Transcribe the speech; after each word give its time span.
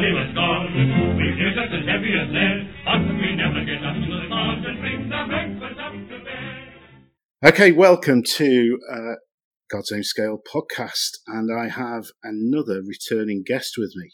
Charlie 0.00 0.14
was 0.14 0.34
gone. 0.34 1.16
We 1.18 1.28
feel 1.36 1.52
just 1.52 1.74
as 1.74 1.84
heavy 1.86 2.12
as 2.16 2.32
lead, 2.32 2.72
but 2.86 3.00
we 3.20 3.36
never 3.36 3.64
get 3.66 3.84
up 3.84 3.96
to 3.96 4.08
the 4.08 4.26
stars 4.28 4.64
and 4.66 4.80
bring 4.80 5.08
the 5.10 5.24
breakfast 5.28 5.78
up 5.78 5.92
to 5.92 6.24
bed. 6.24 7.52
Okay, 7.52 7.72
welcome 7.72 8.22
to 8.22 8.78
uh, 8.90 9.14
God's 9.70 9.92
Own 9.92 10.02
Scale 10.02 10.38
podcast, 10.38 11.18
and 11.26 11.50
I 11.52 11.68
have 11.68 12.06
another 12.22 12.80
returning 12.82 13.42
guest 13.46 13.74
with 13.76 13.92
me. 13.94 14.12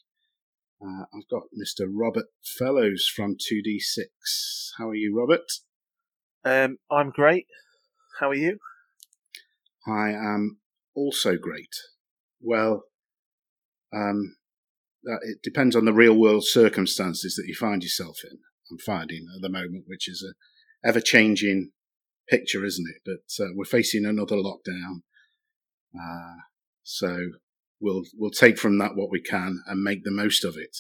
Uh, 0.84 1.04
I've 1.14 1.28
got 1.30 1.45
Mr. 1.54 1.87
Robert 1.88 2.27
Fellows 2.59 3.09
from 3.14 3.37
2D6. 3.37 4.06
How 4.78 4.88
are 4.88 4.95
you, 4.96 5.16
Robert? 5.16 5.46
Um, 6.45 6.78
I'm 6.91 7.10
great. 7.10 7.46
How 8.18 8.30
are 8.30 8.34
you? 8.34 8.59
I 9.87 10.09
am 10.09 10.59
also 10.96 11.37
great. 11.37 11.77
Well, 12.41 12.87
um, 13.95 14.34
that, 15.06 15.20
it 15.23 15.42
depends 15.42 15.74
on 15.74 15.84
the 15.84 15.92
real 15.92 16.15
world 16.15 16.45
circumstances 16.45 17.37
that 17.37 17.47
you 17.47 17.55
find 17.55 17.83
yourself 17.83 18.19
in. 18.24 18.38
I'm 18.70 18.78
finding 18.78 19.27
at 19.34 19.42
the 19.42 19.48
moment, 19.48 19.84
which 19.87 20.09
is 20.09 20.23
a 20.23 20.34
ever 20.87 21.01
changing 21.01 21.70
picture, 22.28 22.64
isn't 22.64 22.87
it? 22.88 23.02
But 23.05 23.45
uh, 23.45 23.50
we're 23.55 23.64
facing 23.64 24.05
another 24.05 24.37
lockdown, 24.37 25.02
uh, 25.98 26.41
so 26.83 27.30
we'll 27.80 28.02
we'll 28.16 28.30
take 28.30 28.59
from 28.59 28.78
that 28.78 28.97
what 28.97 29.11
we 29.11 29.20
can 29.20 29.62
and 29.66 29.83
make 29.83 30.05
the 30.05 30.11
most 30.11 30.45
of 30.45 30.56
it. 30.56 30.77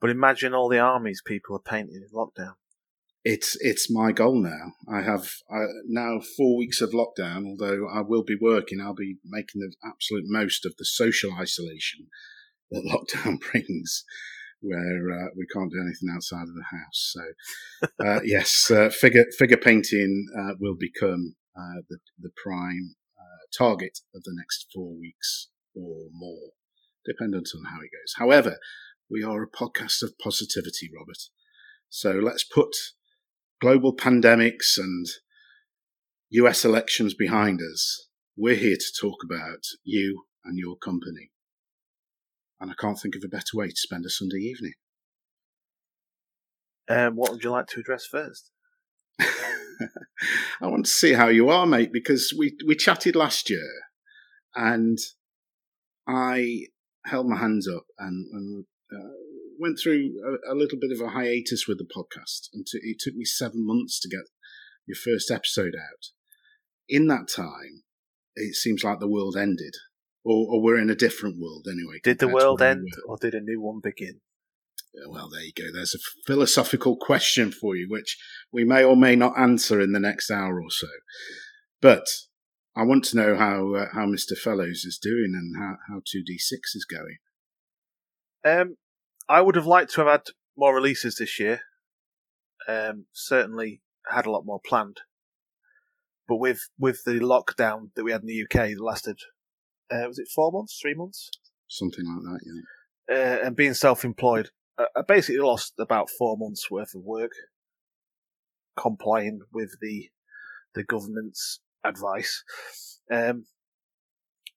But 0.00 0.10
imagine 0.10 0.54
all 0.54 0.68
the 0.68 0.78
armies 0.78 1.22
people 1.24 1.56
are 1.56 1.60
painting 1.60 2.02
in 2.06 2.16
lockdown. 2.16 2.54
It's 3.24 3.56
it's 3.60 3.90
my 3.90 4.12
goal 4.12 4.40
now. 4.40 4.74
I 4.88 5.00
have 5.00 5.32
uh, 5.50 5.66
now 5.86 6.20
four 6.36 6.58
weeks 6.58 6.82
of 6.82 6.90
lockdown. 6.90 7.46
Although 7.46 7.88
I 7.88 8.02
will 8.02 8.22
be 8.22 8.36
working, 8.38 8.80
I'll 8.80 8.94
be 8.94 9.16
making 9.24 9.62
the 9.62 9.72
absolute 9.82 10.24
most 10.26 10.66
of 10.66 10.76
the 10.76 10.84
social 10.84 11.32
isolation 11.32 12.08
that 12.70 12.84
lockdown 13.16 13.38
brings, 13.52 14.04
where 14.60 15.10
uh, 15.10 15.28
we 15.36 15.46
can't 15.52 15.70
do 15.70 15.80
anything 15.80 16.08
outside 16.14 16.42
of 16.48 16.54
the 16.54 16.64
house. 16.70 17.14
So 17.14 17.88
uh, 18.04 18.20
yes, 18.24 18.70
uh, 18.70 18.90
figure 18.90 19.26
figure 19.38 19.56
painting 19.56 20.26
uh, 20.38 20.52
will 20.60 20.76
become 20.78 21.36
uh, 21.56 21.82
the 21.88 21.98
the 22.18 22.30
prime 22.42 22.96
uh, 23.18 23.46
target 23.56 23.98
of 24.14 24.22
the 24.24 24.34
next 24.36 24.66
four 24.74 24.94
weeks 24.98 25.48
or 25.74 26.08
more, 26.12 26.52
dependent 27.04 27.48
on 27.54 27.64
how 27.70 27.78
it 27.78 27.90
goes. 27.92 28.14
However, 28.16 28.58
we 29.10 29.22
are 29.22 29.42
a 29.42 29.50
podcast 29.50 30.02
of 30.02 30.18
positivity, 30.18 30.90
Robert. 30.96 31.18
So 31.88 32.12
let's 32.12 32.44
put 32.44 32.74
global 33.60 33.94
pandemics 33.96 34.76
and 34.76 35.06
US 36.30 36.64
elections 36.64 37.14
behind 37.14 37.60
us. 37.60 38.08
We're 38.36 38.56
here 38.56 38.76
to 38.76 38.92
talk 39.00 39.22
about 39.24 39.64
you 39.84 40.24
and 40.44 40.58
your 40.58 40.76
company. 40.76 41.30
And 42.60 42.70
I 42.70 42.74
can't 42.78 42.98
think 42.98 43.16
of 43.16 43.22
a 43.24 43.28
better 43.28 43.54
way 43.54 43.68
to 43.68 43.76
spend 43.76 44.04
a 44.06 44.10
Sunday 44.10 44.38
evening. 44.38 44.72
Um, 46.88 47.16
what 47.16 47.32
would 47.32 47.44
you 47.44 47.50
like 47.50 47.66
to 47.68 47.80
address 47.80 48.06
first? 48.06 48.50
I 49.20 50.66
want 50.66 50.86
to 50.86 50.90
see 50.90 51.12
how 51.12 51.28
you 51.28 51.50
are, 51.50 51.66
mate, 51.66 51.92
because 51.92 52.32
we, 52.36 52.56
we 52.66 52.76
chatted 52.76 53.16
last 53.16 53.50
year 53.50 53.68
and 54.54 54.98
I 56.06 56.66
held 57.04 57.28
my 57.28 57.36
hands 57.36 57.68
up 57.68 57.84
and, 57.98 58.26
and 58.32 58.64
uh, 58.92 59.12
went 59.58 59.78
through 59.82 60.12
a, 60.24 60.52
a, 60.52 60.54
little 60.54 60.78
bit 60.80 60.92
of 60.92 61.00
a 61.00 61.10
hiatus 61.10 61.66
with 61.66 61.78
the 61.78 61.84
podcast. 61.84 62.48
And 62.52 62.66
to, 62.66 62.78
it 62.82 62.98
took 63.00 63.14
me 63.14 63.24
seven 63.24 63.66
months 63.66 64.00
to 64.00 64.08
get 64.08 64.26
your 64.86 64.96
first 64.96 65.30
episode 65.30 65.74
out. 65.74 66.06
In 66.88 67.08
that 67.08 67.28
time, 67.28 67.82
it 68.36 68.54
seems 68.54 68.84
like 68.84 69.00
the 69.00 69.08
world 69.08 69.36
ended, 69.36 69.74
or, 70.26 70.54
or 70.54 70.62
we're 70.62 70.80
in 70.80 70.90
a 70.90 70.96
different 70.96 71.36
world 71.38 71.66
anyway. 71.70 72.00
Did 72.02 72.18
the 72.18 72.28
world 72.28 72.60
end, 72.60 72.88
or 73.06 73.16
did 73.16 73.34
a 73.34 73.40
new 73.40 73.60
one 73.60 73.80
begin? 73.82 74.20
Well, 75.08 75.28
there 75.30 75.42
you 75.42 75.52
go. 75.56 75.64
There's 75.72 75.94
a 75.94 75.98
philosophical 76.26 76.96
question 76.96 77.52
for 77.52 77.76
you, 77.76 77.86
which 77.88 78.18
we 78.50 78.64
may 78.64 78.82
or 78.82 78.96
may 78.96 79.14
not 79.14 79.38
answer 79.38 79.80
in 79.80 79.92
the 79.92 80.00
next 80.00 80.30
hour 80.30 80.60
or 80.60 80.70
so. 80.70 80.88
But 81.80 82.08
I 82.74 82.82
want 82.82 83.04
to 83.06 83.16
know 83.16 83.36
how 83.36 83.74
uh, 83.74 83.86
how 83.92 84.06
Mr. 84.06 84.36
Fellows 84.36 84.84
is 84.84 84.98
doing 85.00 85.32
and 85.34 85.56
how 85.62 85.76
how 85.88 86.00
two 86.04 86.22
D 86.24 86.38
six 86.38 86.74
is 86.74 86.84
going. 86.84 87.18
Um, 88.44 88.76
I 89.28 89.42
would 89.42 89.56
have 89.56 89.66
liked 89.66 89.92
to 89.92 90.00
have 90.00 90.10
had 90.10 90.26
more 90.56 90.74
releases 90.74 91.16
this 91.16 91.38
year. 91.38 91.60
Um, 92.66 93.06
certainly 93.12 93.82
had 94.08 94.26
a 94.26 94.30
lot 94.30 94.44
more 94.44 94.60
planned, 94.64 95.02
but 96.26 96.36
with 96.36 96.68
with 96.78 97.04
the 97.04 97.20
lockdown 97.20 97.90
that 97.94 98.04
we 98.04 98.12
had 98.12 98.22
in 98.22 98.28
the 98.28 98.42
UK 98.42 98.70
that 98.70 98.82
lasted, 98.82 99.18
uh, 99.90 100.06
was 100.06 100.18
it 100.18 100.28
four 100.34 100.52
months, 100.52 100.78
three 100.80 100.94
months, 100.94 101.30
something 101.68 102.04
like 102.04 102.22
that, 102.22 102.40
yeah. 102.46 102.62
Uh, 103.08 103.46
and 103.46 103.56
being 103.56 103.74
self-employed, 103.74 104.50
I 104.78 105.02
basically 105.06 105.40
lost 105.40 105.74
about 105.78 106.10
four 106.10 106.36
months 106.36 106.70
worth 106.70 106.94
of 106.94 107.02
work, 107.02 107.32
complying 108.78 109.40
with 109.52 109.76
the 109.80 110.10
the 110.74 110.84
government's 110.84 111.60
advice. 111.84 112.44
Um, 113.10 113.46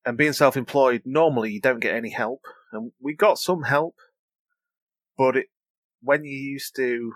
and 0.05 0.17
being 0.17 0.33
self-employed, 0.33 1.03
normally 1.05 1.51
you 1.51 1.61
don't 1.61 1.79
get 1.79 1.95
any 1.95 2.09
help, 2.09 2.41
and 2.71 2.91
we 3.01 3.13
got 3.13 3.37
some 3.37 3.63
help, 3.63 3.95
but 5.17 5.37
it, 5.37 5.47
when 6.01 6.23
you're 6.23 6.33
used 6.33 6.75
to 6.77 7.13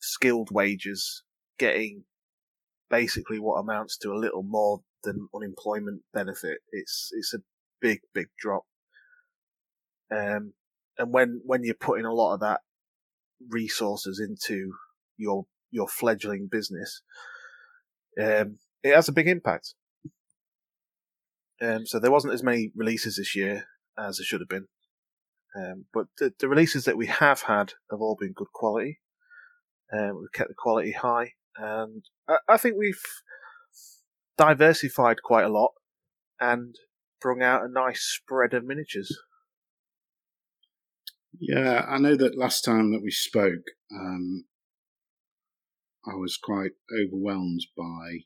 skilled 0.00 0.50
wages 0.50 1.22
getting 1.58 2.04
basically 2.90 3.38
what 3.38 3.56
amounts 3.56 3.96
to 3.96 4.12
a 4.12 4.18
little 4.18 4.42
more 4.42 4.82
than 5.04 5.28
unemployment 5.34 6.02
benefit, 6.12 6.58
it's 6.70 7.10
it's 7.12 7.34
a 7.34 7.38
big 7.80 8.00
big 8.14 8.28
drop. 8.38 8.64
Um, 10.10 10.54
and 10.98 11.12
when 11.12 11.40
when 11.44 11.64
you're 11.64 11.74
putting 11.74 12.04
a 12.04 12.12
lot 12.12 12.34
of 12.34 12.40
that 12.40 12.60
resources 13.48 14.20
into 14.20 14.72
your 15.16 15.46
your 15.70 15.88
fledgling 15.88 16.48
business, 16.50 17.02
um, 18.20 18.58
it 18.82 18.94
has 18.94 19.08
a 19.08 19.12
big 19.12 19.28
impact. 19.28 19.74
Um, 21.60 21.86
so 21.86 21.98
there 21.98 22.10
wasn't 22.10 22.34
as 22.34 22.42
many 22.42 22.72
releases 22.74 23.16
this 23.16 23.36
year 23.36 23.66
as 23.96 24.18
there 24.18 24.24
should 24.24 24.40
have 24.40 24.48
been. 24.48 24.66
Um, 25.54 25.84
but 25.92 26.06
the, 26.18 26.32
the, 26.38 26.48
releases 26.48 26.84
that 26.86 26.96
we 26.96 27.06
have 27.06 27.42
had 27.42 27.74
have 27.90 28.00
all 28.00 28.16
been 28.18 28.32
good 28.32 28.52
quality. 28.52 29.00
Um, 29.92 30.18
we've 30.20 30.32
kept 30.32 30.48
the 30.48 30.54
quality 30.56 30.92
high, 30.92 31.32
and 31.56 32.02
I, 32.26 32.36
I, 32.48 32.56
think 32.56 32.76
we've 32.78 33.02
diversified 34.36 35.22
quite 35.22 35.44
a 35.44 35.48
lot 35.48 35.72
and 36.40 36.74
brought 37.20 37.42
out 37.42 37.64
a 37.64 37.72
nice 37.72 38.02
spread 38.02 38.54
of 38.54 38.64
miniatures. 38.64 39.16
Yeah, 41.38 41.84
I 41.88 41.98
know 41.98 42.16
that 42.16 42.38
last 42.38 42.62
time 42.62 42.92
that 42.92 43.02
we 43.02 43.10
spoke, 43.10 43.64
um, 43.94 44.44
I 46.06 46.14
was 46.14 46.36
quite 46.36 46.72
overwhelmed 46.92 47.66
by 47.76 48.24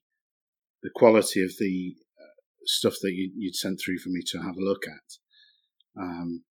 the 0.83 0.91
quality 0.95 1.43
of 1.43 1.53
the 1.59 1.95
uh, 2.19 2.35
stuff 2.65 2.95
that 3.03 3.13
you, 3.13 3.33
would 3.37 3.55
sent 3.55 3.81
through 3.85 3.99
for 3.99 4.09
me 4.09 4.23
to 4.27 4.39
have 4.39 4.57
a 4.57 4.65
look 4.65 4.85
at. 4.87 6.01
Um, 6.01 6.45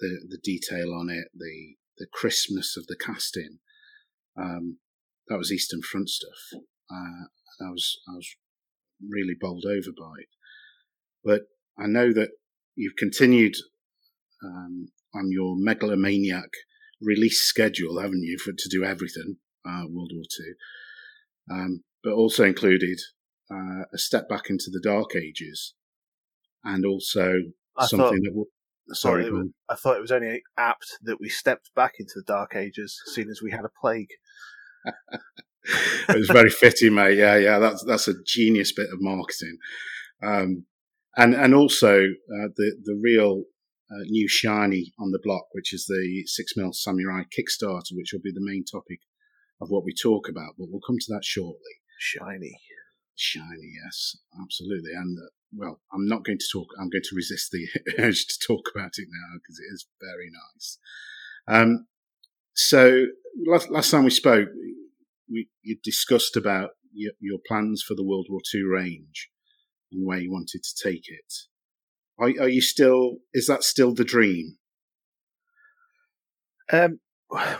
the 0.00 0.26
the 0.28 0.38
detail 0.42 0.92
on 0.92 1.08
it, 1.08 1.28
the 1.34 1.76
the 1.98 2.06
crispness 2.12 2.76
of 2.76 2.86
the 2.86 2.96
casting. 2.96 3.58
Um, 4.36 4.78
that 5.28 5.38
was 5.38 5.52
Eastern 5.52 5.82
Front 5.82 6.08
stuff. 6.08 6.60
Uh, 6.90 7.26
I 7.64 7.70
was 7.70 8.00
I 8.08 8.12
was 8.12 8.36
really 9.08 9.34
bowled 9.38 9.64
over 9.66 9.90
by 9.96 10.12
it. 10.20 10.28
But 11.24 11.42
I 11.78 11.86
know 11.86 12.12
that 12.12 12.30
you've 12.74 12.96
continued 12.96 13.54
um, 14.44 14.88
on 15.14 15.30
your 15.30 15.54
megalomaniac 15.56 16.48
release 17.00 17.40
schedule, 17.42 18.00
haven't 18.00 18.22
you, 18.22 18.38
for 18.38 18.52
to 18.52 18.68
do 18.70 18.84
everything 18.84 19.36
uh, 19.66 19.84
World 19.88 20.12
War 20.14 20.24
Two, 20.36 20.54
um, 21.54 21.84
but 22.02 22.12
also 22.12 22.44
included 22.44 22.98
uh, 23.50 23.84
a 23.92 23.98
step 23.98 24.28
back 24.28 24.50
into 24.50 24.70
the 24.70 24.80
Dark 24.82 25.14
Ages, 25.16 25.74
and 26.64 26.84
also 26.84 27.34
I 27.76 27.86
something 27.86 28.06
thought, 28.06 28.22
that 28.24 28.34
will, 28.34 28.46
Sorry, 28.92 29.24
thought, 29.24 29.40
it, 29.40 29.52
I 29.68 29.74
thought 29.74 29.96
it 29.96 30.02
was 30.02 30.12
only 30.12 30.42
apt 30.58 30.98
that 31.02 31.20
we 31.20 31.28
stepped 31.28 31.70
back 31.74 31.94
into 31.98 32.14
the 32.16 32.24
Dark 32.26 32.54
Ages, 32.56 33.00
seeing 33.06 33.30
as 33.30 33.40
we 33.42 33.50
had 33.50 33.64
a 33.64 33.70
plague. 33.80 34.10
It 35.64 36.16
was 36.16 36.28
very 36.28 36.50
fitting, 36.50 36.94
mate. 36.94 37.18
Yeah, 37.18 37.36
yeah, 37.36 37.58
that's 37.58 37.84
that's 37.84 38.08
a 38.08 38.14
genius 38.26 38.72
bit 38.72 38.90
of 38.92 39.00
marketing, 39.00 39.58
um, 40.22 40.66
and 41.16 41.34
and 41.34 41.54
also 41.54 42.02
uh, 42.02 42.48
the 42.56 42.76
the 42.82 43.00
real 43.02 43.44
uh, 43.90 44.04
new 44.06 44.28
shiny 44.28 44.92
on 44.98 45.10
the 45.10 45.20
block, 45.22 45.44
which 45.52 45.72
is 45.72 45.86
the 45.86 46.24
six 46.26 46.56
mil 46.56 46.72
samurai 46.72 47.22
Kickstarter, 47.22 47.92
which 47.92 48.12
will 48.12 48.22
be 48.22 48.32
the 48.32 48.44
main 48.44 48.64
topic 48.64 49.00
of 49.60 49.68
what 49.70 49.84
we 49.84 49.94
talk 49.94 50.28
about. 50.28 50.54
But 50.58 50.68
we'll 50.70 50.80
come 50.86 50.98
to 50.98 51.12
that 51.12 51.24
shortly. 51.24 51.80
Shiny, 51.98 52.58
shiny, 53.14 53.72
yes, 53.84 54.16
absolutely, 54.40 54.92
and 54.92 55.16
uh, 55.18 55.28
well, 55.54 55.80
I'm 55.92 56.06
not 56.06 56.24
going 56.24 56.38
to 56.38 56.48
talk. 56.52 56.68
I'm 56.80 56.88
going 56.88 57.02
to 57.04 57.16
resist 57.16 57.50
the 57.52 57.66
urge 57.98 58.26
to 58.26 58.46
talk 58.46 58.70
about 58.74 58.92
it 58.96 59.08
now 59.10 59.38
because 59.38 59.58
it 59.58 59.72
is 59.72 59.86
very 60.00 60.30
nice. 60.32 60.78
Um, 61.46 61.86
so 62.54 63.06
last, 63.46 63.70
last 63.70 63.90
time 63.90 64.04
we 64.04 64.10
spoke, 64.10 64.48
we 65.30 65.48
you 65.62 65.76
discussed 65.82 66.36
about 66.36 66.70
your, 66.92 67.12
your, 67.20 67.38
plans 67.46 67.82
for 67.82 67.94
the 67.94 68.04
World 68.04 68.26
War 68.28 68.40
II 68.54 68.62
range 68.62 69.30
and 69.90 70.06
where 70.06 70.18
you 70.18 70.30
wanted 70.30 70.62
to 70.62 70.88
take 70.88 71.04
it. 71.08 71.34
Are, 72.18 72.44
are 72.44 72.48
you 72.48 72.60
still? 72.60 73.18
Is 73.32 73.46
that 73.46 73.62
still 73.62 73.94
the 73.94 74.04
dream? 74.04 74.58
Um, 76.70 77.00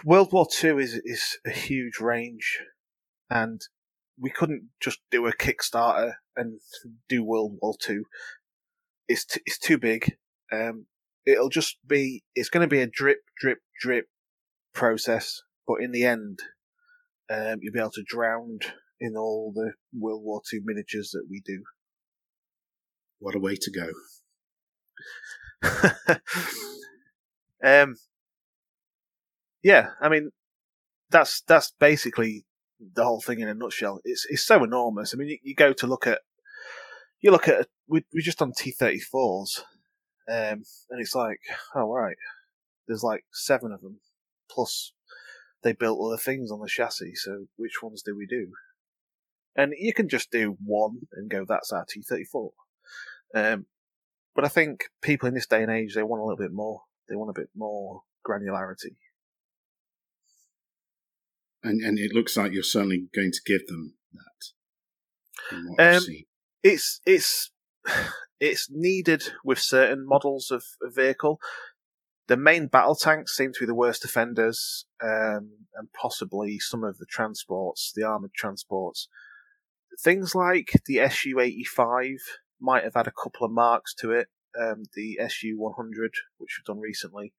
World 0.04 0.32
War 0.32 0.46
Two 0.50 0.78
is 0.78 1.00
is 1.04 1.38
a 1.46 1.50
huge 1.50 1.98
range, 2.00 2.60
and 3.30 3.60
we 4.18 4.30
couldn't 4.30 4.68
just 4.80 5.00
do 5.10 5.26
a 5.26 5.32
Kickstarter 5.32 6.14
and 6.36 6.60
do 7.08 7.24
World 7.24 7.58
War 7.60 7.74
Two. 7.80 8.04
It's 9.08 9.24
t- 9.24 9.42
it's 9.46 9.58
too 9.58 9.78
big. 9.78 10.16
Um, 10.52 10.86
it'll 11.24 11.48
just 11.48 11.78
be 11.86 12.22
it's 12.34 12.48
going 12.48 12.66
to 12.66 12.70
be 12.70 12.80
a 12.80 12.86
drip, 12.86 13.18
drip, 13.38 13.58
drip 13.80 14.06
process, 14.74 15.42
but 15.66 15.80
in 15.80 15.92
the 15.92 16.04
end, 16.04 16.40
um, 17.30 17.58
you'll 17.60 17.72
be 17.72 17.80
able 17.80 17.90
to 17.92 18.04
drown 18.06 18.58
in 19.00 19.16
all 19.16 19.52
the 19.54 19.72
World 19.98 20.22
War 20.22 20.42
Two 20.48 20.60
miniatures 20.64 21.10
that 21.12 21.26
we 21.28 21.40
do. 21.44 21.62
What 23.18 23.34
a 23.34 23.38
way 23.38 23.56
to 23.56 23.70
go! 23.70 23.88
um, 27.64 27.96
yeah, 29.62 29.90
I 30.00 30.08
mean, 30.08 30.30
that's 31.10 31.42
that's 31.42 31.72
basically 31.78 32.44
the 32.94 33.04
whole 33.04 33.20
thing 33.20 33.40
in 33.40 33.48
a 33.48 33.54
nutshell. 33.54 34.00
It's 34.04 34.26
it's 34.28 34.44
so 34.44 34.64
enormous. 34.64 35.14
I 35.14 35.18
mean, 35.18 35.28
you, 35.28 35.38
you 35.42 35.54
go 35.54 35.72
to 35.72 35.86
look 35.86 36.06
at 36.06 36.20
you 37.20 37.30
look 37.30 37.48
at 37.48 37.68
we 37.86 38.04
we 38.12 38.22
just 38.22 38.42
on 38.42 38.52
T 38.56 38.72
thirty 38.72 38.98
fours, 38.98 39.64
um, 40.28 40.64
and 40.90 41.00
it's 41.00 41.14
like, 41.14 41.40
oh 41.74 41.92
right, 41.92 42.16
there's 42.88 43.04
like 43.04 43.24
seven 43.32 43.72
of 43.72 43.80
them, 43.80 44.00
plus 44.50 44.92
they 45.62 45.72
built 45.72 46.00
other 46.04 46.20
things 46.20 46.50
on 46.50 46.60
the 46.60 46.68
chassis. 46.68 47.14
So 47.14 47.46
which 47.56 47.82
ones 47.82 48.02
do 48.02 48.16
we 48.16 48.26
do? 48.26 48.48
And 49.54 49.74
you 49.78 49.92
can 49.92 50.08
just 50.08 50.30
do 50.30 50.56
one 50.64 51.00
and 51.12 51.30
go, 51.30 51.44
that's 51.46 51.72
our 51.72 51.84
T 51.88 52.02
thirty 52.02 52.24
four. 52.24 52.52
Um, 53.34 53.66
but 54.34 54.44
I 54.44 54.48
think 54.48 54.84
people 55.02 55.28
in 55.28 55.34
this 55.34 55.46
day 55.46 55.62
and 55.62 55.70
age 55.70 55.94
they 55.94 56.02
want 56.02 56.20
a 56.20 56.24
little 56.24 56.38
bit 56.38 56.52
more. 56.52 56.82
They 57.08 57.16
want 57.16 57.30
a 57.30 57.40
bit 57.40 57.50
more 57.54 58.02
granularity 58.26 58.96
and 61.62 61.80
and 61.80 61.98
it 61.98 62.12
looks 62.12 62.36
like 62.36 62.52
you're 62.52 62.62
certainly 62.62 63.06
going 63.14 63.32
to 63.32 63.40
give 63.44 63.66
them 63.66 63.94
that. 65.78 65.96
Um, 65.96 66.02
it's 66.62 67.00
it's 67.06 67.50
it's 68.40 68.68
needed 68.70 69.24
with 69.44 69.58
certain 69.58 70.06
models 70.06 70.50
of, 70.50 70.64
of, 70.82 70.94
vehicle. 70.94 71.38
The 72.32 72.38
main 72.38 72.66
battle 72.66 72.94
tanks 72.94 73.36
seem 73.36 73.52
to 73.52 73.60
be 73.60 73.66
the 73.66 73.74
worst 73.74 74.06
offenders, 74.06 74.86
um, 75.02 75.66
and 75.74 75.92
possibly 75.92 76.58
some 76.58 76.82
of 76.82 76.96
the 76.96 77.04
transports, 77.04 77.92
the 77.94 78.04
armored 78.04 78.32
transports. 78.32 79.06
Things 80.00 80.34
like 80.34 80.72
the 80.86 81.06
Su 81.10 81.38
eighty 81.38 81.64
five 81.64 82.16
might 82.58 82.84
have 82.84 82.94
had 82.94 83.06
a 83.06 83.12
couple 83.22 83.44
of 83.44 83.52
marks 83.52 83.94
to 83.96 84.12
it. 84.12 84.28
Um, 84.58 84.84
the 84.94 85.18
Su 85.28 85.58
one 85.58 85.74
hundred, 85.76 86.14
which 86.38 86.56
we've 86.58 86.64
done 86.64 86.80
recently, 86.80 87.34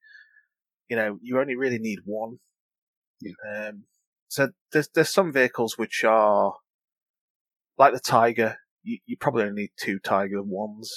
you 0.88 0.94
know, 0.94 1.18
you 1.20 1.40
only 1.40 1.56
really 1.56 1.80
need 1.80 1.98
one. 2.04 2.38
Yeah. 3.20 3.32
Um, 3.52 3.86
so 4.28 4.50
there's 4.70 4.90
there's 4.94 5.10
some 5.12 5.32
vehicles 5.32 5.76
which 5.76 6.04
are 6.04 6.54
like 7.76 7.94
the 7.94 7.98
Tiger. 7.98 8.58
You, 8.84 8.98
you 9.06 9.16
probably 9.16 9.42
only 9.42 9.62
need 9.62 9.70
two 9.76 9.98
Tiger 9.98 10.40
ones, 10.40 10.94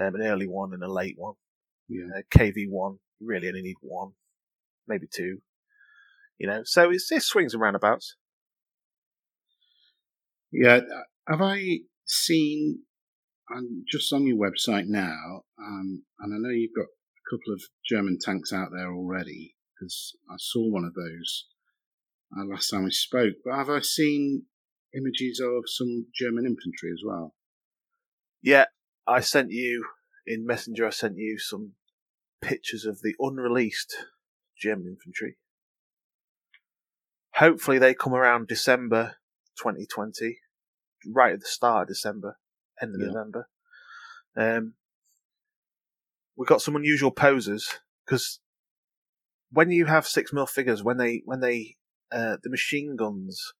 um, 0.00 0.14
an 0.14 0.22
early 0.22 0.46
one 0.46 0.72
and 0.72 0.84
a 0.84 0.92
late 0.92 1.16
one. 1.18 1.34
Yeah. 1.88 2.18
Uh, 2.18 2.22
KV 2.36 2.68
one, 2.68 2.98
you 3.20 3.26
really 3.26 3.48
only 3.48 3.62
need 3.62 3.76
one, 3.80 4.12
maybe 4.86 5.06
two. 5.12 5.38
You 6.38 6.48
know, 6.48 6.62
so 6.64 6.90
it's, 6.90 7.10
it 7.10 7.22
swings 7.22 7.54
and 7.54 7.62
roundabouts. 7.62 8.16
Yeah, 10.52 10.80
have 11.28 11.42
I 11.42 11.78
seen? 12.04 12.80
I'm 13.48 13.84
just 13.90 14.12
on 14.12 14.26
your 14.26 14.36
website 14.36 14.86
now, 14.86 15.42
um, 15.58 16.04
and 16.20 16.34
I 16.34 16.38
know 16.38 16.50
you've 16.50 16.74
got 16.74 16.86
a 16.86 17.30
couple 17.30 17.52
of 17.52 17.62
German 17.88 18.18
tanks 18.20 18.52
out 18.52 18.70
there 18.72 18.92
already 18.92 19.54
because 19.74 20.16
I 20.30 20.34
saw 20.38 20.68
one 20.68 20.84
of 20.84 20.94
those 20.94 21.46
uh, 22.36 22.44
last 22.44 22.70
time 22.70 22.84
we 22.84 22.90
spoke. 22.90 23.34
But 23.44 23.56
have 23.56 23.70
I 23.70 23.80
seen 23.80 24.44
images 24.94 25.40
of 25.40 25.64
some 25.66 26.06
German 26.14 26.44
infantry 26.46 26.90
as 26.90 27.02
well? 27.04 27.34
Yeah, 28.42 28.66
I 29.06 29.20
sent 29.20 29.50
you 29.50 29.84
in 30.26 30.46
Messenger. 30.46 30.86
I 30.86 30.90
sent 30.90 31.16
you 31.16 31.38
some 31.38 31.72
pictures 32.40 32.84
of 32.84 33.00
the 33.02 33.14
unreleased 33.18 33.96
German 34.58 34.86
infantry. 34.88 35.36
Hopefully, 37.34 37.78
they 37.78 37.94
come 37.94 38.14
around 38.14 38.48
December 38.48 39.16
2020, 39.58 40.38
right 41.06 41.34
at 41.34 41.40
the 41.40 41.46
start 41.46 41.82
of 41.82 41.88
December, 41.88 42.38
end 42.80 42.94
of 42.94 43.00
yeah. 43.00 43.08
November. 43.08 43.48
Um, 44.36 44.74
we've 46.36 46.48
got 46.48 46.62
some 46.62 46.76
unusual 46.76 47.10
poses 47.10 47.80
because 48.04 48.40
when 49.50 49.70
you 49.70 49.86
have 49.86 50.06
six 50.06 50.32
mil 50.32 50.46
figures, 50.46 50.82
when 50.82 50.96
they 50.96 51.22
when 51.24 51.40
they 51.40 51.76
uh, 52.12 52.36
the 52.42 52.50
machine 52.50 52.96
guns 52.96 53.52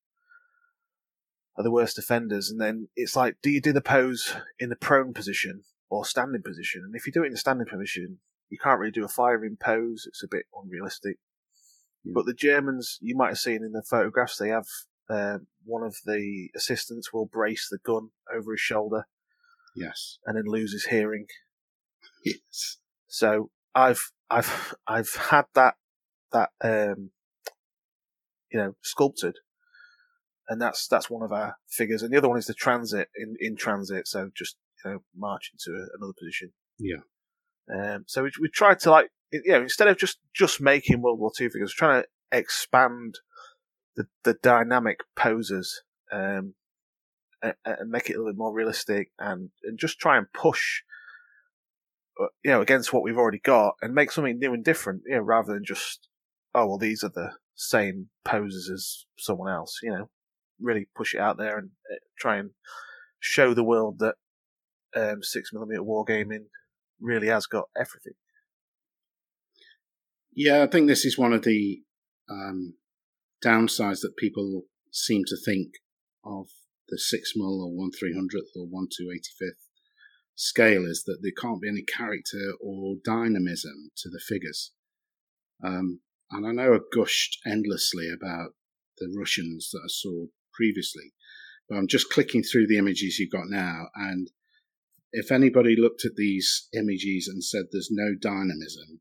are 1.56 1.64
the 1.64 1.70
worst 1.70 1.98
offenders. 1.98 2.50
And 2.50 2.60
then 2.60 2.88
it's 2.96 3.16
like, 3.16 3.36
do 3.42 3.50
you 3.50 3.60
do 3.60 3.72
the 3.72 3.80
pose 3.80 4.34
in 4.58 4.68
the 4.68 4.76
prone 4.76 5.12
position 5.12 5.64
or 5.88 6.04
standing 6.04 6.42
position? 6.42 6.82
And 6.84 6.94
if 6.94 7.06
you 7.06 7.12
do 7.12 7.22
it 7.22 7.26
in 7.26 7.32
the 7.32 7.38
standing 7.38 7.66
position, 7.66 8.18
you 8.48 8.58
can't 8.62 8.78
really 8.78 8.92
do 8.92 9.04
a 9.04 9.08
firing 9.08 9.56
pose. 9.60 10.04
It's 10.06 10.22
a 10.22 10.28
bit 10.30 10.46
unrealistic. 10.54 11.18
Yeah. 12.04 12.12
But 12.14 12.26
the 12.26 12.34
Germans, 12.34 12.98
you 13.00 13.16
might 13.16 13.28
have 13.28 13.38
seen 13.38 13.62
in 13.64 13.72
the 13.72 13.84
photographs, 13.88 14.38
they 14.38 14.48
have 14.48 14.66
uh, 15.08 15.38
one 15.64 15.82
of 15.82 15.96
the 16.04 16.48
assistants 16.56 17.12
will 17.12 17.26
brace 17.26 17.68
the 17.70 17.78
gun 17.84 18.10
over 18.34 18.52
his 18.52 18.60
shoulder. 18.60 19.06
Yes. 19.74 20.18
And 20.24 20.36
then 20.36 20.44
lose 20.46 20.72
his 20.72 20.86
hearing. 20.86 21.26
Yes. 22.24 22.78
So 23.08 23.50
I've 23.74 24.10
I've 24.30 24.74
I've 24.86 25.14
had 25.14 25.44
that 25.54 25.74
that 26.32 26.50
um, 26.62 27.10
you 28.50 28.58
know, 28.58 28.72
sculpted. 28.82 29.36
And 30.48 30.62
that's 30.62 30.86
that's 30.86 31.10
one 31.10 31.24
of 31.24 31.32
our 31.32 31.56
figures, 31.68 32.02
and 32.02 32.12
the 32.12 32.18
other 32.18 32.28
one 32.28 32.38
is 32.38 32.46
the 32.46 32.54
transit 32.54 33.08
in, 33.16 33.34
in 33.40 33.56
transit, 33.56 34.06
so 34.06 34.30
just 34.32 34.56
march 35.14 35.50
into 35.52 35.86
another 35.96 36.12
position. 36.18 36.52
Yeah. 36.78 37.02
Um, 37.72 38.04
so 38.06 38.22
we, 38.22 38.30
we 38.40 38.48
tried 38.48 38.78
to 38.80 38.90
like 38.90 39.08
you 39.32 39.42
know 39.46 39.62
instead 39.62 39.88
of 39.88 39.98
just 39.98 40.18
just 40.34 40.60
making 40.60 41.02
World 41.02 41.18
War 41.18 41.32
Two 41.36 41.50
figures, 41.50 41.72
trying 41.72 42.02
to 42.02 42.08
expand 42.36 43.16
the 43.96 44.06
the 44.24 44.34
dynamic 44.42 45.00
poses 45.16 45.82
um, 46.12 46.54
and, 47.42 47.54
and, 47.64 47.90
make 47.90 48.08
it 48.08 48.14
a 48.14 48.18
little 48.18 48.32
bit 48.32 48.38
more 48.38 48.52
realistic, 48.52 49.10
and 49.18 49.50
and 49.64 49.78
just 49.78 49.98
try 49.98 50.16
and 50.16 50.32
push 50.32 50.82
uh, 52.20 52.26
you 52.44 52.50
know 52.50 52.60
against 52.60 52.92
what 52.92 53.02
we've 53.02 53.18
already 53.18 53.40
got 53.40 53.74
and 53.82 53.94
make 53.94 54.12
something 54.12 54.38
new 54.38 54.54
and 54.54 54.64
different, 54.64 55.02
you 55.06 55.16
know, 55.16 55.22
rather 55.22 55.52
than 55.52 55.64
just 55.64 56.08
oh 56.54 56.66
well 56.66 56.78
these 56.78 57.02
are 57.02 57.10
the 57.14 57.32
same 57.54 58.08
poses 58.24 58.70
as 58.70 59.06
someone 59.18 59.52
else. 59.52 59.80
You 59.82 59.90
know, 59.90 60.10
really 60.60 60.88
push 60.94 61.14
it 61.14 61.20
out 61.20 61.38
there 61.38 61.58
and 61.58 61.70
uh, 61.92 61.96
try 62.18 62.36
and 62.36 62.50
show 63.18 63.54
the 63.54 63.64
world 63.64 63.98
that 63.98 64.14
um, 64.94 65.22
six 65.22 65.50
millimeter 65.52 65.82
wargaming 65.82 66.46
really 67.00 67.28
has 67.28 67.46
got 67.46 67.68
everything. 67.76 68.14
Yeah, 70.34 70.62
I 70.62 70.66
think 70.66 70.86
this 70.86 71.04
is 71.04 71.18
one 71.18 71.32
of 71.32 71.42
the 71.42 71.80
um, 72.30 72.74
downsides 73.44 74.00
that 74.00 74.16
people 74.18 74.62
seem 74.92 75.22
to 75.26 75.36
think 75.36 75.72
of 76.24 76.48
the 76.88 76.98
six 76.98 77.32
mil 77.34 77.62
or 77.62 77.74
one 77.74 77.90
three 77.90 78.14
hundredth 78.14 78.50
or 78.54 78.66
one 78.66 78.86
two 78.90 79.10
eighty 79.10 79.30
fifth 79.38 79.66
scale 80.34 80.84
is 80.84 81.04
that 81.04 81.18
there 81.22 81.32
can't 81.36 81.62
be 81.62 81.68
any 81.68 81.82
character 81.82 82.52
or 82.60 82.96
dynamism 83.04 83.90
to 83.96 84.10
the 84.10 84.20
figures. 84.20 84.72
Um, 85.64 86.00
and 86.30 86.46
I 86.46 86.52
know 86.52 86.74
I 86.74 86.78
gushed 86.94 87.38
endlessly 87.46 88.10
about 88.10 88.50
the 88.98 89.12
Russians 89.18 89.70
that 89.72 89.80
I 89.84 89.88
saw 89.88 90.26
previously, 90.52 91.12
but 91.68 91.76
I'm 91.76 91.88
just 91.88 92.10
clicking 92.10 92.42
through 92.42 92.66
the 92.66 92.78
images 92.78 93.18
you've 93.18 93.30
got 93.30 93.48
now. 93.48 93.86
And 93.94 94.30
if 95.16 95.32
anybody 95.32 95.74
looked 95.76 96.04
at 96.04 96.16
these 96.16 96.68
images 96.74 97.26
and 97.26 97.42
said 97.42 97.64
there's 97.72 97.88
no 97.90 98.14
dynamism 98.20 99.00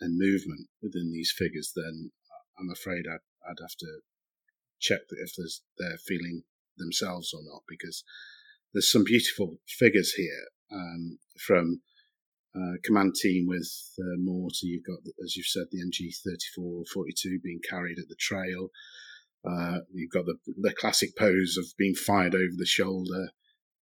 and 0.00 0.18
movement 0.18 0.66
within 0.82 1.12
these 1.12 1.30
figures, 1.36 1.72
then 1.76 2.10
I'm 2.58 2.70
afraid 2.70 3.04
I'd, 3.06 3.20
I'd 3.46 3.60
have 3.60 3.76
to 3.80 4.00
check 4.80 5.00
if 5.10 5.32
there's, 5.36 5.62
they're 5.78 5.98
feeling 5.98 6.44
themselves 6.78 7.34
or 7.34 7.40
not, 7.44 7.64
because 7.68 8.02
there's 8.72 8.90
some 8.90 9.04
beautiful 9.04 9.58
figures 9.68 10.14
here 10.14 10.48
um, 10.72 11.18
from 11.38 11.82
uh, 12.56 12.80
command 12.82 13.14
team 13.14 13.46
with 13.46 13.70
uh, 14.00 14.16
Mortar. 14.16 14.56
You've 14.62 14.86
got, 14.86 15.00
as 15.22 15.36
you've 15.36 15.44
said, 15.44 15.64
the 15.70 15.82
MG 15.82 16.14
34 16.24 16.84
42 16.94 17.40
being 17.44 17.60
carried 17.68 17.98
at 17.98 18.08
the 18.08 18.16
trail. 18.18 18.70
Uh, 19.46 19.80
you've 19.92 20.12
got 20.12 20.24
the, 20.24 20.36
the 20.46 20.72
classic 20.72 21.14
pose 21.14 21.58
of 21.58 21.66
being 21.76 21.94
fired 21.94 22.34
over 22.34 22.54
the 22.56 22.64
shoulder. 22.64 23.28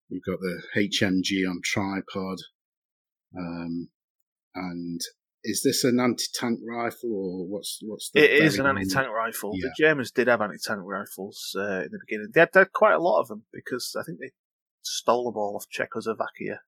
You've 0.08 0.24
got 0.24 0.40
the 0.40 0.62
HMG 0.76 1.48
on 1.48 1.60
tripod. 1.64 2.38
Um, 3.36 3.88
and 4.54 5.00
is 5.44 5.62
this 5.62 5.84
an 5.84 6.00
anti-tank 6.00 6.60
rifle 6.66 7.12
or 7.12 7.46
what's 7.46 7.80
what's 7.82 8.10
the? 8.10 8.20
It 8.20 8.44
is 8.44 8.58
an 8.58 8.66
anti-tank 8.66 9.08
rifle. 9.08 9.52
Yeah. 9.54 9.68
The 9.76 9.84
Germans 9.84 10.10
did 10.12 10.28
have 10.28 10.40
anti-tank 10.40 10.80
rifles 10.82 11.54
uh, 11.56 11.82
in 11.82 11.88
the 11.92 11.98
beginning. 12.06 12.28
They 12.32 12.40
had, 12.40 12.50
they 12.54 12.60
had, 12.60 12.72
quite 12.72 12.94
a 12.94 13.02
lot 13.02 13.20
of 13.20 13.28
them 13.28 13.44
because 13.52 13.94
I 13.98 14.04
think 14.04 14.18
they 14.20 14.30
stole 14.82 15.30
them 15.30 15.36
all 15.36 15.56
off 15.56 15.68
Czechoslovakia. 15.70 16.60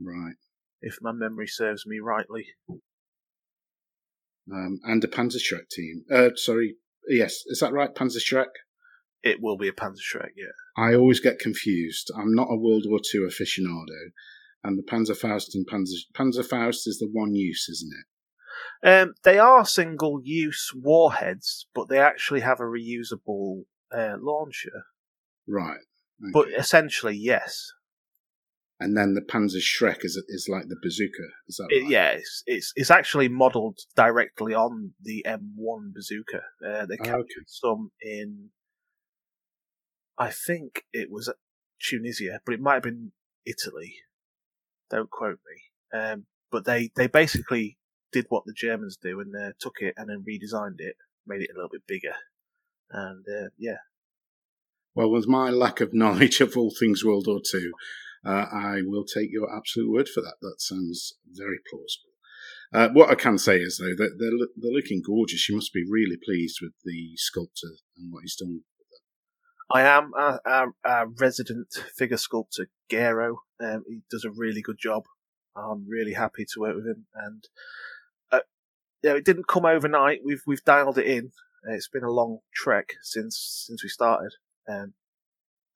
Right 0.00 0.36
if 0.82 0.98
my 1.00 1.12
memory 1.12 1.46
serves 1.46 1.86
me 1.86 2.00
rightly. 2.00 2.46
um, 4.52 4.80
and 4.84 5.02
a 5.04 5.06
Panzerschreck 5.06 5.70
team. 5.70 6.04
Uh, 6.12 6.30
sorry, 6.34 6.76
yes, 7.08 7.44
is 7.46 7.60
that 7.60 7.72
right? 7.72 7.94
Panzerschreck. 7.94 8.50
It 9.22 9.38
will 9.40 9.56
be 9.56 9.68
a 9.68 9.72
Panzerschreck, 9.72 10.30
yeah. 10.36 10.52
I 10.76 10.94
always 10.94 11.20
get 11.20 11.38
confused. 11.38 12.10
I'm 12.16 12.34
not 12.34 12.48
a 12.50 12.56
World 12.56 12.84
War 12.86 12.98
II 13.14 13.20
aficionado, 13.22 14.10
and 14.64 14.78
the 14.78 14.82
Panzerfaust 14.82 15.54
and 15.54 15.66
Panzer 15.66 16.00
Panzerfaust 16.14 16.86
is 16.86 16.98
the 16.98 17.08
one 17.10 17.34
use, 17.34 17.68
isn't 17.68 17.92
it? 17.92 18.06
Um, 18.84 19.14
they 19.22 19.38
are 19.38 19.64
single 19.64 20.20
use 20.22 20.72
warheads, 20.74 21.66
but 21.74 21.88
they 21.88 21.98
actually 21.98 22.40
have 22.40 22.60
a 22.60 22.64
reusable 22.64 23.62
uh, 23.94 24.16
launcher. 24.20 24.84
Right. 25.48 25.78
Okay. 26.22 26.30
But 26.32 26.48
essentially, 26.56 27.16
yes. 27.16 27.72
and 28.80 28.96
then 28.96 29.14
the 29.14 29.20
Panzerschreck 29.20 30.04
is 30.04 30.20
is 30.28 30.48
like 30.50 30.68
the 30.68 30.76
bazooka. 30.82 31.28
Is 31.48 31.56
that 31.56 31.68
It, 31.70 31.82
right? 31.82 31.90
yeah, 31.90 32.08
it's, 32.10 32.42
it's 32.46 32.72
it's 32.76 32.90
actually 32.90 33.28
modelled 33.28 33.78
directly 33.96 34.54
on 34.54 34.92
the 35.00 35.24
M1 35.26 35.92
bazooka. 35.94 36.42
Uh, 36.66 36.86
they 36.86 36.96
Oh, 37.00 37.04
captured 37.04 37.20
okay. 37.20 37.46
some 37.46 37.90
in, 38.00 38.50
I 40.22 40.30
think 40.30 40.84
it 40.92 41.10
was 41.10 41.32
Tunisia, 41.80 42.40
but 42.46 42.54
it 42.54 42.60
might 42.60 42.74
have 42.74 42.84
been 42.84 43.10
Italy. 43.44 43.96
Don't 44.88 45.10
quote 45.10 45.40
me. 45.50 45.98
Um, 45.98 46.26
but 46.48 46.64
they, 46.64 46.90
they 46.94 47.08
basically 47.08 47.76
did 48.12 48.26
what 48.28 48.44
the 48.46 48.52
Germans 48.52 48.96
do 48.96 49.18
and 49.18 49.34
uh, 49.34 49.50
took 49.58 49.78
it 49.80 49.94
and 49.96 50.08
then 50.08 50.24
redesigned 50.28 50.78
it, 50.78 50.94
made 51.26 51.42
it 51.42 51.50
a 51.52 51.56
little 51.56 51.70
bit 51.70 51.88
bigger, 51.88 52.14
and 52.90 53.24
uh, 53.28 53.48
yeah, 53.58 53.78
Well, 54.94 55.10
with 55.10 55.26
my 55.26 55.50
lack 55.50 55.80
of 55.80 55.92
knowledge 56.02 56.40
of 56.40 56.56
all 56.56 56.70
things 56.70 57.04
World 57.04 57.26
War 57.26 57.40
II, 57.52 57.70
uh, 58.24 58.46
I 58.52 58.82
will 58.84 59.04
take 59.04 59.32
your 59.32 59.52
absolute 59.52 59.90
word 59.90 60.08
for 60.08 60.20
that. 60.20 60.36
That 60.40 60.60
sounds 60.60 61.14
very 61.32 61.58
plausible. 61.68 62.12
Uh, 62.72 62.88
what 62.92 63.10
I 63.10 63.16
can 63.16 63.38
say 63.38 63.58
is, 63.58 63.78
though, 63.78 63.96
that 63.96 64.16
they're, 64.18 64.48
they're 64.56 64.72
looking 64.72 65.02
gorgeous. 65.04 65.48
You 65.48 65.56
must 65.56 65.72
be 65.72 65.84
really 65.88 66.16
pleased 66.22 66.58
with 66.62 66.74
the 66.84 67.16
sculptor 67.16 67.74
and 67.96 68.12
what 68.12 68.22
he's 68.22 68.36
done. 68.36 68.62
I 69.72 69.82
am 69.82 70.12
our 70.14 71.06
resident 71.18 71.72
figure 71.96 72.18
sculptor, 72.18 72.68
Gero. 72.90 73.38
Um, 73.58 73.84
he 73.88 74.00
does 74.10 74.24
a 74.24 74.30
really 74.30 74.60
good 74.60 74.78
job. 74.78 75.04
I'm 75.56 75.86
really 75.88 76.12
happy 76.12 76.44
to 76.44 76.60
work 76.60 76.76
with 76.76 76.86
him, 76.86 77.06
and 77.14 77.44
uh, 78.30 78.40
yeah, 79.02 79.14
it 79.14 79.24
didn't 79.24 79.48
come 79.48 79.64
overnight. 79.64 80.20
We've 80.24 80.42
we've 80.46 80.64
dialed 80.64 80.98
it 80.98 81.06
in. 81.06 81.32
Uh, 81.66 81.74
It's 81.74 81.88
been 81.88 82.04
a 82.04 82.10
long 82.10 82.38
trek 82.54 82.94
since 83.02 83.64
since 83.66 83.82
we 83.82 83.88
started, 83.88 84.32
um, 84.68 84.94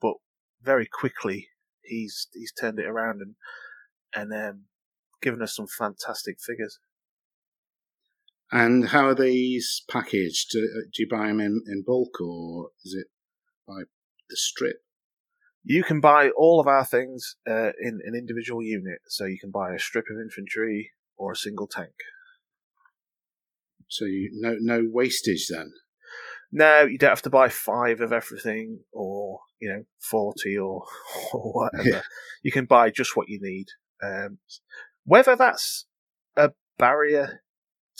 but 0.00 0.14
very 0.62 0.86
quickly 0.86 1.48
he's 1.82 2.28
he's 2.32 2.52
turned 2.52 2.78
it 2.78 2.86
around 2.86 3.20
and 3.20 3.34
and 4.14 4.32
um, 4.32 4.64
given 5.22 5.42
us 5.42 5.54
some 5.54 5.66
fantastic 5.66 6.38
figures. 6.40 6.78
And 8.52 8.88
how 8.88 9.08
are 9.08 9.14
these 9.14 9.82
packaged? 9.88 10.50
Do, 10.52 10.88
do 10.92 11.02
you 11.02 11.08
buy 11.08 11.26
them 11.26 11.40
in, 11.40 11.62
in 11.66 11.82
bulk 11.84 12.20
or 12.20 12.70
is 12.84 12.94
it 12.94 13.08
by 13.66 13.82
the 14.28 14.36
strip? 14.36 14.76
You 15.64 15.82
can 15.82 16.00
buy 16.00 16.30
all 16.30 16.60
of 16.60 16.66
our 16.66 16.84
things 16.84 17.36
uh, 17.48 17.72
in 17.80 18.00
an 18.04 18.14
individual 18.16 18.62
unit, 18.62 19.00
so 19.08 19.24
you 19.24 19.38
can 19.38 19.50
buy 19.50 19.74
a 19.74 19.78
strip 19.78 20.06
of 20.10 20.20
infantry 20.20 20.92
or 21.16 21.32
a 21.32 21.36
single 21.36 21.66
tank. 21.66 21.94
So 23.88 24.04
you, 24.04 24.30
no 24.32 24.56
no 24.60 24.82
wastage 24.90 25.48
then. 25.48 25.72
No, 26.52 26.84
you 26.84 26.98
don't 26.98 27.10
have 27.10 27.22
to 27.22 27.30
buy 27.30 27.48
five 27.48 28.00
of 28.00 28.12
everything 28.12 28.80
or, 28.92 29.40
you 29.60 29.68
know, 29.68 29.82
40 30.00 30.56
or, 30.58 30.84
or 31.32 31.52
whatever. 31.52 31.88
Yeah. 31.88 32.02
You 32.42 32.52
can 32.52 32.66
buy 32.66 32.90
just 32.90 33.16
what 33.16 33.28
you 33.28 33.40
need. 33.42 33.66
Um, 34.02 34.38
whether 35.04 35.34
that's 35.34 35.86
a 36.36 36.52
barrier 36.78 37.42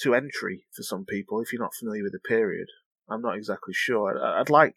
to 0.01 0.15
entry 0.15 0.65
for 0.73 0.83
some 0.83 1.05
people, 1.05 1.41
if 1.41 1.53
you're 1.53 1.63
not 1.63 1.75
familiar 1.75 2.05
with 2.05 2.13
the 2.13 2.21
period, 2.21 2.69
I'm 3.11 3.23
not 3.23 3.37
exactly 3.37 3.75
sure. 3.75 4.17
I- 4.19 4.41
I'd 4.41 4.51
like 4.51 4.77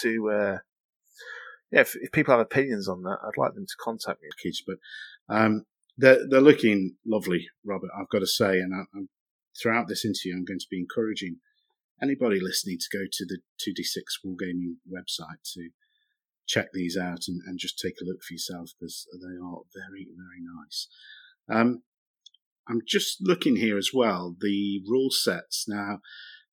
to, 0.00 0.30
uh, 0.30 0.58
yeah, 1.70 1.80
if, 1.80 1.96
if 1.96 2.12
people 2.12 2.32
have 2.32 2.40
opinions 2.40 2.88
on 2.88 3.02
that, 3.02 3.18
I'd 3.22 3.40
like 3.40 3.54
them 3.54 3.66
to 3.66 3.74
contact 3.82 4.22
me. 4.22 4.28
package, 4.36 4.64
but 4.66 4.76
um, 5.28 5.64
they're 5.96 6.28
they're 6.28 6.40
looking 6.40 6.96
lovely, 7.06 7.48
Robert. 7.64 7.90
I've 7.98 8.08
got 8.08 8.20
to 8.20 8.26
say, 8.26 8.60
and 8.60 8.74
I, 8.74 8.84
I'm, 8.94 9.08
throughout 9.60 9.88
this 9.88 10.04
interview, 10.04 10.34
I'm 10.34 10.44
going 10.44 10.58
to 10.58 10.66
be 10.70 10.78
encouraging 10.78 11.38
anybody 12.02 12.38
listening 12.40 12.78
to 12.78 12.98
go 12.98 13.04
to 13.10 13.24
the 13.24 13.38
2D6 13.58 14.24
Wargaming 14.24 14.76
website 14.86 15.42
to 15.54 15.70
check 16.46 16.68
these 16.72 16.96
out 16.96 17.24
and, 17.26 17.40
and 17.46 17.58
just 17.58 17.78
take 17.78 17.94
a 18.00 18.04
look 18.04 18.22
for 18.22 18.34
yourself 18.34 18.70
because 18.78 19.06
they 19.20 19.34
are 19.34 19.60
very 19.74 20.06
very 20.14 20.42
nice. 20.42 20.88
Um, 21.48 21.82
I'm 22.68 22.80
just 22.86 23.18
looking 23.20 23.56
here 23.56 23.78
as 23.78 23.90
well 23.94 24.36
the 24.40 24.82
rule 24.86 25.10
sets. 25.10 25.66
Now 25.66 26.00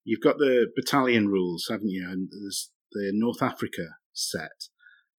you've 0.04 0.20
got 0.20 0.38
the 0.38 0.66
battalion 0.74 1.28
rules, 1.28 1.66
haven't 1.70 1.90
you? 1.90 2.08
And 2.08 2.28
there's 2.30 2.70
the 2.94 3.10
North 3.12 3.42
Africa 3.42 3.96
set. 4.12 4.68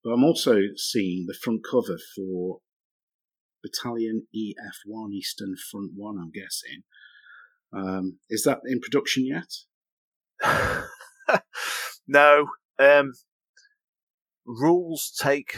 But 0.03 0.12
I'm 0.12 0.24
also 0.24 0.60
seeing 0.75 1.25
the 1.27 1.38
front 1.39 1.62
cover 1.70 1.98
for 2.15 2.60
Battalion 3.63 4.27
EF1 4.36 5.12
Eastern 5.12 5.55
Front 5.72 5.91
1, 5.96 6.17
I'm 6.17 6.32
guessing. 6.32 6.84
Um, 7.74 8.20
is 8.29 8.44
that 8.44 8.60
in 8.65 8.79
production 8.79 9.25
yet? 9.25 9.51
no, 12.08 12.48
um, 12.79 13.13
rules 14.46 15.12
take 15.20 15.58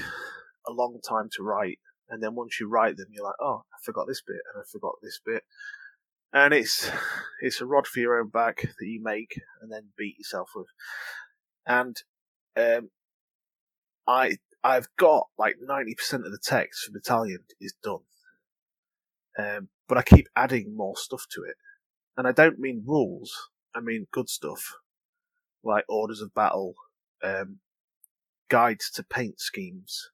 a 0.68 0.72
long 0.72 1.00
time 1.08 1.30
to 1.36 1.44
write, 1.44 1.80
and 2.10 2.24
then 2.24 2.36
once 2.36 2.60
you 2.60 2.68
write 2.68 2.98
them, 2.98 3.08
you're 3.12 3.26
like, 3.26 3.36
oh, 3.42 3.64
I 3.74 3.78
forgot 3.84 4.08
this 4.08 4.22
bit, 4.26 4.38
and 4.54 4.62
I 4.62 4.66
forgot 4.72 4.96
this 5.02 5.20
bit, 5.24 5.44
and 6.34 6.54
it's 6.54 6.90
it's 7.42 7.62
a 7.62 7.66
rod 7.66 7.88
for 7.88 8.00
your 8.00 8.20
own 8.20 8.30
back 8.30 8.62
that 8.62 8.88
you 8.88 9.02
make 9.02 9.40
and 9.62 9.72
then 9.72 9.90
beat 9.98 10.18
yourself 10.18 10.50
with, 10.56 10.68
and 11.68 11.98
um, 12.56 12.90
I 14.08 14.38
I've 14.64 14.88
got 14.98 15.28
like 15.38 15.56
ninety 15.62 15.94
percent 15.94 16.26
of 16.26 16.32
the 16.32 16.40
text 16.42 16.86
for 16.86 16.92
Battalion 16.94 17.40
is 17.60 17.74
done, 17.84 18.00
um, 19.38 19.70
but 19.88 19.98
I 19.98 20.02
keep 20.02 20.28
adding 20.36 20.76
more 20.76 20.96
stuff 20.96 21.26
to 21.32 21.44
it, 21.44 21.56
and 22.16 22.28
I 22.28 22.32
don't 22.32 22.60
mean 22.60 22.84
rules. 22.88 23.50
I 23.76 23.82
mean 23.82 24.08
good 24.12 24.30
stuff 24.30 24.74
like 25.64 25.84
orders 25.90 26.22
of 26.22 26.34
battle, 26.34 26.76
um, 27.24 27.60
guides 28.50 28.90
to 28.92 29.04
paint 29.04 29.40
schemes, 29.40 30.10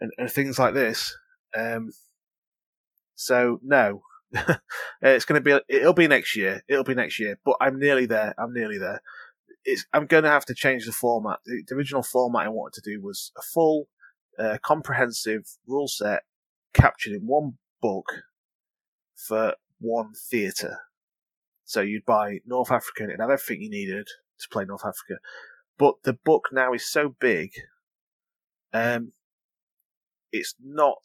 and, 0.00 0.10
and 0.18 0.30
things 0.30 0.58
like 0.58 0.74
this. 0.74 1.16
Um, 1.56 1.90
so 3.14 3.60
no, 3.62 4.02
it's 5.00 5.24
going 5.24 5.42
to 5.42 5.58
be. 5.58 5.74
It'll 5.74 5.92
be 5.92 6.08
next 6.08 6.36
year. 6.36 6.62
It'll 6.68 6.84
be 6.84 6.94
next 6.94 7.18
year. 7.18 7.38
But 7.44 7.56
I'm 7.60 7.78
nearly 7.78 8.06
there. 8.06 8.34
I'm 8.38 8.52
nearly 8.52 8.78
there. 8.78 9.00
I'm 9.92 10.06
going 10.06 10.24
to 10.24 10.30
have 10.30 10.44
to 10.46 10.54
change 10.54 10.86
the 10.86 10.92
format. 10.92 11.40
The, 11.44 11.62
the 11.66 11.74
original 11.74 12.02
format 12.02 12.46
I 12.46 12.50
wanted 12.50 12.82
to 12.82 12.90
do 12.90 13.00
was 13.02 13.32
a 13.36 13.42
full, 13.42 13.88
uh, 14.38 14.58
comprehensive 14.62 15.44
rule 15.66 15.88
set 15.88 16.22
captured 16.72 17.14
in 17.14 17.26
one 17.26 17.54
book 17.80 18.06
for 19.14 19.54
one 19.80 20.12
theatre. 20.30 20.78
So 21.64 21.80
you'd 21.80 22.04
buy 22.04 22.40
North 22.46 22.70
Africa 22.70 23.02
and 23.02 23.10
it'd 23.10 23.20
have 23.20 23.30
everything 23.30 23.62
you 23.62 23.70
needed 23.70 24.06
to 24.38 24.48
play 24.50 24.64
North 24.64 24.84
Africa. 24.84 25.20
But 25.78 25.94
the 26.04 26.12
book 26.12 26.48
now 26.52 26.72
is 26.72 26.86
so 26.88 27.14
big, 27.20 27.50
um, 28.72 29.12
it's 30.32 30.54
not, 30.62 31.04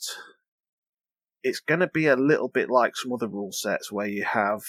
it's 1.43 1.59
going 1.59 1.79
to 1.79 1.87
be 1.87 2.07
a 2.07 2.15
little 2.15 2.47
bit 2.47 2.69
like 2.69 2.95
some 2.95 3.11
other 3.11 3.27
rule 3.27 3.51
sets 3.51 3.91
where 3.91 4.07
you 4.07 4.23
have 4.23 4.61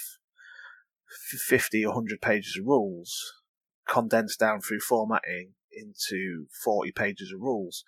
50 1.08 1.84
or 1.84 1.94
100 1.94 2.20
pages 2.20 2.56
of 2.56 2.66
rules 2.66 3.41
condensed 3.88 4.40
down 4.40 4.60
through 4.60 4.80
formatting 4.80 5.52
into 5.72 6.46
40 6.64 6.92
pages 6.92 7.32
of 7.32 7.40
rules. 7.40 7.84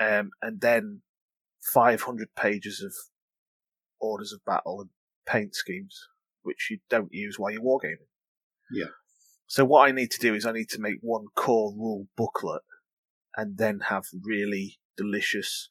Um, 0.00 0.30
and 0.42 0.60
then 0.60 1.02
500 1.72 2.28
pages 2.36 2.82
of 2.82 2.94
orders 4.00 4.32
of 4.32 4.44
battle 4.44 4.80
and 4.80 4.90
paint 5.26 5.54
schemes 5.54 6.08
which 6.42 6.68
you 6.70 6.78
don't 6.88 7.12
use 7.12 7.38
while 7.38 7.50
you're 7.50 7.60
wargaming. 7.60 8.08
Yeah. 8.72 8.86
So 9.46 9.64
what 9.64 9.88
I 9.88 9.92
need 9.92 10.10
to 10.12 10.18
do 10.18 10.34
is 10.34 10.46
I 10.46 10.52
need 10.52 10.68
to 10.70 10.80
make 10.80 10.96
one 11.00 11.26
core 11.34 11.74
rule 11.76 12.06
booklet 12.16 12.62
and 13.36 13.58
then 13.58 13.80
have 13.88 14.04
really 14.22 14.78
delicious 14.96 15.68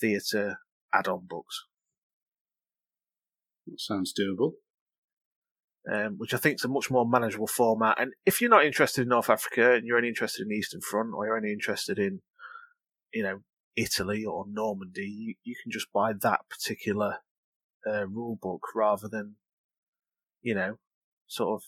theatre 0.00 0.58
add-on 0.92 1.26
books, 1.28 1.64
That 3.66 3.80
sounds 3.80 4.12
doable. 4.12 4.52
Um, 5.90 6.16
which 6.18 6.32
I 6.32 6.36
think 6.36 6.56
is 6.56 6.64
a 6.64 6.68
much 6.68 6.90
more 6.90 7.06
manageable 7.06 7.46
format. 7.46 8.00
And 8.00 8.12
if 8.24 8.40
you're 8.40 8.50
not 8.50 8.64
interested 8.64 9.02
in 9.02 9.08
North 9.08 9.28
Africa 9.28 9.74
and 9.74 9.86
you're 9.86 9.96
only 9.96 10.08
interested 10.08 10.42
in 10.42 10.48
the 10.48 10.54
Eastern 10.54 10.80
Front 10.80 11.12
or 11.14 11.26
you're 11.26 11.36
only 11.36 11.52
interested 11.52 11.98
in, 11.98 12.20
you 13.12 13.22
know, 13.22 13.40
Italy 13.76 14.24
or 14.24 14.44
Normandy, 14.48 15.06
you, 15.06 15.34
you 15.42 15.54
can 15.60 15.72
just 15.72 15.92
buy 15.92 16.12
that 16.12 16.40
particular 16.48 17.16
uh, 17.86 18.06
rule 18.06 18.38
book 18.40 18.62
rather 18.74 19.08
than, 19.08 19.36
you 20.42 20.54
know, 20.54 20.78
sort 21.26 21.60
of 21.60 21.66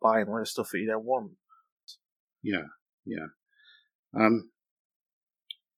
buying 0.00 0.28
a 0.28 0.30
lot 0.30 0.42
of 0.42 0.48
stuff 0.48 0.70
that 0.72 0.78
you 0.78 0.86
don't 0.86 1.04
want. 1.04 1.32
Yeah, 2.42 2.68
yeah. 3.04 3.26
Um, 4.16 4.50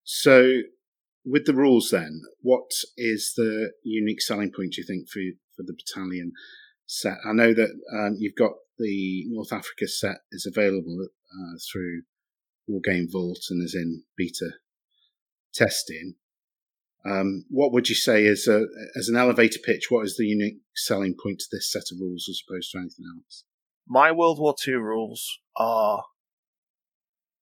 so, 0.04 0.61
with 1.25 1.47
the 1.47 1.54
rules, 1.54 1.90
then, 1.90 2.23
what 2.40 2.71
is 2.97 3.33
the 3.37 3.73
unique 3.83 4.21
selling 4.21 4.50
point 4.54 4.73
do 4.73 4.80
you 4.80 4.87
think 4.87 5.09
for 5.09 5.21
for 5.54 5.62
the 5.62 5.75
battalion 5.75 6.33
set. 6.88 7.18
I 7.28 7.33
know 7.33 7.54
that 7.54 7.71
um, 7.92 8.16
you've 8.18 8.35
got 8.35 8.52
the 8.78 9.25
North 9.28 9.52
Africa 9.52 9.87
set 9.87 10.18
is 10.33 10.47
available 10.47 11.09
uh, 11.33 11.59
through 11.71 12.02
Wargame 12.68 13.11
Vault 13.11 13.40
and 13.50 13.62
is 13.62 13.75
in 13.75 14.02
beta 14.16 14.52
testing. 15.54 16.14
Um, 17.04 17.45
what 17.49 17.73
would 17.73 17.88
you 17.88 17.95
say 17.95 18.25
is 18.25 18.49
a, 18.49 18.66
as 18.97 19.09
an 19.09 19.16
elevator 19.16 19.59
pitch? 19.64 19.87
What 19.88 20.04
is 20.04 20.16
the 20.16 20.26
unique 20.26 20.59
selling 20.75 21.14
point 21.21 21.38
to 21.40 21.47
this 21.50 21.71
set 21.71 21.92
of 21.92 22.00
rules 22.00 22.26
as 22.28 22.40
opposed 22.47 22.73
to 22.73 22.78
anything 22.78 23.04
else? 23.16 23.45
My 23.87 24.12
World 24.12 24.38
War 24.38 24.54
II 24.66 24.75
rules 24.75 25.38
are. 25.57 26.04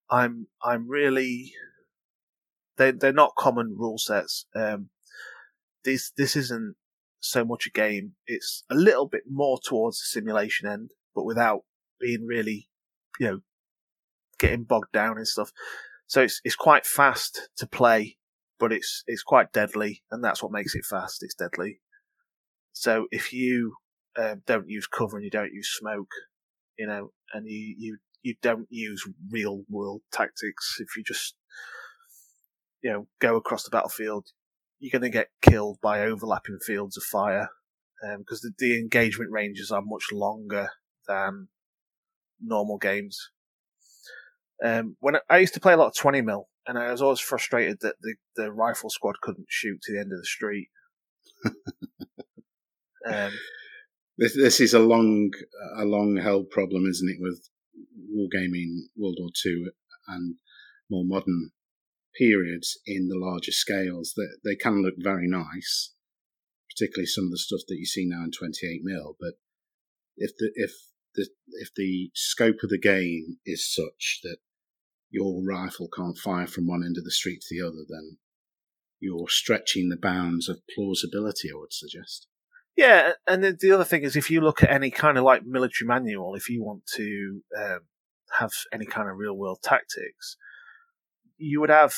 I'm 0.09 0.47
I'm 0.63 0.89
really. 0.89 1.53
They 2.77 2.93
they're 2.93 3.13
not 3.13 3.35
common 3.37 3.75
rule 3.77 3.99
sets. 3.99 4.47
Um, 4.55 4.91
this 5.85 6.13
this 6.17 6.37
isn't 6.37 6.77
so 7.21 7.45
much 7.45 7.67
a 7.67 7.71
game. 7.71 8.13
It's 8.27 8.65
a 8.71 8.75
little 8.75 9.07
bit 9.07 9.23
more 9.29 9.59
towards 9.59 9.99
the 9.99 10.07
simulation 10.07 10.69
end, 10.69 10.91
but 11.15 11.25
without 11.25 11.63
being 12.01 12.27
really, 12.27 12.69
you 13.19 13.27
know, 13.27 13.41
getting 14.39 14.65
bogged 14.65 14.93
down 14.93 15.17
and 15.17 15.27
stuff. 15.27 15.53
So 16.07 16.23
it's 16.23 16.41
it's 16.45 16.57
quite 16.57 16.87
fast 16.87 17.49
to 17.57 17.67
play, 17.67 18.17
but 18.59 18.73
it's 18.73 19.03
it's 19.07 19.23
quite 19.23 19.53
deadly, 19.53 20.03
and 20.11 20.23
that's 20.23 20.43
what 20.43 20.53
makes 20.53 20.75
it 20.75 20.85
fast. 20.85 21.23
It's 21.23 21.35
deadly. 21.35 21.81
So 22.73 23.07
if 23.11 23.33
you 23.33 23.77
um, 24.19 24.43
don't 24.47 24.69
use 24.69 24.87
cover 24.87 25.17
and 25.17 25.25
you 25.25 25.31
don't 25.31 25.53
use 25.53 25.69
smoke, 25.69 26.11
you 26.79 26.87
know, 26.87 27.11
and 27.33 27.47
you 27.47 27.75
you 27.79 27.99
you 28.23 28.35
don't 28.43 28.67
use 28.71 29.09
real 29.31 29.63
world 29.69 30.03
tactics, 30.13 30.77
if 30.81 30.97
you 30.97 31.03
just 31.03 31.35
you 32.83 32.93
know 32.93 33.07
go 33.19 33.37
across 33.37 33.65
the 33.65 33.71
battlefield, 33.71 34.27
you're 34.79 34.91
going 34.99 35.11
to 35.11 35.17
get 35.17 35.29
killed 35.43 35.79
by 35.83 36.01
overlapping 36.01 36.59
fields 36.59 36.97
of 36.97 37.03
fire 37.03 37.49
because 38.19 38.45
um, 38.45 38.53
the, 38.59 38.67
the 38.67 38.79
engagement 38.79 39.31
ranges 39.33 39.71
are 39.71 39.83
much 39.83 40.09
longer 40.13 40.69
than 41.09 41.49
normal 42.41 42.79
games. 42.79 43.31
Um, 44.63 44.97
when 45.01 45.17
I, 45.17 45.21
I, 45.29 45.39
used 45.39 45.55
to 45.55 45.61
play 45.61 45.73
a 45.73 45.77
lot 45.77 45.89
of 45.89 45.97
20 45.97 46.23
mil, 46.23 46.49
and 46.67 46.79
I 46.79 46.91
was 46.91 47.03
always 47.03 47.21
frustrated 47.21 47.79
that 47.81 47.97
the, 48.01 48.15
the 48.37 48.53
rifle 48.53 48.91
squad 48.91 49.21
couldn't 49.21 49.47
shoot 49.49 49.81
to 49.83 49.93
the 49.93 50.01
end 50.01 50.13
of 50.13 50.19
the 50.19 50.25
street. 50.25 50.69
um, 53.07 53.33
this, 54.19 54.35
this 54.35 54.61
is 54.61 54.75
a 54.75 54.79
long, 54.79 55.31
a 55.77 55.85
long 55.85 56.17
held 56.17 56.51
problem, 56.51 56.87
isn't 56.87 57.09
it, 57.09 57.19
with 57.21 57.49
wargaming 58.15 58.77
World 58.97 59.19
War 59.21 59.31
II 59.45 59.67
and 60.09 60.37
more 60.91 61.05
modern 61.05 61.51
periods 62.19 62.79
in 62.87 63.09
the 63.09 63.19
larger 63.19 63.53
scales 63.53 64.15
that 64.17 64.39
they 64.45 64.57
can 64.57 64.83
look 64.83 64.95
very 64.99 65.29
nice, 65.29 65.93
particularly 66.71 67.07
some 67.07 67.25
of 67.25 67.31
the 67.31 67.39
stuff 67.39 67.61
that 67.69 67.79
you 67.79 67.87
see 67.87 68.07
now 68.07 68.25
in 68.25 68.31
28 68.31 68.81
mil. 68.83 69.17
But 69.21 69.35
if 70.17 70.33
the 70.39 70.51
if 70.55 70.73
the 71.15 71.29
if 71.61 71.71
the 71.75 72.11
scope 72.15 72.63
of 72.63 72.71
the 72.71 72.79
game 72.79 73.39
is 73.45 73.73
such 73.73 74.21
that 74.23 74.39
your 75.11 75.43
rifle 75.47 75.89
can't 75.95 76.19
fire 76.19 76.47
from 76.47 76.67
one 76.67 76.85
end 76.85 76.97
of 76.99 77.05
the 77.05 77.11
street 77.11 77.41
to 77.43 77.55
the 77.55 77.67
other, 77.67 77.85
then 77.89 78.19
you're 79.01 79.29
stretching 79.29 79.89
the 79.89 79.97
bounds 79.97 80.49
of 80.49 80.61
plausibility. 80.75 81.51
I 81.53 81.59
would 81.59 81.73
suggest. 81.73 82.27
Yeah, 82.77 83.13
and 83.27 83.43
the 83.43 83.73
other 83.73 83.85
thing 83.85 84.03
is, 84.03 84.17
if 84.17 84.31
you 84.31 84.43
look 84.43 84.63
at 84.63 84.71
any 84.71 84.91
kind 84.91 85.17
of 85.17 85.25
like 85.25 85.47
military 85.47 85.89
manual, 85.89 86.35
if 86.35 86.51
you 86.51 86.63
want 86.63 86.83
to 86.97 87.43
um, 87.59 87.81
have 88.39 88.51
any 88.71 88.85
kind 88.85 89.09
of 89.09 89.17
real 89.17 89.35
world 89.35 89.61
tactics, 89.63 90.37
you 91.39 91.61
would 91.61 91.71
have 91.71 91.95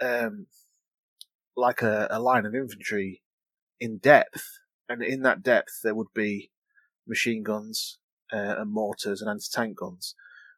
um, 0.00 0.46
like 1.56 1.82
a, 1.82 2.06
a 2.10 2.20
line 2.20 2.46
of 2.46 2.54
infantry 2.54 3.22
in 3.80 3.98
depth, 3.98 4.60
and 4.88 5.02
in 5.02 5.22
that 5.22 5.42
depth 5.42 5.80
there 5.82 5.94
would 5.94 6.12
be 6.14 6.50
machine 7.06 7.42
guns 7.42 7.98
uh, 8.32 8.56
and 8.58 8.72
mortars 8.72 9.20
and 9.20 9.30
anti-tank 9.30 9.78
guns, 9.78 10.14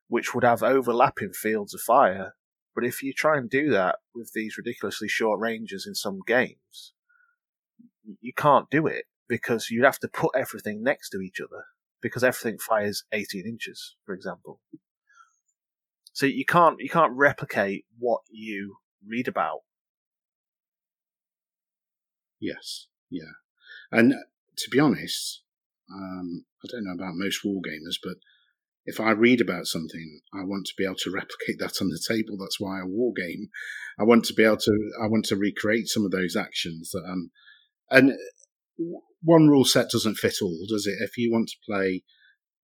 which 0.09 0.35
would 0.35 0.45
have 0.45 0.63
overlapping 0.63 1.33
fields 1.33 1.75
of 1.75 1.81
fire. 1.81 2.35
But 2.75 2.85
if 2.85 3.03
you 3.03 3.13
try 3.13 3.37
and 3.37 3.51
do 3.51 3.71
that 3.71 3.97
with 4.15 4.31
these 4.35 4.57
ridiculously 4.57 5.09
short 5.09 5.41
ranges 5.41 5.85
in 5.87 5.95
some 5.95 6.21
games, 6.27 6.93
you 8.21 8.33
can't 8.33 8.71
do 8.71 8.87
it 8.87 9.05
because 9.29 9.69
you'd 9.71 9.85
have 9.85 9.99
to 9.99 10.09
put 10.09 10.31
everything 10.35 10.83
next 10.83 11.11
to 11.11 11.21
each 11.21 11.41
other 11.41 11.65
because 12.01 12.23
everything 12.25 12.59
fires 12.59 13.05
18 13.13 13.47
inches, 13.47 13.97
for 14.07 14.15
example. 14.15 14.61
So 16.19 16.27
you 16.27 16.45
can't 16.45 16.81
you 16.81 16.89
can't 16.89 17.13
replicate 17.13 17.85
what 17.97 18.23
you 18.29 18.79
read 19.07 19.29
about. 19.29 19.61
Yes, 22.41 22.89
yeah, 23.09 23.35
and 23.93 24.15
to 24.57 24.69
be 24.69 24.81
honest, 24.81 25.43
um, 25.95 26.45
I 26.65 26.67
don't 26.73 26.87
know 26.87 26.95
about 26.95 27.15
most 27.15 27.45
war 27.45 27.63
gamers, 27.63 27.99
but 28.03 28.17
if 28.85 28.99
I 28.99 29.13
read 29.13 29.41
about 29.41 29.67
something, 29.67 30.21
I 30.35 30.43
want 30.43 30.67
to 30.67 30.75
be 30.77 30.85
able 30.85 30.97
to 30.97 31.13
replicate 31.13 31.61
that 31.61 31.81
on 31.81 31.89
the 31.89 32.03
table. 32.09 32.37
That's 32.37 32.59
why 32.59 32.81
I 32.81 32.85
war 32.85 33.13
game. 33.17 33.51
I 33.97 34.03
want 34.03 34.25
to 34.25 34.35
be 34.35 34.43
able 34.43 34.57
to. 34.57 34.91
I 35.01 35.07
want 35.07 35.27
to 35.27 35.37
recreate 35.37 35.87
some 35.87 36.05
of 36.05 36.11
those 36.11 36.35
actions. 36.35 36.91
That, 36.91 37.05
um, 37.09 37.31
and 37.91 38.15
one 39.23 39.47
rule 39.47 39.65
set 39.65 39.91
doesn't 39.91 40.17
fit 40.17 40.35
all, 40.43 40.67
does 40.69 40.89
it? 40.89 40.97
If 40.99 41.17
you 41.17 41.31
want 41.31 41.51
to 41.51 41.65
play 41.65 42.03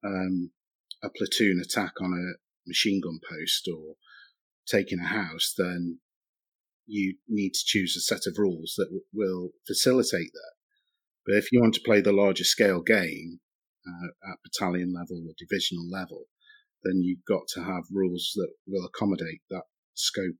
um, 0.04 0.50
a 1.04 1.08
platoon 1.08 1.62
attack 1.64 1.92
on 2.00 2.12
a 2.12 2.43
machine 2.66 3.00
gun 3.02 3.20
post 3.28 3.68
or 3.68 3.94
taking 4.66 4.98
a 4.98 5.06
house, 5.06 5.54
then 5.56 5.98
you 6.86 7.16
need 7.28 7.54
to 7.54 7.64
choose 7.64 7.96
a 7.96 8.00
set 8.00 8.26
of 8.26 8.38
rules 8.38 8.74
that 8.76 8.86
w- 8.86 9.04
will 9.12 9.50
facilitate 9.66 10.32
that. 10.32 10.52
But 11.26 11.36
if 11.36 11.50
you 11.50 11.60
want 11.60 11.74
to 11.74 11.82
play 11.84 12.00
the 12.00 12.12
larger 12.12 12.44
scale 12.44 12.82
game 12.82 13.40
uh, 13.86 14.30
at 14.30 14.38
battalion 14.44 14.92
level 14.92 15.24
or 15.26 15.34
divisional 15.38 15.88
level, 15.88 16.24
then 16.82 17.02
you've 17.02 17.24
got 17.26 17.46
to 17.54 17.64
have 17.64 17.84
rules 17.90 18.32
that 18.36 18.52
will 18.66 18.84
accommodate 18.84 19.40
that 19.50 19.64
scope. 19.94 20.36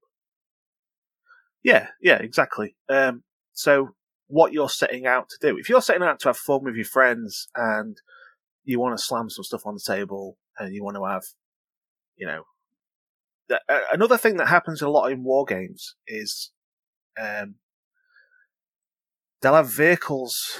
Yeah, 1.63 1.89
yeah, 2.03 2.19
exactly. 2.19 2.77
Um, 2.91 3.23
so, 3.53 3.95
what 4.27 4.53
you're 4.53 4.69
setting 4.69 5.07
out 5.07 5.29
to 5.31 5.39
do, 5.41 5.59
if 5.59 5.69
you're 5.69 5.81
setting 5.81 6.03
out 6.03 6.21
to 6.21 6.29
have 6.29 6.37
fun 6.37 6.65
with 6.65 6.75
your 6.75 6.85
friends 6.85 7.49
and 7.55 7.97
you 8.65 8.81
want 8.81 8.97
to 8.97 9.03
slam 9.03 9.31
some 9.31 9.45
stuff 9.45 9.67
on 9.67 9.75
the 9.75 9.95
table 9.95 10.37
and 10.59 10.75
you 10.75 10.85
want 10.85 10.97
to 10.97 11.05
have 11.05 11.23
you 12.16 12.27
know, 12.27 12.42
uh, 13.50 13.81
another 13.92 14.16
thing 14.16 14.37
that 14.37 14.48
happens 14.48 14.81
a 14.81 14.88
lot 14.88 15.11
in 15.11 15.24
war 15.24 15.44
games 15.44 15.96
is 16.07 16.50
um, 17.20 17.57
they'll 19.40 19.55
have 19.55 19.70
vehicles 19.70 20.59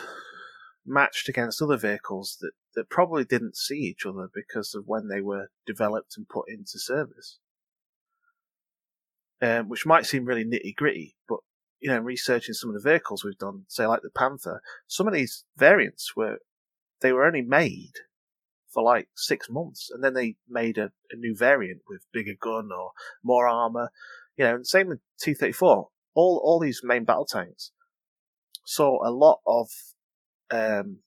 matched 0.86 1.28
against 1.28 1.62
other 1.62 1.76
vehicles 1.76 2.36
that, 2.40 2.52
that 2.74 2.90
probably 2.90 3.24
didn't 3.24 3.56
see 3.56 3.76
each 3.76 4.04
other 4.04 4.28
because 4.34 4.74
of 4.74 4.84
when 4.86 5.08
they 5.08 5.20
were 5.20 5.48
developed 5.66 6.14
and 6.16 6.28
put 6.28 6.48
into 6.48 6.78
service. 6.78 7.38
Um, 9.42 9.68
which 9.68 9.84
might 9.84 10.06
seem 10.06 10.24
really 10.24 10.44
nitty 10.44 10.74
gritty, 10.74 11.16
but 11.28 11.40
you 11.80 11.90
know, 11.90 11.98
researching 11.98 12.54
some 12.54 12.70
of 12.70 12.74
the 12.74 12.88
vehicles 12.88 13.24
we've 13.24 13.36
done, 13.36 13.64
say 13.68 13.86
like 13.86 14.00
the 14.02 14.10
Panther, 14.10 14.62
some 14.86 15.06
of 15.06 15.12
these 15.12 15.44
variants 15.56 16.16
were 16.16 16.38
they 17.02 17.12
were 17.12 17.26
only 17.26 17.42
made 17.42 17.92
for 18.74 18.82
like 18.82 19.08
six 19.14 19.48
months, 19.48 19.90
and 19.90 20.02
then 20.02 20.14
they 20.14 20.37
made 20.48 20.76
a, 20.76 20.90
a 21.10 21.16
new 21.16 21.34
variant 21.34 21.82
with 21.88 22.04
bigger 22.12 22.34
gun 22.38 22.70
or 22.76 22.90
more 23.22 23.46
armor. 23.46 23.90
You 24.37 24.44
know, 24.44 24.54
and 24.56 24.66
same 24.66 24.88
with 24.88 24.98
T 25.20 25.32
thirty 25.32 25.52
four. 25.52 25.88
All 26.14 26.40
all 26.44 26.58
these 26.58 26.80
main 26.82 27.04
battle 27.04 27.24
tanks 27.24 27.70
saw 28.66 29.06
a 29.06 29.10
lot 29.10 29.40
of 29.46 29.68
um, 30.50 30.98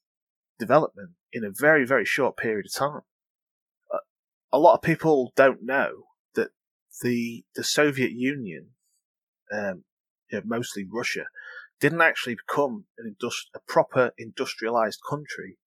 development 0.58 1.12
in 1.34 1.44
a 1.44 1.52
very 1.52 1.86
very 1.86 2.06
short 2.06 2.38
period 2.38 2.68
of 2.68 2.74
time. 2.74 3.02
Uh, 3.94 4.00
a 4.52 4.60
lot 4.60 4.76
of 4.76 4.82
people 4.82 5.34
don't 5.36 5.64
know 5.64 6.06
that 6.36 6.52
the 7.04 7.44
the 7.56 7.64
Soviet 7.64 8.12
Union, 8.12 8.70
um, 9.52 9.84
you 10.32 10.38
know, 10.38 10.44
mostly 10.46 10.88
Russia, 10.90 11.26
didn't 11.80 12.02
actually 12.02 12.36
become 12.36 12.86
an 12.98 13.14
industri- 13.14 13.54
a 13.56 13.60
proper 13.68 14.12
industrialized 14.18 15.00
country 15.08 15.58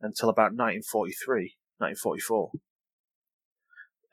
until 0.00 0.28
about 0.28 0.54
1943, 0.54 1.56
1944. 1.78 2.50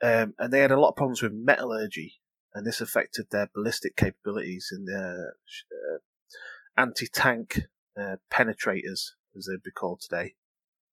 Um, 0.02 0.34
and 0.38 0.52
they 0.52 0.60
had 0.60 0.70
a 0.70 0.80
lot 0.80 0.90
of 0.90 0.96
problems 0.96 1.22
with 1.22 1.32
metallurgy, 1.32 2.20
and 2.54 2.66
this 2.66 2.80
affected 2.80 3.26
their 3.30 3.48
ballistic 3.54 3.96
capabilities 3.96 4.68
and 4.70 4.86
their 4.86 5.36
uh, 5.72 5.98
anti-tank 6.76 7.62
uh, 7.98 8.16
penetrators, 8.30 9.12
as 9.36 9.46
they'd 9.48 9.62
be 9.62 9.70
called 9.70 10.00
today. 10.00 10.34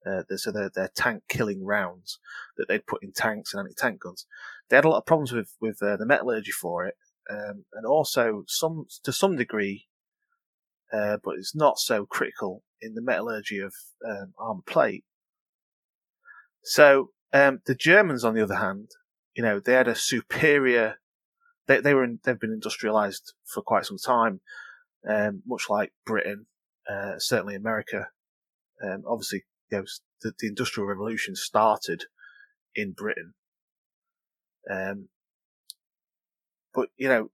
Uh, 0.06 0.24
so 0.36 0.52
they're, 0.52 0.72
they're 0.74 0.92
tank 0.94 1.24
killing 1.30 1.66
rounds 1.66 2.20
that 2.58 2.68
they'd 2.68 2.88
put 2.88 3.04
in 3.04 3.12
tanks 3.14 3.54
and 3.54 3.62
anti-tank 3.62 4.02
guns. 4.02 4.26
They 4.70 4.76
had 4.76 4.86
a 4.86 4.90
lot 4.90 4.98
of 4.98 5.06
problems 5.06 5.32
with 5.32 5.56
with 5.62 5.82
uh, 5.82 5.98
the 5.98 6.06
metallurgy 6.06 6.52
for 6.52 6.86
it, 6.86 6.96
um, 7.30 7.66
and 7.74 7.86
also 7.86 8.44
some 8.48 8.88
to 9.04 9.14
some 9.14 9.36
degree, 9.38 9.88
uh, 10.92 11.18
but 11.24 11.36
it's 11.36 11.56
not 11.56 11.80
so 11.80 12.06
critical 12.06 12.64
in 12.84 12.96
the 12.96 13.02
metallurgy 13.02 13.60
of 13.60 13.74
um, 14.08 14.34
armor 14.38 14.62
plate. 14.66 15.04
So 16.64 17.10
um, 17.34 17.62
the 17.66 17.76
Germans, 17.76 18.24
on 18.24 18.36
the 18.36 18.44
other 18.44 18.56
hand, 18.56 18.90
you 19.36 19.44
know, 19.44 19.60
they 19.60 19.74
had 19.74 19.88
a 19.88 19.96
superior. 19.96 20.96
They 21.68 21.80
they 21.80 21.94
were 21.94 22.04
in, 22.04 22.20
they've 22.24 22.40
been 22.40 22.52
industrialized 22.52 23.34
for 23.46 23.62
quite 23.62 23.86
some 23.86 23.98
time, 23.98 24.42
um, 25.08 25.42
much 25.46 25.66
like 25.70 25.94
Britain, 26.06 26.46
uh, 26.90 27.18
certainly 27.18 27.56
America. 27.56 28.08
Um, 28.84 29.04
obviously, 29.08 29.44
you 29.72 29.80
know, 29.80 29.84
the, 30.22 30.34
the 30.40 30.48
Industrial 30.48 30.88
Revolution 30.88 31.36
started 31.36 32.06
in 32.76 32.92
Britain. 32.92 33.34
Um, 34.70 35.10
but 36.74 36.90
you 36.98 37.08
know, 37.08 37.30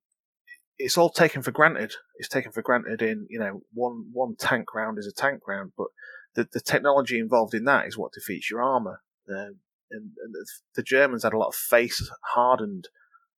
it's 0.79 0.97
all 0.97 1.09
taken 1.09 1.41
for 1.43 1.51
granted. 1.51 1.93
It's 2.17 2.29
taken 2.29 2.51
for 2.51 2.61
granted 2.61 3.01
in 3.01 3.27
you 3.29 3.39
know 3.39 3.61
one 3.73 4.05
one 4.11 4.35
tank 4.37 4.73
round 4.73 4.97
is 4.97 5.05
a 5.05 5.11
tank 5.11 5.47
round, 5.47 5.73
but 5.77 5.87
the 6.35 6.47
the 6.51 6.61
technology 6.61 7.19
involved 7.19 7.53
in 7.53 7.65
that 7.65 7.85
is 7.87 7.97
what 7.97 8.13
defeats 8.13 8.49
your 8.49 8.61
armor. 8.61 9.01
Um, 9.29 9.57
and, 9.91 10.11
and 10.23 10.33
the, 10.33 10.45
the 10.75 10.83
Germans 10.83 11.23
had 11.23 11.33
a 11.33 11.37
lot 11.37 11.49
of 11.49 11.55
face 11.55 12.09
hardened 12.33 12.89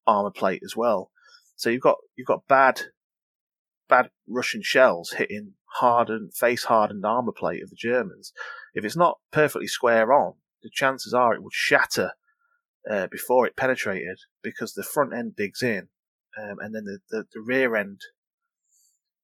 armor 0.05 0.31
plate 0.31 0.61
as 0.63 0.75
well. 0.75 1.11
So 1.55 1.69
you've 1.69 1.81
got 1.81 1.97
you've 2.15 2.27
got 2.27 2.47
bad 2.47 2.81
bad 3.89 4.09
Russian 4.27 4.61
shells 4.61 5.11
hitting 5.17 5.53
hardened 5.75 6.33
face 6.33 6.65
hardened 6.65 7.05
armor 7.05 7.31
plate 7.31 7.63
of 7.63 7.69
the 7.69 7.75
Germans. 7.75 8.33
If 8.73 8.85
it's 8.85 8.95
not 8.95 9.19
perfectly 9.31 9.67
square 9.67 10.13
on, 10.13 10.35
the 10.61 10.69
chances 10.71 11.13
are 11.13 11.33
it 11.33 11.43
would 11.43 11.53
shatter 11.53 12.13
uh, 12.89 13.07
before 13.07 13.45
it 13.45 13.55
penetrated 13.55 14.19
because 14.41 14.73
the 14.73 14.83
front 14.83 15.13
end 15.13 15.35
digs 15.35 15.61
in, 15.61 15.89
um, 16.39 16.57
and 16.59 16.73
then 16.73 16.85
the, 16.85 16.99
the, 17.09 17.25
the, 17.33 17.41
rear 17.41 17.75
end 17.75 18.01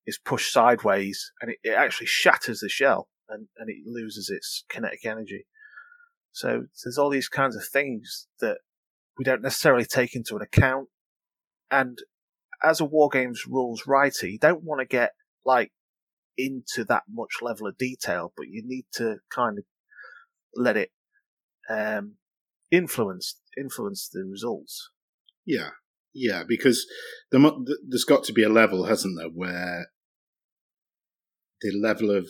is 0.06 0.18
pushed 0.18 0.52
sideways, 0.52 1.32
and 1.42 1.52
it, 1.52 1.58
it 1.64 1.74
actually 1.74 2.08
shatters 2.08 2.60
the 2.60 2.70
shell 2.70 3.10
and, 3.30 3.48
and 3.58 3.70
it 3.70 3.78
loses 3.86 4.30
its 4.30 4.64
kinetic 4.70 5.06
energy. 5.06 5.46
So 6.32 6.66
there's 6.84 6.98
all 6.98 7.10
these 7.10 7.30
kinds 7.30 7.56
of 7.56 7.66
things 7.66 8.28
that 8.40 8.58
we 9.18 9.26
don't 9.26 9.42
necessarily 9.42 9.86
take 9.86 10.16
into 10.16 10.36
an 10.36 10.42
account. 10.42 10.88
And 11.72 11.98
as 12.64 12.80
a 12.80 12.86
war 12.86 13.10
games 13.10 13.46
rules 13.48 13.88
writer, 13.88 14.28
you 14.28 14.40
don't 14.40 14.64
want 14.64 14.80
to 14.82 14.86
get 14.86 15.12
like 15.46 15.72
into 16.38 16.84
that 16.86 17.04
much 17.10 17.38
level 17.42 17.68
of 17.68 17.78
detail, 17.78 18.34
but 18.38 18.48
you 18.50 18.62
need 18.66 18.86
to 18.94 19.18
kind 19.34 19.58
of 19.58 19.64
let 20.56 20.78
it 20.78 20.92
um, 21.70 22.16
influence 22.72 23.40
influence 23.58 24.08
the 24.12 24.24
results. 24.24 24.92
Yeah, 25.46 25.72
yeah, 26.18 26.44
because 26.48 26.86
the, 27.32 27.78
there's 27.88 28.04
got 28.04 28.24
to 28.26 28.34
be 28.34 28.44
a 28.44 28.50
level, 28.50 28.86
hasn't 28.86 29.18
there, 29.18 29.30
where 29.30 29.88
the 31.62 31.72
level 31.80 32.12
of 32.12 32.28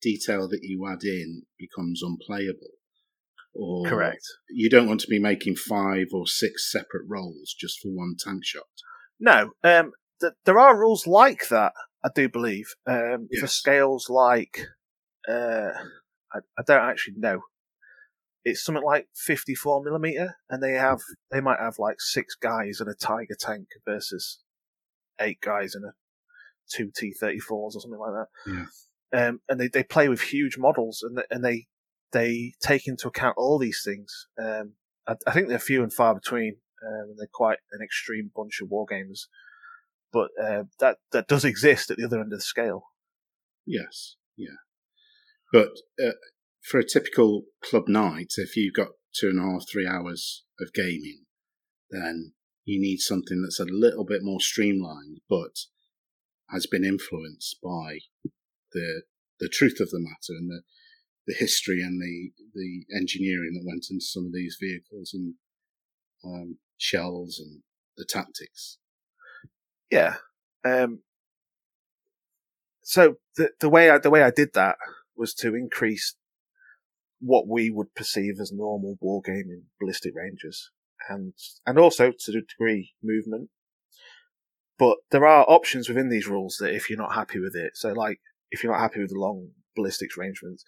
detail 0.00 0.48
that 0.48 0.60
you 0.62 0.86
add 0.88 1.02
in 1.02 1.42
becomes 1.58 2.02
unplayable. 2.02 2.70
Or 3.54 3.86
Correct. 3.88 4.22
You 4.50 4.68
don't 4.68 4.88
want 4.88 5.00
to 5.02 5.06
be 5.08 5.18
making 5.18 5.56
five 5.56 6.06
or 6.12 6.26
six 6.26 6.70
separate 6.70 7.04
rolls 7.08 7.54
just 7.58 7.78
for 7.80 7.88
one 7.88 8.14
tank 8.18 8.44
shot. 8.44 8.62
No, 9.20 9.50
um, 9.62 9.92
th- 10.20 10.32
there 10.44 10.58
are 10.58 10.78
rules 10.78 11.06
like 11.06 11.48
that. 11.48 11.72
I 12.04 12.08
do 12.14 12.28
believe 12.28 12.66
um, 12.86 13.28
Yes. 13.30 13.40
for 13.40 13.46
scales 13.46 14.10
like 14.10 14.68
uh, 15.28 15.70
I, 16.32 16.38
I 16.58 16.62
don't 16.66 16.82
actually 16.82 17.14
know. 17.16 17.40
It's 18.44 18.62
something 18.62 18.84
like 18.84 19.08
54 19.14 19.82
millimeter, 19.82 20.36
and 20.50 20.62
they 20.62 20.72
have 20.72 21.00
they 21.30 21.40
might 21.40 21.60
have 21.60 21.78
like 21.78 22.00
six 22.00 22.34
guys 22.34 22.80
in 22.80 22.88
a 22.88 22.94
Tiger 22.94 23.36
tank 23.38 23.68
versus 23.86 24.40
eight 25.20 25.40
guys 25.40 25.74
in 25.74 25.84
a 25.84 25.92
two 26.70 26.90
T34s 26.90 27.50
or 27.50 27.70
something 27.72 27.98
like 27.98 28.12
that. 28.12 28.26
Yeah. 28.46 28.66
Um, 29.14 29.40
and 29.48 29.60
they, 29.60 29.68
they 29.68 29.84
play 29.84 30.08
with 30.08 30.20
huge 30.20 30.58
models, 30.58 31.02
and 31.02 31.18
they, 31.18 31.22
and 31.30 31.44
they 31.44 31.66
they 32.12 32.52
take 32.60 32.86
into 32.86 33.08
account 33.08 33.36
all 33.36 33.58
these 33.58 33.82
things. 33.84 34.26
Um, 34.38 34.72
I, 35.06 35.14
I 35.26 35.32
think 35.32 35.48
they're 35.48 35.58
few 35.58 35.82
and 35.82 35.92
far 35.92 36.14
between, 36.14 36.56
um, 36.86 37.10
and 37.10 37.18
they're 37.18 37.28
quite 37.32 37.58
an 37.72 37.80
extreme 37.82 38.30
bunch 38.34 38.60
of 38.60 38.70
war 38.70 38.86
games. 38.88 39.28
But 40.12 40.30
uh, 40.42 40.64
that 40.80 40.98
that 41.12 41.28
does 41.28 41.44
exist 41.44 41.90
at 41.90 41.96
the 41.96 42.04
other 42.04 42.20
end 42.20 42.32
of 42.32 42.38
the 42.38 42.44
scale. 42.44 42.86
Yes, 43.66 44.16
yeah. 44.36 44.56
But 45.52 45.70
uh, 46.02 46.12
for 46.64 46.78
a 46.78 46.86
typical 46.86 47.44
club 47.62 47.88
night, 47.88 48.32
if 48.38 48.56
you've 48.56 48.74
got 48.74 48.88
two 49.14 49.28
and 49.28 49.38
a 49.38 49.42
half, 49.42 49.68
three 49.70 49.86
hours 49.86 50.44
of 50.58 50.72
gaming, 50.72 51.24
then 51.90 52.32
you 52.64 52.80
need 52.80 52.98
something 52.98 53.42
that's 53.42 53.60
a 53.60 53.66
little 53.70 54.04
bit 54.04 54.20
more 54.22 54.40
streamlined, 54.40 55.20
but 55.28 55.66
has 56.50 56.66
been 56.66 56.84
influenced 56.84 57.58
by 57.62 57.98
the 58.72 59.02
the 59.40 59.48
truth 59.48 59.78
of 59.80 59.90
the 59.90 60.00
matter 60.00 60.38
and 60.38 60.50
the 60.50 60.62
the 61.26 61.34
history 61.34 61.82
and 61.82 62.00
the 62.00 62.30
the 62.54 62.84
engineering 62.96 63.52
that 63.54 63.66
went 63.66 63.86
into 63.90 64.04
some 64.04 64.26
of 64.26 64.32
these 64.32 64.56
vehicles 64.60 65.12
and 65.12 65.34
um, 66.24 66.58
shells 66.78 67.38
and 67.38 67.62
the 67.96 68.06
tactics. 68.08 68.78
Yeah. 69.90 70.16
Um, 70.64 71.00
so 72.82 73.16
the 73.36 73.50
the 73.60 73.68
way 73.68 73.90
I 73.90 73.98
the 73.98 74.10
way 74.10 74.22
I 74.22 74.30
did 74.30 74.54
that 74.54 74.76
was 75.16 75.34
to 75.34 75.54
increase 75.54 76.14
what 77.24 77.48
we 77.48 77.70
would 77.70 77.94
perceive 77.94 78.34
as 78.40 78.52
normal 78.52 78.98
wargaming 79.02 79.62
ballistic 79.80 80.14
ranges, 80.14 80.70
and 81.08 81.32
and 81.66 81.78
also 81.78 82.12
to 82.12 82.30
a 82.32 82.42
degree 82.42 82.92
movement. 83.02 83.50
But 84.78 84.98
there 85.10 85.26
are 85.26 85.44
options 85.48 85.88
within 85.88 86.08
these 86.08 86.26
rules 86.26 86.56
that 86.60 86.74
if 86.74 86.90
you're 86.90 86.98
not 86.98 87.14
happy 87.14 87.38
with 87.38 87.54
it, 87.54 87.76
so 87.76 87.92
like 87.92 88.20
if 88.50 88.62
you're 88.62 88.72
not 88.72 88.80
happy 88.80 89.00
with 89.00 89.10
the 89.10 89.18
long 89.18 89.50
ballistics 89.76 90.18
arrangements, 90.18 90.64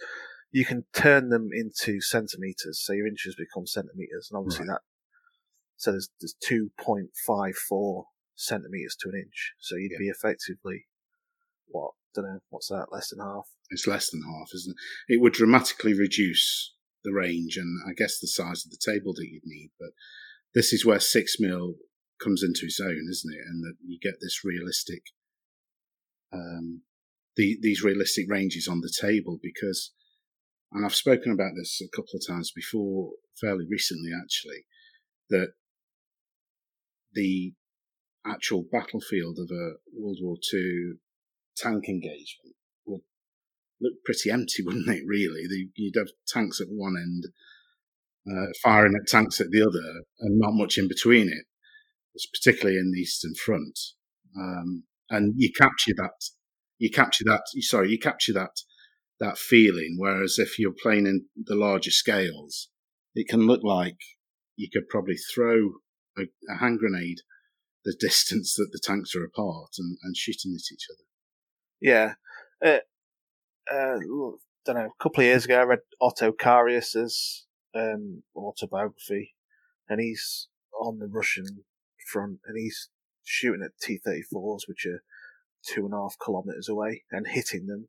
you 0.50 0.64
can 0.64 0.84
turn 0.92 1.28
them 1.28 1.50
into 1.52 2.00
centimeters. 2.00 2.80
So 2.82 2.92
your 2.92 3.06
inches 3.06 3.34
become 3.34 3.66
centimeters, 3.66 4.28
and 4.30 4.38
obviously 4.38 4.66
that. 4.66 4.80
So 5.76 5.90
there's 5.90 6.08
there's 6.20 6.36
two 6.40 6.70
point 6.78 7.10
five 7.26 7.56
four 7.56 8.06
centimeters 8.34 8.96
to 9.00 9.08
an 9.08 9.22
inch. 9.26 9.54
So 9.58 9.76
you'd 9.76 9.92
Yeah. 9.92 9.98
be 9.98 10.08
effectively 10.08 10.86
what 11.66 11.92
don't 12.16 12.32
know 12.32 12.40
what's 12.50 12.68
that 12.68 12.88
less 12.92 13.10
than 13.10 13.20
half. 13.20 13.46
It's 13.70 13.86
less 13.86 14.10
than 14.10 14.22
half, 14.22 14.50
isn't 14.54 14.74
it? 15.08 15.14
It 15.14 15.20
would 15.20 15.32
dramatically 15.32 15.94
reduce 15.94 16.74
the 17.04 17.12
range 17.12 17.56
and 17.56 17.80
I 17.88 17.92
guess 17.92 18.18
the 18.18 18.26
size 18.26 18.64
of 18.64 18.70
the 18.70 18.78
table 18.84 19.14
that 19.14 19.28
you'd 19.30 19.46
need. 19.46 19.70
But 19.78 19.90
this 20.54 20.72
is 20.72 20.84
where 20.84 21.00
six 21.00 21.36
mil 21.38 21.74
comes 22.22 22.42
into 22.42 22.64
its 22.64 22.80
own, 22.80 23.06
isn't 23.10 23.34
it? 23.34 23.40
And 23.46 23.62
that 23.64 23.74
you 23.84 23.98
get 24.02 24.14
this 24.20 24.40
realistic, 24.44 25.02
um, 26.32 26.82
the, 27.36 27.58
these 27.60 27.82
realistic 27.82 28.26
ranges 28.28 28.66
on 28.68 28.80
the 28.80 28.92
table 29.00 29.38
because, 29.42 29.92
and 30.72 30.84
I've 30.84 30.94
spoken 30.94 31.32
about 31.32 31.52
this 31.56 31.80
a 31.80 31.94
couple 31.94 32.14
of 32.14 32.26
times 32.26 32.52
before, 32.54 33.10
fairly 33.40 33.66
recently 33.68 34.10
actually, 34.12 34.64
that 35.30 35.50
the 37.12 37.54
actual 38.26 38.64
battlefield 38.70 39.38
of 39.38 39.50
a 39.50 39.74
World 39.92 40.18
War 40.20 40.36
II 40.52 40.94
tank 41.56 41.88
engagement 41.88 42.54
would 42.84 43.02
look 43.80 43.94
pretty 44.04 44.30
empty, 44.30 44.62
wouldn't 44.64 44.88
it? 44.88 45.02
Really, 45.06 45.70
you'd 45.74 45.96
have 45.96 46.08
tanks 46.26 46.60
at 46.60 46.68
one 46.70 46.94
end, 46.96 47.24
uh, 48.30 48.52
firing 48.62 48.94
at 48.94 49.08
tanks 49.08 49.40
at 49.40 49.50
the 49.50 49.62
other, 49.62 50.02
and 50.20 50.38
not 50.38 50.54
much 50.54 50.78
in 50.78 50.88
between 50.88 51.28
it. 51.28 51.44
It's 52.14 52.26
particularly 52.26 52.78
in 52.78 52.92
the 52.92 53.00
Eastern 53.00 53.34
Front, 53.34 53.78
um, 54.36 54.84
and 55.10 55.34
you 55.36 55.50
capture 55.58 55.92
that. 55.96 56.30
You 56.78 56.90
capture 56.90 57.24
that. 57.26 57.42
Sorry, 57.60 57.90
you 57.90 57.98
capture 57.98 58.32
that 58.34 58.62
that 59.20 59.38
feeling. 59.38 59.96
Whereas 59.98 60.38
if 60.38 60.58
you're 60.58 60.74
playing 60.82 61.06
in 61.06 61.26
the 61.36 61.54
larger 61.54 61.90
scales, 61.90 62.68
it 63.14 63.28
can 63.28 63.46
look 63.46 63.62
like 63.62 63.96
you 64.56 64.68
could 64.72 64.88
probably 64.88 65.16
throw 65.16 65.72
a, 66.18 66.22
a 66.50 66.56
hand 66.56 66.78
grenade 66.78 67.18
the 67.84 67.96
distance 67.98 68.54
that 68.54 68.68
the 68.72 68.80
tanks 68.82 69.14
are 69.14 69.24
apart 69.24 69.70
and, 69.78 69.96
and 70.02 70.16
shooting 70.16 70.52
at 70.54 70.72
each 70.72 70.86
other. 70.90 71.04
Yeah. 71.80 72.14
Uh, 72.64 72.78
uh, 73.72 73.98
don't 74.64 74.76
know. 74.76 74.86
A 74.86 75.02
couple 75.02 75.20
of 75.22 75.26
years 75.26 75.44
ago, 75.44 75.60
I 75.60 75.64
read 75.64 75.78
Otto 76.00 76.32
Carius's 76.32 77.46
um, 77.74 78.22
autobiography, 78.34 79.34
and 79.88 80.00
he's 80.00 80.48
on 80.80 80.98
the 80.98 81.08
Russian 81.08 81.64
front, 82.10 82.38
and 82.46 82.56
he's 82.58 82.88
shooting 83.24 83.62
at 83.64 83.72
T-34s, 83.80 84.68
which 84.68 84.86
are 84.86 85.02
two 85.66 85.84
and 85.84 85.94
a 85.94 85.96
half 85.96 86.16
kilometers 86.22 86.68
away, 86.68 87.04
and 87.10 87.26
hitting 87.26 87.66
them, 87.66 87.88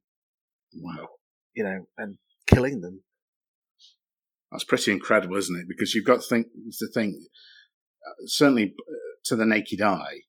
Wow. 0.75 1.07
you 1.55 1.63
know, 1.63 1.87
and 1.97 2.17
killing 2.47 2.81
them. 2.81 3.03
That's 4.51 4.63
pretty 4.63 4.91
incredible, 4.91 5.35
isn't 5.37 5.59
it? 5.59 5.67
Because 5.67 5.93
you've 5.93 6.05
got 6.05 6.21
to 6.21 6.27
think, 6.27 6.47
to 6.79 6.87
think, 6.93 7.15
uh, 8.07 8.13
certainly 8.25 8.73
uh, 8.89 8.93
to 9.25 9.35
the 9.35 9.45
naked 9.45 9.81
eye, 9.81 10.21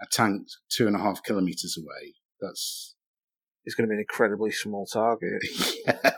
a 0.00 0.06
tank 0.10 0.46
two 0.70 0.86
and 0.86 0.96
a 0.96 1.00
half 1.00 1.22
kilometers 1.22 1.76
away, 1.78 2.14
that's, 2.40 2.94
It's 3.64 3.74
going 3.74 3.88
to 3.88 3.90
be 3.90 3.96
an 3.96 4.00
incredibly 4.08 4.50
small 4.50 4.86
target, 4.86 5.42
yeah. 5.86 6.12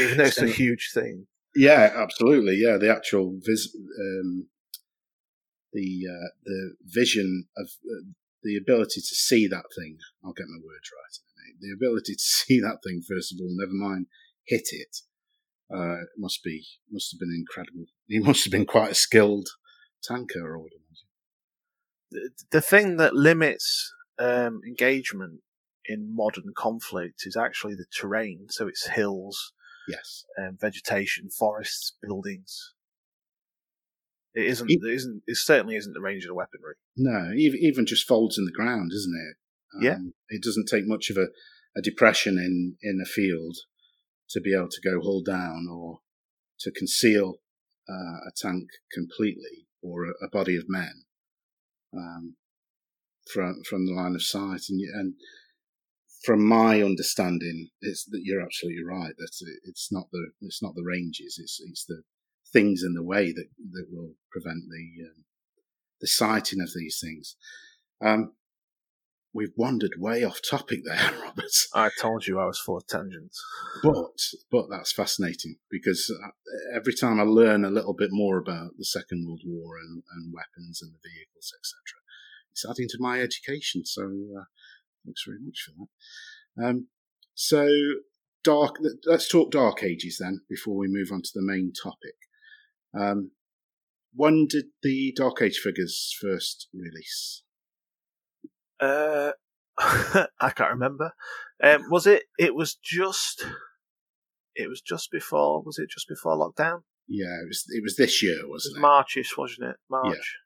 even 0.00 0.18
though 0.18 0.24
it's 0.24 0.42
a 0.42 0.48
huge 0.48 0.90
thing. 0.92 1.26
Yeah, 1.54 1.90
absolutely. 1.94 2.56
Yeah, 2.56 2.76
the 2.76 2.90
actual 2.90 3.38
vis- 3.42 3.74
um, 3.74 4.48
the 5.72 6.06
uh, 6.10 6.28
the 6.44 6.74
vision 6.84 7.44
of 7.56 7.68
uh, 7.84 8.04
the 8.42 8.56
ability 8.56 9.00
to 9.00 9.14
see 9.14 9.46
that 9.48 9.64
thing. 9.76 9.98
I'll 10.24 10.32
get 10.32 10.46
my 10.48 10.60
words 10.62 10.90
right. 10.92 11.16
in 11.16 11.24
a 11.24 11.34
minute. 11.36 11.60
The 11.60 11.86
ability 11.86 12.14
to 12.14 12.18
see 12.22 12.60
that 12.60 12.78
thing 12.84 13.02
first 13.08 13.32
of 13.32 13.38
all, 13.40 13.48
never 13.50 13.72
mind 13.72 14.06
hit 14.46 14.68
it. 14.72 14.98
Uh, 15.72 16.02
it 16.02 16.08
must 16.16 16.42
be 16.44 16.64
must 16.90 17.12
have 17.12 17.20
been 17.20 17.34
incredible. 17.34 17.86
He 18.06 18.20
must 18.20 18.44
have 18.44 18.52
been 18.52 18.66
quite 18.66 18.92
a 18.92 18.94
skilled 18.94 19.48
tanker, 20.02 20.56
I 20.56 20.60
would 20.60 20.72
imagine. 20.72 21.08
the, 22.10 22.30
the 22.50 22.60
thing 22.60 22.96
that 22.98 23.14
limits 23.14 23.92
um, 24.18 24.60
engagement 24.66 25.40
in 25.88 26.14
modern 26.14 26.52
conflict 26.56 27.22
is 27.26 27.36
actually 27.36 27.74
the 27.74 27.86
terrain. 27.98 28.46
So 28.50 28.66
it's 28.68 28.86
hills, 28.88 29.52
Yes. 29.88 30.24
um, 30.38 30.56
vegetation, 30.60 31.30
forests, 31.30 31.96
buildings. 32.02 32.74
It 34.34 34.46
isn't. 34.46 34.70
It- 34.70 34.80
It 34.82 34.94
isn't. 34.94 35.22
It 35.26 35.36
certainly 35.36 35.76
isn't 35.76 35.92
the 35.94 36.00
range 36.00 36.24
of 36.24 36.28
the 36.28 36.34
weaponry. 36.34 36.74
No, 36.96 37.32
even, 37.34 37.58
even 37.62 37.86
just 37.86 38.06
folds 38.06 38.36
in 38.38 38.44
the 38.44 38.52
ground, 38.52 38.90
isn't 38.92 39.14
it? 39.30 39.36
Yeah. 39.84 39.98
It 40.28 40.42
doesn't 40.42 40.68
take 40.68 40.86
much 40.86 41.10
of 41.10 41.16
a, 41.16 41.28
a 41.76 41.82
depression 41.82 42.38
in, 42.38 42.76
in 42.82 43.00
a 43.02 43.06
field 43.08 43.56
to 44.30 44.40
be 44.40 44.54
able 44.54 44.68
to 44.70 44.80
go 44.82 45.00
hull 45.00 45.22
down 45.22 45.66
or 45.70 46.00
to 46.60 46.70
conceal 46.70 47.36
uh, 47.88 48.18
a 48.28 48.32
tank 48.36 48.68
completely 48.92 49.68
or 49.82 50.04
a, 50.06 50.10
a 50.24 50.28
body 50.30 50.56
of 50.56 50.64
men 50.68 51.04
um, 51.94 52.36
from 53.32 53.62
from 53.68 53.86
the 53.86 53.92
line 53.92 54.14
of 54.14 54.22
sight. 54.22 54.62
And, 54.68 54.80
and 54.94 55.14
from 56.26 56.44
my 56.44 56.82
understanding, 56.82 57.68
it's 57.80 58.04
that 58.06 58.22
you're 58.24 58.42
absolutely 58.42 58.82
right. 58.84 59.12
That 59.16 59.30
it's 59.64 59.92
not 59.92 60.08
the 60.10 60.32
it's 60.40 60.60
not 60.60 60.74
the 60.74 60.84
ranges. 60.84 61.38
It's 61.40 61.62
it's 61.64 61.84
the 61.84 62.02
things 62.52 62.82
in 62.82 62.94
the 62.94 63.04
way 63.04 63.32
that 63.32 63.46
that 63.72 63.86
will 63.90 64.14
prevent 64.32 64.64
the 64.68 65.04
um, 65.06 65.24
the 66.00 66.08
sighting 66.08 66.60
of 66.60 66.70
these 66.74 66.98
things. 67.00 67.36
Um, 68.04 68.32
we've 69.32 69.52
wandered 69.56 69.92
way 69.98 70.24
off 70.24 70.40
topic 70.50 70.80
there, 70.84 71.12
Robert. 71.22 71.44
I 71.72 71.90
told 72.00 72.26
you 72.26 72.40
I 72.40 72.46
was 72.46 72.58
full 72.58 72.78
of 72.78 72.88
tangents. 72.88 73.40
But 73.84 74.18
but 74.50 74.66
that's 74.68 74.92
fascinating 74.92 75.56
because 75.70 76.12
uh, 76.12 76.30
every 76.76 76.94
time 76.94 77.20
I 77.20 77.22
learn 77.22 77.64
a 77.64 77.70
little 77.70 77.94
bit 77.94 78.10
more 78.10 78.36
about 78.36 78.72
the 78.76 78.84
Second 78.84 79.26
World 79.28 79.42
War 79.46 79.78
and, 79.78 80.02
and 80.16 80.34
weapons 80.34 80.82
and 80.82 80.92
the 80.92 81.08
vehicles, 81.08 81.52
etc., 81.56 82.02
it's 82.50 82.66
adding 82.68 82.88
to 82.88 82.98
my 82.98 83.20
education. 83.20 83.84
So 83.84 84.02
uh, 84.36 84.44
thanks 85.06 85.22
very 85.26 85.38
much 85.40 85.64
for 85.64 85.72
that. 86.56 86.68
Um, 86.68 86.88
so 87.34 87.68
dark. 88.44 88.76
Let's 89.06 89.28
talk 89.28 89.50
Dark 89.50 89.82
Ages 89.82 90.18
then 90.20 90.40
before 90.48 90.76
we 90.76 90.86
move 90.88 91.08
on 91.12 91.22
to 91.22 91.30
the 91.34 91.42
main 91.42 91.72
topic. 91.72 92.14
Um, 92.98 93.32
when 94.14 94.46
did 94.48 94.66
the 94.82 95.12
Dark 95.16 95.42
Age 95.42 95.58
figures 95.58 96.14
first 96.20 96.68
release? 96.72 97.42
Uh, 98.80 99.32
I 99.78 100.50
can't 100.54 100.70
remember. 100.70 101.12
Um, 101.62 101.84
was 101.90 102.06
it? 102.06 102.24
It 102.38 102.54
was 102.54 102.74
just. 102.74 103.44
It 104.54 104.68
was 104.68 104.80
just 104.80 105.10
before. 105.10 105.62
Was 105.62 105.78
it 105.78 105.90
just 105.90 106.08
before 106.08 106.36
lockdown? 106.36 106.82
Yeah, 107.08 107.42
it 107.42 107.48
was. 107.48 107.64
It 107.68 107.82
was 107.82 107.96
this 107.96 108.22
year, 108.22 108.38
It 108.40 108.48
was 108.48 108.64
wasn't 108.64 108.78
it? 108.78 108.80
Marchish, 108.80 109.36
wasn't 109.36 109.70
it? 109.70 109.76
March. 109.90 110.38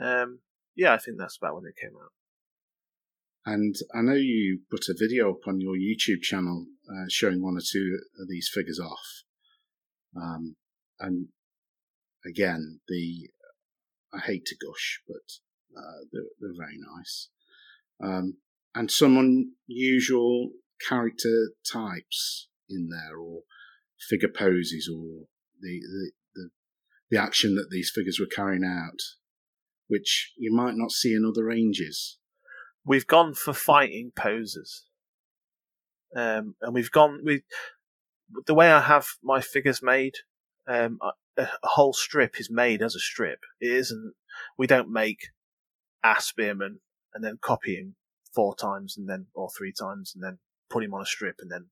Um. 0.00 0.40
Yeah, 0.76 0.94
I 0.94 0.98
think 0.98 1.18
that's 1.18 1.36
about 1.36 1.56
when 1.56 1.64
it 1.66 1.74
came 1.80 1.96
out. 2.00 2.12
And 3.46 3.74
I 3.94 4.02
know 4.02 4.14
you 4.14 4.60
put 4.70 4.88
a 4.88 4.96
video 4.98 5.30
up 5.30 5.46
on 5.46 5.60
your 5.60 5.74
YouTube 5.74 6.20
channel 6.22 6.66
uh, 6.90 7.06
showing 7.08 7.42
one 7.42 7.56
or 7.56 7.62
two 7.66 7.98
of 8.20 8.28
these 8.28 8.50
figures 8.52 8.78
off. 8.78 9.24
Um, 10.16 10.56
and 10.98 11.28
again, 12.26 12.80
the 12.88 13.30
I 14.12 14.18
hate 14.18 14.44
to 14.46 14.56
gush, 14.56 15.00
but 15.06 15.78
uh, 15.78 16.04
they're, 16.12 16.22
they're 16.40 16.58
very 16.58 16.78
nice. 16.96 17.28
Um, 18.02 18.38
and 18.74 18.90
some 18.90 19.16
unusual 19.68 20.50
character 20.88 21.50
types 21.70 22.48
in 22.68 22.88
there, 22.88 23.18
or 23.18 23.42
figure 24.08 24.28
poses, 24.28 24.88
or 24.92 25.26
the 25.60 25.80
the, 25.80 26.10
the 26.34 26.50
the 27.10 27.22
action 27.22 27.54
that 27.56 27.70
these 27.70 27.92
figures 27.94 28.18
were 28.20 28.26
carrying 28.26 28.64
out, 28.64 29.00
which 29.88 30.32
you 30.36 30.52
might 30.52 30.76
not 30.76 30.92
see 30.92 31.14
in 31.14 31.24
other 31.24 31.44
ranges. 31.44 32.18
We've 32.84 33.06
gone 33.06 33.34
for 33.34 33.52
fighting 33.52 34.12
poses. 34.14 34.86
Um, 36.16 36.56
and 36.60 36.74
we've 36.74 36.90
gone 36.90 37.20
with 37.22 37.42
the 38.46 38.54
way 38.54 38.70
I 38.70 38.80
have 38.80 39.06
my 39.22 39.40
figures 39.40 39.82
made. 39.82 40.14
Um, 40.66 40.98
a, 41.02 41.42
a 41.42 41.48
whole 41.62 41.92
strip 41.92 42.40
is 42.40 42.50
made 42.50 42.82
as 42.82 42.94
a 42.94 43.00
strip. 43.00 43.40
It 43.60 43.72
isn't. 43.72 44.14
We 44.58 44.66
don't 44.66 44.90
make 44.90 45.28
a 46.02 46.16
spearman 46.20 46.80
and 47.14 47.24
then 47.24 47.38
copy 47.40 47.76
him 47.76 47.96
four 48.34 48.54
times 48.54 48.96
and 48.96 49.08
then 49.08 49.26
or 49.34 49.50
three 49.50 49.72
times 49.72 50.12
and 50.14 50.22
then 50.22 50.38
put 50.68 50.84
him 50.84 50.94
on 50.94 51.02
a 51.02 51.06
strip 51.06 51.36
and 51.40 51.50
then 51.50 51.66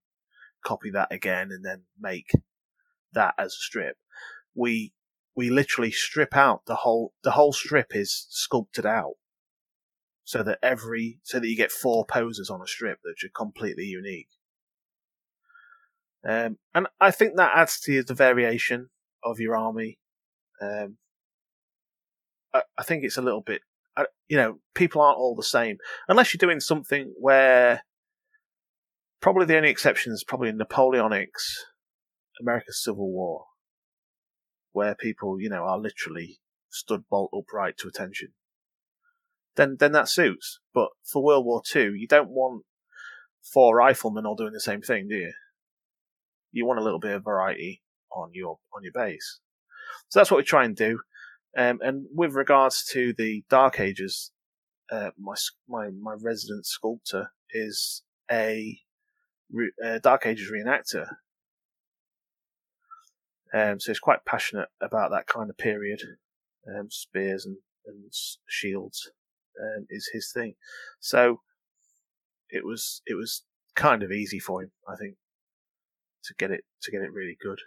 copy 0.64 0.90
that 0.90 1.12
again 1.12 1.50
and 1.52 1.64
then 1.64 1.82
make 1.98 2.30
that 3.12 3.34
as 3.38 3.52
a 3.52 3.62
strip. 3.62 3.96
We 4.54 4.92
we 5.34 5.50
literally 5.50 5.92
strip 5.92 6.36
out 6.36 6.62
the 6.66 6.74
whole 6.76 7.12
the 7.22 7.32
whole 7.32 7.52
strip 7.52 7.94
is 7.94 8.26
sculpted 8.28 8.84
out 8.84 9.14
so 10.28 10.42
that 10.42 10.58
every 10.62 11.18
so 11.22 11.40
that 11.40 11.48
you 11.48 11.56
get 11.56 11.72
four 11.72 12.04
poses 12.04 12.50
on 12.50 12.60
a 12.60 12.66
strip 12.66 12.98
that 13.02 13.24
are 13.24 13.30
completely 13.34 13.84
unique. 13.84 14.28
Um, 16.22 16.58
and 16.74 16.86
I 17.00 17.12
think 17.12 17.36
that 17.36 17.52
adds 17.54 17.80
to 17.86 18.02
the 18.02 18.12
variation 18.12 18.90
of 19.24 19.40
your 19.40 19.56
army. 19.56 19.98
Um, 20.60 20.98
I, 22.52 22.60
I 22.76 22.82
think 22.82 23.04
it's 23.04 23.16
a 23.16 23.22
little 23.22 23.40
bit, 23.40 23.62
I, 23.96 24.04
you 24.28 24.36
know, 24.36 24.58
people 24.74 25.00
aren't 25.00 25.16
all 25.16 25.34
the 25.34 25.42
same 25.42 25.78
unless 26.08 26.34
you're 26.34 26.46
doing 26.46 26.60
something 26.60 27.14
where 27.18 27.84
probably 29.22 29.46
the 29.46 29.56
only 29.56 29.70
exception 29.70 30.12
is 30.12 30.24
probably 30.28 30.52
Napoleonic's 30.52 31.64
America's 32.38 32.84
Civil 32.84 33.10
War, 33.10 33.46
where 34.72 34.94
people, 34.94 35.40
you 35.40 35.48
know, 35.48 35.62
are 35.62 35.78
literally 35.78 36.38
stood 36.68 37.04
bolt 37.08 37.30
upright 37.34 37.78
to 37.78 37.88
attention. 37.88 38.34
Then, 39.58 39.76
then 39.80 39.90
that 39.92 40.08
suits. 40.08 40.60
But 40.72 40.90
for 41.04 41.22
World 41.22 41.44
War 41.44 41.60
Two, 41.66 41.92
you 41.92 42.06
don't 42.06 42.30
want 42.30 42.62
four 43.42 43.74
riflemen 43.74 44.24
all 44.24 44.36
doing 44.36 44.52
the 44.52 44.60
same 44.60 44.82
thing, 44.82 45.08
do 45.08 45.16
you? 45.16 45.32
You 46.52 46.64
want 46.64 46.78
a 46.78 46.82
little 46.84 47.00
bit 47.00 47.16
of 47.16 47.24
variety 47.24 47.82
on 48.10 48.30
your 48.32 48.60
on 48.72 48.84
your 48.84 48.92
base. 48.92 49.40
So 50.10 50.20
that's 50.20 50.30
what 50.30 50.38
we 50.38 50.44
try 50.44 50.64
and 50.64 50.76
do. 50.76 51.00
Um, 51.56 51.80
and 51.82 52.06
with 52.14 52.34
regards 52.34 52.84
to 52.92 53.12
the 53.18 53.42
Dark 53.50 53.80
Ages, 53.80 54.30
uh, 54.92 55.10
my 55.18 55.34
my 55.68 55.88
my 55.90 56.14
resident 56.14 56.64
sculptor 56.64 57.32
is 57.50 58.04
a, 58.30 58.78
re- 59.50 59.72
a 59.82 59.98
Dark 59.98 60.24
Ages 60.24 60.52
reenactor. 60.52 61.08
Um, 63.52 63.80
so 63.80 63.90
he's 63.90 63.98
quite 63.98 64.24
passionate 64.24 64.68
about 64.80 65.10
that 65.10 65.26
kind 65.26 65.50
of 65.50 65.58
period. 65.58 66.00
Um, 66.68 66.90
spears 66.90 67.44
and, 67.44 67.56
and 67.86 68.12
shields 68.46 69.10
um, 69.60 69.86
is 69.90 70.10
his 70.12 70.30
thing. 70.32 70.54
So 71.00 71.40
it 72.50 72.64
was 72.64 73.02
it 73.06 73.14
was 73.14 73.44
kind 73.74 74.02
of 74.02 74.12
easy 74.12 74.38
for 74.38 74.62
him, 74.62 74.70
I 74.88 74.96
think, 74.96 75.16
to 76.24 76.34
get 76.38 76.50
it 76.50 76.64
to 76.82 76.90
get 76.90 77.02
it 77.02 77.12
really 77.12 77.36
good. 77.40 77.60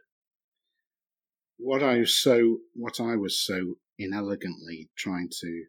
what 1.62 1.84
I 1.84 2.00
was 2.00 2.20
so 2.20 2.58
what 2.74 3.00
I 3.00 3.16
was 3.16 3.40
so 3.40 3.76
inelegantly 3.98 4.90
trying 4.98 5.30
to 5.42 5.66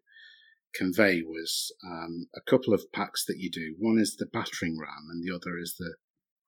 convey 0.74 1.20
was 1.20 1.70
um, 1.86 2.26
a 2.34 2.40
couple 2.50 2.72
of 2.72 2.90
packs 2.92 3.26
that 3.26 3.38
you 3.38 3.50
do. 3.50 3.74
One 3.78 3.98
is 3.98 4.16
the 4.16 4.26
battering 4.26 4.78
ram, 4.78 5.08
and 5.10 5.22
the 5.22 5.34
other 5.34 5.58
is 5.58 5.76
the 5.78 5.96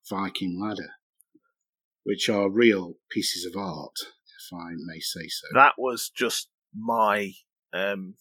Viking 0.09 0.59
ladder, 0.61 0.95
which 2.05 2.29
are 2.29 2.51
real 2.51 2.95
pieces 3.11 3.45
of 3.45 3.61
art, 3.61 3.97
if 4.01 4.53
I 4.53 4.71
may 4.77 4.99
say 4.99 5.29
so. 5.29 5.47
That 5.53 5.75
was 5.77 6.09
just 6.09 6.49
my 6.75 7.33
um, 7.75 8.15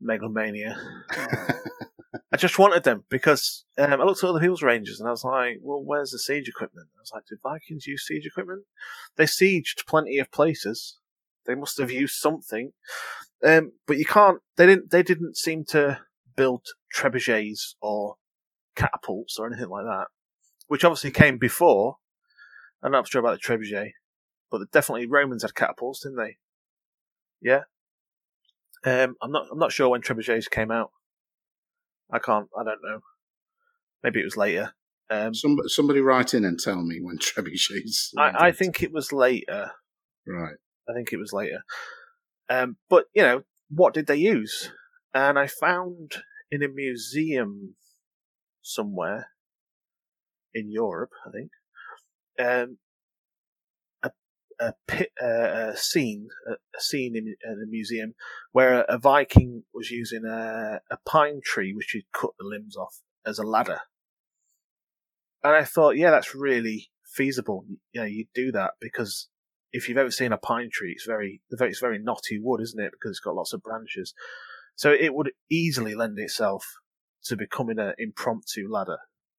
megalomania. 0.00 0.76
I 2.32 2.36
just 2.36 2.58
wanted 2.58 2.82
them 2.82 3.04
because 3.08 3.64
um, 3.78 4.00
I 4.00 4.04
looked 4.04 4.24
at 4.24 4.28
other 4.28 4.40
people's 4.40 4.62
ranges 4.62 4.98
and 4.98 5.08
I 5.08 5.12
was 5.12 5.24
like, 5.24 5.58
well, 5.62 5.82
where's 5.84 6.10
the 6.10 6.18
siege 6.18 6.48
equipment? 6.48 6.88
I 6.96 7.00
was 7.00 7.12
like, 7.14 7.26
did 7.26 7.38
Vikings 7.42 7.86
use 7.86 8.06
siege 8.06 8.26
equipment? 8.26 8.64
They 9.16 9.24
sieged 9.24 9.86
plenty 9.86 10.18
of 10.18 10.32
places. 10.32 10.98
They 11.46 11.54
must 11.54 11.78
have 11.78 11.90
used 11.90 12.16
something. 12.16 12.72
Um, 13.44 13.72
but 13.86 13.98
you 13.98 14.04
can't, 14.04 14.40
they 14.56 14.66
didn't, 14.66 14.90
they 14.90 15.02
didn't 15.02 15.36
seem 15.36 15.64
to 15.66 16.00
build 16.36 16.66
trebuchets 16.96 17.74
or 17.80 18.16
catapults 18.74 19.38
or 19.38 19.46
anything 19.46 19.68
like 19.68 19.84
that, 19.84 20.06
which 20.66 20.84
obviously 20.84 21.10
came 21.10 21.38
before. 21.38 21.96
I'm 22.82 22.92
not 22.92 23.08
sure 23.08 23.20
about 23.20 23.40
the 23.40 23.46
trebuchet, 23.46 23.92
but 24.50 24.70
definitely 24.72 25.06
Romans 25.06 25.42
had 25.42 25.54
catapults, 25.54 26.00
didn't 26.00 26.18
they? 26.18 26.36
Yeah. 27.40 27.62
Um, 28.84 29.16
I'm 29.22 29.30
not, 29.32 29.46
I'm 29.50 29.58
not 29.58 29.72
sure 29.72 29.88
when 29.88 30.02
trebuchets 30.02 30.50
came 30.50 30.70
out. 30.70 30.90
I 32.12 32.18
can't. 32.18 32.48
I 32.58 32.64
don't 32.64 32.80
know. 32.82 33.00
Maybe 34.02 34.20
it 34.20 34.24
was 34.24 34.36
later. 34.36 34.74
Um, 35.10 35.34
Somebody, 35.34 35.68
somebody 35.68 36.00
write 36.00 36.34
in 36.34 36.44
and 36.44 36.58
tell 36.58 36.82
me 36.82 36.98
when 37.00 37.18
trebuchets. 37.18 38.10
I, 38.18 38.48
I 38.48 38.52
think 38.52 38.82
it 38.82 38.92
was 38.92 39.12
later. 39.12 39.70
right. 40.26 40.56
I 40.88 40.92
think 40.92 41.12
it 41.12 41.18
was 41.18 41.32
later. 41.32 41.62
Um, 42.50 42.76
but 42.90 43.06
you 43.14 43.22
know, 43.22 43.42
what 43.70 43.94
did 43.94 44.06
they 44.06 44.16
use? 44.16 44.70
And 45.14 45.38
I 45.38 45.46
found 45.46 46.16
in 46.50 46.62
a 46.62 46.68
museum 46.68 47.74
somewhere 48.62 49.28
in 50.52 50.70
Europe, 50.70 51.10
I 51.26 51.30
think, 51.30 51.50
um, 52.38 52.78
a 54.60 54.74
pit, 54.86 55.10
uh, 55.22 55.70
a 55.72 55.76
scene, 55.76 56.28
a, 56.48 56.52
a 56.52 56.80
scene 56.80 57.16
in, 57.16 57.34
in 57.44 57.62
a 57.62 57.66
museum 57.66 58.14
where 58.52 58.80
a, 58.80 58.94
a 58.94 58.98
Viking 58.98 59.64
was 59.72 59.90
using 59.90 60.24
a, 60.24 60.80
a 60.90 60.98
pine 61.06 61.40
tree 61.42 61.72
which 61.72 61.90
he'd 61.92 62.06
cut 62.12 62.30
the 62.38 62.46
limbs 62.46 62.76
off 62.76 63.00
as 63.26 63.38
a 63.38 63.44
ladder. 63.44 63.80
And 65.42 65.54
I 65.54 65.64
thought, 65.64 65.96
yeah, 65.96 66.10
that's 66.10 66.34
really 66.34 66.90
feasible, 67.04 67.64
you 67.92 68.00
know, 68.00 68.06
you 68.06 68.26
do 68.34 68.50
that 68.52 68.72
because 68.80 69.28
if 69.72 69.88
you've 69.88 69.98
ever 69.98 70.10
seen 70.10 70.32
a 70.32 70.38
pine 70.38 70.70
tree, 70.72 70.92
it's 70.92 71.06
very, 71.06 71.42
it's 71.50 71.80
very 71.80 71.98
knotty 71.98 72.38
wood, 72.40 72.60
isn't 72.60 72.82
it? 72.82 72.92
Because 72.92 73.10
it's 73.10 73.20
got 73.20 73.34
lots 73.34 73.52
of 73.52 73.62
branches. 73.62 74.14
So 74.76 74.92
it 74.92 75.14
would 75.14 75.32
easily 75.50 75.94
lend 75.94 76.18
itself 76.18 76.76
to 77.24 77.36
becoming 77.36 77.78
an 77.78 77.94
impromptu 77.98 78.68
ladder. 78.70 78.98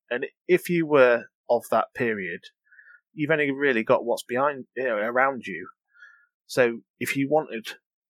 And 0.10 0.26
if 0.48 0.70
you 0.70 0.86
were 0.86 1.26
of 1.50 1.64
that 1.72 1.88
period, 1.96 2.42
you've 3.16 3.32
only 3.32 3.52
really 3.52 3.84
got 3.84 4.06
what's 4.06 4.24
behind, 4.24 4.66
you 4.76 4.84
know, 4.84 4.98
around 4.98 5.48
you. 5.48 5.68
So 6.48 6.82
if 7.00 7.16
you 7.16 7.28
wanted 7.30 7.68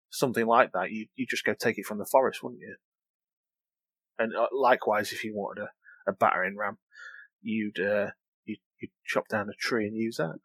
something 0.09 0.45
like 0.45 0.71
that, 0.73 0.91
you 0.91 1.07
you 1.15 1.25
just 1.29 1.45
go 1.45 1.53
take 1.53 1.77
it 1.77 1.85
from 1.85 1.99
the 1.99 2.05
forest, 2.05 2.41
wouldn't 2.41 2.61
you? 2.61 2.75
And 4.17 4.35
uh, 4.35 4.47
likewise, 4.51 5.11
if 5.11 5.23
you 5.23 5.33
wanted 5.35 5.63
a, 5.63 6.11
a 6.11 6.13
battering 6.13 6.57
ram, 6.57 6.77
you'd 7.41 7.79
uh, 7.79 8.11
you'd, 8.45 8.59
you'd 8.79 8.91
chop 9.05 9.27
down 9.27 9.49
a 9.49 9.53
tree 9.59 9.87
and 9.87 9.95
use 9.95 10.17
that. 10.17 10.39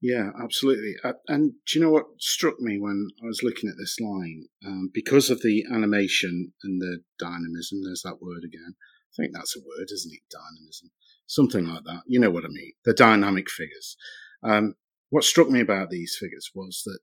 Yeah, 0.00 0.30
absolutely. 0.40 0.94
Uh, 1.02 1.14
and 1.26 1.54
do 1.66 1.78
you 1.78 1.84
know 1.84 1.90
what 1.90 2.06
struck 2.18 2.60
me 2.60 2.78
when 2.78 3.08
I 3.20 3.26
was 3.26 3.42
looking 3.42 3.68
at 3.68 3.76
this 3.76 3.98
line? 3.98 4.46
Um, 4.64 4.90
because 4.94 5.28
of 5.28 5.42
the 5.42 5.64
animation 5.72 6.52
and 6.62 6.80
the 6.80 7.00
dynamism, 7.18 7.82
there's 7.82 8.02
that 8.04 8.22
word 8.22 8.44
again. 8.44 8.76
I 8.76 9.12
think 9.16 9.32
that's 9.34 9.56
a 9.56 9.60
word, 9.60 9.88
isn't 9.92 10.12
it? 10.12 10.20
Dynamism. 10.30 10.90
Something 11.28 11.66
like 11.66 11.84
that. 11.84 12.02
You 12.06 12.18
know 12.18 12.30
what 12.30 12.44
I 12.44 12.48
mean. 12.48 12.72
The 12.84 12.94
dynamic 12.94 13.50
figures. 13.50 13.96
Um, 14.42 14.74
what 15.10 15.24
struck 15.24 15.50
me 15.50 15.60
about 15.60 15.90
these 15.90 16.16
figures 16.18 16.50
was 16.54 16.82
that 16.86 16.98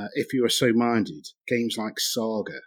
uh, 0.00 0.08
if 0.14 0.32
you 0.32 0.42
were 0.42 0.48
so 0.48 0.72
minded, 0.72 1.26
games 1.48 1.74
like 1.76 1.98
Saga, 1.98 2.60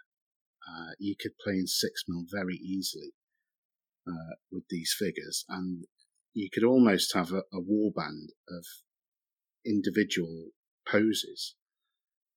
uh, 0.68 0.90
you 0.98 1.14
could 1.18 1.32
play 1.42 1.54
in 1.54 1.66
six 1.66 2.04
mil 2.06 2.24
very 2.30 2.56
easily 2.56 3.12
uh, 4.06 4.36
with 4.52 4.64
these 4.68 4.94
figures, 4.98 5.44
and 5.48 5.84
you 6.34 6.50
could 6.52 6.64
almost 6.64 7.14
have 7.14 7.32
a, 7.32 7.42
a 7.52 7.60
warband 7.60 8.28
of 8.48 8.64
individual 9.66 10.48
poses 10.86 11.54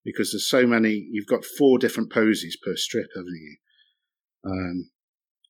because 0.05 0.31
there's 0.31 0.49
so 0.49 0.65
many. 0.65 1.05
You've 1.11 1.27
got 1.27 1.43
four 1.43 1.77
different 1.77 2.11
poses 2.11 2.57
per 2.63 2.77
strip, 2.77 3.07
haven't 3.13 3.41
you? 3.41 3.57
Um, 4.45 4.89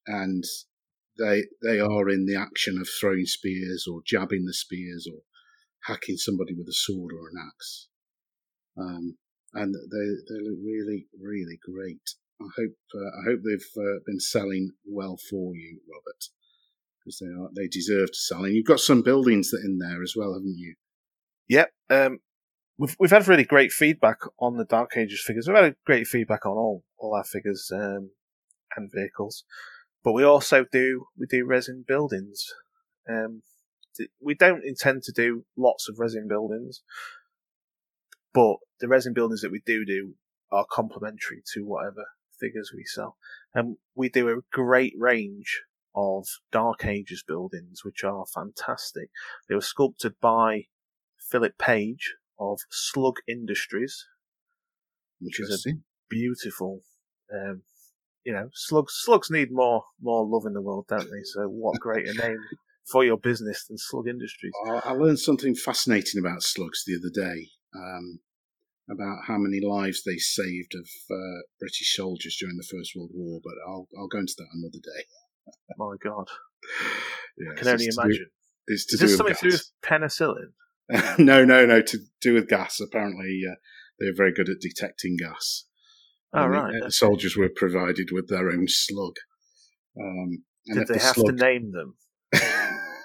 and 0.07 0.43
they 1.17 1.43
they 1.62 1.80
are 1.80 2.10
in 2.10 2.25
the 2.25 2.36
action 2.36 2.77
of 2.80 2.88
throwing 2.88 3.25
spears 3.25 3.86
or 3.89 4.01
jabbing 4.06 4.45
the 4.45 4.53
spears 4.53 5.08
or 5.12 5.21
hacking 5.86 6.17
somebody 6.17 6.53
with 6.53 6.67
a 6.67 6.73
sword 6.73 7.13
or 7.13 7.30
an 7.30 7.36
axe. 7.47 7.88
Um, 8.77 9.17
and 9.53 9.73
they 9.73 10.34
they 10.34 10.41
look 10.41 10.60
really 10.63 11.08
really 11.19 11.60
great. 11.63 12.01
I 12.41 12.45
hope 12.56 12.75
uh, 12.95 13.08
I 13.19 13.23
hope 13.30 13.39
they've 13.43 13.84
uh, 13.84 13.99
been 14.06 14.19
selling 14.19 14.73
well 14.86 15.17
for 15.30 15.56
you, 15.56 15.80
Robert, 15.91 16.25
because 16.99 17.19
they 17.19 17.27
are 17.27 17.49
they 17.56 17.67
deserve 17.67 18.12
to 18.12 18.17
sell. 18.19 18.45
And 18.45 18.53
you've 18.53 18.65
got 18.65 18.80
some 18.80 19.01
buildings 19.01 19.49
that 19.51 19.63
in 19.63 19.80
there 19.80 20.03
as 20.03 20.13
well, 20.15 20.34
haven't 20.34 20.58
you? 20.58 20.75
Yep. 21.49 21.71
Um, 21.89 22.19
we've 22.77 22.95
we've 22.99 23.12
had 23.12 23.27
really 23.27 23.45
great 23.45 23.71
feedback 23.71 24.19
on 24.39 24.58
the 24.58 24.65
Dark 24.65 24.95
Ages 24.97 25.23
figures. 25.25 25.47
We've 25.47 25.58
had 25.58 25.75
great 25.86 26.08
feedback 26.08 26.45
on 26.45 26.53
all 26.53 26.84
all 26.97 27.15
our 27.15 27.23
figures 27.23 27.71
um, 27.73 28.12
and 28.75 28.91
vehicles, 28.93 29.43
but 30.08 30.13
we 30.13 30.24
also 30.24 30.63
do 30.72 31.08
we 31.17 31.28
do 31.28 31.43
resin 31.46 31.84
buildings. 31.86 32.46
Um, 33.10 33.41
we 34.22 34.36
don't 34.36 34.63
intend 34.63 35.04
to 35.04 35.12
do 35.12 35.43
lots 35.58 35.89
of 35.89 36.00
resin 36.00 36.30
buildings, 36.30 36.82
but 38.34 38.56
the 38.80 38.88
resin 38.88 39.12
buildings 39.13 39.41
that 39.41 39.52
we 39.52 39.62
do 39.65 39.84
do 39.84 40.13
are 40.50 40.65
complementary 40.72 41.43
to 41.54 41.65
whatever 41.65 42.06
figures 42.39 42.72
we 42.74 42.86
sell. 42.86 43.17
And 43.54 43.76
we 43.96 44.08
do 44.08 44.30
a 44.30 44.39
great 44.50 44.93
range 44.98 45.63
of 45.93 46.26
Dark 46.54 46.86
Ages 46.86 47.22
buildings, 47.28 47.84
which 47.84 48.06
are 48.06 48.24
fantastic. 48.34 49.10
They 49.50 49.56
were 49.56 49.62
sculpted 49.62 50.13
by 50.22 50.67
Philip 51.20 51.58
Page 51.58 52.15
of 52.39 52.60
Slug 52.70 53.17
Industries, 53.28 54.06
which 55.20 55.41
is 55.41 55.65
a 55.67 55.72
beautiful, 56.10 56.80
um, 57.30 57.63
you 58.27 58.33
know, 58.33 58.49
slugs. 58.53 58.93
Slugs 58.97 59.31
need 59.31 59.53
more 59.53 59.85
more 60.01 60.27
love 60.27 60.45
in 60.45 60.51
the 60.51 60.61
world, 60.61 60.85
don't 60.89 61.09
they? 61.09 61.23
So, 61.23 61.47
what 61.47 61.79
greater 61.79 62.13
name 62.13 62.37
for 62.91 63.05
your 63.05 63.17
business 63.17 63.65
than 63.65 63.77
Slug 63.77 64.09
Industries? 64.09 64.51
I 64.83 64.91
learned 64.91 65.19
something 65.19 65.55
fascinating 65.55 66.19
about 66.19 66.43
slugs 66.43 66.83
the 66.85 66.99
other 66.99 67.31
day. 67.33 67.47
Um, 67.73 68.19
about 68.89 69.19
how 69.27 69.37
many 69.37 69.59
lives 69.61 70.03
they 70.03 70.17
saved 70.17 70.73
of 70.75 70.87
uh, 71.09 71.41
British 71.59 71.95
soldiers 71.95 72.37
during 72.39 72.57
the 72.57 72.67
First 72.69 72.91
World 72.95 73.11
War, 73.13 73.39
but 73.41 73.53
I'll 73.65 73.87
I'll 73.97 74.07
go 74.09 74.19
into 74.19 74.35
that 74.37 74.47
another 74.53 74.79
day. 74.83 75.05
My 75.77 75.95
God, 76.03 76.27
yeah, 77.37 77.51
I 77.53 77.55
can 77.55 77.67
only 77.69 77.85
imagine. 77.85 78.27
Do, 78.27 78.73
it's 78.73 78.85
to 78.87 78.95
Is 78.95 78.99
do 78.99 79.07
this 79.07 79.17
something 79.17 79.33
gas. 79.33 79.39
to 79.39 79.49
do 79.49 79.53
with 79.53 79.71
penicillin? 79.81 81.19
no, 81.25 81.45
no, 81.45 81.65
no. 81.65 81.81
To 81.81 81.97
do 82.21 82.33
with 82.33 82.49
gas. 82.49 82.81
Apparently, 82.81 83.41
uh, 83.49 83.55
they're 83.99 84.15
very 84.15 84.33
good 84.33 84.49
at 84.49 84.59
detecting 84.59 85.15
gas. 85.17 85.63
Oh, 86.33 86.43
And 86.43 86.53
the, 86.53 86.57
right. 86.57 86.73
uh, 86.73 86.77
okay. 86.85 86.89
soldiers 86.89 87.35
were 87.37 87.49
provided 87.53 88.09
with 88.11 88.27
their 88.27 88.49
own 88.49 88.65
slug. 88.67 89.15
Um, 89.99 90.43
and 90.67 90.79
Did 90.79 90.87
they 90.87 90.93
the 90.95 90.99
have 90.99 91.15
slug... 91.15 91.37
to 91.37 91.43
name 91.43 91.71
them 91.71 91.95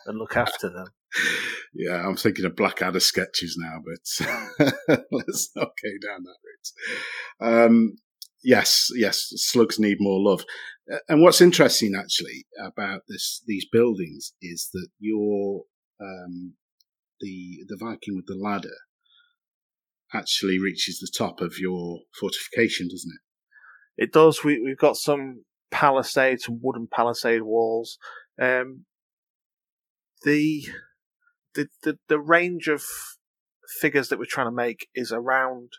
and 0.07 0.19
look 0.19 0.37
after 0.37 0.69
them? 0.69 0.87
yeah, 1.75 2.07
I'm 2.07 2.17
thinking 2.17 2.45
of 2.45 2.57
Blackadder 2.57 3.01
sketches 3.01 3.57
now, 3.59 3.79
but 3.85 4.73
let's 5.13 5.51
not 5.55 5.69
go 5.83 6.09
down 6.09 6.25
that 6.25 6.39
route. 6.43 7.65
Um, 7.67 7.99
yes, 8.43 8.89
yes, 8.97 9.31
slugs 9.37 9.79
need 9.79 9.99
more 10.01 10.21
love. 10.21 10.45
Uh, 10.93 10.99
And 11.09 11.23
what's 11.23 11.41
interesting 11.41 11.93
actually 11.97 12.47
about 12.61 13.03
this 13.09 13.43
these 13.47 13.67
buildings 13.71 14.33
is 14.43 14.69
that 14.73 14.89
your 14.99 15.63
um, 16.01 16.55
the 17.21 17.59
the 17.69 17.77
Viking 17.79 18.17
with 18.17 18.27
the 18.27 18.35
ladder 18.35 18.77
actually 20.15 20.59
reaches 20.59 20.99
the 20.99 21.11
top 21.17 21.41
of 21.41 21.55
your 21.59 22.01
fortification, 22.19 22.89
doesn't 22.89 23.13
it? 23.13 24.05
It 24.05 24.13
does. 24.13 24.43
We 24.45 24.61
we've 24.61 24.79
got 24.79 24.97
some 24.97 25.45
palisades, 25.71 26.45
some 26.45 26.61
wooden 26.63 26.89
palisade 26.91 27.43
walls. 27.43 27.99
Um, 28.41 28.87
the, 30.25 30.67
the 31.55 31.69
the 31.83 31.99
the 32.09 32.19
range 32.19 32.69
of 32.69 32.83
figures 33.81 34.09
that 34.09 34.19
we're 34.19 34.25
trying 34.25 34.47
to 34.47 34.53
make 34.53 34.89
is 34.95 35.13
around 35.13 35.73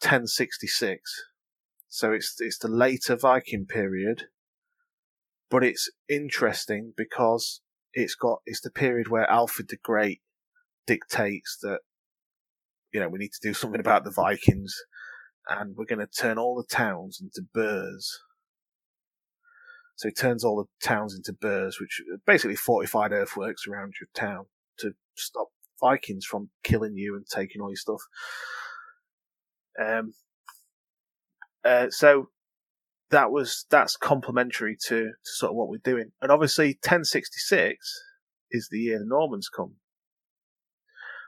1066. 0.00 1.00
So 1.88 2.12
it's 2.12 2.36
it's 2.38 2.58
the 2.58 2.68
later 2.68 3.16
Viking 3.16 3.66
period, 3.66 4.24
but 5.50 5.64
it's 5.64 5.90
interesting 6.08 6.92
because 6.96 7.60
it's 7.92 8.14
got 8.14 8.40
it's 8.46 8.60
the 8.60 8.70
period 8.70 9.08
where 9.08 9.30
Alfred 9.30 9.68
the 9.68 9.76
Great 9.82 10.20
dictates 10.86 11.58
that 11.62 11.80
you 12.92 13.00
know 13.00 13.08
we 13.08 13.18
need 13.18 13.32
to 13.32 13.48
do 13.48 13.54
something 13.60 13.80
about 13.80 14.04
the 14.04 14.10
Vikings 14.10 14.74
and 15.48 15.76
we're 15.76 15.84
going 15.84 15.98
to 15.98 16.06
turn 16.06 16.38
all 16.38 16.56
the 16.56 16.74
towns 16.74 17.20
into 17.20 17.46
burhs. 17.54 18.06
So 19.96 20.08
he 20.08 20.12
turns 20.12 20.44
all 20.44 20.56
the 20.56 20.86
towns 20.86 21.14
into 21.14 21.32
burhs, 21.32 21.80
which 21.80 22.00
are 22.12 22.18
basically 22.26 22.56
fortified 22.56 23.12
earthworks 23.12 23.66
around 23.68 23.94
your 24.00 24.08
town 24.14 24.46
to 24.78 24.92
stop 25.16 25.48
Vikings 25.80 26.24
from 26.24 26.50
killing 26.62 26.96
you 26.96 27.14
and 27.16 27.26
taking 27.26 27.60
all 27.60 27.70
your 27.70 27.76
stuff. 27.76 28.00
Um, 29.80 30.14
uh, 31.64 31.90
so 31.90 32.30
that 33.10 33.30
was 33.30 33.66
that's 33.70 33.96
complementary 33.96 34.76
to, 34.86 35.04
to 35.04 35.12
sort 35.22 35.50
of 35.50 35.56
what 35.56 35.68
we're 35.68 35.78
doing, 35.78 36.12
and 36.20 36.32
obviously 36.32 36.68
1066 36.68 37.76
is 38.50 38.68
the 38.70 38.78
year 38.78 38.98
the 38.98 39.04
Normans 39.06 39.48
come. 39.48 39.76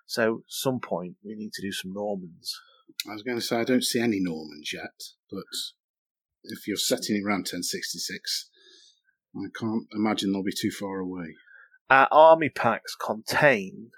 So 0.07 0.42
some 0.48 0.80
point 0.80 1.16
we 1.24 1.34
need 1.34 1.52
to 1.55 1.62
do 1.62 1.72
some 1.72 1.92
Normans. 1.92 2.55
I 3.09 3.12
was 3.12 3.22
going 3.22 3.38
to 3.38 3.44
say 3.44 3.57
I 3.57 3.64
don't 3.64 3.84
see 3.84 4.00
any 4.00 4.20
Normans 4.20 4.72
yet, 4.72 5.02
but 5.30 5.44
if 6.44 6.66
you're 6.66 6.76
setting 6.76 7.16
it 7.16 7.24
around 7.24 7.48
1066, 7.50 8.50
I 9.36 9.48
can't 9.59 9.86
imagine 9.92 10.32
they'll 10.32 10.42
be 10.42 10.52
too 10.52 10.70
far 10.70 10.98
away. 10.98 11.34
Our 11.90 12.09
army 12.11 12.48
packs 12.48 12.94
contain 12.94 13.90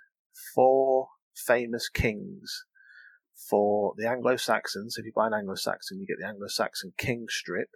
four 0.55 1.09
famous 1.35 1.89
kings 1.89 2.65
for 3.49 3.95
the 3.97 4.09
Anglo 4.09 4.37
Saxons. 4.37 4.97
If 4.99 5.05
you 5.05 5.13
buy 5.15 5.27
an 5.27 5.35
Anglo 5.35 5.55
Saxon, 5.55 6.01
you 6.01 6.07
get 6.07 6.17
the 6.21 6.27
Anglo 6.27 6.49
Saxon 6.49 6.93
king 6.97 7.27
strip. 7.29 7.69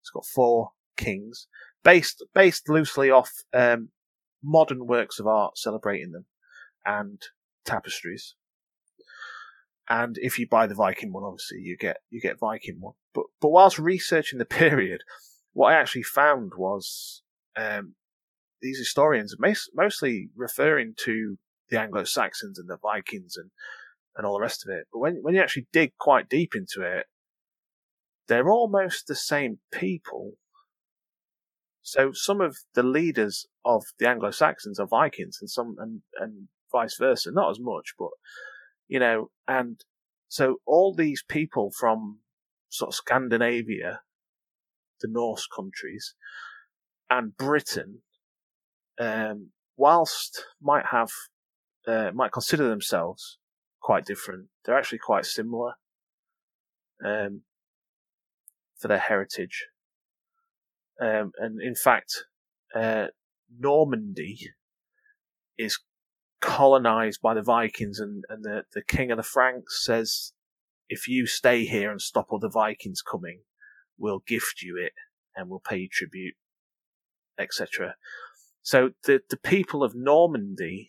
It's 0.00 0.10
got 0.10 0.26
four 0.26 0.72
kings, 0.96 1.48
based 1.82 2.24
based 2.34 2.68
loosely 2.68 3.10
off 3.10 3.32
um, 3.52 3.88
modern 4.42 4.86
works 4.86 5.18
of 5.18 5.26
art 5.26 5.58
celebrating 5.58 6.12
them, 6.12 6.26
and 6.84 7.20
tapestries. 7.68 8.34
And 9.88 10.16
if 10.18 10.38
you 10.38 10.46
buy 10.46 10.66
the 10.66 10.74
Viking 10.74 11.12
one, 11.12 11.24
obviously 11.24 11.58
you 11.58 11.76
get 11.76 11.98
you 12.10 12.20
get 12.20 12.38
Viking 12.38 12.76
one. 12.80 12.94
But 13.14 13.24
but 13.40 13.50
whilst 13.50 13.78
researching 13.78 14.38
the 14.38 14.44
period, 14.44 15.00
what 15.52 15.72
I 15.72 15.80
actually 15.80 16.02
found 16.02 16.52
was 16.56 17.22
um, 17.56 17.94
these 18.60 18.78
historians 18.78 19.36
mostly 19.74 20.30
referring 20.36 20.94
to 21.04 21.38
the 21.70 21.80
Anglo 21.80 22.04
Saxons 22.04 22.58
and 22.58 22.68
the 22.68 22.78
Vikings 22.80 23.36
and, 23.36 23.50
and 24.16 24.26
all 24.26 24.34
the 24.34 24.42
rest 24.42 24.64
of 24.66 24.72
it. 24.72 24.86
But 24.92 24.98
when 24.98 25.18
when 25.22 25.34
you 25.34 25.40
actually 25.40 25.68
dig 25.72 25.92
quite 25.98 26.28
deep 26.28 26.52
into 26.54 26.82
it, 26.82 27.06
they're 28.26 28.50
almost 28.50 29.06
the 29.06 29.14
same 29.14 29.58
people. 29.72 30.32
So 31.82 32.12
some 32.12 32.42
of 32.42 32.58
the 32.74 32.82
leaders 32.82 33.46
of 33.64 33.84
the 33.98 34.08
Anglo 34.08 34.30
Saxons 34.30 34.78
are 34.78 34.86
Vikings, 34.86 35.38
and 35.40 35.48
some 35.48 35.76
and 35.78 36.02
and 36.18 36.48
vice 36.72 36.96
versa. 36.98 37.30
Not 37.32 37.50
as 37.50 37.60
much, 37.60 37.94
but 37.98 38.10
you 38.88 38.98
know, 38.98 39.30
and 39.46 39.80
so 40.28 40.56
all 40.66 40.94
these 40.94 41.22
people 41.26 41.70
from 41.78 42.20
sort 42.68 42.90
of 42.90 42.94
Scandinavia, 42.94 44.00
the 45.00 45.08
Norse 45.08 45.46
countries, 45.46 46.14
and 47.10 47.36
Britain, 47.36 48.02
um, 49.00 49.50
whilst 49.76 50.44
might 50.60 50.86
have 50.86 51.10
uh, 51.86 52.10
might 52.14 52.32
consider 52.32 52.68
themselves 52.68 53.38
quite 53.80 54.04
different, 54.04 54.48
they're 54.64 54.78
actually 54.78 54.98
quite 54.98 55.24
similar 55.24 55.74
um, 57.04 57.42
for 58.78 58.88
their 58.88 58.98
heritage. 58.98 59.66
Um, 61.00 61.32
and 61.38 61.62
in 61.62 61.74
fact, 61.74 62.24
uh, 62.74 63.06
Normandy 63.56 64.50
is 65.56 65.78
colonized 66.40 67.20
by 67.22 67.34
the 67.34 67.42
Vikings, 67.42 67.98
and, 67.98 68.24
and 68.28 68.44
the, 68.44 68.64
the 68.74 68.82
king 68.82 69.10
of 69.10 69.16
the 69.16 69.22
Franks 69.22 69.84
says, 69.84 70.32
if 70.88 71.08
you 71.08 71.26
stay 71.26 71.64
here 71.64 71.90
and 71.90 72.00
stop 72.00 72.28
all 72.30 72.38
the 72.38 72.48
Vikings 72.48 73.02
coming, 73.02 73.40
we'll 73.98 74.22
gift 74.26 74.62
you 74.62 74.76
it 74.82 74.92
and 75.36 75.48
we'll 75.48 75.60
pay 75.60 75.76
you 75.78 75.88
tribute, 75.90 76.34
etc. 77.38 77.96
So 78.62 78.90
the, 79.04 79.20
the 79.28 79.36
people 79.36 79.82
of 79.82 79.94
Normandy 79.94 80.88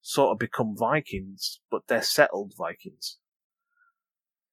sort 0.00 0.32
of 0.32 0.38
become 0.38 0.76
Vikings, 0.76 1.60
but 1.70 1.82
they're 1.88 2.02
settled 2.02 2.52
Vikings. 2.56 3.18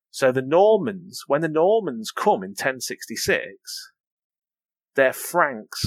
So 0.10 0.32
the 0.32 0.42
Normans, 0.42 1.24
when 1.28 1.42
the 1.42 1.48
Normans 1.48 2.12
come 2.12 2.44
in 2.44 2.52
1066, 2.52 3.92
they're 4.96 5.14
Franks 5.14 5.86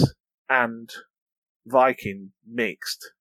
and 0.48 0.90
Viking 1.66 2.32
mixed. 2.46 3.12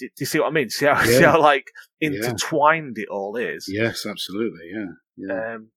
Do, 0.00 0.06
do 0.06 0.12
you 0.20 0.26
see 0.26 0.40
what 0.40 0.48
I 0.48 0.50
mean? 0.50 0.70
See 0.70 0.86
how, 0.86 0.92
yeah. 1.04 1.18
see 1.18 1.22
how 1.22 1.40
like 1.40 1.66
intertwined 2.00 2.96
yeah. 2.96 3.04
it 3.04 3.08
all 3.08 3.36
is? 3.36 3.66
Yes, 3.68 4.06
absolutely. 4.06 4.70
Yeah. 4.72 4.86
yeah. 5.16 5.54
Um, 5.54 5.70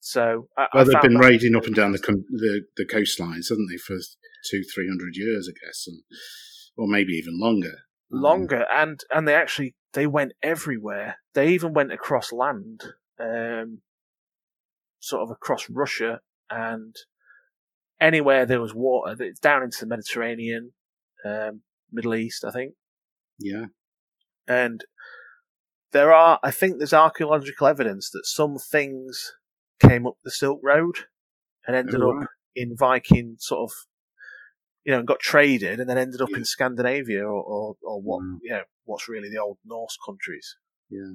so 0.00 0.48
I, 0.56 0.66
well, 0.72 0.82
I 0.82 0.84
they've 0.84 1.02
been 1.02 1.18
raiding 1.18 1.56
up 1.56 1.64
and 1.64 1.74
down 1.74 1.92
the, 1.92 1.98
the 1.98 2.62
the 2.76 2.86
coastlines, 2.86 3.48
haven't 3.48 3.68
they, 3.70 3.76
for 3.76 3.96
two, 4.50 4.62
three 4.74 4.88
hundred 4.88 5.14
years, 5.14 5.50
I 5.50 5.66
guess, 5.66 5.84
and 5.86 6.02
or 6.76 6.86
maybe 6.86 7.12
even 7.12 7.38
longer. 7.38 7.74
Um, 8.12 8.22
longer, 8.22 8.60
um, 8.62 8.66
and 8.72 9.00
and 9.12 9.28
they 9.28 9.34
actually 9.34 9.74
they 9.92 10.06
went 10.06 10.32
everywhere. 10.42 11.16
They 11.34 11.48
even 11.48 11.72
went 11.74 11.92
across 11.92 12.32
land, 12.32 12.82
um, 13.18 13.80
sort 15.00 15.22
of 15.22 15.30
across 15.30 15.68
Russia 15.68 16.20
and 16.50 16.96
anywhere 18.00 18.46
there 18.46 18.60
was 18.60 18.74
water, 18.74 19.16
down 19.40 19.62
into 19.62 19.78
the 19.80 19.86
Mediterranean, 19.86 20.72
um, 21.24 21.62
Middle 21.92 22.14
East, 22.14 22.44
I 22.44 22.50
think. 22.50 22.74
Yeah. 23.40 23.66
And 24.46 24.84
there 25.92 26.12
are, 26.12 26.38
I 26.42 26.50
think 26.50 26.78
there's 26.78 26.92
archaeological 26.92 27.66
evidence 27.66 28.10
that 28.10 28.26
some 28.26 28.58
things 28.58 29.32
came 29.80 30.06
up 30.06 30.14
the 30.22 30.30
Silk 30.30 30.60
Road 30.62 30.96
and 31.66 31.74
ended 31.74 32.00
oh, 32.02 32.12
right. 32.12 32.22
up 32.22 32.28
in 32.54 32.76
Viking 32.76 33.36
sort 33.38 33.70
of, 33.70 33.76
you 34.84 34.92
know, 34.92 35.02
got 35.02 35.20
traded 35.20 35.80
and 35.80 35.88
then 35.88 35.98
ended 35.98 36.20
up 36.20 36.30
yeah. 36.30 36.38
in 36.38 36.44
Scandinavia 36.44 37.24
or, 37.24 37.42
or, 37.42 37.74
or 37.82 38.00
what, 38.00 38.22
mm. 38.22 38.38
you 38.42 38.50
know, 38.50 38.62
what's 38.84 39.08
really 39.08 39.28
the 39.28 39.38
old 39.38 39.58
Norse 39.64 39.96
countries. 40.04 40.56
Yeah. 40.88 41.14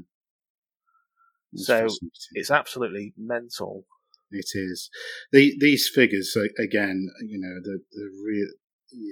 That's 1.53 1.67
so 1.67 1.87
it's 2.33 2.51
absolutely 2.51 3.13
mental. 3.17 3.85
It 4.31 4.47
is. 4.53 4.89
The, 5.31 5.55
these 5.59 5.89
figures, 5.93 6.35
again, 6.59 7.07
you 7.25 7.39
know, 7.39 7.61
the, 7.63 7.79
the 7.91 8.09
real, 8.25 8.47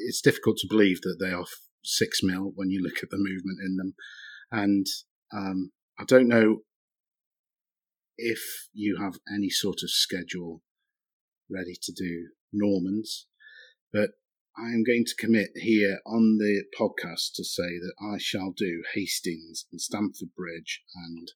it's 0.07 0.21
difficult 0.21 0.57
to 0.57 0.67
believe 0.67 1.01
that 1.01 1.17
they 1.19 1.31
are 1.31 1.45
six 1.83 2.21
mil 2.23 2.51
when 2.55 2.69
you 2.69 2.81
look 2.81 3.03
at 3.03 3.09
the 3.09 3.17
movement 3.17 3.59
in 3.65 3.77
them. 3.77 3.93
And 4.51 4.85
um, 5.33 5.71
I 5.99 6.03
don't 6.05 6.27
know 6.27 6.59
if 8.17 8.69
you 8.73 8.97
have 9.01 9.15
any 9.33 9.49
sort 9.49 9.83
of 9.83 9.89
schedule 9.89 10.61
ready 11.49 11.75
to 11.81 11.91
do 11.91 12.29
Normans, 12.51 13.27
but 13.91 14.11
I 14.57 14.67
am 14.67 14.83
going 14.83 15.05
to 15.05 15.15
commit 15.15 15.49
here 15.55 15.99
on 16.05 16.37
the 16.37 16.63
podcast 16.79 17.33
to 17.35 17.43
say 17.43 17.79
that 17.79 17.93
I 17.99 18.17
shall 18.19 18.53
do 18.55 18.83
Hastings 18.93 19.65
and 19.71 19.81
Stamford 19.81 20.29
Bridge 20.35 20.83
and 20.95 21.31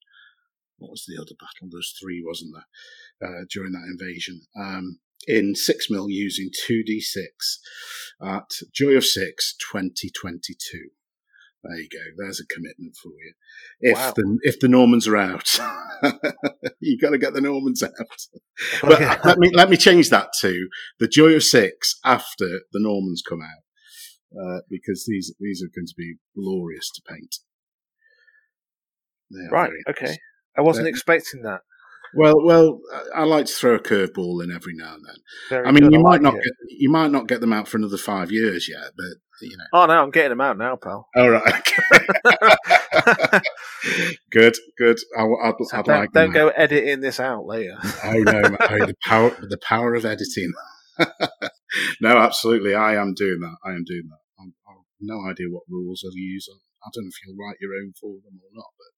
what 0.77 0.91
was 0.91 1.05
the 1.07 1.19
other 1.19 1.33
battle? 1.39 1.69
There's 1.71 1.95
three, 1.99 2.23
wasn't 2.23 2.53
there, 2.53 3.29
uh, 3.29 3.45
during 3.51 3.71
that 3.73 3.89
invasion? 3.89 4.41
Um, 4.55 4.99
in 5.27 5.55
6 5.55 5.89
mil 5.89 6.09
using 6.09 6.49
2d6 6.69 7.27
at 8.21 8.49
Joy 8.73 8.95
of 8.95 9.05
6 9.05 9.55
2022. 9.71 10.89
There 11.63 11.77
you 11.77 11.89
go. 11.91 11.99
There's 12.17 12.39
a 12.39 12.53
commitment 12.53 12.95
for 12.95 13.09
you. 13.09 13.33
If 13.81 13.97
wow. 13.97 14.13
the 14.15 14.39
if 14.43 14.59
the 14.59 14.67
Normans 14.67 15.07
are 15.07 15.17
out, 15.17 15.59
you've 16.79 17.01
got 17.01 17.09
to 17.09 17.17
get 17.17 17.33
the 17.33 17.41
Normans 17.41 17.83
out. 17.83 17.91
But 18.81 19.01
let 19.25 19.37
me 19.37 19.49
let 19.53 19.69
me 19.69 19.75
change 19.75 20.09
that 20.11 20.29
to 20.41 20.67
the 20.99 21.07
Joy 21.07 21.33
of 21.33 21.43
Six 21.43 21.99
after 22.05 22.61
the 22.71 22.79
Normans 22.79 23.23
come 23.27 23.41
out, 23.41 24.39
uh, 24.39 24.59
because 24.69 25.05
these 25.07 25.33
these 25.39 25.61
are 25.63 25.71
going 25.75 25.87
to 25.87 25.95
be 25.97 26.15
glorious 26.35 26.91
to 26.91 27.01
paint. 27.07 27.35
Right. 29.51 29.71
Okay. 29.89 30.17
I 30.57 30.61
wasn't 30.61 30.87
uh, 30.87 30.89
expecting 30.89 31.41
that. 31.41 31.61
Well, 32.13 32.43
well, 32.43 32.79
I 33.15 33.23
like 33.23 33.45
to 33.47 33.53
throw 33.53 33.75
a 33.75 33.79
curveball 33.79 34.43
in 34.43 34.51
every 34.51 34.73
now 34.75 34.93
and 34.93 35.03
then. 35.05 35.15
Very 35.49 35.65
I 35.67 35.71
mean, 35.71 35.83
good. 35.83 35.93
you 35.93 35.99
I 35.99 36.03
might 36.03 36.09
like 36.09 36.21
not 36.21 36.35
it. 36.35 36.43
get 36.43 36.53
you 36.79 36.89
might 36.89 37.11
not 37.11 37.27
get 37.27 37.41
them 37.41 37.53
out 37.53 37.67
for 37.67 37.77
another 37.77 37.97
five 37.97 38.31
years 38.31 38.69
yet, 38.69 38.91
but 38.95 39.17
you 39.41 39.57
know. 39.57 39.63
Oh 39.73 39.85
no, 39.85 40.01
I'm 40.01 40.11
getting 40.11 40.29
them 40.29 40.41
out 40.41 40.57
now, 40.57 40.75
pal. 40.75 41.07
All 41.15 41.29
right. 41.29 41.43
Okay. 43.07 43.39
good, 44.31 44.55
good. 44.77 44.97
I, 45.17 45.23
I'd 45.23 45.53
don't, 45.57 45.87
like. 45.87 46.11
Don't 46.11 46.33
go 46.33 46.49
editing 46.49 46.99
this 46.99 47.19
out 47.19 47.45
later. 47.45 47.77
oh 48.03 48.13
no, 48.13 48.41
oh, 48.59 48.85
the 48.85 48.95
power, 49.05 49.29
the 49.29 49.59
power 49.61 49.93
of 49.93 50.03
editing. 50.03 50.51
no, 52.01 52.17
absolutely, 52.17 52.73
I 52.73 52.95
am 52.95 53.13
doing 53.13 53.39
that. 53.41 53.55
I 53.63 53.71
am 53.71 53.83
doing 53.85 54.09
that. 54.09 54.19
i 54.39 54.43
I've 54.71 54.77
no 54.99 55.29
idea 55.29 55.47
what 55.49 55.63
rules 55.69 56.03
I'll 56.05 56.17
use. 56.17 56.49
I 56.83 56.89
don't 56.93 57.05
know 57.05 57.09
if 57.09 57.19
you'll 57.25 57.37
write 57.37 57.57
your 57.61 57.73
own 57.75 57.93
for 57.99 58.15
them 58.23 58.41
or 58.41 58.51
not, 58.53 58.71
but 58.79 58.91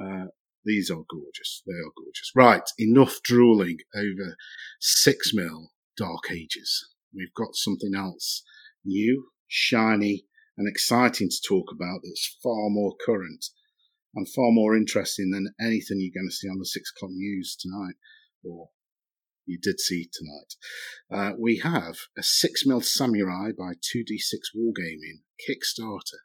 uh, 0.00 0.26
these 0.64 0.90
are 0.90 1.04
gorgeous. 1.08 1.62
They 1.66 1.74
are 1.74 1.92
gorgeous. 1.96 2.32
Right, 2.34 2.68
enough 2.78 3.20
drooling 3.22 3.78
over 3.94 4.36
six 4.80 5.32
mil 5.34 5.70
Dark 5.96 6.30
Ages. 6.30 6.88
We've 7.14 7.34
got 7.34 7.54
something 7.54 7.92
else 7.94 8.42
new, 8.84 9.30
shiny, 9.48 10.24
and 10.56 10.68
exciting 10.68 11.28
to 11.30 11.48
talk 11.48 11.66
about 11.72 12.00
that's 12.02 12.36
far 12.42 12.68
more 12.68 12.94
current 13.04 13.46
and 14.14 14.28
far 14.28 14.50
more 14.50 14.76
interesting 14.76 15.30
than 15.30 15.54
anything 15.60 15.98
you're 16.00 16.14
going 16.14 16.28
to 16.28 16.34
see 16.34 16.48
on 16.48 16.58
the 16.58 16.66
six 16.66 16.92
o'clock 16.94 17.12
news 17.12 17.56
tonight, 17.56 17.94
or 18.44 18.68
you 19.46 19.58
did 19.60 19.80
see 19.80 20.08
tonight. 20.12 20.54
Uh, 21.10 21.36
we 21.38 21.58
have 21.58 21.96
a 22.16 22.22
six 22.22 22.66
mil 22.66 22.80
samurai 22.80 23.50
by 23.56 23.72
2d6 23.72 24.56
wargaming 24.56 25.22
Kickstarter. 25.48 26.20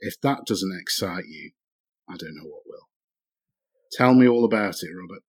If 0.00 0.20
that 0.22 0.44
doesn't 0.46 0.78
excite 0.78 1.26
you, 1.26 1.52
I 2.08 2.16
don't 2.16 2.36
know 2.36 2.48
what 2.48 2.62
will. 2.66 2.85
Tell 3.92 4.14
me 4.14 4.28
all 4.28 4.44
about 4.44 4.82
it, 4.82 4.90
Robert. 4.94 5.22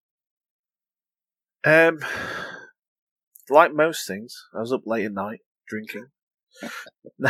Um, 1.63 1.99
like 3.49 3.73
most 3.73 4.07
things, 4.07 4.45
I 4.53 4.59
was 4.59 4.71
up 4.71 4.83
late 4.85 5.05
at 5.05 5.11
night 5.11 5.41
drinking. 5.67 6.07
no, 7.19 7.29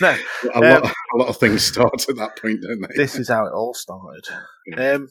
no. 0.00 0.16
A, 0.54 0.56
um, 0.56 0.62
lot, 0.62 0.92
a 1.14 1.16
lot 1.16 1.28
of 1.28 1.36
things 1.38 1.64
start 1.64 2.08
at 2.08 2.16
that 2.16 2.36
point, 2.40 2.60
don't 2.62 2.80
they? 2.80 2.94
this 2.96 3.16
is 3.16 3.28
how 3.28 3.46
it 3.46 3.52
all 3.52 3.74
started. 3.74 4.26
Yeah. 4.66 4.92
Um, 4.92 5.08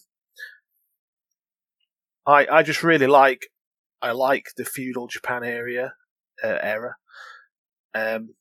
I 2.26 2.48
I 2.48 2.64
just 2.64 2.84
really 2.84 3.08
like 3.08 3.48
I 4.02 4.12
like 4.12 4.48
the 4.56 4.66
feudal 4.66 5.08
Japan 5.08 5.44
area 5.44 5.94
uh, 6.44 6.58
era. 6.62 6.96
Um, 7.94 8.36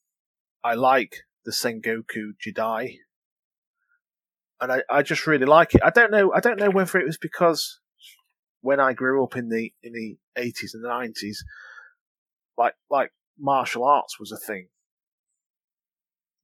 I 0.62 0.75
like 0.75 1.25
the 1.45 1.53
Sengoku 1.53 2.33
Jidai 2.45 2.99
and 4.61 4.73
I, 4.73 4.83
I 4.91 5.03
just 5.03 5.27
really 5.27 5.47
like 5.47 5.75
it. 5.75 5.83
I 5.85 5.91
don't 5.91 6.11
know. 6.11 6.33
I 6.33 6.41
don't 6.41 6.59
know 6.59 6.71
whether 6.71 6.99
it 6.99 7.07
was 7.07 7.19
because 7.19 7.81
when 8.61 8.81
I 8.81 8.93
grew 8.93 9.23
up 9.23 9.37
in 9.37 9.49
the 9.49 9.73
in 9.83 9.93
the 9.93 10.17
eighties 10.37 10.75
and 10.75 10.83
nineties, 10.83 11.45
like 12.57 12.75
like 12.91 13.13
martial 13.39 13.85
arts 13.85 14.19
was 14.19 14.33
a 14.33 14.37
thing. 14.37 14.69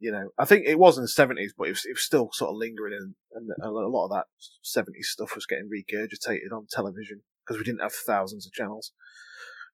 You 0.00 0.12
know, 0.12 0.28
I 0.38 0.44
think 0.44 0.66
it 0.66 0.78
was 0.78 0.98
in 0.98 1.04
the 1.04 1.08
seventies, 1.08 1.54
but 1.56 1.68
it 1.68 1.70
was, 1.70 1.84
it 1.86 1.94
was 1.94 2.02
still 2.02 2.28
sort 2.32 2.50
of 2.50 2.56
lingering, 2.56 2.92
and, 2.92 3.14
and 3.32 3.50
a 3.62 3.70
lot 3.70 4.04
of 4.04 4.10
that 4.10 4.26
seventies 4.62 5.08
stuff 5.10 5.34
was 5.34 5.46
getting 5.46 5.70
regurgitated 5.70 6.54
on 6.54 6.66
television 6.70 7.22
because 7.44 7.58
we 7.58 7.64
didn't 7.64 7.82
have 7.82 7.92
thousands 7.92 8.46
of 8.46 8.52
channels. 8.52 8.92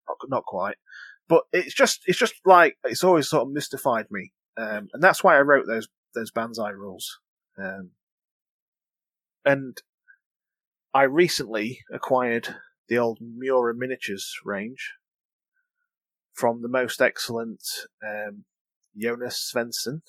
Not, 0.08 0.16
not 0.28 0.44
quite, 0.44 0.76
but 1.28 1.44
it's 1.52 1.74
just 1.74 2.02
it's 2.06 2.18
just 2.18 2.34
like 2.44 2.76
it's 2.84 3.04
always 3.04 3.28
sort 3.28 3.42
of 3.42 3.52
mystified 3.52 4.06
me, 4.10 4.32
um, 4.56 4.88
and 4.92 5.02
that's 5.02 5.22
why 5.22 5.36
I 5.36 5.42
wrote 5.42 5.66
those 5.66 5.88
those 6.14 6.30
Banzai 6.30 6.70
rules. 6.70 7.18
Um, 7.58 7.90
and 9.44 9.76
I 10.92 11.02
recently 11.04 11.80
acquired 11.92 12.56
the 12.88 12.98
old 12.98 13.18
Miura 13.20 13.74
miniatures 13.74 14.34
range 14.44 14.94
from 16.32 16.62
the 16.62 16.68
most 16.68 17.00
excellent 17.00 17.62
um, 18.04 18.44
Jonas 18.96 19.52
Svensson. 19.54 20.02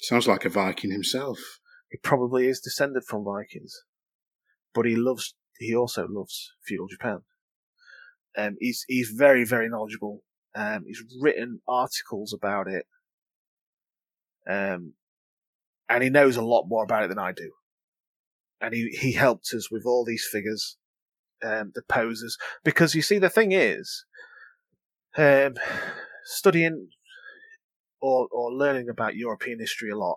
Sounds 0.00 0.26
like 0.26 0.44
a 0.44 0.48
Viking 0.48 0.90
himself. 0.90 1.38
He 1.90 1.98
probably 1.98 2.48
is 2.48 2.60
descended 2.60 3.04
from 3.04 3.24
Vikings, 3.24 3.82
but 4.74 4.86
he 4.86 4.96
loves. 4.96 5.34
He 5.58 5.74
also 5.74 6.06
loves 6.08 6.52
feudal 6.66 6.88
Japan. 6.88 7.20
Um, 8.36 8.56
he's 8.58 8.84
he's 8.88 9.10
very 9.10 9.44
very 9.44 9.68
knowledgeable. 9.68 10.22
Um, 10.54 10.84
he's 10.86 11.02
written 11.20 11.60
articles 11.68 12.32
about 12.32 12.66
it. 12.68 12.86
Um, 14.48 14.94
and 15.88 16.02
he 16.02 16.10
knows 16.10 16.36
a 16.36 16.42
lot 16.42 16.66
more 16.66 16.84
about 16.84 17.04
it 17.04 17.08
than 17.08 17.18
I 17.18 17.32
do. 17.32 17.52
And 18.64 18.74
he 18.74 18.96
he 19.00 19.12
helped 19.12 19.52
us 19.54 19.70
with 19.70 19.84
all 19.84 20.04
these 20.04 20.26
figures, 20.30 20.76
um, 21.42 21.72
the 21.74 21.82
poses, 21.82 22.38
because 22.64 22.94
you 22.94 23.02
see 23.02 23.18
the 23.18 23.30
thing 23.30 23.52
is, 23.52 24.04
um, 25.16 25.54
studying 26.24 26.88
or 28.00 28.28
or 28.30 28.52
learning 28.52 28.88
about 28.88 29.16
European 29.16 29.58
history 29.60 29.90
a 29.90 29.96
lot 29.96 30.16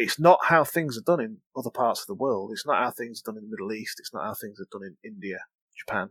it's 0.00 0.18
not 0.18 0.38
how 0.46 0.64
things 0.64 0.96
are 0.96 1.02
done 1.02 1.20
in 1.20 1.36
other 1.54 1.68
parts 1.68 2.00
of 2.00 2.06
the 2.06 2.14
world. 2.14 2.52
It's 2.52 2.66
not 2.66 2.82
how 2.82 2.90
things 2.90 3.20
are 3.20 3.32
done 3.32 3.36
in 3.36 3.44
the 3.44 3.54
Middle 3.54 3.70
East. 3.70 4.00
It's 4.00 4.14
not 4.14 4.24
how 4.24 4.32
things 4.32 4.58
are 4.58 4.66
done 4.72 4.82
in 4.82 4.96
India, 5.04 5.40
Japan, 5.76 6.08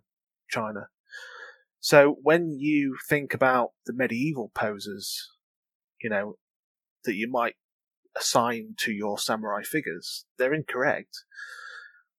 China. 0.47 0.89
So 1.79 2.17
when 2.21 2.53
you 2.53 2.97
think 3.09 3.33
about 3.33 3.71
the 3.87 3.93
medieval 3.93 4.51
poses, 4.53 5.31
you 6.03 6.09
know, 6.11 6.35
that 7.03 7.15
you 7.15 7.27
might 7.31 7.55
assign 8.17 8.75
to 8.79 8.91
your 8.91 9.17
samurai 9.17 9.63
figures, 9.63 10.25
they're 10.37 10.53
incorrect. 10.53 11.23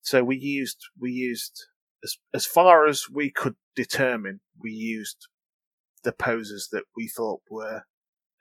So 0.03 0.25
we 0.25 0.37
used, 0.37 0.79
we 0.99 1.11
used, 1.11 1.67
as, 2.03 2.17
as 2.33 2.47
far 2.47 2.87
as 2.87 3.05
we 3.13 3.31
could 3.31 3.57
determine, 3.77 4.41
we 4.59 4.71
used 4.71 5.29
the 6.03 6.13
poses 6.13 6.69
that 6.73 6.85
we 6.97 7.09
thought 7.09 7.41
were 7.51 7.83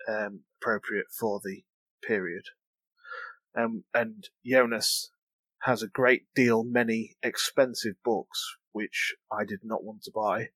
um, 0.07 0.41
appropriate 0.61 1.07
for 1.17 1.41
the 1.43 1.63
period. 2.05 2.43
Um, 3.57 3.83
and 3.93 4.29
Jonas 4.45 5.11
has 5.63 5.83
a 5.83 5.87
great 5.87 6.23
deal 6.35 6.63
many 6.63 7.15
expensive 7.21 7.95
books 8.03 8.55
which 8.71 9.15
I 9.31 9.43
did 9.43 9.59
not 9.63 9.83
want 9.83 10.03
to 10.03 10.11
buy 10.11 10.49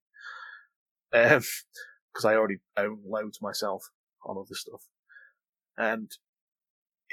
because 1.10 2.24
um, 2.24 2.24
I 2.30 2.34
already 2.34 2.58
own 2.76 3.00
loads 3.06 3.42
myself 3.42 3.90
on 4.24 4.38
other 4.38 4.54
stuff. 4.54 4.82
And 5.76 6.10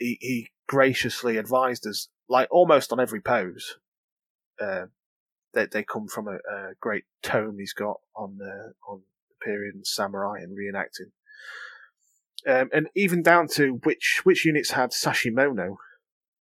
he, 0.02 0.18
he 0.20 0.50
graciously 0.68 1.38
advised 1.38 1.86
us, 1.88 2.10
like 2.28 2.48
almost 2.52 2.92
on 2.92 3.00
every 3.00 3.22
pose, 3.22 3.78
uh, 4.60 4.86
that 5.54 5.72
they, 5.72 5.84
come 5.84 6.08
from 6.08 6.28
a, 6.28 6.36
a, 6.36 6.74
great 6.80 7.04
tome 7.22 7.58
he's 7.60 7.74
got 7.74 8.00
on 8.16 8.38
the 8.38 8.74
on 8.88 9.02
the 9.02 9.46
period 9.46 9.76
and 9.76 9.86
samurai 9.86 10.40
and 10.40 10.58
reenacting. 10.58 11.12
Um, 12.48 12.70
and 12.74 12.88
even 12.96 13.22
down 13.22 13.48
to 13.50 13.80
which 13.84 14.22
which 14.24 14.46
units 14.46 14.72
had 14.72 14.92
sashimono, 14.92 15.76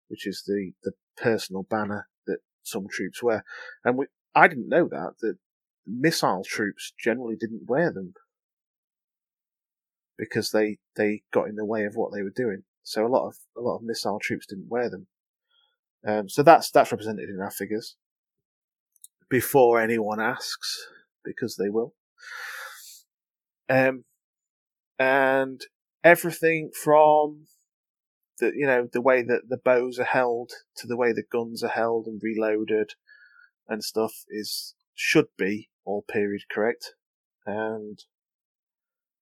which 0.07 0.25
is 0.25 0.43
the, 0.47 0.71
the 0.83 0.93
personal 1.15 1.63
banner 1.63 2.07
that 2.25 2.39
some 2.63 2.87
troops 2.89 3.21
wear. 3.21 3.43
And 3.85 3.97
we, 3.97 4.07
I 4.33 4.47
didn't 4.47 4.69
know 4.69 4.87
that 4.87 5.13
that 5.21 5.37
missile 5.85 6.43
troops 6.43 6.93
generally 6.97 7.35
didn't 7.35 7.67
wear 7.69 7.91
them 7.91 8.13
because 10.17 10.51
they 10.51 10.77
they 10.95 11.21
got 11.31 11.47
in 11.47 11.55
the 11.55 11.65
way 11.65 11.85
of 11.85 11.95
what 11.95 12.11
they 12.11 12.23
were 12.23 12.33
doing. 12.35 12.63
So 12.83 13.05
a 13.05 13.09
lot 13.09 13.27
of 13.27 13.35
a 13.57 13.61
lot 13.61 13.77
of 13.77 13.83
missile 13.83 14.19
troops 14.19 14.45
didn't 14.47 14.69
wear 14.69 14.89
them. 14.89 15.07
Um, 16.05 16.29
so 16.29 16.43
that's 16.43 16.71
that's 16.71 16.91
represented 16.91 17.29
in 17.29 17.39
our 17.39 17.51
figures. 17.51 17.95
Before 19.29 19.79
anyone 19.79 20.19
asks, 20.19 20.87
because 21.23 21.55
they 21.55 21.69
will. 21.69 21.93
Um, 23.69 24.03
and 24.99 25.61
everything 26.03 26.71
from 26.71 27.45
the 28.39 28.51
you 28.55 28.65
know 28.65 28.89
the 28.91 29.01
way 29.01 29.21
that 29.21 29.43
the 29.47 29.57
bows 29.57 29.99
are 29.99 30.03
held 30.03 30.51
to 30.75 30.87
the 30.87 30.97
way 30.97 31.13
the 31.13 31.23
guns 31.31 31.63
are 31.63 31.69
held 31.69 32.07
and 32.07 32.21
reloaded 32.21 32.91
and 33.67 33.83
stuff 33.83 34.25
is 34.29 34.75
should 34.95 35.27
be 35.37 35.69
all 35.85 36.03
period 36.09 36.41
correct 36.51 36.95
and 37.45 38.03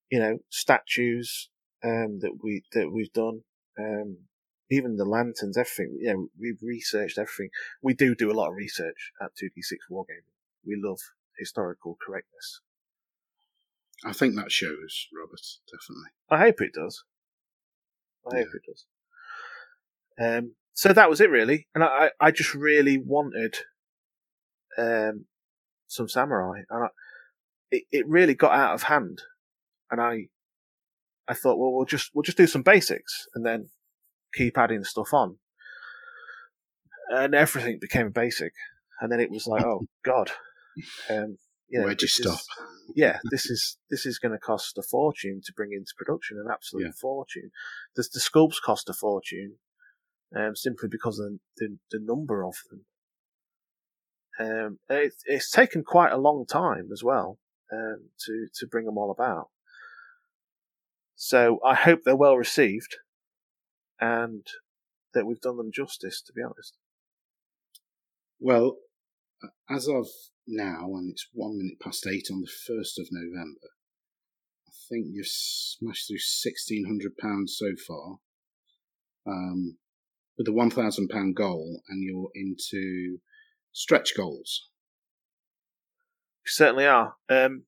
you 0.10 0.20
know 0.20 0.40
statues 0.50 1.50
um, 1.84 2.20
that 2.20 2.40
we 2.44 2.64
that 2.74 2.92
we've 2.92 3.14
done 3.14 3.42
um, 3.80 4.18
even 4.70 4.98
the 4.98 5.06
lanterns 5.06 5.58
everything 5.58 5.98
you 6.02 6.14
know 6.14 6.28
we've 6.40 6.62
researched 6.62 7.18
everything 7.18 7.50
we 7.82 7.94
do 7.94 8.14
do 8.14 8.32
a 8.32 8.34
lot 8.34 8.50
of 8.50 8.56
research 8.56 9.12
at 9.22 9.32
2d6 9.42 9.78
wargaming 9.92 10.36
we 10.66 10.76
love 10.76 11.00
historical 11.38 11.98
correctness 12.06 12.62
I 14.06 14.14
think 14.14 14.36
that 14.36 14.52
shows, 14.52 15.08
Robert, 15.18 15.42
definitely. 15.68 16.12
I 16.30 16.38
hope 16.40 16.62
it 16.62 16.74
does. 16.74 17.04
I 18.32 18.38
yeah. 18.38 18.44
hope 18.44 18.54
it 18.56 18.62
does. 18.66 18.86
Um, 20.22 20.56
so 20.74 20.94
that 20.94 21.10
was 21.10 21.20
it 21.22 21.30
really, 21.30 21.68
and 21.76 21.84
I, 21.84 22.12
I 22.20 22.32
just 22.32 22.54
really 22.54 22.98
wanted 22.98 23.58
um, 24.78 25.26
some 25.88 26.08
samurai, 26.08 26.62
and 26.70 26.86
I, 26.86 26.88
it 27.72 27.84
it 27.92 28.08
really 28.08 28.36
got 28.36 28.54
out 28.54 28.74
of 28.74 28.84
hand, 28.84 29.22
and 29.92 30.00
I 30.00 30.28
I 31.30 31.36
thought, 31.36 31.60
well, 31.60 31.72
we'll 31.72 31.86
just 31.86 32.10
we'll 32.14 32.24
just 32.24 32.38
do 32.38 32.48
some 32.48 32.64
basics, 32.64 33.28
and 33.36 33.46
then 33.46 33.70
keep 34.34 34.58
adding 34.58 34.84
stuff 34.84 35.14
on, 35.14 35.38
and 37.10 37.36
everything 37.36 37.78
became 37.80 38.10
basic, 38.10 38.54
and 39.00 39.12
then 39.12 39.20
it 39.20 39.30
was 39.30 39.46
like, 39.46 39.64
oh 39.64 39.82
god, 40.06 40.32
um, 41.10 41.38
you 41.68 41.80
know, 41.80 41.86
where'd 41.86 42.02
you 42.02 42.08
stop? 42.08 42.40
Is, 42.40 42.48
yeah, 42.96 43.20
this 43.32 43.46
is 43.46 43.78
this 43.92 44.08
is 44.08 44.18
going 44.18 44.32
to 44.32 44.40
cost 44.40 44.78
a 44.80 44.82
fortune 44.82 45.42
to 45.46 45.54
bring 45.56 45.70
into 45.72 45.94
production, 45.96 46.38
an 46.44 46.52
absolute 46.52 46.86
yeah. 46.86 46.92
fortune. 47.00 47.52
The, 47.96 48.08
the 48.12 48.20
sculpts 48.20 48.62
cost 48.64 48.90
a 48.90 48.94
fortune, 48.94 49.58
um, 50.36 50.56
simply 50.56 50.90
because 50.90 51.20
of 51.20 51.34
the, 51.58 51.78
the 51.92 52.00
number 52.02 52.44
of 52.44 52.56
them. 52.72 52.86
Um, 54.40 54.80
it, 54.90 55.14
it's 55.26 55.52
taken 55.52 55.84
quite 55.84 56.14
a 56.14 56.18
long 56.18 56.46
time 56.48 56.90
as 56.92 57.04
well 57.04 57.38
um, 57.72 58.10
to 58.26 58.48
to 58.56 58.68
bring 58.68 58.86
them 58.86 58.98
all 58.98 59.12
about. 59.12 59.50
So 61.22 61.60
I 61.66 61.76
hope 61.76 62.04
they're 62.06 62.16
well 62.16 62.38
received, 62.38 62.96
and 64.00 64.48
that 65.14 65.26
we've 65.26 65.42
done 65.42 65.58
them 65.58 65.70
justice. 65.70 66.22
To 66.22 66.32
be 66.32 66.42
honest. 66.42 66.78
Well, 68.40 68.78
as 69.70 69.90
of 69.90 70.08
now, 70.48 70.86
and 70.96 71.12
it's 71.12 71.28
one 71.34 71.58
minute 71.58 71.78
past 71.84 72.08
eight 72.08 72.28
on 72.32 72.40
the 72.40 72.48
first 72.48 72.98
of 72.98 73.08
November, 73.12 73.68
I 74.66 74.72
think 74.88 75.08
you've 75.12 75.28
smashed 75.28 76.08
through 76.08 76.20
sixteen 76.20 76.86
hundred 76.86 77.18
pounds 77.18 77.58
so 77.60 77.74
far. 77.86 78.20
Um, 79.28 79.78
with 80.38 80.46
the 80.46 80.54
one 80.54 80.72
thousand 80.72 81.10
pound 81.10 81.36
goal, 81.36 81.82
and 81.90 82.02
you're 82.02 82.30
into 82.34 83.18
stretch 83.74 84.16
goals. 84.16 84.70
We 86.46 86.50
certainly 86.50 86.86
are. 86.86 87.16
Um, 87.28 87.66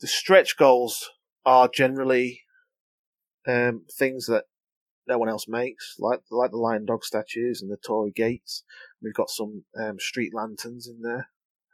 the 0.00 0.06
stretch 0.06 0.56
goals 0.56 1.10
are 1.46 1.68
generally 1.68 2.42
um, 3.46 3.82
things 3.96 4.26
that 4.26 4.44
no 5.06 5.18
one 5.18 5.28
else 5.28 5.46
makes, 5.46 5.96
like 5.98 6.20
like 6.30 6.50
the 6.50 6.56
lion 6.56 6.86
dog 6.86 7.04
statues 7.04 7.60
and 7.60 7.70
the 7.70 7.76
Torii 7.76 8.12
gates. 8.14 8.64
We've 9.02 9.14
got 9.14 9.30
some 9.30 9.64
um, 9.78 9.98
street 9.98 10.32
lanterns 10.34 10.88
in 10.88 11.02
there, 11.02 11.28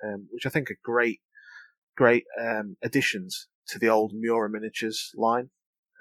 um, 0.04 0.28
which 0.32 0.46
I 0.46 0.50
think 0.50 0.70
are 0.70 0.78
great, 0.82 1.20
great 1.96 2.24
um, 2.40 2.76
additions 2.82 3.48
to 3.68 3.78
the 3.78 3.88
old 3.88 4.12
Miura 4.12 4.50
miniatures 4.50 5.12
line, 5.14 5.50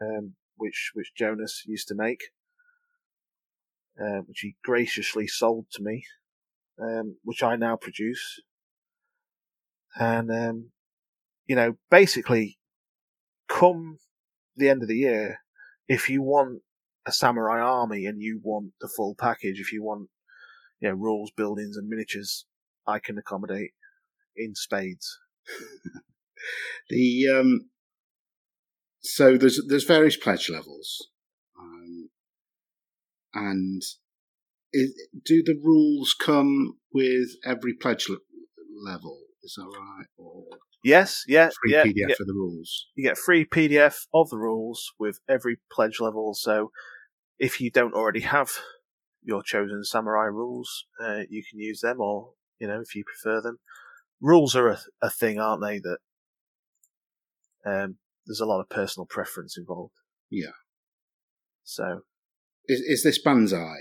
um, 0.01 0.33
which 0.57 0.91
which 0.93 1.13
Jonas 1.15 1.63
used 1.67 1.87
to 1.89 1.95
make 1.95 2.21
uh, 3.99 4.21
which 4.25 4.39
he 4.39 4.55
graciously 4.63 5.27
sold 5.27 5.65
to 5.71 5.83
me, 5.83 6.05
um, 6.81 7.17
which 7.23 7.43
I 7.43 7.55
now 7.55 7.75
produce. 7.75 8.39
And, 9.95 10.31
um, 10.31 10.69
you 11.47 11.55
know, 11.55 11.75
basically, 11.91 12.58
come 13.49 13.97
the 14.55 14.69
end 14.69 14.81
of 14.81 14.87
the 14.87 14.97
year, 14.97 15.39
if 15.87 16.09
you 16.09 16.21
want 16.21 16.61
a 17.05 17.11
samurai 17.11 17.59
army 17.59 18.05
and 18.05 18.21
you 18.21 18.39
want 18.43 18.73
the 18.79 18.87
full 18.87 19.15
package, 19.15 19.59
if 19.59 19.73
you 19.73 19.83
want, 19.83 20.09
you 20.79 20.89
know, 20.89 20.95
rules, 20.95 21.31
buildings, 21.35 21.75
and 21.75 21.89
miniatures, 21.89 22.45
I 22.87 22.99
can 22.99 23.17
accommodate 23.17 23.71
in 24.35 24.55
spades. 24.55 25.19
the 26.89 27.27
um, 27.27 27.69
so 29.01 29.37
there's 29.37 29.61
there's 29.67 29.85
various 29.85 30.17
pledge 30.17 30.49
levels. 30.49 31.09
Um, 31.59 32.09
and 33.33 33.81
is, 34.71 34.93
do 35.25 35.43
the 35.43 35.59
rules 35.61 36.13
come 36.13 36.77
with 36.93 37.29
every 37.45 37.73
pledge 37.73 38.07
level? 38.85 39.21
Is 39.43 39.55
that 39.57 39.65
right? 39.65 40.07
Or 40.17 40.45
yes, 40.83 41.23
yeah, 41.27 41.49
free 41.61 41.73
yeah, 41.73 41.83
PDF 41.83 42.09
yeah. 42.09 42.15
for 42.17 42.25
the 42.25 42.33
rules. 42.33 42.87
You 42.95 43.03
get 43.03 43.17
free 43.17 43.45
PDF 43.45 44.07
of 44.13 44.29
the 44.29 44.37
rules 44.37 44.91
with 44.99 45.19
every 45.27 45.59
pledge 45.71 45.99
level. 45.99 46.33
So 46.33 46.71
if 47.37 47.61
you 47.61 47.71
don't 47.71 47.93
already 47.93 48.21
have 48.21 48.51
your 49.23 49.43
chosen 49.43 49.83
samurai 49.83 50.25
rules, 50.25 50.85
uh, 51.01 51.21
you 51.29 51.43
can 51.49 51.59
use 51.59 51.81
them, 51.81 51.99
or 51.99 52.31
you 52.59 52.67
know, 52.67 52.81
if 52.81 52.95
you 52.95 53.03
prefer 53.03 53.41
them. 53.41 53.59
Rules 54.21 54.55
are 54.55 54.67
a, 54.67 54.79
a 55.01 55.09
thing, 55.09 55.39
aren't 55.39 55.63
they? 55.63 55.79
That 55.79 55.97
um, 57.65 57.97
there's 58.25 58.41
a 58.41 58.45
lot 58.45 58.59
of 58.59 58.69
personal 58.69 59.05
preference 59.05 59.57
involved. 59.57 59.93
Yeah. 60.29 60.51
So 61.63 62.01
Is, 62.67 62.81
is 62.81 63.03
this 63.03 63.21
Banzai? 63.21 63.75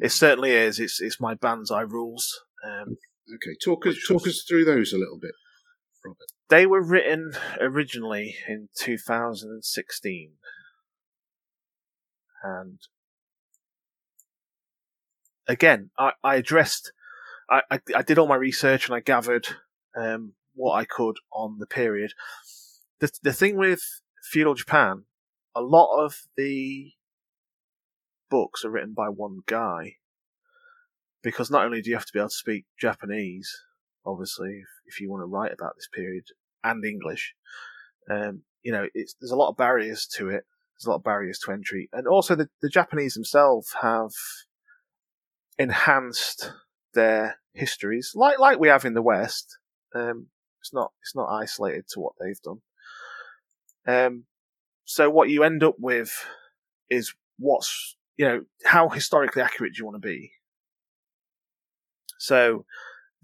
It 0.00 0.12
certainly 0.12 0.50
is. 0.52 0.78
It's 0.78 1.00
it's 1.00 1.20
my 1.20 1.34
Banzai 1.34 1.80
rules. 1.80 2.42
Um, 2.64 2.96
okay, 3.34 3.56
talk 3.64 3.86
us 3.86 3.96
talk 4.06 4.24
was- 4.24 4.34
us 4.34 4.44
through 4.46 4.64
those 4.64 4.92
a 4.92 4.98
little 4.98 5.18
bit, 5.18 5.32
They 6.48 6.66
were 6.66 6.82
written 6.82 7.32
originally 7.60 8.36
in 8.48 8.68
2016, 8.76 10.32
and 12.42 12.78
again, 15.48 15.90
I, 15.98 16.12
I 16.22 16.36
addressed, 16.36 16.92
I, 17.50 17.62
I, 17.70 17.80
I 17.94 18.02
did 18.02 18.18
all 18.18 18.28
my 18.28 18.36
research 18.36 18.86
and 18.86 18.94
I 18.94 19.00
gathered 19.00 19.48
um, 19.96 20.34
what 20.54 20.74
I 20.74 20.84
could 20.84 21.16
on 21.32 21.58
the 21.58 21.66
period. 21.66 22.12
The 23.00 23.10
the 23.22 23.32
thing 23.32 23.56
with 23.56 23.82
feudal 24.22 24.54
Japan, 24.54 25.04
a 25.54 25.60
lot 25.60 26.04
of 26.04 26.22
the 26.36 26.92
books 28.30 28.64
are 28.64 28.70
written 28.70 28.94
by 28.94 29.08
one 29.08 29.40
guy, 29.46 29.96
because 31.22 31.50
not 31.50 31.64
only 31.64 31.82
do 31.82 31.90
you 31.90 31.96
have 31.96 32.06
to 32.06 32.12
be 32.12 32.18
able 32.18 32.28
to 32.28 32.34
speak 32.34 32.64
Japanese, 32.80 33.54
obviously, 34.06 34.50
if, 34.50 34.68
if 34.86 35.00
you 35.00 35.10
want 35.10 35.22
to 35.22 35.26
write 35.26 35.52
about 35.52 35.74
this 35.76 35.88
period, 35.92 36.24
and 36.64 36.84
English, 36.84 37.34
um, 38.10 38.42
you 38.62 38.72
know, 38.72 38.86
there's 38.94 39.30
a 39.30 39.36
lot 39.36 39.50
of 39.50 39.56
barriers 39.56 40.06
to 40.16 40.28
it. 40.28 40.44
There's 40.74 40.86
a 40.86 40.90
lot 40.90 40.96
of 40.96 41.04
barriers 41.04 41.38
to 41.40 41.52
entry, 41.52 41.88
and 41.92 42.06
also 42.06 42.34
the, 42.34 42.48
the 42.60 42.68
Japanese 42.68 43.14
themselves 43.14 43.74
have 43.82 44.10
enhanced 45.58 46.52
their 46.94 47.38
histories, 47.54 48.12
like 48.14 48.38
like 48.38 48.58
we 48.58 48.68
have 48.68 48.84
in 48.84 48.94
the 48.94 49.02
West. 49.02 49.58
Um, 49.94 50.28
it's 50.60 50.72
not 50.74 50.92
it's 51.02 51.14
not 51.14 51.30
isolated 51.30 51.84
to 51.90 52.00
what 52.00 52.12
they've 52.20 52.40
done. 52.42 52.60
Um, 53.86 54.24
so 54.84 55.08
what 55.08 55.28
you 55.30 55.44
end 55.44 55.62
up 55.62 55.76
with 55.78 56.12
is 56.90 57.14
what's 57.38 57.96
you 58.16 58.26
know 58.26 58.42
how 58.64 58.88
historically 58.88 59.42
accurate 59.42 59.74
do 59.74 59.78
you 59.78 59.84
want 59.84 60.00
to 60.00 60.06
be. 60.06 60.32
So 62.18 62.64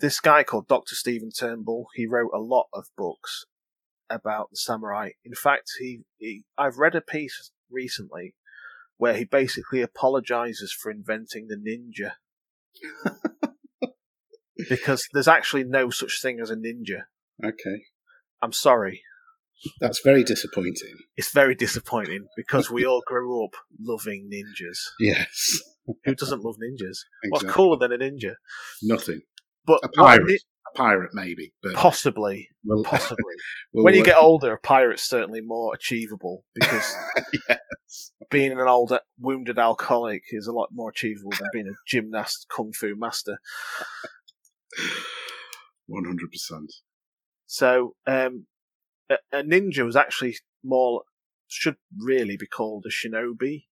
this 0.03 0.20
guy 0.20 0.42
called 0.42 0.68
Dr. 0.68 0.96
Stephen 0.96 1.30
Turnbull, 1.30 1.86
he 1.94 2.07
wrote 2.07 2.32
a 2.34 2.40
lot 2.40 2.66
of 2.74 2.88
books 2.96 3.46
about 4.11 4.50
the 4.50 4.57
samurai. 4.57 5.11
In 5.24 5.34
fact, 5.34 5.70
he, 5.78 6.00
he 6.18 6.44
I've 6.59 6.76
read 6.76 6.94
a 6.94 7.00
piece 7.00 7.53
recently 7.70 8.34
where 8.98 9.14
he 9.14 9.24
basically 9.24 9.80
apologizes 9.80 10.72
for 10.72 10.90
inventing 10.90 11.46
the 11.48 11.57
ninja 11.57 12.12
because 14.68 15.07
there's 15.12 15.28
actually 15.28 15.64
no 15.64 15.88
such 15.88 16.20
thing 16.20 16.40
as 16.42 16.50
a 16.50 16.57
ninja. 16.57 17.05
Okay, 17.42 17.84
I'm 18.42 18.53
sorry. 18.53 19.03
that's 19.80 20.00
very 20.05 20.24
disappointing. 20.24 20.96
It's 21.16 21.32
very 21.32 21.55
disappointing 21.55 22.26
because 22.36 22.70
we 22.70 22.84
all 22.84 23.03
grew 23.07 23.44
up 23.44 23.55
loving 23.80 24.28
ninjas. 24.32 24.78
Yes, 24.98 25.61
Who 26.05 26.14
doesn't 26.14 26.44
love 26.44 26.57
ninjas? 26.57 26.98
What's 27.28 27.44
cooler 27.44 27.78
than 27.78 27.92
a 27.92 27.98
ninja? 27.98 28.34
Nothing. 28.82 29.22
But 29.64 29.80
A 29.84 29.88
pirate. 29.88 30.26
ni- 30.26 30.38
A 30.74 30.76
pirate, 30.76 31.10
maybe, 31.12 31.52
but 31.62 31.74
possibly, 31.74 32.48
we'll, 32.64 32.82
possibly. 32.84 33.34
we'll 33.72 33.84
when 33.84 33.94
you 33.94 34.04
get 34.04 34.16
older, 34.16 34.52
a 34.52 34.58
pirate's 34.58 35.02
certainly 35.02 35.40
more 35.40 35.74
achievable 35.74 36.44
because 36.54 36.94
yes. 37.48 38.12
being 38.30 38.52
an 38.52 38.58
older 38.60 39.00
wounded 39.20 39.58
alcoholic 39.58 40.22
is 40.30 40.46
a 40.46 40.52
lot 40.52 40.70
more 40.72 40.90
achievable 40.90 41.30
than 41.38 41.48
being 41.52 41.68
a 41.68 41.76
gymnast 41.86 42.46
kung 42.54 42.72
fu 42.72 42.94
master. 42.96 43.38
One 45.86 46.04
hundred 46.04 46.30
percent. 46.32 46.72
So 47.46 47.94
um, 48.06 48.46
a, 49.10 49.16
a 49.32 49.42
ninja 49.42 49.84
was 49.84 49.96
actually 49.96 50.36
more 50.64 51.02
should 51.48 51.76
really 51.98 52.36
be 52.38 52.46
called 52.46 52.86
a 52.86 52.90
shinobi, 52.90 53.64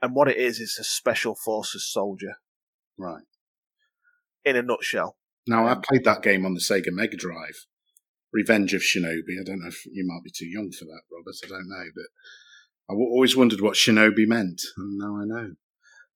and 0.00 0.14
what 0.14 0.28
it 0.28 0.36
is 0.36 0.60
is 0.60 0.76
a 0.80 0.84
special 0.84 1.34
forces 1.34 1.90
soldier 1.90 2.34
Right. 2.96 3.24
in 4.44 4.54
a 4.56 4.62
nutshell. 4.62 5.16
Now 5.48 5.66
I 5.66 5.72
um, 5.72 5.80
played 5.82 6.04
that 6.04 6.22
game 6.22 6.44
on 6.46 6.54
the 6.54 6.60
Sega 6.60 6.92
Mega 6.92 7.16
Drive, 7.16 7.66
Revenge 8.32 8.74
of 8.74 8.82
Shinobi. 8.82 9.40
I 9.40 9.44
don't 9.44 9.60
know 9.60 9.68
if 9.68 9.84
you 9.86 10.06
might 10.06 10.22
be 10.22 10.30
too 10.30 10.46
young 10.46 10.70
for 10.70 10.84
that, 10.84 11.02
Robert. 11.10 11.34
I 11.44 11.48
don't 11.48 11.68
know, 11.68 11.84
but 11.94 12.04
I 12.90 12.92
w- 12.94 13.10
always 13.10 13.36
wondered 13.36 13.60
what 13.60 13.74
Shinobi 13.74 14.26
meant, 14.26 14.60
and 14.76 14.98
now 14.98 15.16
I 15.16 15.24
know. 15.24 15.54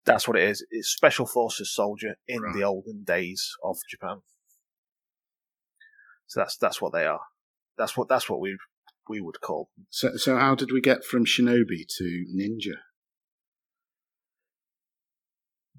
That's 0.04 0.26
what 0.28 0.36
it 0.36 0.48
is. 0.48 0.64
It's 0.70 0.88
special 0.88 1.26
forces 1.26 1.72
soldier 1.74 2.16
in 2.26 2.42
Right. 2.42 2.54
the 2.54 2.64
olden 2.64 3.04
days 3.04 3.52
of 3.64 3.78
Japan. 3.88 4.20
So 6.26 6.40
that's 6.40 6.56
that's 6.56 6.80
what 6.80 6.92
they 6.92 7.06
are. 7.06 7.20
That's 7.78 7.96
what 7.96 8.08
that's 8.08 8.28
what 8.28 8.40
we 8.40 8.56
we 9.08 9.20
would 9.20 9.40
call 9.40 9.70
them. 9.76 9.86
So, 9.90 10.16
so 10.16 10.36
how 10.38 10.54
did 10.54 10.72
we 10.72 10.80
get 10.80 11.04
from 11.04 11.24
Shinobi 11.24 11.86
to 11.98 12.24
Ninja? 12.34 12.76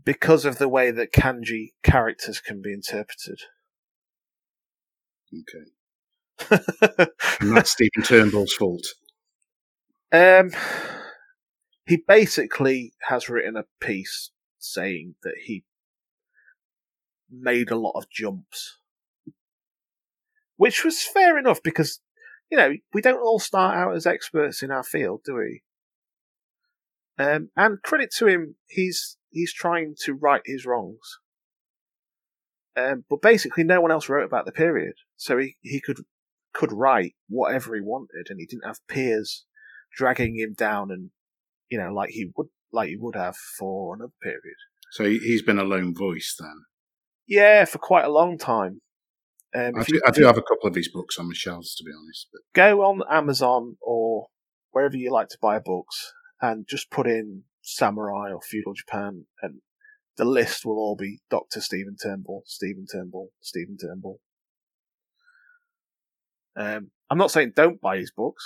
Because 0.05 0.45
of 0.45 0.57
the 0.57 0.69
way 0.69 0.91
that 0.91 1.13
kanji 1.13 1.73
characters 1.83 2.39
can 2.39 2.61
be 2.61 2.73
interpreted. 2.73 3.39
Okay, 5.33 7.09
and 7.39 7.55
that's 7.55 7.71
Stephen 7.71 8.03
Turnbull's 8.03 8.53
fault. 8.53 8.85
um, 10.11 10.51
he 11.85 11.97
basically 12.07 12.93
has 13.09 13.29
written 13.29 13.57
a 13.57 13.65
piece 13.79 14.31
saying 14.59 15.15
that 15.23 15.35
he 15.45 15.63
made 17.29 17.71
a 17.71 17.75
lot 17.77 17.93
of 17.95 18.09
jumps, 18.09 18.77
which 20.57 20.83
was 20.85 21.01
fair 21.01 21.37
enough 21.37 21.61
because 21.63 21.99
you 22.51 22.57
know 22.57 22.73
we 22.93 23.01
don't 23.01 23.21
all 23.21 23.39
start 23.39 23.75
out 23.75 23.95
as 23.95 24.05
experts 24.05 24.61
in 24.61 24.71
our 24.71 24.83
field, 24.83 25.21
do 25.25 25.35
we? 25.35 25.63
Um, 27.17 27.49
and 27.55 27.81
credit 27.81 28.11
to 28.17 28.27
him, 28.27 28.55
he's 28.67 29.17
he's 29.33 29.53
trying 29.53 29.95
to 30.05 30.13
right 30.13 30.41
his 30.45 30.65
wrongs. 30.65 31.19
Um, 32.75 33.03
but 33.09 33.21
basically, 33.21 33.63
no 33.63 33.81
one 33.81 33.91
else 33.91 34.09
wrote 34.09 34.25
about 34.25 34.45
the 34.45 34.51
period, 34.51 34.93
so 35.15 35.37
he, 35.37 35.57
he 35.61 35.79
could 35.79 35.99
could 36.53 36.71
write 36.71 37.13
whatever 37.27 37.75
he 37.75 37.81
wanted, 37.81 38.27
and 38.29 38.39
he 38.39 38.45
didn't 38.45 38.65
have 38.65 38.79
peers 38.87 39.45
dragging 39.95 40.37
him 40.39 40.53
down, 40.53 40.89
and 40.89 41.11
you 41.69 41.77
know, 41.77 41.93
like 41.93 42.09
he 42.11 42.31
would 42.35 42.47
like 42.71 42.89
he 42.89 42.97
would 42.97 43.15
have 43.15 43.35
for 43.35 43.95
another 43.95 44.11
period. 44.21 44.55
So 44.91 45.03
he- 45.05 45.19
he's 45.19 45.41
been 45.43 45.59
a 45.59 45.63
lone 45.63 45.93
voice 45.95 46.35
then. 46.39 46.63
Yeah, 47.27 47.65
for 47.65 47.77
quite 47.77 48.05
a 48.05 48.11
long 48.11 48.37
time. 48.37 48.81
Um, 49.55 49.73
I 49.77 49.83
do, 49.83 49.95
you, 49.95 50.01
I 50.07 50.11
do 50.11 50.25
have 50.25 50.37
a 50.37 50.41
couple 50.41 50.67
of 50.67 50.73
his 50.75 50.89
books 50.89 51.19
on 51.19 51.27
my 51.27 51.33
shelves, 51.35 51.75
to 51.75 51.83
be 51.83 51.91
honest. 51.95 52.27
But 52.31 52.41
go 52.53 52.81
on 52.81 53.01
Amazon 53.09 53.77
or 53.81 54.27
wherever 54.71 54.97
you 54.97 55.11
like 55.11 55.29
to 55.29 55.37
buy 55.39 55.59
books 55.59 56.11
and 56.41 56.65
just 56.67 56.89
put 56.89 57.05
in 57.05 57.43
samurai 57.63 58.31
or 58.31 58.41
feudal 58.41 58.73
Japan 58.73 59.25
and 59.41 59.61
the 60.17 60.25
list 60.25 60.65
will 60.65 60.77
all 60.77 60.95
be 60.95 61.21
Dr. 61.29 61.59
Stephen 61.59 61.95
Turnbull, 62.01 62.43
Stephen 62.45 62.85
Turnbull, 62.91 63.31
Stephen 63.41 63.77
Turnbull. 63.77 64.19
Um, 66.55 66.91
I'm 67.09 67.17
not 67.17 67.31
saying 67.31 67.53
don't 67.55 67.81
buy 67.81 67.97
his 67.97 68.11
books, 68.11 68.43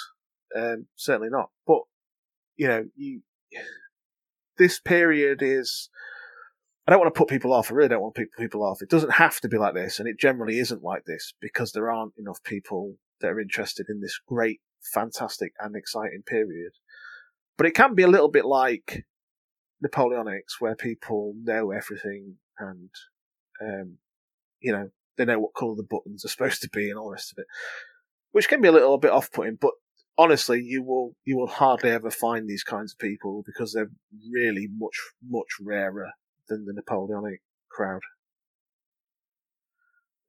um, 0.55 0.87
certainly 0.95 1.29
not. 1.29 1.49
But 1.65 1.81
you 2.55 2.67
know, 2.67 2.85
you 2.95 3.21
this 4.57 4.79
period 4.79 5.41
is. 5.41 5.89
I 6.85 6.91
don't 6.91 7.01
want 7.01 7.13
to 7.13 7.19
put 7.19 7.27
people 7.27 7.51
off. 7.51 7.69
I 7.69 7.75
really 7.75 7.89
don't 7.89 8.01
want 8.01 8.15
to 8.15 8.21
put 8.21 8.41
people 8.41 8.63
off. 8.63 8.81
It 8.81 8.89
doesn't 8.89 9.15
have 9.15 9.41
to 9.41 9.49
be 9.49 9.57
like 9.57 9.73
this, 9.73 9.99
and 9.99 10.07
it 10.07 10.17
generally 10.17 10.57
isn't 10.59 10.83
like 10.83 11.03
this 11.05 11.33
because 11.41 11.73
there 11.73 11.91
aren't 11.91 12.13
enough 12.17 12.41
people 12.43 12.95
that 13.19 13.27
are 13.27 13.41
interested 13.41 13.87
in 13.89 13.99
this 13.99 14.17
great, 14.25 14.61
fantastic, 14.93 15.51
and 15.59 15.75
exciting 15.75 16.23
period. 16.25 16.71
But 17.57 17.65
it 17.65 17.75
can 17.75 17.95
be 17.95 18.03
a 18.03 18.07
little 18.07 18.29
bit 18.29 18.45
like 18.45 19.05
Napoleonics, 19.83 20.59
where 20.59 20.75
people 20.75 21.33
know 21.41 21.71
everything 21.71 22.35
and, 22.59 22.89
um, 23.61 23.97
you 24.59 24.71
know, 24.71 24.89
they 25.17 25.25
know 25.25 25.39
what 25.39 25.55
colour 25.55 25.75
the 25.75 25.83
buttons 25.83 26.23
are 26.23 26.27
supposed 26.29 26.61
to 26.61 26.69
be 26.69 26.89
and 26.89 26.97
all 26.97 27.07
the 27.07 27.13
rest 27.13 27.31
of 27.31 27.39
it, 27.39 27.47
which 28.31 28.47
can 28.47 28.61
be 28.61 28.67
a 28.67 28.71
little 28.71 28.97
bit 28.97 29.11
off-putting. 29.11 29.57
But 29.59 29.71
honestly, 30.17 30.61
you 30.61 30.83
will 30.83 31.15
you 31.25 31.37
will 31.37 31.47
hardly 31.47 31.91
ever 31.91 32.09
find 32.09 32.47
these 32.47 32.63
kinds 32.63 32.93
of 32.93 32.99
people 32.99 33.43
because 33.45 33.73
they're 33.73 33.91
really 34.31 34.67
much 34.69 34.99
much 35.27 35.47
rarer 35.61 36.11
than 36.49 36.65
the 36.65 36.73
Napoleonic 36.73 37.41
crowd. 37.69 38.01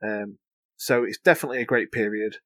Um, 0.03 0.39
so 0.77 1.05
it's 1.05 1.19
definitely 1.19 1.61
a 1.61 1.67
great 1.67 1.91
period. 1.91 2.37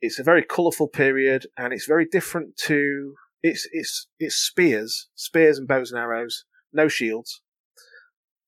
It's 0.00 0.18
a 0.18 0.24
very 0.24 0.42
colourful 0.42 0.88
period, 0.88 1.46
and 1.56 1.72
it's 1.72 1.86
very 1.86 2.06
different 2.06 2.56
to 2.64 3.14
it's 3.42 3.68
it's 3.72 4.08
it's 4.18 4.36
spears, 4.36 5.08
spears 5.14 5.58
and 5.58 5.66
bows 5.68 5.90
and 5.92 6.00
arrows, 6.00 6.44
no 6.72 6.88
shields. 6.88 7.42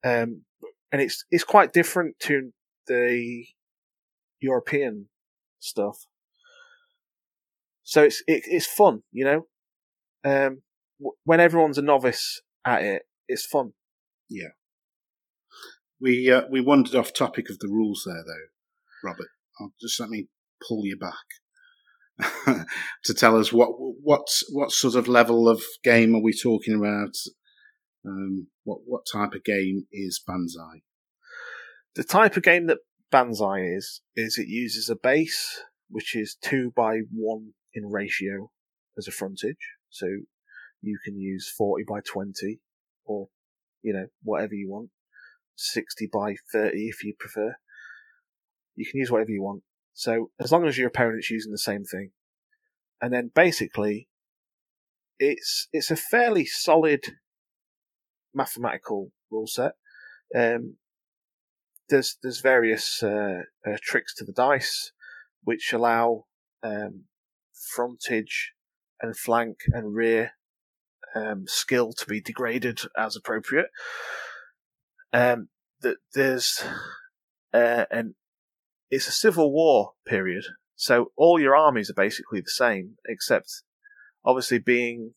Um, 0.04 0.42
and 0.90 1.00
it's 1.00 1.24
it's 1.30 1.44
quite 1.44 1.72
different 1.72 2.18
to 2.20 2.50
the 2.86 3.46
European 4.40 5.08
stuff. 5.60 6.06
So 7.82 8.02
it's 8.02 8.22
it, 8.26 8.42
it's 8.46 8.66
fun, 8.66 9.02
you 9.12 9.24
know. 9.24 9.46
Um, 10.24 10.62
w- 11.00 11.16
when 11.24 11.40
everyone's 11.40 11.78
a 11.78 11.82
novice 11.82 12.42
at 12.64 12.82
it, 12.82 13.02
it's 13.28 13.46
fun. 13.46 13.72
Yeah. 14.28 14.50
We 16.00 16.30
uh, 16.30 16.42
we 16.50 16.60
wandered 16.60 16.94
off 16.94 17.12
topic 17.12 17.48
of 17.48 17.58
the 17.60 17.68
rules 17.68 18.02
there, 18.06 18.24
though, 18.26 19.08
Robert. 19.08 19.28
I'll 19.60 19.72
just 19.80 19.98
let 20.00 20.08
me 20.08 20.28
pull 20.66 20.84
you 20.84 20.96
back. 20.96 21.41
to 23.04 23.14
tell 23.14 23.38
us 23.38 23.52
what 23.52 23.70
what 23.78 24.26
what 24.50 24.70
sort 24.70 24.94
of 24.94 25.08
level 25.08 25.48
of 25.48 25.62
game 25.82 26.14
are 26.14 26.22
we 26.22 26.32
talking 26.32 26.74
about? 26.74 27.14
Um, 28.06 28.48
what 28.64 28.80
what 28.84 29.02
type 29.10 29.32
of 29.34 29.44
game 29.44 29.86
is 29.92 30.22
Banzai? 30.26 30.82
The 31.94 32.04
type 32.04 32.36
of 32.36 32.42
game 32.42 32.66
that 32.66 32.78
Banzai 33.10 33.60
is 33.60 34.00
is 34.16 34.38
it 34.38 34.48
uses 34.48 34.88
a 34.88 34.96
base 34.96 35.62
which 35.88 36.16
is 36.16 36.36
two 36.40 36.72
by 36.74 37.00
one 37.12 37.52
in 37.74 37.90
ratio 37.90 38.50
as 38.96 39.08
a 39.08 39.12
frontage, 39.12 39.76
so 39.88 40.06
you 40.80 40.98
can 41.04 41.18
use 41.18 41.52
forty 41.56 41.84
by 41.88 42.00
twenty 42.00 42.60
or 43.04 43.28
you 43.82 43.92
know 43.92 44.06
whatever 44.22 44.54
you 44.54 44.70
want, 44.70 44.90
sixty 45.56 46.08
by 46.12 46.34
thirty 46.52 46.88
if 46.88 47.04
you 47.04 47.14
prefer. 47.18 47.54
You 48.74 48.86
can 48.90 49.00
use 49.00 49.10
whatever 49.10 49.30
you 49.30 49.42
want. 49.42 49.62
So 49.94 50.30
as 50.40 50.52
long 50.52 50.66
as 50.66 50.78
your 50.78 50.88
opponent's 50.88 51.30
using 51.30 51.52
the 51.52 51.58
same 51.58 51.84
thing, 51.84 52.10
and 53.00 53.12
then 53.12 53.30
basically, 53.34 54.08
it's 55.18 55.68
it's 55.72 55.90
a 55.90 55.96
fairly 55.96 56.44
solid 56.44 57.04
mathematical 58.34 59.12
rule 59.30 59.46
set. 59.46 59.72
Um, 60.34 60.76
there's 61.88 62.16
there's 62.22 62.40
various 62.40 63.02
uh, 63.02 63.42
uh, 63.66 63.76
tricks 63.82 64.14
to 64.16 64.24
the 64.24 64.32
dice 64.32 64.92
which 65.44 65.72
allow 65.72 66.24
um, 66.62 67.04
frontage 67.74 68.52
and 69.00 69.16
flank 69.16 69.58
and 69.72 69.94
rear 69.94 70.32
um, 71.14 71.44
skill 71.46 71.92
to 71.92 72.06
be 72.06 72.20
degraded 72.20 72.80
as 72.96 73.16
appropriate. 73.16 73.66
Um, 75.12 75.48
that 75.80 75.96
there's 76.14 76.62
uh, 77.52 77.84
an 77.90 78.14
it's 78.92 79.08
a 79.08 79.12
civil 79.12 79.50
war 79.50 79.92
period, 80.06 80.44
so 80.76 81.12
all 81.16 81.40
your 81.40 81.56
armies 81.56 81.88
are 81.88 81.94
basically 81.94 82.42
the 82.42 82.50
same, 82.50 82.96
except 83.08 83.62
obviously 84.22 84.58
being 84.58 85.14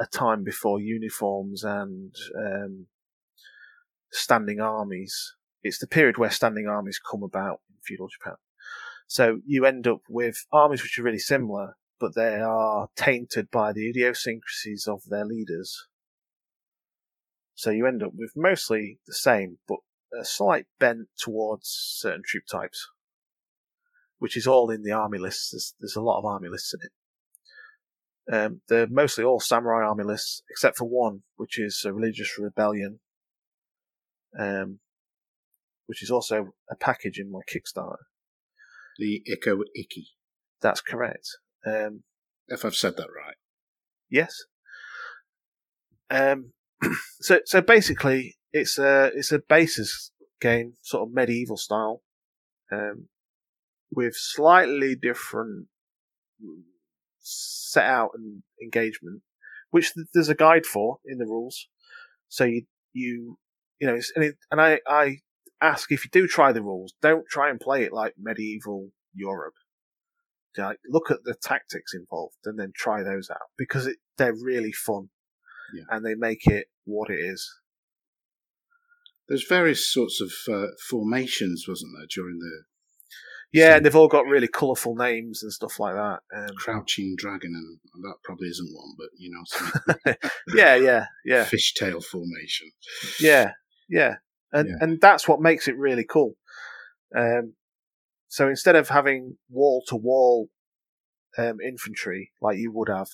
a 0.00 0.06
time 0.06 0.42
before 0.42 0.80
uniforms 0.80 1.62
and 1.62 2.12
um, 2.36 2.86
standing 4.10 4.60
armies. 4.60 5.36
It's 5.62 5.78
the 5.78 5.86
period 5.86 6.18
where 6.18 6.30
standing 6.30 6.66
armies 6.66 6.98
come 6.98 7.22
about 7.22 7.60
in 7.70 7.76
feudal 7.84 8.08
Japan. 8.08 8.34
So 9.06 9.38
you 9.46 9.64
end 9.64 9.86
up 9.86 10.00
with 10.08 10.44
armies 10.52 10.82
which 10.82 10.98
are 10.98 11.04
really 11.04 11.20
similar, 11.20 11.76
but 12.00 12.16
they 12.16 12.40
are 12.40 12.88
tainted 12.96 13.48
by 13.48 13.72
the 13.72 13.88
idiosyncrasies 13.88 14.88
of 14.88 15.02
their 15.08 15.24
leaders. 15.24 15.86
So 17.54 17.70
you 17.70 17.86
end 17.86 18.02
up 18.02 18.10
with 18.16 18.32
mostly 18.34 18.98
the 19.06 19.14
same, 19.14 19.58
but 19.68 19.78
a 20.18 20.24
slight 20.24 20.66
bent 20.78 21.08
towards 21.18 21.68
certain 21.68 22.22
troop 22.24 22.44
types, 22.50 22.88
which 24.18 24.36
is 24.36 24.46
all 24.46 24.70
in 24.70 24.82
the 24.82 24.92
army 24.92 25.18
lists. 25.18 25.50
There's, 25.50 25.74
there's 25.80 25.96
a 25.96 26.02
lot 26.02 26.18
of 26.18 26.24
army 26.24 26.48
lists 26.48 26.74
in 26.74 26.80
it. 26.82 26.92
Um, 28.30 28.60
they're 28.68 28.86
mostly 28.88 29.24
all 29.24 29.40
samurai 29.40 29.84
army 29.84 30.04
lists, 30.04 30.42
except 30.48 30.78
for 30.78 30.88
one, 30.88 31.22
which 31.36 31.58
is 31.58 31.82
a 31.84 31.92
religious 31.92 32.38
rebellion, 32.38 33.00
um, 34.38 34.78
which 35.86 36.02
is 36.02 36.10
also 36.10 36.54
a 36.70 36.76
package 36.76 37.18
in 37.18 37.30
my 37.30 37.40
Kickstarter. 37.52 37.96
The 38.98 39.22
Ikko 39.26 39.62
Ikki. 39.74 40.08
That's 40.60 40.80
correct. 40.80 41.28
Um, 41.66 42.04
if 42.48 42.64
I've 42.64 42.76
said 42.76 42.96
that 42.96 43.08
right. 43.08 43.36
Yes. 44.08 44.44
Um, 46.10 46.52
so 47.20 47.40
so 47.46 47.60
basically, 47.60 48.36
it's 48.52 48.78
a 48.78 49.10
it's 49.14 49.32
a 49.32 49.38
basis 49.38 50.10
game, 50.40 50.74
sort 50.82 51.08
of 51.08 51.14
medieval 51.14 51.56
style, 51.56 52.02
um, 52.72 53.08
with 53.90 54.14
slightly 54.14 54.94
different 54.94 55.68
set 57.20 57.84
out 57.84 58.10
and 58.14 58.42
engagement, 58.62 59.22
which 59.70 59.92
there's 60.14 60.28
a 60.28 60.34
guide 60.34 60.66
for 60.66 60.98
in 61.04 61.18
the 61.18 61.26
rules. 61.26 61.68
So 62.28 62.44
you 62.44 62.62
you 62.92 63.38
you 63.80 63.86
know, 63.86 63.98
and, 64.16 64.24
it, 64.24 64.36
and 64.50 64.60
I 64.60 64.80
I 64.86 65.18
ask 65.60 65.90
if 65.92 66.04
you 66.04 66.10
do 66.10 66.26
try 66.26 66.52
the 66.52 66.62
rules, 66.62 66.94
don't 67.00 67.26
try 67.28 67.50
and 67.50 67.60
play 67.60 67.84
it 67.84 67.92
like 67.92 68.14
medieval 68.18 68.90
Europe. 69.14 69.54
Like, 70.58 70.78
look 70.86 71.10
at 71.10 71.24
the 71.24 71.34
tactics 71.34 71.94
involved 71.94 72.36
and 72.44 72.58
then 72.58 72.72
try 72.76 73.02
those 73.02 73.30
out 73.30 73.48
because 73.56 73.86
it, 73.86 73.96
they're 74.18 74.34
really 74.34 74.72
fun 74.72 75.08
Yeah. 75.72 75.84
and 75.88 76.04
they 76.04 76.14
make 76.14 76.46
it 76.46 76.66
what 76.84 77.08
it 77.08 77.18
is. 77.20 77.50
There's 79.28 79.46
various 79.46 79.90
sorts 79.90 80.20
of 80.20 80.32
uh, 80.52 80.68
formations, 80.88 81.66
wasn't 81.68 81.92
there, 81.96 82.06
during 82.14 82.38
the 82.38 82.64
Yeah, 83.52 83.70
So- 83.70 83.76
and 83.76 83.86
they've 83.86 83.96
all 83.96 84.08
got 84.08 84.26
really 84.26 84.48
colourful 84.48 84.94
names 84.96 85.42
and 85.42 85.52
stuff 85.52 85.78
like 85.78 85.94
that. 85.94 86.20
Um, 86.34 86.54
Crouching 86.56 87.14
Dragon, 87.16 87.52
and 87.94 88.04
that 88.04 88.16
probably 88.24 88.48
isn't 88.48 88.72
one, 88.74 88.94
but 88.98 89.08
you 89.16 89.30
know, 89.30 90.14
yeah, 90.54 90.74
yeah, 90.74 91.06
yeah, 91.24 91.44
fishtail 91.44 92.02
formation. 92.04 92.70
yeah, 93.20 93.52
yeah, 93.88 94.16
and 94.52 94.68
Yeah. 94.68 94.74
and 94.80 95.00
that's 95.00 95.28
what 95.28 95.40
makes 95.40 95.68
it 95.68 95.76
really 95.76 96.04
cool. 96.04 96.36
Um, 97.16 97.54
so 98.28 98.48
instead 98.48 98.76
of 98.76 98.88
having 98.88 99.36
wall 99.50 99.82
to 99.88 99.96
wall 99.96 100.48
infantry 101.64 102.30
like 102.40 102.58
you 102.58 102.70
would 102.72 102.88
have 102.88 103.08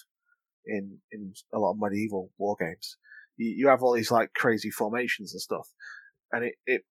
in 0.66 0.98
in 1.12 1.32
a 1.52 1.59
lot 1.59 1.72
of 1.72 1.76
medieval 1.78 2.30
war 2.38 2.56
games, 2.59 2.96
you, 3.36 3.50
you 3.59 3.68
have 3.68 3.82
all 3.82 3.92
these 3.94 4.11
like 4.11 4.32
crazy 4.34 4.70
formations 4.70 5.32
and 5.32 5.40
stuff, 5.40 5.68
and 6.33 6.45
it 6.45 6.55
it 6.66 6.83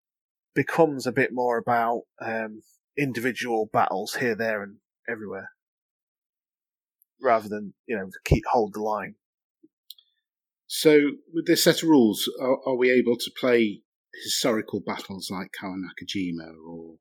becomes 0.55 1.05
a 1.05 1.11
bit 1.11 1.29
more 1.31 1.57
about 1.57 2.01
um, 2.19 2.61
individual 2.97 3.69
battles 3.71 4.15
here, 4.15 4.35
there, 4.35 4.63
and 4.63 4.77
everywhere, 5.09 5.51
rather 7.21 7.47
than 7.47 7.73
you 7.85 7.95
know 7.95 8.09
keep 8.25 8.43
hold 8.51 8.73
the 8.73 8.81
line. 8.81 9.15
So, 10.67 11.11
with 11.33 11.47
this 11.47 11.63
set 11.63 11.81
of 11.83 11.89
rules, 11.89 12.29
are, 12.41 12.57
are 12.65 12.75
we 12.75 12.91
able 12.91 13.15
to 13.17 13.31
play 13.39 13.81
historical 14.23 14.81
battles 14.85 15.29
like 15.31 15.51
Kawanakajima 15.59 16.51
or? 16.67 16.95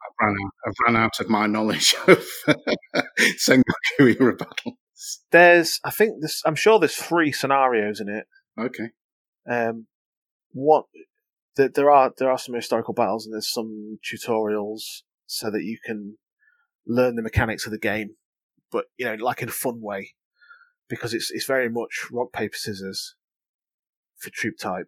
I've 0.00 0.26
run 0.26 0.36
out, 0.42 0.52
I've 0.66 0.74
run 0.86 0.96
out 0.96 1.20
of 1.20 1.28
my 1.28 1.46
knowledge 1.46 1.94
of 2.06 2.26
Sengoku 3.18 4.20
era 4.20 4.34
battles. 4.34 4.76
There's, 5.30 5.78
I 5.84 5.90
think, 5.90 6.22
this. 6.22 6.42
I'm 6.46 6.54
sure 6.54 6.78
there's 6.78 6.96
three 6.96 7.32
scenarios 7.32 8.00
in 8.00 8.08
it. 8.08 8.26
Okay. 8.58 8.90
Um, 9.48 9.86
what 10.58 10.84
there, 11.56 11.68
there 11.68 11.90
are 11.90 12.12
there 12.16 12.30
are 12.30 12.38
some 12.38 12.54
historical 12.54 12.94
battles 12.94 13.26
and 13.26 13.34
there's 13.34 13.52
some 13.52 13.98
tutorials 14.04 15.02
so 15.26 15.50
that 15.50 15.64
you 15.64 15.78
can 15.84 16.16
learn 16.86 17.16
the 17.16 17.22
mechanics 17.22 17.66
of 17.66 17.72
the 17.72 17.78
game, 17.78 18.16
but 18.72 18.86
you 18.96 19.06
know, 19.06 19.14
like 19.14 19.42
in 19.42 19.48
a 19.48 19.52
fun 19.52 19.80
way, 19.80 20.14
because 20.88 21.14
it's 21.14 21.30
it's 21.30 21.46
very 21.46 21.68
much 21.68 22.06
rock 22.10 22.32
paper 22.32 22.56
scissors 22.56 23.14
for 24.16 24.30
troop 24.30 24.54
type. 24.58 24.86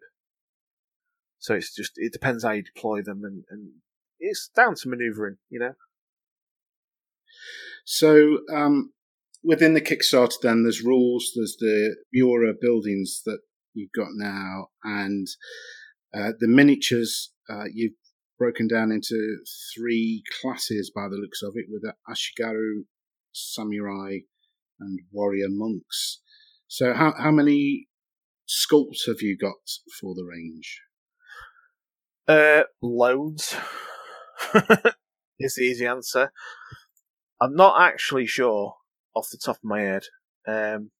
So 1.39 1.55
it's 1.55 1.73
just 1.73 1.93
it 1.95 2.13
depends 2.13 2.43
how 2.43 2.51
you 2.51 2.63
deploy 2.63 3.01
them 3.01 3.21
and, 3.23 3.43
and 3.49 3.69
it's 4.19 4.49
down 4.55 4.75
to 4.75 4.89
manoeuvring, 4.89 5.37
you 5.49 5.59
know. 5.59 5.73
So, 7.85 8.39
um, 8.53 8.93
within 9.43 9.73
the 9.73 9.81
Kickstarter, 9.81 10.35
then 10.41 10.63
there's 10.63 10.83
rules. 10.83 11.31
There's 11.35 11.57
the 11.59 11.95
Miura 12.13 12.53
buildings 12.59 13.21
that 13.25 13.39
you've 13.73 13.91
got 13.95 14.09
now, 14.13 14.67
and 14.83 15.27
uh, 16.13 16.31
the 16.39 16.47
miniatures. 16.47 17.31
Uh, 17.49 17.65
you've 17.73 17.93
broken 18.37 18.67
down 18.67 18.91
into 18.91 19.37
three 19.75 20.23
classes 20.41 20.91
by 20.93 21.07
the 21.09 21.17
looks 21.17 21.41
of 21.41 21.53
it, 21.55 21.65
with 21.69 21.81
the 21.81 21.93
Ashigaru 22.09 22.85
samurai 23.33 24.19
and 24.79 24.99
warrior 25.11 25.47
monks. 25.49 26.21
So, 26.67 26.93
how 26.93 27.13
how 27.17 27.31
many 27.31 27.87
sculpts 28.47 29.05
have 29.07 29.21
you 29.21 29.37
got 29.37 29.55
for 29.99 30.13
the 30.15 30.23
range? 30.23 30.81
Uh, 32.27 32.63
loads 32.81 33.55
is 35.39 35.55
the 35.55 35.63
easy 35.63 35.85
answer. 35.85 36.31
I'm 37.41 37.55
not 37.55 37.81
actually 37.81 38.27
sure 38.27 38.75
off 39.15 39.29
the 39.31 39.37
top 39.37 39.57
of 39.57 39.63
my 39.63 39.81
head. 39.81 40.03
Um, 40.47 40.91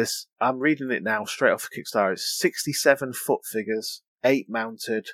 this 0.00 0.26
I'm 0.40 0.58
reading 0.58 0.90
it 0.90 1.02
now 1.02 1.24
straight 1.24 1.52
off 1.52 1.68
the 1.70 1.82
Kickstarter. 1.82 2.12
It's 2.12 2.38
67 2.38 3.12
foot 3.12 3.40
figures, 3.44 4.02
eight 4.24 4.46
mounted. 4.48 5.08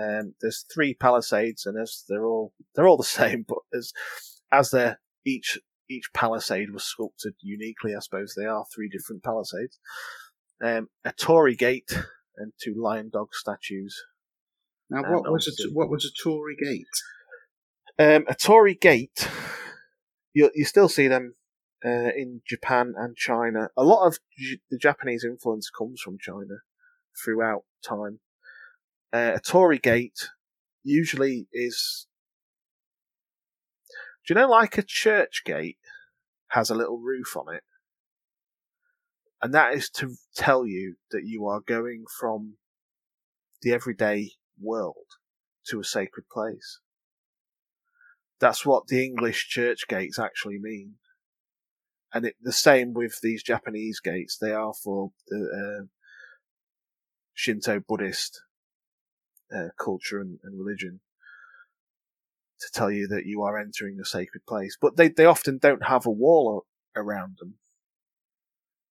Um, 0.00 0.34
there's 0.40 0.64
three 0.72 0.94
palisades, 0.94 1.66
and 1.66 1.80
as 1.80 2.04
they're 2.08 2.24
all 2.24 2.52
they're 2.74 2.88
all 2.88 2.96
the 2.96 3.04
same, 3.20 3.44
but 3.46 3.58
as 3.74 3.92
as 4.50 4.70
they're 4.70 5.00
each 5.24 5.58
each 5.88 6.12
palisade 6.14 6.72
was 6.72 6.84
sculpted 6.84 7.34
uniquely, 7.42 7.94
I 7.94 8.00
suppose 8.00 8.34
they 8.34 8.46
are 8.46 8.64
three 8.74 8.88
different 8.88 9.22
palisades. 9.22 9.78
Um, 10.64 10.88
a 11.04 11.12
Torii 11.12 11.56
gate 11.56 11.90
and 12.36 12.52
two 12.62 12.74
lion 12.76 13.10
dog 13.12 13.28
statues. 13.32 14.00
Now, 14.88 15.02
what 15.02 15.30
was 15.30 15.48
a, 15.48 15.70
what 15.72 15.90
was 15.90 16.04
a 16.04 16.22
Torii 16.22 16.56
gate? 16.62 16.86
Um, 17.98 18.24
a 18.28 18.34
Torii 18.34 18.74
gate, 18.74 19.28
you 20.32 20.50
you 20.54 20.64
still 20.64 20.88
see 20.88 21.08
them 21.08 21.34
uh, 21.84 22.10
in 22.16 22.42
Japan 22.46 22.94
and 22.96 23.16
China. 23.16 23.68
A 23.76 23.84
lot 23.84 24.06
of 24.06 24.18
J- 24.38 24.60
the 24.70 24.78
Japanese 24.78 25.24
influence 25.24 25.70
comes 25.70 26.00
from 26.00 26.18
China 26.18 26.62
throughout 27.22 27.64
time. 27.86 28.20
Uh, 29.12 29.32
a 29.36 29.40
Torii 29.40 29.78
gate 29.78 30.30
usually 30.84 31.46
is 31.52 32.06
Do 34.26 34.34
you 34.34 34.40
know, 34.40 34.48
like 34.48 34.78
a 34.78 34.82
church 34.82 35.42
gate 35.44 35.78
has 36.48 36.70
a 36.70 36.74
little 36.74 36.98
roof 36.98 37.36
on 37.36 37.52
it? 37.52 37.64
And 39.40 39.52
that 39.52 39.74
is 39.74 39.90
to 39.90 40.14
tell 40.36 40.64
you 40.64 40.94
that 41.10 41.24
you 41.24 41.46
are 41.46 41.60
going 41.60 42.04
from 42.20 42.54
the 43.62 43.72
everyday 43.72 44.32
world 44.60 45.06
to 45.66 45.80
a 45.80 45.84
sacred 45.84 46.26
place. 46.32 46.78
That's 48.38 48.64
what 48.64 48.86
the 48.86 49.04
English 49.04 49.48
church 49.48 49.88
gates 49.88 50.18
actually 50.18 50.58
mean. 50.60 50.94
And 52.14 52.26
it, 52.26 52.36
the 52.42 52.52
same 52.52 52.92
with 52.92 53.20
these 53.22 53.42
Japanese 53.42 54.00
gates. 54.00 54.36
They 54.36 54.52
are 54.52 54.74
for 54.74 55.12
the 55.28 55.82
uh, 55.82 55.86
Shinto 57.34 57.80
Buddhist 57.80 58.42
uh, 59.54 59.68
culture 59.78 60.20
and, 60.20 60.38
and 60.42 60.58
religion 60.58 61.00
to 62.60 62.70
tell 62.72 62.90
you 62.90 63.08
that 63.08 63.26
you 63.26 63.42
are 63.42 63.58
entering 63.58 63.98
a 64.00 64.04
sacred 64.04 64.46
place. 64.46 64.76
But 64.80 64.96
they, 64.96 65.08
they 65.08 65.24
often 65.24 65.58
don't 65.58 65.86
have 65.86 66.06
a 66.06 66.10
wall 66.10 66.64
around 66.94 67.36
them. 67.38 67.54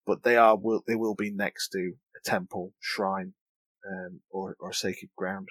But 0.06 0.24
they 0.24 0.36
are 0.36 0.58
will 0.58 0.82
they 0.88 0.96
will 0.96 1.16
be 1.16 1.32
next 1.32 1.70
to 1.70 1.94
a 2.16 2.30
temple, 2.30 2.74
shrine, 2.80 3.34
um, 3.90 4.22
or 4.32 4.56
or 4.60 4.74
sacred 4.74 5.12
ground. 5.16 5.48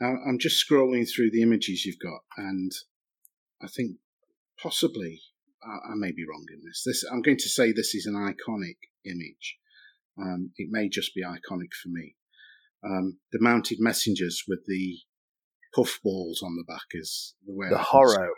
Now 0.00 0.16
I'm 0.26 0.38
just 0.38 0.64
scrolling 0.66 1.06
through 1.08 1.30
the 1.30 1.42
images 1.42 1.84
you've 1.84 1.98
got, 1.98 2.22
and 2.36 2.72
I 3.62 3.68
think 3.68 3.98
possibly 4.58 5.20
I, 5.66 5.92
I 5.92 5.94
may 5.96 6.12
be 6.12 6.24
wrong 6.28 6.44
in 6.52 6.62
this. 6.64 6.82
This 6.84 7.04
I'm 7.10 7.22
going 7.22 7.38
to 7.38 7.48
say 7.48 7.72
this 7.72 7.94
is 7.94 8.06
an 8.06 8.14
iconic 8.14 8.76
image. 9.04 9.58
Um, 10.20 10.50
it 10.56 10.68
may 10.70 10.88
just 10.88 11.14
be 11.14 11.22
iconic 11.22 11.72
for 11.82 11.88
me. 11.88 12.14
Um, 12.84 13.18
the 13.32 13.40
mounted 13.40 13.78
messengers 13.80 14.44
with 14.46 14.60
the 14.66 14.98
puff 15.74 15.98
balls 16.04 16.40
on 16.44 16.56
the 16.56 16.64
back 16.66 16.86
is 16.92 17.34
the 17.46 17.54
way 17.54 17.68
The 17.68 17.78
I 17.78 17.82
horo. 17.82 18.28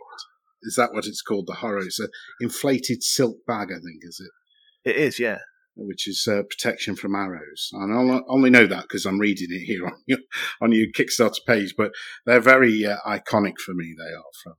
Is 0.63 0.77
that 0.77 0.93
what 0.93 1.07
it's 1.07 1.23
called? 1.23 1.47
The 1.47 1.55
horo. 1.55 1.83
It's 1.83 2.01
an 2.01 2.09
inflated 2.41 3.03
silk 3.03 3.39
bag, 3.47 3.69
I 3.71 3.75
think, 3.75 4.01
is 4.03 4.21
it? 4.21 4.91
It 4.91 4.97
is, 4.97 5.19
yeah. 5.19 5.39
Which 5.75 6.09
is 6.09 6.27
uh, 6.27 6.43
protection 6.49 6.97
from 6.97 7.15
arrows. 7.15 7.69
And 7.73 7.93
I 7.93 8.21
only- 8.29 8.51
know 8.51 8.67
that 8.67 8.83
because 8.83 9.05
I'm 9.05 9.19
reading 9.19 9.49
it 9.51 9.65
here 9.65 9.85
on 9.87 9.99
your, 10.07 10.19
on 10.63 10.73
your 10.73 10.87
Kickstarter 10.97 11.45
page. 11.47 11.75
But 11.77 11.93
they're 12.25 12.41
very 12.41 12.87
uh, 12.87 12.97
iconic 13.07 13.59
for 13.59 13.75
me. 13.75 13.95
They 13.97 14.15
are 14.15 14.33
from 14.43 14.55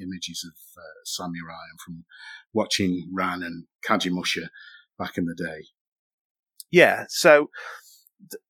images 0.00 0.44
of 0.46 0.80
uh, 0.80 1.04
samurai 1.04 1.64
and 1.70 1.80
from 1.84 2.04
watching 2.52 3.08
Ran 3.12 3.42
and 3.42 3.64
Kagemusha 3.86 4.48
back 4.98 5.16
in 5.16 5.26
the 5.26 5.34
day. 5.34 5.66
Yeah, 6.70 7.04
so 7.08 7.50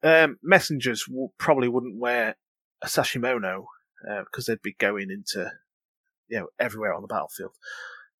um, 0.03 0.39
messengers 0.43 1.07
probably 1.39 1.69
wouldn't 1.69 1.99
wear 1.99 2.37
a 2.83 2.87
sashimono 2.87 3.65
because 4.25 4.47
they'd 4.47 4.63
be 4.63 4.75
going 4.79 5.11
into 5.11 5.51
you 6.29 6.39
know 6.39 6.47
everywhere 6.59 6.95
on 6.95 7.03
the 7.03 7.09
battlefield. 7.09 7.53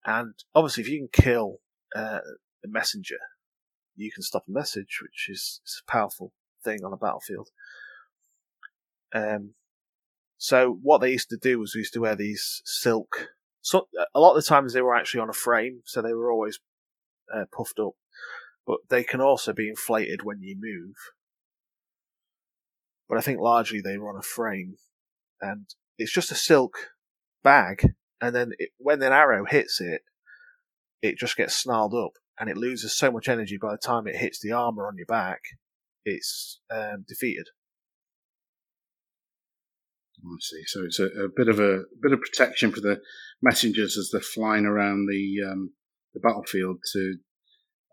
And 0.05 0.35
obviously, 0.55 0.83
if 0.83 0.89
you 0.89 0.99
can 0.99 1.25
kill 1.25 1.59
uh, 1.95 2.21
a 2.65 2.69
messenger, 2.69 3.19
you 3.97 4.11
can 4.11 4.23
stop 4.23 4.45
a 4.49 4.53
message, 4.53 4.99
which 5.03 5.29
is 5.29 5.61
a 5.87 5.91
powerful 5.91 6.33
thing 6.65 6.85
on 6.85 6.93
a 6.93 6.97
battlefield. 6.97 7.49
Um, 9.15 9.55
so 10.43 10.79
what 10.83 11.03
they 11.03 11.11
used 11.11 11.29
to 11.29 11.37
do 11.37 11.59
was 11.59 11.75
we 11.75 11.81
used 11.81 11.93
to 11.93 12.01
wear 12.01 12.17
these 12.17 12.63
silk. 12.65 13.29
So 13.61 13.89
a 14.15 14.19
lot 14.19 14.35
of 14.35 14.43
the 14.43 14.49
times 14.49 14.73
they 14.73 14.81
were 14.81 14.97
actually 14.97 15.21
on 15.21 15.29
a 15.29 15.35
frame, 15.35 15.83
so 15.85 16.01
they 16.01 16.15
were 16.15 16.33
always 16.33 16.59
uh, 17.33 17.45
puffed 17.55 17.79
up. 17.79 17.93
But 18.67 18.79
they 18.89 19.05
can 19.05 19.21
also 19.21 19.53
be 19.53 19.69
inflated 19.69 20.23
when 20.23 20.41
you 20.41 20.57
move. 20.59 20.95
But 23.07 23.19
I 23.19 23.21
think 23.21 23.39
largely 23.39 23.83
they 23.83 23.99
were 23.99 24.09
on 24.09 24.19
a 24.19 24.23
frame, 24.23 24.77
and 25.43 25.67
it's 25.99 26.13
just 26.13 26.33
a 26.33 26.37
silk 26.37 26.89
bag. 27.45 27.93
And 28.19 28.35
then 28.35 28.53
it, 28.59 28.71
when 28.79 29.03
an 29.03 29.13
arrow 29.13 29.45
hits 29.45 29.79
it, 29.79 30.01
it 31.03 31.19
just 31.19 31.37
gets 31.37 31.55
snarled 31.55 31.95
up, 31.95 32.13
and 32.39 32.49
it 32.49 32.57
loses 32.57 32.97
so 32.97 33.11
much 33.11 33.29
energy 33.29 33.59
by 33.61 33.73
the 33.73 33.79
time 33.79 34.07
it 34.07 34.17
hits 34.17 34.41
the 34.41 34.53
armor 34.53 34.87
on 34.87 34.97
your 34.97 35.05
back. 35.05 35.41
It's 36.07 36.61
um, 36.71 37.05
defeated. 37.07 37.49
I 40.25 40.37
see. 40.41 40.63
So 40.67 40.85
it's 40.85 40.99
a, 40.99 41.07
a 41.07 41.29
bit 41.35 41.49
of 41.49 41.59
a, 41.59 41.83
bit 42.03 42.13
of 42.13 42.21
protection 42.21 42.73
for 42.73 42.81
the 42.81 43.01
messengers 43.43 43.97
as 43.97 44.11
they're 44.11 44.21
flying 44.21 44.67
around 44.67 45.07
the 45.09 45.51
um, 45.51 45.73
the 46.15 46.21
battlefield 46.21 46.79
to 46.93 47.15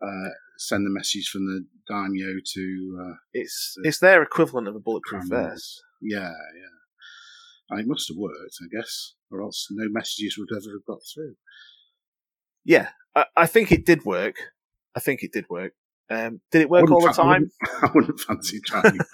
uh, 0.02 0.30
send 0.58 0.86
the 0.86 0.92
message 0.92 1.30
from 1.32 1.46
the 1.46 1.66
daimyo 1.88 2.36
to 2.54 3.00
uh, 3.02 3.16
It's 3.34 3.76
it's 3.84 4.00
their 4.00 4.22
equivalent 4.22 4.68
of 4.68 4.76
a 4.76 4.80
bulletproof 4.80 5.24
vest. 5.30 5.82
yeah 6.02 6.20
yeah. 6.32 6.74
And 7.70 7.82
it 7.82 7.88
must 7.88 8.08
have 8.08 8.18
worked, 8.18 8.56
I 8.62 8.68
guess, 8.74 9.16
or 9.30 9.42
else 9.42 9.68
no 9.72 9.88
messages 9.90 10.38
would 10.38 10.48
ever 10.56 10.72
have 10.72 10.86
got 10.88 11.00
through. 11.14 11.36
Yeah, 12.64 12.90
I, 13.14 13.26
I 13.36 13.46
think 13.46 13.72
it 13.74 13.86
did 13.86 14.06
work. 14.06 14.36
I 14.96 15.02
think 15.02 15.22
it 15.22 15.34
did 15.34 15.50
work. 15.50 15.74
Um, 16.10 16.40
did 16.52 16.62
it 16.62 16.70
work 16.70 16.90
all 16.90 17.02
the 17.02 17.14
fa- 17.14 17.22
I 17.22 17.24
time? 17.24 17.52
wouldn't- 17.62 17.84
I 17.84 17.92
wouldn't 17.94 18.20
fancy 18.22 18.60
trying. 18.66 18.98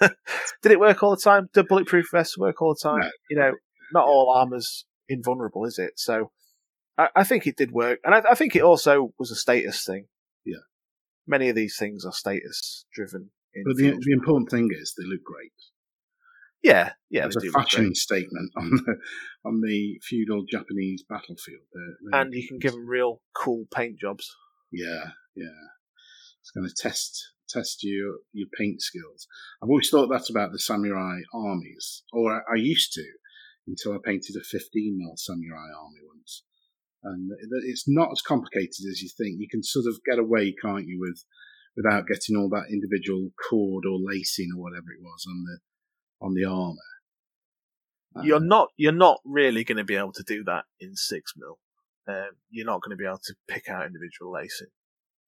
did 0.62 0.72
it 0.72 0.78
work 0.80 1.02
all 1.02 1.10
the 1.10 1.20
time? 1.22 1.48
Did 1.52 1.66
bulletproof 1.68 2.06
vests 2.12 2.38
work 2.38 2.62
all 2.62 2.74
the 2.74 2.88
time? 2.88 3.00
No. 3.00 3.10
You 3.30 3.36
know, 3.38 3.52
not 3.92 4.04
all 4.06 4.30
armor's 4.36 4.84
invulnerable, 5.08 5.64
is 5.64 5.78
it? 5.78 5.92
So 5.96 6.30
I, 6.96 7.08
I 7.16 7.24
think 7.24 7.46
it 7.46 7.56
did 7.56 7.72
work, 7.72 7.98
and 8.04 8.14
I, 8.14 8.22
I 8.30 8.34
think 8.34 8.54
it 8.54 8.62
also 8.62 9.12
was 9.18 9.30
a 9.30 9.36
status 9.36 9.84
thing. 9.84 10.06
Yeah. 10.44 10.58
many 11.26 11.48
of 11.48 11.56
these 11.56 11.76
things 11.78 12.04
are 12.04 12.12
status 12.12 12.86
driven. 12.94 13.30
But 13.64 13.76
the, 13.76 13.90
the 14.00 14.12
important 14.12 14.50
thing 14.50 14.68
is 14.72 14.94
they 14.96 15.04
look 15.06 15.22
great. 15.24 15.52
yeah, 16.62 16.92
yeah, 17.10 17.26
they 17.28 17.48
a 17.48 17.52
fashion 17.52 17.94
statement 17.94 18.50
on 18.56 18.70
the 18.70 18.96
on 19.44 19.60
the 19.60 20.00
feudal 20.02 20.44
Japanese 20.48 21.04
battlefield. 21.08 21.62
They're- 21.72 21.96
they're- 22.10 22.20
and 22.20 22.32
you 22.34 22.46
can 22.48 22.58
give 22.58 22.72
them 22.72 22.86
real 22.88 23.20
cool 23.34 23.66
paint 23.74 23.98
jobs. 23.98 24.34
Yeah, 24.72 25.10
yeah. 25.36 25.46
It's 26.44 26.50
going 26.50 26.68
to 26.68 26.74
test 26.76 27.32
test 27.48 27.82
your 27.82 28.16
your 28.34 28.48
paint 28.58 28.82
skills. 28.82 29.26
I've 29.62 29.70
always 29.70 29.88
thought 29.88 30.08
that 30.08 30.28
about 30.28 30.52
the 30.52 30.58
samurai 30.58 31.20
armies, 31.32 32.02
or 32.12 32.34
I, 32.34 32.40
I 32.52 32.56
used 32.56 32.92
to, 32.92 33.04
until 33.66 33.94
I 33.94 33.98
painted 34.04 34.36
a 34.36 34.44
15 34.44 34.98
mil 34.98 35.14
samurai 35.16 35.68
army 35.74 36.00
once. 36.06 36.44
And 37.02 37.30
it's 37.64 37.88
not 37.88 38.10
as 38.12 38.20
complicated 38.20 38.84
as 38.90 39.00
you 39.00 39.08
think. 39.08 39.36
You 39.38 39.48
can 39.50 39.62
sort 39.62 39.86
of 39.86 40.00
get 40.04 40.18
away, 40.18 40.54
can't 40.60 40.86
you, 40.86 41.00
with 41.00 41.24
without 41.76 42.06
getting 42.06 42.36
all 42.36 42.50
that 42.50 42.70
individual 42.70 43.30
cord 43.48 43.84
or 43.86 43.98
lacing 43.98 44.50
or 44.54 44.62
whatever 44.62 44.92
it 44.92 45.02
was 45.02 45.24
on 45.26 45.44
the 45.44 46.26
on 46.26 46.34
the 46.34 46.44
armor. 46.44 46.76
You're 48.22 48.38
not 48.38 48.68
you're 48.76 48.92
not 48.92 49.20
really 49.24 49.64
going 49.64 49.78
to 49.78 49.84
be 49.84 49.96
able 49.96 50.12
to 50.12 50.22
do 50.22 50.44
that 50.44 50.64
in 50.78 50.94
six 50.94 51.32
mil. 51.38 51.58
Um, 52.06 52.36
you're 52.50 52.66
not 52.66 52.82
going 52.82 52.90
to 52.90 53.00
be 53.00 53.06
able 53.06 53.20
to 53.24 53.34
pick 53.48 53.70
out 53.70 53.86
individual 53.86 54.30
lacing. 54.30 54.68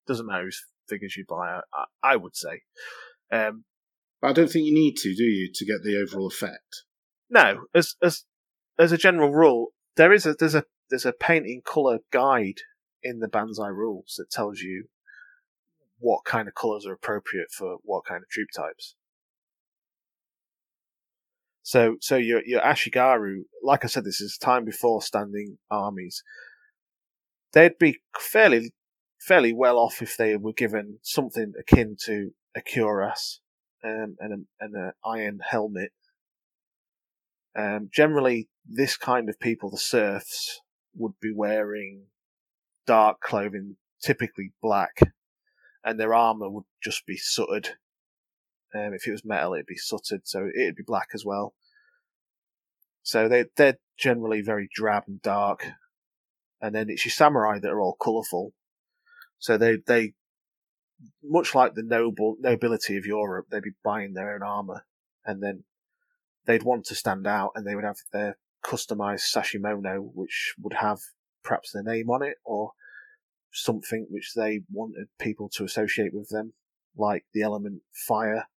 Doesn't 0.07 0.27
matter 0.27 0.45
whose 0.45 0.63
figures 0.89 1.17
you 1.17 1.25
buy. 1.29 1.61
I, 1.73 1.85
I, 2.03 2.17
would 2.17 2.37
say. 2.37 2.63
Um, 3.31 3.65
but 4.21 4.29
I 4.29 4.33
don't 4.33 4.51
think 4.51 4.67
you 4.67 4.75
need 4.75 4.97
to, 4.97 5.15
do 5.15 5.25
you, 5.25 5.51
to 5.55 5.65
get 5.65 5.83
the 5.83 6.01
overall 6.01 6.27
effect? 6.27 6.85
no, 7.29 7.67
as 7.75 7.97
as 8.03 8.25
as 8.79 8.93
a 8.93 8.99
general 8.99 9.33
rule, 9.33 9.69
there 9.97 10.13
is 10.13 10.27
a 10.27 10.35
there's 10.35 10.55
a 10.55 10.65
there's 10.91 11.07
a 11.07 11.13
painting 11.13 11.63
color 11.65 11.99
guide 12.13 12.61
in 13.03 13.21
the 13.21 13.29
Banzai 13.29 13.69
rules 13.69 14.15
that 14.19 14.31
tells 14.31 14.61
you 14.61 14.85
what 15.99 16.25
kind 16.25 16.47
of 16.47 16.55
colors 16.55 16.87
are 16.87 16.93
appropriate 16.93 17.51
for 17.51 17.79
what 17.83 18.05
kind 18.05 18.23
of 18.23 18.29
troop 18.29 18.49
types. 18.55 18.95
So 21.63 21.97
so 22.01 22.17
your 22.17 22.43
your 22.45 22.61
Ashigaru, 22.61 23.43
like 23.63 23.85
I 23.85 23.89
said, 23.89 24.05
this 24.05 24.21
is 24.21 24.39
time 24.39 24.65
before 24.65 25.03
standing 25.03 25.59
armies. 25.71 26.23
They'd 27.53 27.79
be 27.79 28.01
fairly 28.19 28.73
fairly 29.27 29.53
well 29.53 29.77
off 29.77 30.03
if 30.03 30.17
they 30.17 30.37
were 30.37 30.53
given 30.53 30.99
something 31.03 31.53
akin 31.59 31.97
to 31.99 32.31
a 32.55 32.61
cuirass 32.61 33.41
um, 33.85 34.17
and 34.21 34.33
a, 34.33 34.65
and 34.65 34.75
an 34.77 34.93
iron 35.05 35.41
helmet. 35.51 35.91
Um, 37.59 37.91
generally, 37.93 38.49
this 38.65 38.97
kind 38.97 39.29
of 39.29 39.41
people, 39.41 39.71
the 39.71 39.79
serfs, 39.79 40.61
would 40.95 41.15
be 41.21 41.33
wearing 41.35 42.05
dark 42.87 43.21
clothing, 43.21 43.77
typically 44.01 44.53
black, 44.63 44.99
and 45.83 45.99
their 45.99 46.15
armor 46.15 46.49
would 46.49 46.65
just 46.83 47.05
be 47.05 47.17
sooted. 47.17 47.71
Um, 48.75 48.93
if 48.95 49.09
it 49.09 49.13
was 49.13 49.25
metal, 49.25 49.55
it'd 49.55 49.67
be 49.67 49.77
sooted, 49.77 50.21
so 50.25 50.49
it'd 50.55 50.77
be 50.77 50.85
black 50.87 51.09
as 51.15 51.25
well. 51.25 51.55
So 53.03 53.29
they 53.29 53.47
they're 53.57 53.79
generally 53.99 54.43
very 54.43 54.69
drab 54.73 55.05
and 55.09 55.21
dark, 55.21 55.67
and 56.61 56.75
then 56.75 56.91
it's 56.91 57.05
your 57.05 57.13
samurai 57.13 57.59
that 57.59 57.71
are 57.71 57.81
all 57.81 57.97
colourful. 58.01 58.53
So 59.47 59.57
they 59.57 59.77
they 59.87 60.15
much 61.23 61.55
like 61.55 61.75
the 61.75 61.85
noble 61.85 62.35
nobility 62.41 62.97
of 62.97 63.07
Europe, 63.07 63.47
they'd 63.49 63.63
be 63.63 63.79
buying 63.85 64.13
their 64.13 64.35
own 64.35 64.43
armor, 64.43 64.85
and 65.25 65.41
then 65.41 65.63
they'd 66.47 66.65
want 66.65 66.85
to 66.87 66.97
stand 66.97 67.29
out, 67.29 67.53
and 67.55 67.65
they 67.65 67.77
would 67.77 67.85
have 67.85 67.99
their 68.13 68.39
customized 68.65 69.33
sashimono, 69.33 70.11
which 70.15 70.55
would 70.61 70.73
have 70.73 70.99
perhaps 71.45 71.71
their 71.71 71.85
name 71.85 72.11
on 72.11 72.25
it 72.25 72.39
or 72.45 72.73
something 73.53 74.09
which 74.11 74.33
they 74.35 74.63
wanted 74.69 75.07
people 75.21 75.49
to 75.51 75.63
associate 75.63 76.13
with 76.13 76.29
them, 76.29 76.53
like 76.97 77.25
the 77.33 77.43
element 77.43 77.83
fire. 77.93 78.49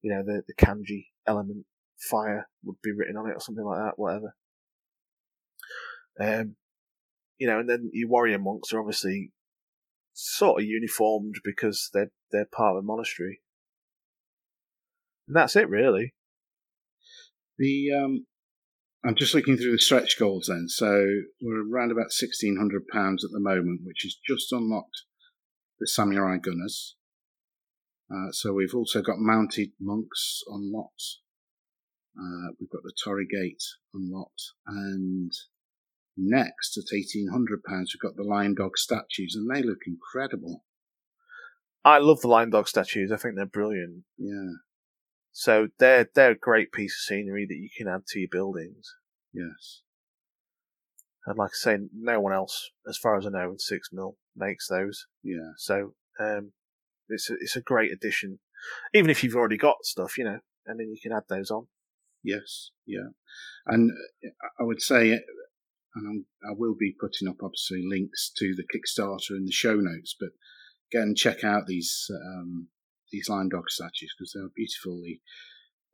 You 0.00 0.14
know, 0.14 0.22
the 0.24 0.44
the 0.48 0.54
kanji 0.54 1.08
element 1.26 1.66
fire 1.98 2.48
would 2.64 2.80
be 2.82 2.92
written 2.92 3.18
on 3.18 3.28
it 3.28 3.36
or 3.36 3.40
something 3.40 3.66
like 3.66 3.80
that. 3.80 3.98
Whatever. 3.98 4.34
Um, 6.18 6.56
you 7.36 7.46
know, 7.46 7.58
and 7.58 7.68
then 7.68 7.90
your 7.92 8.08
warrior 8.08 8.38
monks 8.38 8.72
are 8.72 8.80
obviously 8.80 9.30
sort 10.12 10.62
of 10.62 10.66
uniformed 10.68 11.36
because 11.44 11.90
they're 11.92 12.12
they're 12.30 12.48
part 12.50 12.76
of 12.76 12.84
a 12.84 12.86
monastery. 12.86 13.40
And 15.26 15.36
that's 15.36 15.56
it, 15.56 15.68
really. 15.68 16.14
The 17.58 17.90
um, 17.92 18.26
I'm 19.04 19.14
just 19.14 19.34
looking 19.34 19.56
through 19.56 19.72
the 19.72 19.78
stretch 19.78 20.18
goals 20.18 20.46
then. 20.48 20.66
So 20.68 21.04
we're 21.40 21.68
around 21.68 21.92
about 21.92 22.10
sixteen 22.12 22.56
hundred 22.56 22.86
pounds 22.88 23.24
at 23.24 23.30
the 23.32 23.40
moment, 23.40 23.80
which 23.84 24.02
has 24.02 24.16
just 24.26 24.52
unlocked 24.52 25.02
the 25.80 25.86
samurai 25.86 26.38
gunners. 26.38 26.96
Uh, 28.10 28.30
so 28.30 28.52
we've 28.52 28.74
also 28.74 29.00
got 29.00 29.18
mounted 29.18 29.70
monks 29.80 30.42
unlocked. 30.48 31.18
Uh, 32.18 32.52
we've 32.60 32.70
got 32.70 32.82
the 32.82 32.92
Torii 33.02 33.26
Gate 33.30 33.62
unlocked, 33.94 34.42
and 34.66 35.32
next 36.16 36.76
at 36.76 36.96
eighteen 36.96 37.28
hundred 37.32 37.62
pounds, 37.62 37.94
we've 37.94 38.00
got 38.00 38.16
the 38.16 38.28
lion 38.28 38.54
dog 38.54 38.76
statues, 38.76 39.34
and 39.34 39.48
they 39.48 39.62
look 39.62 39.80
incredible. 39.86 40.64
I 41.84 41.98
love 41.98 42.20
the 42.20 42.28
lion 42.28 42.50
dog 42.50 42.68
statues. 42.68 43.10
I 43.10 43.16
think 43.16 43.34
they're 43.34 43.46
brilliant. 43.46 44.04
Yeah. 44.16 44.52
So 45.32 45.68
they're 45.78 46.08
they're 46.14 46.32
a 46.32 46.38
great 46.38 46.72
piece 46.72 46.94
of 46.94 47.06
scenery 47.06 47.46
that 47.48 47.56
you 47.56 47.70
can 47.76 47.88
add 47.88 48.06
to 48.08 48.20
your 48.20 48.28
buildings. 48.30 48.94
Yes. 49.32 49.82
And 51.24 51.38
like 51.38 51.50
I 51.50 51.54
say, 51.54 51.78
no 51.94 52.20
one 52.20 52.32
else, 52.32 52.70
as 52.88 52.98
far 52.98 53.16
as 53.16 53.26
I 53.26 53.30
know, 53.30 53.52
in 53.52 53.58
six 53.58 53.88
mil 53.92 54.16
makes 54.36 54.66
those. 54.68 55.06
Yeah. 55.22 55.52
So 55.56 55.94
um, 56.20 56.52
it's 57.08 57.30
a, 57.30 57.34
it's 57.34 57.56
a 57.56 57.62
great 57.62 57.92
addition, 57.92 58.40
even 58.92 59.08
if 59.08 59.22
you've 59.22 59.36
already 59.36 59.56
got 59.56 59.76
stuff, 59.84 60.18
you 60.18 60.24
know, 60.24 60.40
and 60.66 60.80
then 60.80 60.90
you 60.90 60.98
can 61.00 61.12
add 61.12 61.22
those 61.28 61.50
on. 61.50 61.68
Yes. 62.24 62.70
Yeah. 62.86 63.10
And 63.66 63.92
uh, 64.24 64.30
I 64.60 64.64
would 64.64 64.82
say, 64.82 65.20
and 65.94 66.06
I'm, 66.06 66.26
I 66.48 66.54
will 66.56 66.74
be 66.78 66.94
putting 66.98 67.28
up 67.28 67.36
obviously 67.42 67.82
links 67.86 68.30
to 68.38 68.54
the 68.54 68.64
Kickstarter 68.64 69.36
in 69.36 69.44
the 69.44 69.52
show 69.52 69.74
notes, 69.74 70.14
but 70.18 70.30
go 70.92 71.02
and 71.02 71.16
check 71.16 71.44
out 71.44 71.66
these 71.66 72.10
um, 72.10 72.68
these 73.10 73.28
lion 73.28 73.48
dog 73.50 73.68
statues 73.68 74.14
because 74.16 74.32
they're 74.32 74.48
beautifully 74.54 75.20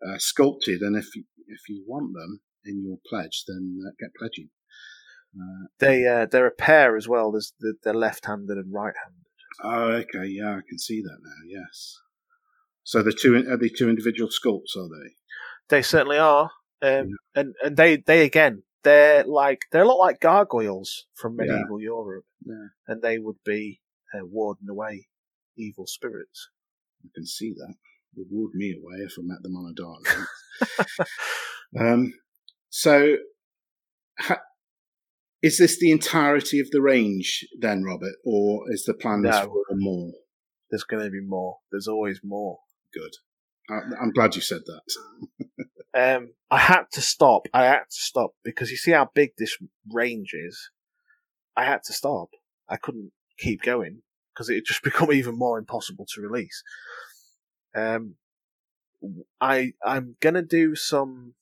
uh, 0.07 0.19
sculpted. 0.19 0.81
And 0.81 0.97
if 0.97 1.15
you, 1.17 1.25
if 1.49 1.69
you 1.69 1.85
want 1.87 2.15
them 2.15 2.41
in 2.65 2.85
your 2.85 2.99
pledge, 3.09 3.45
then 3.47 3.79
uh, 3.87 3.91
get 3.99 4.15
pledging. 4.19 4.51
Uh, 5.37 5.67
They 5.79 6.07
uh, 6.07 6.27
they're 6.27 6.47
a 6.47 6.53
pair 6.53 6.97
as 6.97 7.09
well. 7.09 7.33
There's 7.33 7.53
the, 7.61 7.75
they're 7.83 7.95
left-handed 7.95 8.57
and 8.57 8.73
right-handed. 8.73 9.27
oh, 9.63 10.03
okay, 10.03 10.29
yeah, 10.29 10.57
I 10.57 10.61
can 10.69 10.79
see 10.79 11.03
that 11.03 11.19
now. 11.23 11.35
Yes. 11.47 11.99
So 12.85 13.03
the 13.03 13.13
two 13.13 13.37
are 13.37 13.57
they 13.57 13.69
two 13.69 13.89
individual 13.89 14.31
sculpts? 14.31 14.77
Are 14.77 14.89
they? 14.89 15.15
They 15.69 15.83
certainly 15.83 16.19
are, 16.19 16.51
um, 16.81 17.11
and 17.35 17.55
and 17.63 17.77
they 17.77 17.97
they 17.97 18.25
again 18.25 18.63
they're 18.85 19.25
like 19.25 19.61
they're 19.73 19.83
a 19.83 19.89
lot 19.89 19.99
like 19.99 20.21
gargoyles 20.21 21.07
from 21.15 21.37
Yeah. 21.39 21.47
medieval 21.53 21.81
Europe, 21.81 22.25
Yeah, 22.45 22.69
and 22.87 23.03
they 23.03 23.19
would 23.19 23.39
be 23.45 23.81
uh, 24.15 24.21
warding 24.25 24.69
away 24.69 25.09
evil 25.57 25.87
spirits. 25.87 26.51
I 27.05 27.09
can 27.15 27.27
see 27.27 27.53
that. 27.55 27.75
They 28.17 28.23
would 28.23 28.29
ward 28.31 28.53
me 28.55 28.73
away 28.75 29.05
if 29.05 29.13
I 29.19 29.23
met 29.23 29.43
them 29.43 29.57
on 29.57 29.71
a 29.71 29.75
dark 29.75 30.89
night. 31.73 31.93
um, 31.93 32.13
so, 32.71 33.17
ha- 34.19 34.41
is 35.43 35.59
this 35.59 35.79
the 35.79 35.91
entirety 35.93 36.59
of 36.61 36.71
the 36.71 36.81
range 36.83 37.47
then, 37.59 37.85
Robert, 37.85 38.15
or 38.25 38.65
is 38.73 38.85
the 38.85 38.95
plan 38.95 39.23
No. 39.23 39.31
for 39.43 39.63
more? 39.77 40.13
There's 40.71 40.85
going 40.85 41.05
to 41.05 41.11
be 41.11 41.21
more. 41.25 41.59
There's 41.71 41.89
always 41.89 42.21
more. 42.25 42.59
Good. 42.93 43.13
I'm 43.71 44.13
glad 44.13 44.35
you 44.35 44.41
said 44.41 44.63
that. 44.67 45.57
Um, 45.95 46.33
I 46.51 46.59
had 46.59 46.85
to 46.93 47.01
stop. 47.01 47.49
I 47.53 47.65
had 47.65 47.85
to 47.91 48.01
stop 48.01 48.33
because 48.45 48.71
you 48.71 48.77
see 48.77 48.93
how 48.93 49.11
big 49.15 49.31
this 49.37 49.57
range 49.91 50.33
is. 50.33 50.71
I 51.57 51.65
had 51.65 51.83
to 51.85 51.93
stop. 51.93 52.29
I 52.69 52.77
couldn't 52.77 53.13
keep 53.39 53.63
going 53.63 54.03
because 54.33 54.49
it 54.49 54.57
had 54.57 54.65
just 54.67 54.83
become 54.85 55.13
even 55.13 55.37
more 55.37 55.59
impossible 55.59 56.07
to 56.15 56.21
release. 56.21 56.63
Um, 57.75 58.15
I 59.41 59.73
I'm 59.85 60.17
gonna 60.21 60.43
do 60.43 60.75
some 60.75 61.35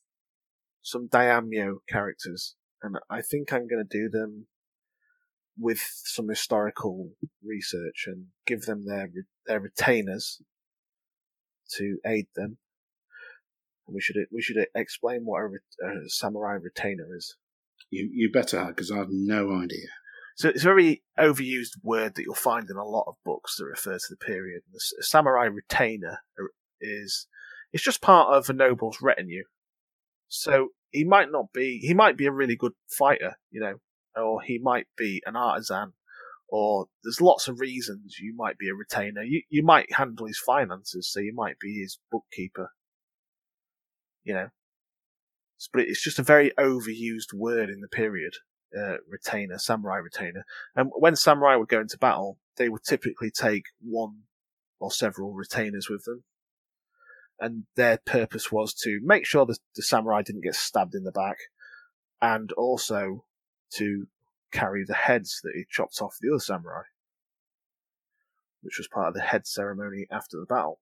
some 0.82 1.08
Daimyo 1.08 1.78
characters, 1.88 2.54
and 2.82 2.96
I 3.10 3.22
think 3.22 3.52
I'm 3.52 3.66
gonna 3.66 3.84
do 3.84 4.08
them 4.08 4.46
with 5.58 5.80
some 6.04 6.28
historical 6.28 7.10
research 7.42 8.04
and 8.06 8.26
give 8.46 8.62
them 8.62 8.84
their 8.86 9.08
their 9.46 9.60
retainers 9.60 10.40
to 11.76 11.98
aid 12.06 12.26
them. 12.34 12.58
And 13.86 13.94
we 13.94 14.00
should 14.00 14.16
we 14.32 14.42
should 14.42 14.56
explain 14.74 15.24
what 15.24 15.40
a, 15.40 15.46
re- 15.46 15.58
a 15.82 16.08
samurai 16.08 16.54
retainer 16.54 17.14
is. 17.16 17.36
You 17.90 18.08
you 18.12 18.30
better 18.32 18.66
because 18.66 18.90
I 18.90 18.96
have 18.96 19.10
no 19.10 19.52
idea. 19.52 19.88
So 20.36 20.50
it's 20.50 20.64
a 20.64 20.68
very 20.68 21.02
overused 21.18 21.82
word 21.82 22.14
that 22.14 22.22
you'll 22.22 22.34
find 22.34 22.68
in 22.68 22.76
a 22.76 22.84
lot 22.84 23.06
of 23.06 23.14
books 23.24 23.56
that 23.56 23.64
refer 23.64 23.96
to 23.96 24.06
the 24.10 24.16
period. 24.16 24.62
A 24.74 25.02
samurai 25.02 25.44
retainer 25.44 26.18
is 26.80 27.26
it's 27.72 27.82
just 27.82 28.02
part 28.02 28.34
of 28.34 28.50
a 28.50 28.52
noble's 28.52 29.00
retinue. 29.00 29.44
So 30.28 30.68
he 30.90 31.04
might 31.04 31.30
not 31.30 31.52
be 31.52 31.78
he 31.78 31.94
might 31.94 32.16
be 32.16 32.26
a 32.26 32.32
really 32.32 32.56
good 32.56 32.72
fighter, 32.86 33.36
you 33.50 33.60
know, 33.60 33.76
or 34.14 34.42
he 34.42 34.58
might 34.58 34.88
be 34.96 35.22
an 35.26 35.36
artisan, 35.36 35.92
or 36.48 36.86
there's 37.02 37.20
lots 37.20 37.48
of 37.48 37.60
reasons 37.60 38.18
you 38.20 38.34
might 38.36 38.58
be 38.58 38.68
a 38.68 38.74
retainer. 38.74 39.22
You 39.22 39.42
you 39.48 39.62
might 39.62 39.92
handle 39.92 40.26
his 40.26 40.38
finances, 40.38 41.08
so 41.10 41.20
you 41.20 41.34
might 41.34 41.58
be 41.58 41.80
his 41.80 41.98
bookkeeper. 42.10 42.72
You 44.24 44.34
know, 44.34 44.48
but 45.72 45.82
it's 45.82 46.02
just 46.02 46.18
a 46.18 46.24
very 46.24 46.52
overused 46.58 47.32
word 47.32 47.70
in 47.70 47.80
the 47.80 47.88
period 47.88 48.34
uh, 48.76 48.96
retainer, 49.08 49.58
samurai 49.58 49.96
retainer. 49.96 50.44
And 50.74 50.90
when 50.96 51.16
samurai 51.16 51.56
would 51.56 51.68
go 51.68 51.80
into 51.80 51.98
battle, 51.98 52.38
they 52.56 52.68
would 52.68 52.82
typically 52.84 53.30
take 53.30 53.64
one 53.80 54.22
or 54.78 54.90
several 54.90 55.32
retainers 55.32 55.88
with 55.88 56.04
them. 56.04 56.24
And 57.38 57.64
their 57.76 57.98
purpose 57.98 58.50
was 58.50 58.72
to 58.82 59.00
make 59.02 59.26
sure 59.26 59.44
that 59.46 59.58
the 59.74 59.82
samurai 59.82 60.22
didn't 60.22 60.44
get 60.44 60.54
stabbed 60.54 60.94
in 60.94 61.04
the 61.04 61.12
back 61.12 61.36
and 62.20 62.50
also 62.52 63.24
to 63.74 64.06
carry 64.52 64.84
the 64.86 64.94
heads 64.94 65.40
that 65.42 65.52
he 65.54 65.64
chopped 65.70 66.00
off 66.00 66.16
the 66.20 66.30
other 66.30 66.40
samurai, 66.40 66.82
which 68.62 68.78
was 68.78 68.88
part 68.88 69.08
of 69.08 69.14
the 69.14 69.20
head 69.20 69.46
ceremony 69.46 70.06
after 70.10 70.38
the 70.38 70.46
battle, 70.46 70.80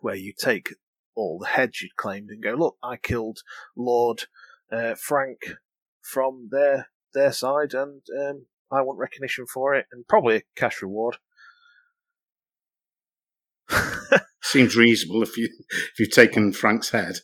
where 0.00 0.14
you 0.14 0.32
take 0.36 0.74
all 1.14 1.38
the 1.38 1.48
heads 1.48 1.82
you'd 1.82 1.96
claimed 1.96 2.30
and 2.30 2.42
go, 2.42 2.52
look, 2.54 2.76
I 2.82 2.96
killed 2.96 3.40
Lord 3.76 4.24
uh, 4.70 4.94
Frank 4.94 5.54
from 6.00 6.48
their 6.50 6.88
their 7.14 7.32
side, 7.32 7.74
and 7.74 8.02
um, 8.18 8.46
I 8.70 8.80
want 8.80 8.98
recognition 8.98 9.46
for 9.46 9.74
it, 9.74 9.86
and 9.92 10.08
probably 10.08 10.36
a 10.36 10.42
cash 10.56 10.80
reward. 10.80 11.18
Seems 14.42 14.76
reasonable 14.76 15.22
if 15.22 15.36
you 15.36 15.50
if 15.70 15.98
you've 15.98 16.10
taken 16.10 16.52
Frank's 16.52 16.90
head. 16.90 17.16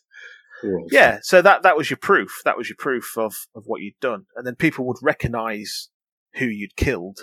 Yeah, 0.90 1.18
so 1.22 1.42
that 1.42 1.62
that 1.62 1.76
was 1.76 1.90
your 1.90 1.98
proof. 1.98 2.40
That 2.44 2.56
was 2.56 2.68
your 2.68 2.76
proof 2.76 3.16
of 3.16 3.46
of 3.54 3.64
what 3.66 3.80
you'd 3.80 4.00
done, 4.00 4.26
and 4.36 4.46
then 4.46 4.56
people 4.56 4.86
would 4.86 4.98
recognise 5.02 5.88
who 6.34 6.46
you'd 6.46 6.76
killed 6.76 7.20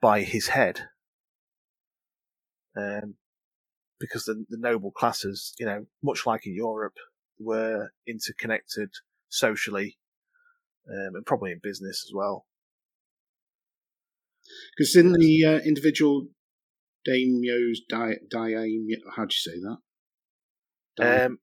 by 0.00 0.22
his 0.22 0.48
head, 0.48 0.88
um, 2.76 3.14
because 3.98 4.24
the 4.24 4.44
the 4.48 4.58
noble 4.58 4.90
classes, 4.90 5.54
you 5.58 5.66
know, 5.66 5.86
much 6.02 6.26
like 6.26 6.46
in 6.46 6.54
Europe, 6.54 6.96
were 7.38 7.90
interconnected 8.06 8.90
socially, 9.28 9.98
um, 10.88 11.14
and 11.14 11.26
probably 11.26 11.50
in 11.50 11.60
business 11.62 12.04
as 12.08 12.12
well. 12.14 12.46
Because 14.76 14.96
in 14.96 15.12
the 15.12 15.44
uh, 15.44 15.58
individual 15.58 16.28
daimyos, 17.06 17.78
di- 17.88 18.20
daimyo, 18.30 18.96
how 19.14 19.24
do 19.24 19.34
you 19.34 19.52
say 19.52 19.60
that? 19.60 21.24
Um, 21.24 21.38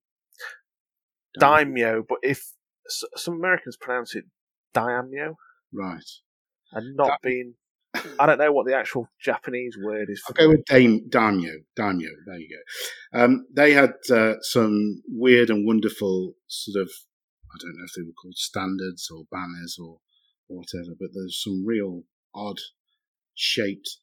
daimyo, 1.40 2.04
but 2.08 2.20
if 2.24 2.52
some 2.88 3.36
Americans 3.36 3.78
pronounce 3.78 4.16
it 4.16 4.26
daimyo, 4.74 5.36
right. 5.74 6.04
and 6.72 6.96
not 6.96 7.08
Da- 7.08 7.18
being, 7.24 7.56
I 8.20 8.26
don't 8.26 8.38
know 8.38 8.52
what 8.52 8.66
the 8.66 8.76
actual 8.76 9.08
Japanese 9.22 9.78
word 9.82 10.10
is. 10.10 10.22
I'll 10.28 10.34
go 10.36 10.50
with 10.50 10.66
daim, 10.66 11.08
daimyo. 11.10 11.54
Daimyo. 11.76 12.10
There 12.26 12.38
you 12.38 12.50
go. 13.14 13.20
Um, 13.20 13.46
they 13.56 13.74
had 13.74 13.94
uh, 14.12 14.36
some 14.42 15.02
weird 15.08 15.50
and 15.50 15.66
wonderful 15.66 16.34
sort 16.48 16.82
of, 16.82 16.90
I 17.54 17.58
don't 17.62 17.78
know 17.78 17.86
if 17.86 17.94
they 17.96 18.04
were 18.04 18.14
called 18.22 18.36
standards 18.36 19.10
or 19.10 19.24
banners 19.32 19.78
or, 19.80 20.00
or 20.50 20.58
whatever, 20.58 20.96
but 21.00 21.10
there's 21.14 21.42
some 21.42 21.66
real 21.66 22.04
odd 22.34 22.60
shaped 23.34 23.98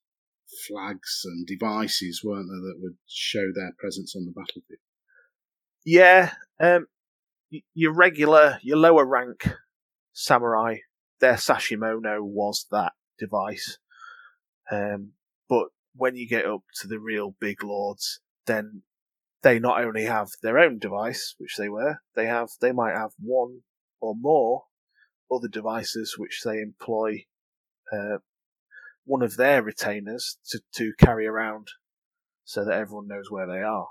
flags 0.66 1.22
and 1.24 1.46
devices, 1.46 2.22
weren't 2.24 2.48
there, 2.48 2.60
that 2.60 2.80
would 2.80 2.96
show 3.06 3.52
their 3.54 3.72
presence 3.78 4.14
on 4.16 4.24
the 4.24 4.32
battlefield. 4.32 4.80
Yeah, 5.84 6.32
um, 6.60 6.86
your 7.74 7.92
regular, 7.92 8.58
your 8.62 8.76
lower 8.76 9.04
rank 9.04 9.48
samurai, 10.12 10.76
their 11.20 11.34
sashimono 11.34 12.20
was 12.20 12.66
that 12.70 12.92
device. 13.18 13.78
Um, 14.70 15.12
but 15.48 15.68
when 15.94 16.16
you 16.16 16.28
get 16.28 16.46
up 16.46 16.62
to 16.80 16.88
the 16.88 16.98
real 16.98 17.34
big 17.40 17.62
lords, 17.62 18.20
then 18.46 18.82
they 19.42 19.58
not 19.58 19.82
only 19.82 20.04
have 20.04 20.30
their 20.42 20.58
own 20.58 20.78
device, 20.78 21.34
which 21.38 21.56
they 21.56 21.68
were, 21.68 21.98
they 22.14 22.26
have, 22.26 22.50
they 22.60 22.72
might 22.72 22.94
have 22.94 23.12
one 23.18 23.60
or 24.00 24.14
more 24.18 24.64
other 25.30 25.48
devices 25.48 26.16
which 26.16 26.42
they 26.44 26.58
employ 26.60 27.24
uh, 27.92 28.18
one 29.04 29.22
of 29.22 29.36
their 29.36 29.62
retainers 29.62 30.38
to, 30.46 30.60
to 30.74 30.92
carry 30.98 31.26
around 31.26 31.68
so 32.44 32.64
that 32.64 32.74
everyone 32.74 33.08
knows 33.08 33.30
where 33.30 33.46
they 33.46 33.62
are. 33.62 33.88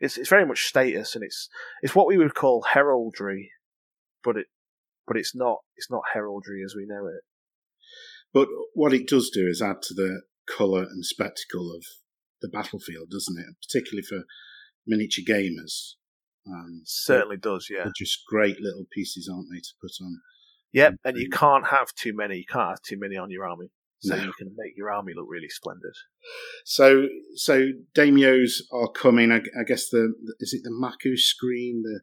It's 0.00 0.16
it's 0.16 0.28
very 0.28 0.46
much 0.46 0.66
status, 0.66 1.14
and 1.14 1.24
it's 1.24 1.48
it's 1.82 1.94
what 1.94 2.06
we 2.06 2.18
would 2.18 2.34
call 2.34 2.62
heraldry, 2.72 3.50
but 4.22 4.36
it 4.36 4.46
but 5.06 5.16
it's 5.16 5.34
not 5.34 5.58
it's 5.76 5.90
not 5.90 6.02
heraldry 6.12 6.62
as 6.64 6.74
we 6.76 6.86
know 6.86 7.06
it. 7.06 7.22
But 8.32 8.48
what 8.74 8.92
it 8.92 9.08
does 9.08 9.30
do 9.30 9.46
is 9.48 9.62
add 9.62 9.82
to 9.82 9.94
the 9.94 10.22
colour 10.46 10.82
and 10.82 11.04
spectacle 11.04 11.72
of 11.74 11.84
the 12.40 12.48
battlefield, 12.48 13.10
doesn't 13.10 13.38
it? 13.38 13.46
Particularly 13.66 14.02
for 14.02 14.24
miniature 14.86 15.24
gamers. 15.24 15.94
Um, 16.46 16.82
Certainly 16.84 17.38
does, 17.38 17.68
yeah. 17.70 17.84
They're 17.84 17.92
just 17.96 18.24
great 18.26 18.60
little 18.60 18.86
pieces, 18.92 19.30
aren't 19.32 19.48
they, 19.52 19.60
to 19.60 19.74
put 19.80 19.92
on? 20.02 20.20
Yep, 20.72 20.94
and 21.04 21.16
you 21.16 21.28
can't 21.30 21.66
have 21.68 21.88
too 21.94 22.14
many. 22.14 22.36
You 22.36 22.44
can't 22.48 22.70
have 22.70 22.82
too 22.82 22.98
many 22.98 23.16
on 23.16 23.30
your 23.30 23.46
army, 23.46 23.70
so 24.00 24.14
No. 24.16 24.22
you 24.24 24.32
can 24.38 24.54
make 24.56 24.76
your 24.76 24.90
army 24.90 25.12
look 25.14 25.26
really 25.28 25.48
splendid. 25.48 25.92
So, 26.64 27.06
so 27.34 27.70
daimyos 27.94 28.60
are 28.72 28.90
coming. 28.90 29.32
I, 29.32 29.38
I 29.58 29.64
guess 29.66 29.88
the 29.88 30.14
is 30.40 30.52
it 30.52 30.62
the 30.64 30.70
Maku 30.70 31.16
screen, 31.18 31.82
the 31.82 32.00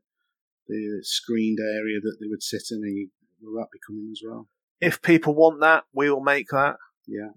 the 0.68 1.00
screened 1.04 1.60
area 1.60 2.00
that 2.02 2.18
they 2.20 2.28
would 2.28 2.44
sit 2.44 2.64
in. 2.72 2.82
You, 2.82 3.10
will 3.42 3.60
that 3.62 3.70
be 3.72 3.80
coming 3.88 4.10
as 4.12 4.22
well? 4.26 4.48
If 4.82 5.02
people 5.02 5.36
want 5.36 5.62
that, 5.62 5.86
we 5.94 6.10
will 6.10 6.22
make 6.24 6.48
that. 6.50 6.76
Yeah. 7.08 7.30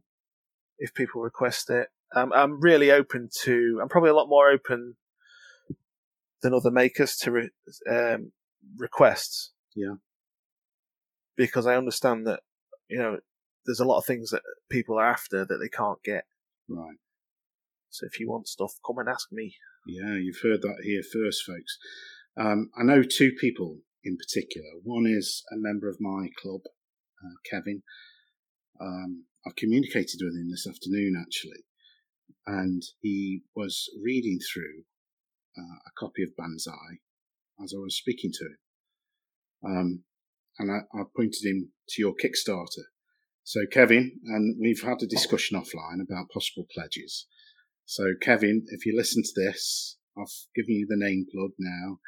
If 0.78 0.94
people 0.94 1.20
request 1.22 1.70
it, 1.70 1.88
um, 2.14 2.32
I'm 2.32 2.60
really 2.60 2.90
open 2.90 3.28
to. 3.42 3.78
I'm 3.82 3.88
probably 3.88 4.10
a 4.10 4.14
lot 4.14 4.28
more 4.28 4.50
open 4.50 4.96
than 6.42 6.54
other 6.54 6.70
makers 6.70 7.16
to 7.16 7.30
re, 7.32 7.50
um, 7.90 8.32
requests. 8.76 9.52
Yeah. 9.76 9.94
Because 11.36 11.66
I 11.66 11.76
understand 11.76 12.26
that 12.26 12.40
you 12.88 12.98
know 12.98 13.18
there's 13.68 13.80
a 13.80 13.84
lot 13.84 13.98
of 13.98 14.06
things 14.06 14.30
that 14.30 14.40
people 14.70 14.98
are 14.98 15.04
after 15.06 15.44
that 15.44 15.58
they 15.58 15.68
can't 15.68 16.02
get. 16.02 16.24
Right. 16.68 16.96
So 17.90 18.06
if 18.06 18.18
you 18.18 18.28
want 18.28 18.48
stuff, 18.48 18.72
come 18.84 18.98
and 18.98 19.08
ask 19.08 19.28
me. 19.30 19.56
Yeah, 19.86 20.16
you've 20.16 20.40
heard 20.42 20.62
that 20.62 20.82
here 20.82 21.02
first, 21.02 21.44
folks. 21.44 21.76
Um, 22.38 22.70
I 22.78 22.82
know 22.82 23.02
two 23.02 23.32
people 23.38 23.80
in 24.02 24.16
particular. 24.16 24.68
One 24.82 25.04
is 25.06 25.44
a 25.52 25.56
member 25.56 25.88
of 25.88 25.98
my 26.00 26.28
club, 26.40 26.62
uh, 27.22 27.36
Kevin. 27.50 27.82
Um, 28.80 29.24
I've 29.46 29.56
communicated 29.56 30.20
with 30.22 30.34
him 30.34 30.50
this 30.50 30.66
afternoon, 30.66 31.14
actually, 31.20 31.64
and 32.46 32.82
he 33.02 33.42
was 33.54 33.90
reading 34.02 34.38
through 34.40 34.84
uh, 35.58 35.78
a 35.86 35.90
copy 35.98 36.22
of 36.22 36.36
Banzai 36.36 37.00
as 37.62 37.74
I 37.76 37.80
was 37.80 37.96
speaking 37.96 38.30
to 38.32 38.44
him. 38.44 38.58
Um, 39.62 40.04
and 40.58 40.70
I, 40.70 40.98
I 40.98 41.02
pointed 41.14 41.44
him 41.44 41.72
to 41.90 42.02
your 42.02 42.14
Kickstarter. 42.14 42.88
So, 43.48 43.60
Kevin, 43.64 44.20
and 44.26 44.56
we've 44.60 44.82
had 44.82 45.00
a 45.00 45.06
discussion 45.06 45.58
offline 45.58 46.02
about 46.02 46.28
possible 46.28 46.66
pledges. 46.70 47.26
So, 47.86 48.12
Kevin, 48.20 48.66
if 48.66 48.84
you 48.84 48.94
listen 48.94 49.22
to 49.22 49.32
this, 49.34 49.96
I've 50.18 50.26
given 50.54 50.74
you 50.74 50.86
the 50.86 50.98
name 50.98 51.24
plug 51.32 51.52
now, 51.58 51.98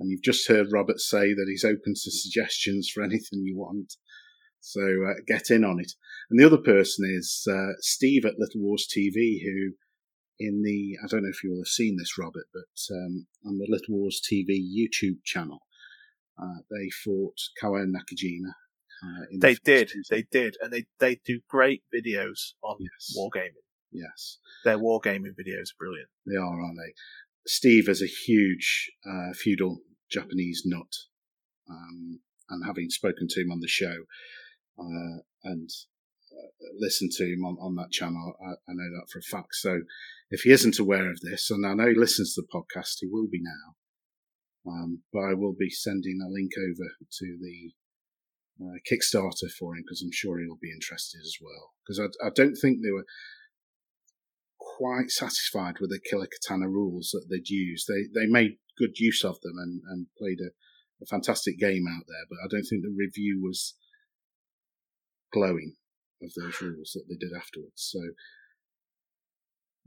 and 0.00 0.10
you've 0.10 0.24
just 0.24 0.48
heard 0.48 0.72
Robert 0.72 0.98
say 0.98 1.32
that 1.32 1.46
he's 1.48 1.62
open 1.62 1.94
to 1.94 2.10
suggestions 2.10 2.90
for 2.92 3.02
anything 3.04 3.44
you 3.44 3.56
want. 3.56 3.94
So 4.58 4.80
uh, 4.80 5.20
get 5.28 5.48
in 5.48 5.64
on 5.64 5.78
it. 5.78 5.92
And 6.28 6.40
the 6.40 6.44
other 6.44 6.58
person 6.58 7.08
is 7.08 7.46
uh, 7.48 7.74
Steve 7.78 8.24
at 8.24 8.40
Little 8.40 8.62
Wars 8.62 8.88
TV, 8.92 9.44
who 9.44 9.74
in 10.40 10.62
the 10.64 10.96
I 11.04 11.06
don't 11.06 11.22
know 11.22 11.30
if 11.30 11.44
you 11.44 11.50
will 11.50 11.60
have 11.60 11.68
seen 11.68 11.98
this, 11.98 12.18
Robert, 12.18 12.48
but 12.52 12.96
um, 12.96 13.28
on 13.46 13.58
the 13.58 13.68
Little 13.68 13.94
Wars 13.94 14.20
TV 14.20 14.58
YouTube 14.58 15.22
channel, 15.24 15.60
uh, 16.36 16.62
they 16.68 16.90
fought 17.04 17.38
Kawa 17.60 17.86
Nakajima. 17.86 18.54
Uh, 19.02 19.22
in 19.30 19.38
the 19.38 19.46
They 19.46 19.54
first 19.54 19.64
did, 19.64 19.88
season. 19.90 20.02
they 20.10 20.22
did, 20.30 20.56
and 20.60 20.72
they 20.72 20.86
they 20.98 21.20
do 21.24 21.40
great 21.48 21.82
videos 21.94 22.52
on 22.62 22.76
Yes. 22.80 23.14
wargaming. 23.16 23.64
Yes. 23.92 24.38
Their 24.64 24.78
wargaming 24.78 25.34
videos 25.34 25.70
are 25.72 25.78
brilliant. 25.78 26.08
They 26.26 26.36
are, 26.36 26.60
aren't 26.60 26.76
they? 26.78 26.92
Steve 27.46 27.88
is 27.88 28.02
a 28.02 28.06
huge 28.06 28.90
uh, 29.08 29.32
feudal 29.32 29.80
Japanese 30.10 30.62
nut, 30.64 30.92
um, 31.68 32.20
and 32.50 32.64
having 32.66 32.90
spoken 32.90 33.26
to 33.28 33.40
him 33.40 33.50
on 33.50 33.60
the 33.60 33.68
show 33.68 34.04
uh, 34.78 35.22
and 35.44 35.68
uh, 36.32 36.48
listened 36.78 37.10
to 37.12 37.24
him 37.24 37.44
on, 37.44 37.56
on 37.60 37.74
that 37.76 37.90
channel, 37.90 38.34
I, 38.40 38.50
I 38.70 38.74
know 38.74 38.90
that 38.96 39.08
for 39.10 39.18
a 39.18 39.22
fact. 39.22 39.54
So, 39.54 39.80
if 40.30 40.42
he 40.42 40.50
isn't 40.50 40.78
aware 40.78 41.10
of 41.10 41.20
this, 41.20 41.50
and 41.50 41.66
I 41.66 41.74
know 41.74 41.88
he 41.88 41.94
listens 41.94 42.34
to 42.34 42.42
the 42.42 42.48
podcast, 42.48 42.98
he 43.00 43.08
will 43.10 43.26
be 43.30 43.40
now. 43.42 43.76
Um, 44.70 45.02
but 45.12 45.20
I 45.20 45.34
will 45.34 45.54
be 45.58 45.70
sending 45.70 46.20
a 46.22 46.30
link 46.30 46.52
over 46.58 46.90
to 47.18 47.38
the 47.40 47.72
uh, 48.60 48.78
Kickstarter 48.90 49.50
for 49.50 49.74
him 49.74 49.82
because 49.86 50.02
I'm 50.02 50.12
sure 50.12 50.38
he'll 50.38 50.58
be 50.60 50.72
interested 50.72 51.20
as 51.20 51.36
well. 51.40 51.72
Because 51.82 52.00
I, 52.00 52.26
I 52.26 52.30
don't 52.34 52.56
think 52.56 52.78
they 52.78 52.92
were 52.92 53.06
quite 54.58 55.10
satisfied 55.10 55.76
with 55.80 55.90
the 55.90 56.00
Killer 56.00 56.26
Katana 56.26 56.68
rules 56.68 57.10
that 57.12 57.26
they'd 57.30 57.48
used. 57.48 57.86
They 57.88 58.08
they 58.14 58.26
made 58.26 58.58
good 58.78 58.98
use 58.98 59.24
of 59.24 59.40
them 59.42 59.54
and, 59.58 59.82
and 59.90 60.06
played 60.18 60.40
a, 60.40 60.50
a 61.02 61.06
fantastic 61.06 61.58
game 61.58 61.86
out 61.88 62.04
there, 62.08 62.24
but 62.28 62.38
I 62.42 62.48
don't 62.48 62.64
think 62.64 62.82
the 62.82 62.94
review 62.96 63.40
was 63.42 63.74
glowing 65.32 65.74
of 66.22 66.32
those 66.36 66.60
rules 66.60 66.92
that 66.94 67.04
they 67.08 67.16
did 67.16 67.32
afterwards. 67.36 67.76
So 67.76 68.00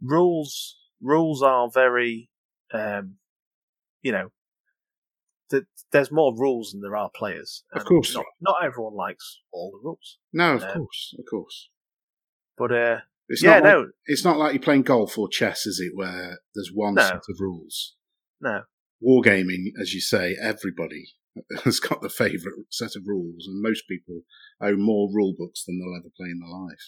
Rules 0.01 0.75
rules 1.01 1.41
are 1.41 1.69
very, 1.73 2.29
um, 2.73 3.15
you 4.01 4.11
know, 4.11 4.31
th- 5.53 5.63
there's 5.91 6.11
more 6.11 6.33
rules 6.35 6.71
than 6.71 6.81
there 6.81 6.95
are 6.95 7.09
players. 7.15 7.63
Of 7.73 7.85
course. 7.85 8.13
not, 8.15 8.25
not 8.41 8.63
everyone 8.65 8.95
likes 8.95 9.41
all 9.51 9.71
the 9.71 9.85
rules, 9.85 10.17
no, 10.33 10.55
of 10.55 10.63
Um, 10.63 10.73
course, 10.73 11.15
of 11.19 11.25
course. 11.29 11.69
but 12.57 12.71
uh, 12.71 12.97
It's 13.29 13.43
yeah, 13.43 13.59
not 13.59 13.63
like, 13.63 13.73
no, 13.73 13.89
it's 14.05 14.25
not 14.25 14.37
like 14.37 14.53
you're 14.53 14.61
playing 14.63 14.83
golf 14.83 15.17
or 15.17 15.29
chess, 15.29 15.65
is 15.65 15.79
it? 15.79 15.91
Where 15.95 16.39
there's 16.55 16.71
one 16.73 16.95
No. 16.95 17.03
set 17.03 17.15
of 17.29 17.37
rules. 17.39 17.95
no, 18.41 18.63
Wargaming, 19.05 19.65
as 19.81 19.93
you 19.93 19.99
say, 20.01 20.35
everybody 20.41 21.05
has 21.65 21.79
got 21.79 22.01
the 22.01 22.09
favourite 22.09 22.57
set 22.69 22.95
of 22.95 23.03
rules, 23.05 23.45
and 23.47 23.61
most 23.61 23.83
people 23.87 24.21
own 24.61 24.81
more 24.81 25.09
rule 25.13 25.33
books 25.37 25.63
than 25.65 25.77
they'll 25.79 25.99
ever 25.99 26.09
play 26.15 26.29
in 26.29 26.39
their 26.39 26.49
life. 26.49 26.85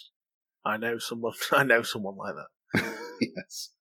I 0.64 0.78
know 0.78 0.98
someone, 0.98 1.34
I 1.52 1.64
know 1.64 1.82
someone 1.84 2.16
like 2.18 2.36
that. 2.36 2.98
yes. 3.22 3.72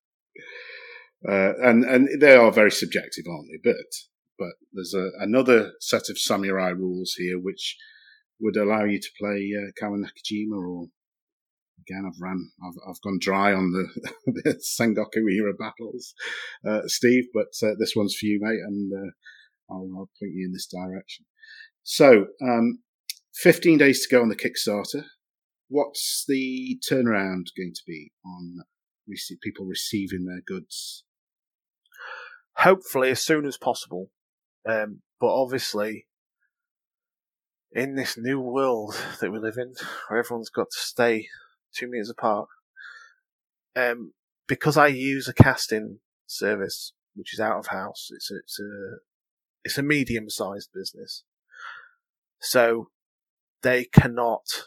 Uh, 1.27 1.53
and 1.63 1.85
and 1.85 2.21
they 2.21 2.35
are 2.37 2.53
very 2.53 2.71
subjective, 2.71 3.25
aren't 3.31 3.47
they? 3.51 3.71
But 3.71 3.87
but 4.39 4.53
there's 4.73 4.95
a, 4.95 5.11
another 5.21 5.73
set 5.81 6.09
of 6.09 6.19
samurai 6.19 6.71
rules 6.71 7.15
here 7.17 7.39
which 7.39 7.77
would 8.41 8.57
allow 8.57 8.85
you 8.85 9.01
to 9.01 9.09
play 9.19 9.53
uh, 9.57 9.71
Kawa 9.79 9.99
Nakajima 9.99 10.57
or 10.57 10.87
again 11.81 12.05
I've 12.07 12.21
ran 12.21 12.51
I've 12.65 12.91
I've 12.91 13.01
gone 13.03 13.19
dry 13.21 13.53
on 13.53 13.73
the, 13.73 14.13
the 14.45 14.61
Sengoku 14.81 15.31
era 15.31 15.53
battles, 15.59 16.15
uh, 16.67 16.83
Steve. 16.87 17.25
But 17.33 17.55
uh, 17.63 17.75
this 17.79 17.95
one's 17.97 18.17
for 18.17 18.27
you, 18.27 18.39
mate, 18.41 18.61
and 18.61 18.93
uh, 18.93 19.11
I'll, 19.73 19.89
I'll 19.97 20.11
point 20.21 20.33
you 20.35 20.47
in 20.47 20.53
this 20.53 20.67
direction. 20.67 21.27
So, 21.83 22.27
um, 22.43 22.81
15 23.35 23.79
days 23.79 24.07
to 24.07 24.15
go 24.15 24.23
on 24.23 24.29
the 24.29 24.37
Kickstarter. 24.37 25.05
What's 25.69 26.25
the 26.27 26.79
turnaround 26.89 27.47
going 27.57 27.73
to 27.75 27.83
be 27.87 28.13
on 28.25 28.59
rece- 29.11 29.41
people 29.43 29.67
receiving 29.67 30.25
their 30.25 30.41
goods? 30.47 31.05
Hopefully, 32.59 33.11
as 33.11 33.23
soon 33.23 33.45
as 33.45 33.57
possible. 33.57 34.11
Um, 34.67 35.03
but 35.21 35.35
obviously, 35.35 36.07
in 37.73 37.97
this 37.97 38.17
new 38.17 38.41
world 38.41 38.97
that 39.21 39.33
we 39.33 39.39
live 39.39 39.57
in, 39.59 39.75
where 40.09 40.21
everyone's 40.21 40.51
got 40.51 40.71
to 40.71 40.79
stay 40.79 41.29
two 41.75 41.89
meters 41.89 42.11
apart, 42.11 42.49
um, 43.77 44.13
because 44.47 44.77
I 44.77 44.87
use 44.89 45.29
a 45.29 45.35
casting 45.35 45.99
service 46.27 46.93
which 47.15 47.33
is 47.33 47.41
out 47.41 47.59
of 47.59 47.67
house, 47.69 48.09
it's 48.13 48.31
a, 48.31 48.37
it's 48.37 48.61
a 48.61 48.97
it's 49.65 49.79
a 49.79 49.83
medium 49.83 50.29
sized 50.29 50.71
business, 50.75 51.25
so 52.41 52.89
they 53.63 53.85
cannot 53.85 54.65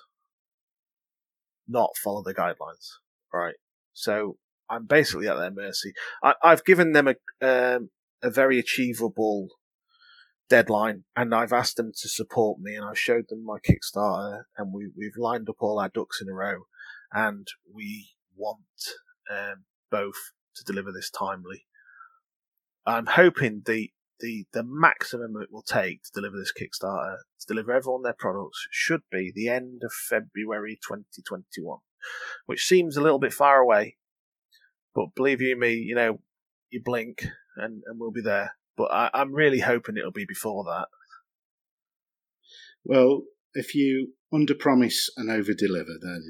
not 1.68 1.92
follow 2.02 2.24
the 2.24 2.34
guidelines, 2.34 2.96
right? 3.34 3.56
So 3.94 4.38
I'm 4.70 4.86
basically 4.86 5.28
at 5.28 5.38
their 5.38 5.52
mercy. 5.52 5.94
I, 6.24 6.36
I've 6.44 6.66
given 6.66 6.94
them 6.94 7.08
a 7.08 7.16
um, 7.42 7.90
a 8.22 8.30
very 8.30 8.60
achievable 8.60 9.50
deadline, 10.50 11.04
and 11.16 11.34
I've 11.34 11.54
asked 11.54 11.78
them 11.78 11.92
to 12.02 12.10
support 12.10 12.60
me, 12.60 12.76
and 12.76 12.86
I've 12.86 13.00
showed 13.00 13.26
them 13.30 13.46
my 13.46 13.58
Kickstarter, 13.60 14.44
and 14.58 14.74
we 14.74 14.90
we've 14.96 15.18
lined 15.18 15.50
up 15.50 15.58
all 15.60 15.80
our 15.80 15.90
ducks 15.90 16.22
in 16.22 16.30
a 16.30 16.34
row, 16.34 16.64
and 17.12 17.48
we 17.72 18.10
want 18.36 18.60
um, 19.32 19.66
both 19.92 20.32
to 20.56 20.64
deliver 20.64 20.92
this 20.92 21.10
timely. 21.10 21.66
I'm 22.86 23.08
hoping 23.08 23.64
the 23.66 23.92
the 24.20 24.46
the 24.54 24.64
maximum 24.64 25.36
it 25.42 25.52
will 25.52 25.64
take 25.64 26.04
to 26.04 26.12
deliver 26.14 26.38
this 26.38 26.54
Kickstarter 26.54 27.18
to 27.40 27.48
deliver 27.48 27.72
everyone 27.72 28.04
their 28.04 28.16
products 28.18 28.68
should 28.72 29.02
be 29.12 29.32
the 29.34 29.50
end 29.50 29.82
of 29.84 29.92
February 29.94 30.80
2021, 30.88 31.80
which 32.46 32.66
seems 32.66 32.98
a 32.98 33.02
little 33.02 33.20
bit 33.20 33.34
far 33.34 33.60
away, 33.60 33.98
but 34.96 35.14
believe 35.16 35.42
you 35.42 35.58
me, 35.58 35.74
you 35.74 35.96
know, 35.96 36.20
you 36.70 36.82
blink 36.84 37.26
and, 37.56 37.84
and 37.86 38.00
we'll 38.00 38.12
be 38.12 38.22
there. 38.22 38.56
But 38.78 38.92
I, 38.92 39.10
I'm 39.14 39.34
really 39.34 39.60
hoping 39.60 39.98
it'll 39.98 40.12
be 40.12 40.26
before 40.26 40.64
that. 40.66 40.88
Well, 42.86 43.24
if 43.54 43.76
you 43.76 44.14
under 44.32 44.54
promise 44.56 45.10
and 45.18 45.30
over 45.30 45.54
deliver, 45.54 45.96
then 46.02 46.24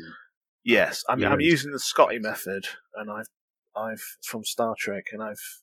Yes, 0.68 1.03
I'm, 1.07 1.24
I'm 1.24 1.40
using 1.40 1.72
the 1.72 1.80
Scotty 1.80 2.19
method, 2.19 2.65
and 2.95 3.10
I've 3.10 3.30
I've 3.74 4.03
from 4.22 4.44
Star 4.44 4.76
Trek, 4.78 5.06
and 5.14 5.24
I've 5.24 5.61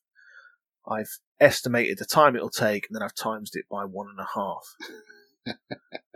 I've 0.89 1.11
estimated 1.41 1.99
the 1.99 2.07
time 2.07 2.35
it'll 2.35 2.49
take, 2.49 2.87
and 2.89 2.97
then 2.97 3.03
I've 3.03 3.15
times 3.15 3.51
it 3.53 3.67
by 3.71 3.85
one 3.85 4.07
and 4.09 4.19
a 4.19 4.29
half. 4.35 5.57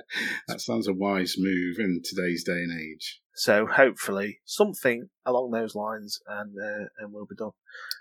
that 0.49 0.61
sounds 0.63 0.89
a 0.89 0.95
wise 0.95 1.35
move 1.37 1.77
in 1.79 2.01
today's 2.03 2.45
day 2.45 2.63
and 2.63 2.81
age. 2.81 3.21
So 3.35 3.67
hopefully 3.67 4.39
something 4.47 5.11
along 5.27 5.51
those 5.51 5.75
lines, 5.75 6.21
and 6.27 6.57
uh, 6.59 6.87
and 6.99 7.13
we'll 7.13 7.27
be 7.27 7.37
done. 7.37 7.51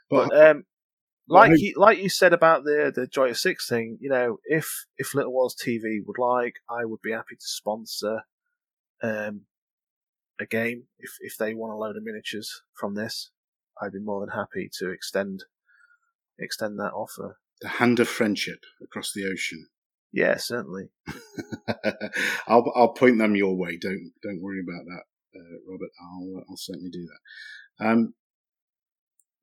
But, 0.10 0.30
But 0.30 0.50
um, 0.50 0.64
like 1.28 1.52
you, 1.56 1.74
like 1.78 2.00
you 2.00 2.10
said 2.10 2.34
about 2.34 2.64
the 2.64 2.92
the 2.96 3.08
Joy 3.08 3.30
of 3.30 3.38
Six 3.38 3.68
thing, 3.68 3.98
you 4.00 4.10
know, 4.10 4.38
if 4.46 4.86
if 4.98 5.14
Little 5.14 5.34
Wars 5.34 5.56
TV 5.56 6.00
would 6.06 6.18
like, 6.18 6.56
I 6.70 6.86
would 6.86 7.02
be 7.02 7.12
happy 7.12 7.36
to 7.36 7.46
sponsor 7.46 8.22
um 9.04 9.42
a 10.40 10.46
game 10.46 10.84
if 11.00 11.12
if 11.20 11.38
they 11.38 11.54
want 11.54 11.74
a 11.74 11.78
load 11.78 11.98
of 11.98 12.04
miniatures 12.04 12.62
from 12.74 12.96
this. 12.96 13.32
I'd 13.82 13.92
be 13.94 14.00
more 14.00 14.22
than 14.22 14.36
happy 14.36 14.70
to 14.80 14.90
extend 14.90 15.44
extend 16.40 16.80
that 16.80 16.94
offer. 16.94 17.38
the 17.62 17.68
hand 17.68 18.00
of 18.00 18.08
friendship 18.08 18.60
across 18.82 19.12
the 19.14 19.26
ocean. 19.26 19.68
Yeah, 20.12 20.38
certainly. 20.38 20.90
I'll 22.48 22.72
I'll 22.76 22.94
point 22.94 23.18
them 23.18 23.36
your 23.36 23.56
way. 23.58 23.78
Don't 23.78 24.14
don't 24.24 24.42
worry 24.42 24.62
about 24.62 24.86
that, 24.86 25.04
uh, 25.40 25.58
Robert. 25.70 25.90
I'll 26.02 26.44
I'll 26.50 26.58
certainly 26.58 26.90
do 26.90 27.06
that. 27.06 27.86
Um, 27.88 28.14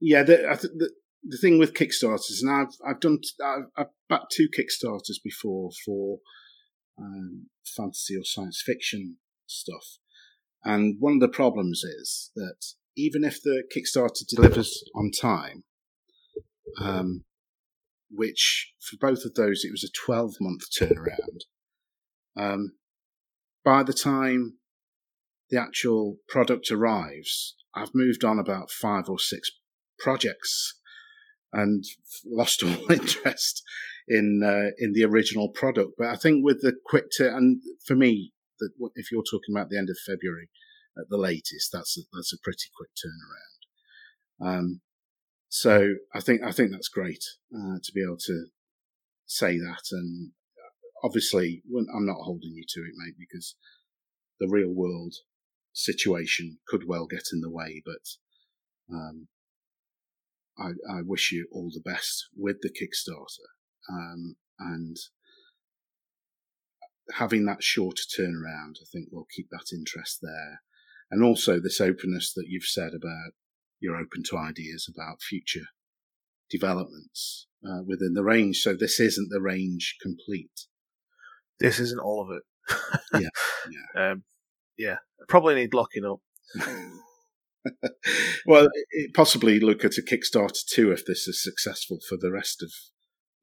yeah, 0.00 0.22
the, 0.22 0.48
I 0.48 0.56
think 0.56 0.74
the 0.78 0.90
the 1.24 1.38
thing 1.38 1.58
with 1.58 1.74
Kickstarters, 1.74 2.42
and 2.42 2.50
I've 2.50 2.74
I've 2.86 3.00
done 3.00 3.18
I've, 3.44 3.66
I've 3.76 3.92
backed 4.08 4.32
two 4.32 4.48
Kickstarters 4.48 5.22
before 5.22 5.70
for 5.84 6.18
um, 6.98 7.46
fantasy 7.64 8.16
or 8.16 8.24
science 8.24 8.62
fiction 8.64 9.16
stuff, 9.46 9.98
and 10.64 10.96
one 11.00 11.14
of 11.14 11.20
the 11.20 11.28
problems 11.28 11.82
is 11.82 12.30
that 12.36 12.74
even 12.96 13.24
if 13.24 13.42
the 13.42 13.64
Kickstarter 13.74 14.26
delivers 14.28 14.84
on 14.94 15.10
time, 15.10 15.64
um, 16.80 17.24
which 18.10 18.72
for 18.80 18.96
both 19.00 19.24
of 19.24 19.34
those 19.34 19.64
it 19.64 19.72
was 19.72 19.84
a 19.84 20.06
12 20.06 20.34
month 20.40 20.62
turnaround. 20.78 21.40
Um, 22.36 22.72
by 23.64 23.82
the 23.82 23.92
time 23.92 24.58
the 25.50 25.60
actual 25.60 26.16
product 26.28 26.70
arrives, 26.70 27.54
I've 27.74 27.94
moved 27.94 28.24
on 28.24 28.38
about 28.38 28.70
five 28.70 29.08
or 29.08 29.18
six 29.18 29.50
projects 29.98 30.74
and 31.54 31.84
lost 32.26 32.62
all 32.62 32.90
interest 32.92 33.62
in 34.08 34.42
uh, 34.44 34.70
in 34.78 34.92
the 34.92 35.04
original 35.04 35.48
product. 35.48 35.92
But 35.96 36.08
I 36.08 36.16
think 36.16 36.44
with 36.44 36.60
the 36.60 36.74
quick 36.84 37.06
turn, 37.16 37.34
and 37.34 37.62
for 37.86 37.94
me, 37.94 38.32
that 38.58 38.70
if 38.96 39.10
you're 39.10 39.22
talking 39.22 39.54
about 39.54 39.70
the 39.70 39.78
end 39.78 39.88
of 39.88 39.96
February 40.04 40.50
at 40.98 41.08
the 41.08 41.16
latest, 41.16 41.70
that's 41.72 41.96
a, 41.98 42.02
that's 42.12 42.32
a 42.32 42.42
pretty 42.42 42.68
quick 42.76 42.90
turnaround. 42.94 44.58
Um, 44.58 44.80
so 45.48 45.94
I 46.14 46.20
think 46.20 46.42
I 46.42 46.50
think 46.50 46.72
that's 46.72 46.88
great 46.88 47.24
uh, 47.54 47.78
to 47.82 47.92
be 47.94 48.02
able 48.02 48.18
to 48.26 48.46
say 49.26 49.56
that, 49.58 49.84
and 49.92 50.32
obviously 51.02 51.62
when- 51.68 51.86
I'm 51.94 52.06
not 52.06 52.24
holding 52.24 52.52
you 52.52 52.64
to 52.68 52.80
it, 52.80 52.94
mate, 52.96 53.14
because 53.18 53.56
the 54.40 54.48
real 54.48 54.70
world 54.70 55.14
situation 55.72 56.58
could 56.68 56.86
well 56.86 57.06
get 57.06 57.24
in 57.32 57.40
the 57.40 57.50
way. 57.50 57.82
But 57.84 58.94
um, 58.94 59.28
I, 60.58 60.70
I 60.90 61.02
wish 61.02 61.32
you 61.32 61.46
all 61.52 61.70
the 61.72 61.80
best 61.80 62.28
with 62.36 62.56
the 62.62 62.70
Kickstarter, 62.70 63.48
um, 63.90 64.36
and 64.58 64.96
having 67.14 67.44
that 67.46 67.62
shorter 67.62 68.02
turnaround, 68.02 68.76
I 68.80 68.86
think 68.92 69.08
will 69.10 69.26
keep 69.34 69.48
that 69.50 69.72
interest 69.72 70.20
there, 70.22 70.62
and 71.10 71.22
also 71.22 71.58
this 71.60 71.80
openness 71.80 72.32
that 72.34 72.46
you've 72.48 72.64
said 72.64 72.92
about 72.94 73.32
you're 73.80 73.96
open 73.96 74.22
to 74.24 74.38
ideas 74.38 74.88
about 74.88 75.20
future 75.20 75.66
developments 76.50 77.46
uh, 77.68 77.82
within 77.86 78.14
the 78.14 78.24
range. 78.24 78.58
So 78.58 78.74
this 78.74 78.98
isn't 78.98 79.28
the 79.30 79.40
range 79.40 79.96
complete. 80.00 80.66
This 81.60 81.78
isn't 81.78 82.00
all 82.00 82.22
of 82.22 82.36
it. 82.36 82.42
Yeah, 83.14 83.28
yeah. 83.70 84.10
Um, 84.10 84.24
yeah. 84.76 84.96
Probably 85.28 85.54
need 85.54 85.72
locking 85.72 86.04
up. 86.04 86.20
well, 88.46 88.68
it, 88.90 89.14
possibly 89.14 89.60
look 89.60 89.84
at 89.84 89.98
a 89.98 90.02
Kickstarter 90.02 90.64
too 90.64 90.92
if 90.92 91.04
this 91.06 91.26
is 91.26 91.42
successful 91.42 91.98
for 92.08 92.16
the 92.16 92.30
rest 92.30 92.62
of 92.62 92.70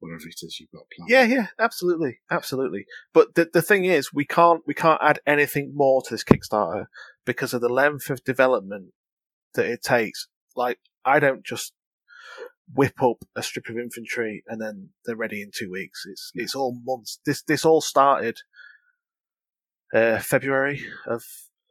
whatever 0.02 0.26
it 0.26 0.42
is 0.42 0.58
you've 0.58 0.70
got 0.72 0.84
planned. 0.94 1.10
Yeah, 1.10 1.24
yeah, 1.24 1.46
absolutely, 1.58 2.20
absolutely. 2.30 2.86
But 3.12 3.34
the 3.34 3.48
the 3.52 3.62
thing 3.62 3.84
is, 3.84 4.12
we 4.12 4.24
can't 4.24 4.62
we 4.66 4.74
can't 4.74 5.00
add 5.02 5.20
anything 5.26 5.72
more 5.74 6.02
to 6.02 6.14
this 6.14 6.24
Kickstarter 6.24 6.86
because 7.24 7.54
of 7.54 7.60
the 7.60 7.68
length 7.68 8.10
of 8.10 8.24
development 8.24 8.92
that 9.54 9.66
it 9.66 9.82
takes. 9.82 10.28
Like, 10.56 10.78
I 11.04 11.20
don't 11.20 11.44
just 11.44 11.72
whip 12.74 13.02
up 13.02 13.24
a 13.36 13.42
strip 13.42 13.68
of 13.68 13.76
infantry 13.76 14.42
and 14.46 14.60
then 14.60 14.90
they're 15.04 15.16
ready 15.16 15.42
in 15.42 15.50
two 15.54 15.70
weeks. 15.70 16.04
It's 16.06 16.30
it's 16.34 16.54
all 16.54 16.78
months. 16.84 17.18
This 17.24 17.42
this 17.42 17.64
all 17.64 17.80
started 17.80 18.38
uh, 19.94 20.18
February 20.18 20.84
of 21.06 21.24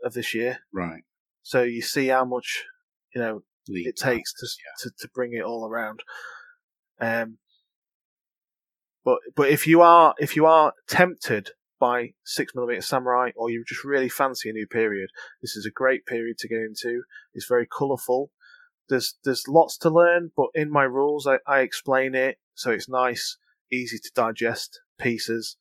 of 0.04 0.14
this 0.14 0.34
year. 0.34 0.60
Right. 0.74 1.04
So 1.44 1.64
you 1.64 1.82
see 1.82 2.08
how 2.08 2.26
much 2.26 2.66
you 3.14 3.22
know 3.22 3.44
it 3.68 3.98
takes 3.98 4.34
to, 4.34 4.48
to 4.80 4.92
to 5.00 5.10
bring 5.14 5.34
it 5.34 5.44
all 5.44 5.68
around. 5.68 6.02
Um, 7.00 7.38
but 9.04 9.20
but 9.36 9.50
if 9.50 9.66
you 9.68 9.82
are 9.82 10.14
if 10.20 10.36
you 10.36 10.46
are 10.46 10.74
tempted 10.88 11.52
by 11.80 12.14
six 12.24 12.54
millimeter 12.54 12.82
samurai, 12.82 13.32
or 13.36 13.50
you 13.50 13.64
just 13.68 13.84
really 13.84 14.10
fancy 14.10 14.50
a 14.50 14.54
new 14.54 14.68
period, 14.68 15.10
this 15.42 15.56
is 15.56 15.66
a 15.66 15.72
great 15.72 16.06
period 16.06 16.38
to 16.38 16.48
get 16.48 16.60
into. 16.60 17.02
It's 17.34 17.48
very 17.48 17.66
colourful. 17.66 18.30
There's 18.88 19.16
there's 19.24 19.48
lots 19.48 19.78
to 19.80 19.90
learn, 19.90 20.32
but 20.36 20.48
in 20.54 20.72
my 20.72 20.84
rules 20.84 21.26
I, 21.26 21.40
I 21.48 21.62
explain 21.62 22.14
it 22.14 22.38
so 22.54 22.72
it's 22.72 22.90
nice, 22.90 23.38
easy 23.72 23.98
to 23.98 24.12
digest 24.14 24.82
pieces. 25.00 25.58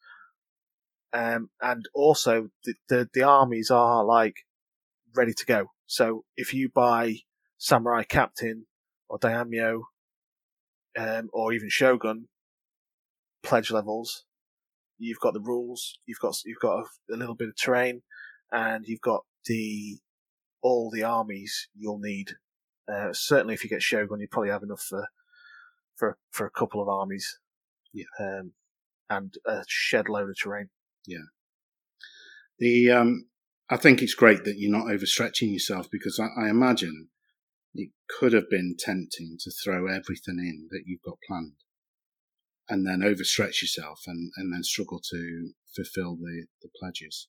Um, 1.12 1.50
and 1.60 1.86
also 1.94 2.48
the, 2.64 2.74
the 2.88 3.08
the 3.12 3.22
armies 3.22 3.70
are 3.70 4.04
like 4.04 4.44
ready 5.14 5.32
to 5.32 5.44
go. 5.46 5.66
So 5.86 6.24
if 6.36 6.54
you 6.54 6.70
buy 6.72 7.16
Samurai 7.58 8.04
Captain 8.04 8.66
or 9.08 9.18
Daimyo, 9.18 9.84
um, 10.98 11.28
or 11.32 11.52
even 11.52 11.68
Shogun 11.68 12.28
pledge 13.42 13.70
levels, 13.70 14.24
you've 14.98 15.20
got 15.20 15.34
the 15.34 15.40
rules, 15.40 15.98
you've 16.06 16.18
got 16.18 16.36
you've 16.44 16.60
got 16.60 16.80
a, 16.80 17.14
a 17.14 17.16
little 17.16 17.34
bit 17.34 17.48
of 17.48 17.56
terrain, 17.56 18.02
and 18.52 18.84
you've 18.86 19.00
got 19.00 19.22
the 19.46 19.98
all 20.62 20.90
the 20.90 21.02
armies 21.02 21.68
you'll 21.74 21.98
need. 21.98 22.32
Uh, 22.92 23.12
certainly, 23.12 23.54
if 23.54 23.64
you 23.64 23.70
get 23.70 23.82
Shogun, 23.82 24.20
you 24.20 24.28
probably 24.28 24.50
have 24.50 24.62
enough 24.62 24.82
for 24.82 25.08
for 25.96 26.18
for 26.30 26.46
a 26.46 26.50
couple 26.50 26.82
of 26.82 26.88
armies. 26.88 27.38
Yeah. 27.92 28.04
Um, 28.18 28.52
and 29.08 29.34
a 29.44 29.64
shed 29.66 30.08
load 30.08 30.30
of 30.30 30.38
terrain. 30.38 30.70
Yeah. 31.06 31.26
The 32.58 32.90
um, 32.90 33.26
I 33.70 33.76
think 33.76 34.02
it's 34.02 34.14
great 34.14 34.44
that 34.44 34.56
you're 34.58 34.76
not 34.76 34.86
overstretching 34.88 35.52
yourself 35.52 35.86
because 35.90 36.18
I, 36.18 36.46
I 36.46 36.50
imagine 36.50 37.08
it 37.74 37.90
could 38.08 38.32
have 38.32 38.50
been 38.50 38.74
tempting 38.78 39.36
to 39.40 39.50
throw 39.62 39.86
everything 39.86 40.38
in 40.40 40.66
that 40.70 40.82
you've 40.86 41.02
got 41.02 41.18
planned, 41.28 41.52
and 42.68 42.86
then 42.86 43.00
overstretch 43.00 43.62
yourself 43.62 44.00
and, 44.06 44.32
and 44.36 44.52
then 44.52 44.62
struggle 44.64 45.00
to 45.10 45.50
fulfil 45.76 46.16
the, 46.16 46.46
the 46.62 46.68
pledges. 46.80 47.28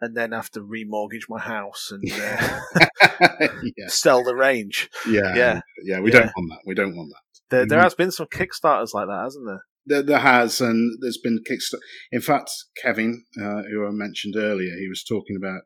And 0.00 0.16
then 0.16 0.32
have 0.32 0.50
to 0.52 0.60
remortgage 0.60 1.24
my 1.28 1.40
house 1.40 1.90
and 1.90 2.04
uh, 2.12 2.60
yeah, 3.76 3.88
sell 3.88 4.22
the 4.22 4.34
range. 4.36 4.90
yeah, 5.08 5.34
Yeah. 5.34 5.60
yeah. 5.84 6.00
We 6.00 6.12
Yeah. 6.12 6.20
don't 6.20 6.32
want 6.36 6.50
that. 6.50 6.60
We 6.66 6.74
don't 6.74 6.96
want 6.96 7.10
that. 7.10 7.22
There, 7.50 7.66
there 7.66 7.78
Mhm. 7.80 7.82
has 7.84 7.94
been 7.94 8.10
some 8.12 8.26
Kickstarters 8.26 8.92
like 8.94 9.06
that, 9.08 9.22
hasn't 9.24 9.46
there? 9.46 9.62
There, 9.86 10.02
there 10.02 10.18
has, 10.18 10.60
and 10.60 10.98
there's 11.00 11.18
been 11.18 11.40
Kickstarter. 11.50 11.80
In 12.12 12.20
fact, 12.20 12.50
Kevin, 12.80 13.24
uh, 13.40 13.62
who 13.62 13.86
I 13.86 13.90
mentioned 13.90 14.36
earlier, 14.36 14.76
he 14.78 14.86
was 14.88 15.02
talking 15.02 15.34
about 15.34 15.62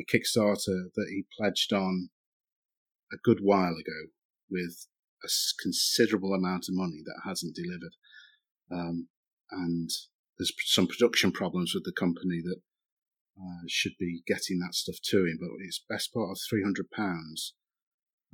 a 0.00 0.04
Kickstarter 0.16 0.90
that 0.94 1.06
he 1.10 1.24
pledged 1.38 1.72
on 1.72 2.10
a 3.12 3.16
good 3.22 3.38
while 3.40 3.72
ago 3.74 4.10
with 4.50 4.86
a 5.24 5.28
considerable 5.62 6.32
amount 6.34 6.66
of 6.68 6.74
money 6.74 7.02
that 7.04 7.20
hasn't 7.24 7.56
delivered. 7.56 7.94
Um, 8.70 9.08
and 9.50 9.90
there's 10.38 10.52
some 10.66 10.86
production 10.86 11.32
problems 11.32 11.72
with 11.74 11.84
the 11.84 11.92
company 11.92 12.40
that 12.44 12.60
uh, 13.40 13.62
should 13.68 13.92
be 13.98 14.22
getting 14.26 14.58
that 14.60 14.74
stuff 14.74 14.96
to 15.04 15.18
him, 15.24 15.38
but 15.40 15.48
it's 15.64 15.84
best 15.88 16.12
part 16.12 16.30
of 16.30 16.38
three 16.48 16.62
hundred 16.62 16.90
pounds. 16.90 17.54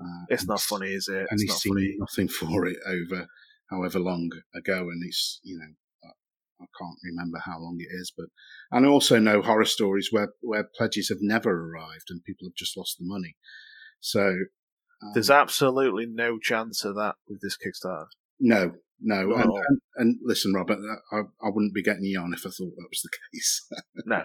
Uh, 0.00 0.24
It's 0.28 0.46
not 0.46 0.60
funny, 0.60 0.92
is 0.92 1.08
it? 1.08 1.18
and 1.18 1.28
It's 1.32 1.42
he's 1.42 1.50
not 1.50 1.58
seen 1.58 1.74
funny. 1.74 1.94
nothing 1.98 2.28
for 2.50 2.66
it 2.66 2.78
over 2.86 3.26
however 3.70 3.98
long 4.00 4.30
ago, 4.54 4.88
and 4.90 5.02
it's 5.04 5.40
you 5.44 5.58
know 5.58 5.74
I- 6.60 6.64
can't 6.78 6.98
remember 7.04 7.38
how 7.44 7.58
long 7.58 7.76
it 7.80 7.88
is, 7.92 8.12
but 8.16 8.26
and 8.72 8.86
I 8.86 8.88
also 8.88 9.18
know 9.18 9.42
horror 9.42 9.64
stories 9.64 10.08
where 10.10 10.30
where 10.40 10.64
pledges 10.76 11.08
have 11.08 11.18
never 11.20 11.50
arrived 11.50 12.06
and 12.10 12.22
people 12.24 12.48
have 12.48 12.54
just 12.56 12.76
lost 12.76 12.96
the 12.98 13.04
money. 13.06 13.36
So 14.00 14.22
um, 15.02 15.10
There's 15.14 15.30
absolutely 15.30 16.06
no 16.06 16.38
chance 16.38 16.84
of 16.84 16.94
that 16.96 17.14
with 17.28 17.40
this 17.42 17.56
Kickstarter. 17.56 18.06
no, 18.40 18.72
no. 19.00 19.32
And, 19.34 19.42
and, 19.44 19.78
and 19.96 20.16
listen, 20.22 20.52
Robert, 20.54 20.78
I, 21.12 21.16
I 21.42 21.48
wouldn't 21.50 21.74
be 21.74 21.82
getting 21.82 22.04
you 22.04 22.18
on 22.20 22.32
if 22.32 22.40
I 22.46 22.50
thought 22.50 22.74
that 22.76 22.88
was 22.90 23.02
the 23.02 23.10
case. 23.32 23.66
No. 24.06 24.24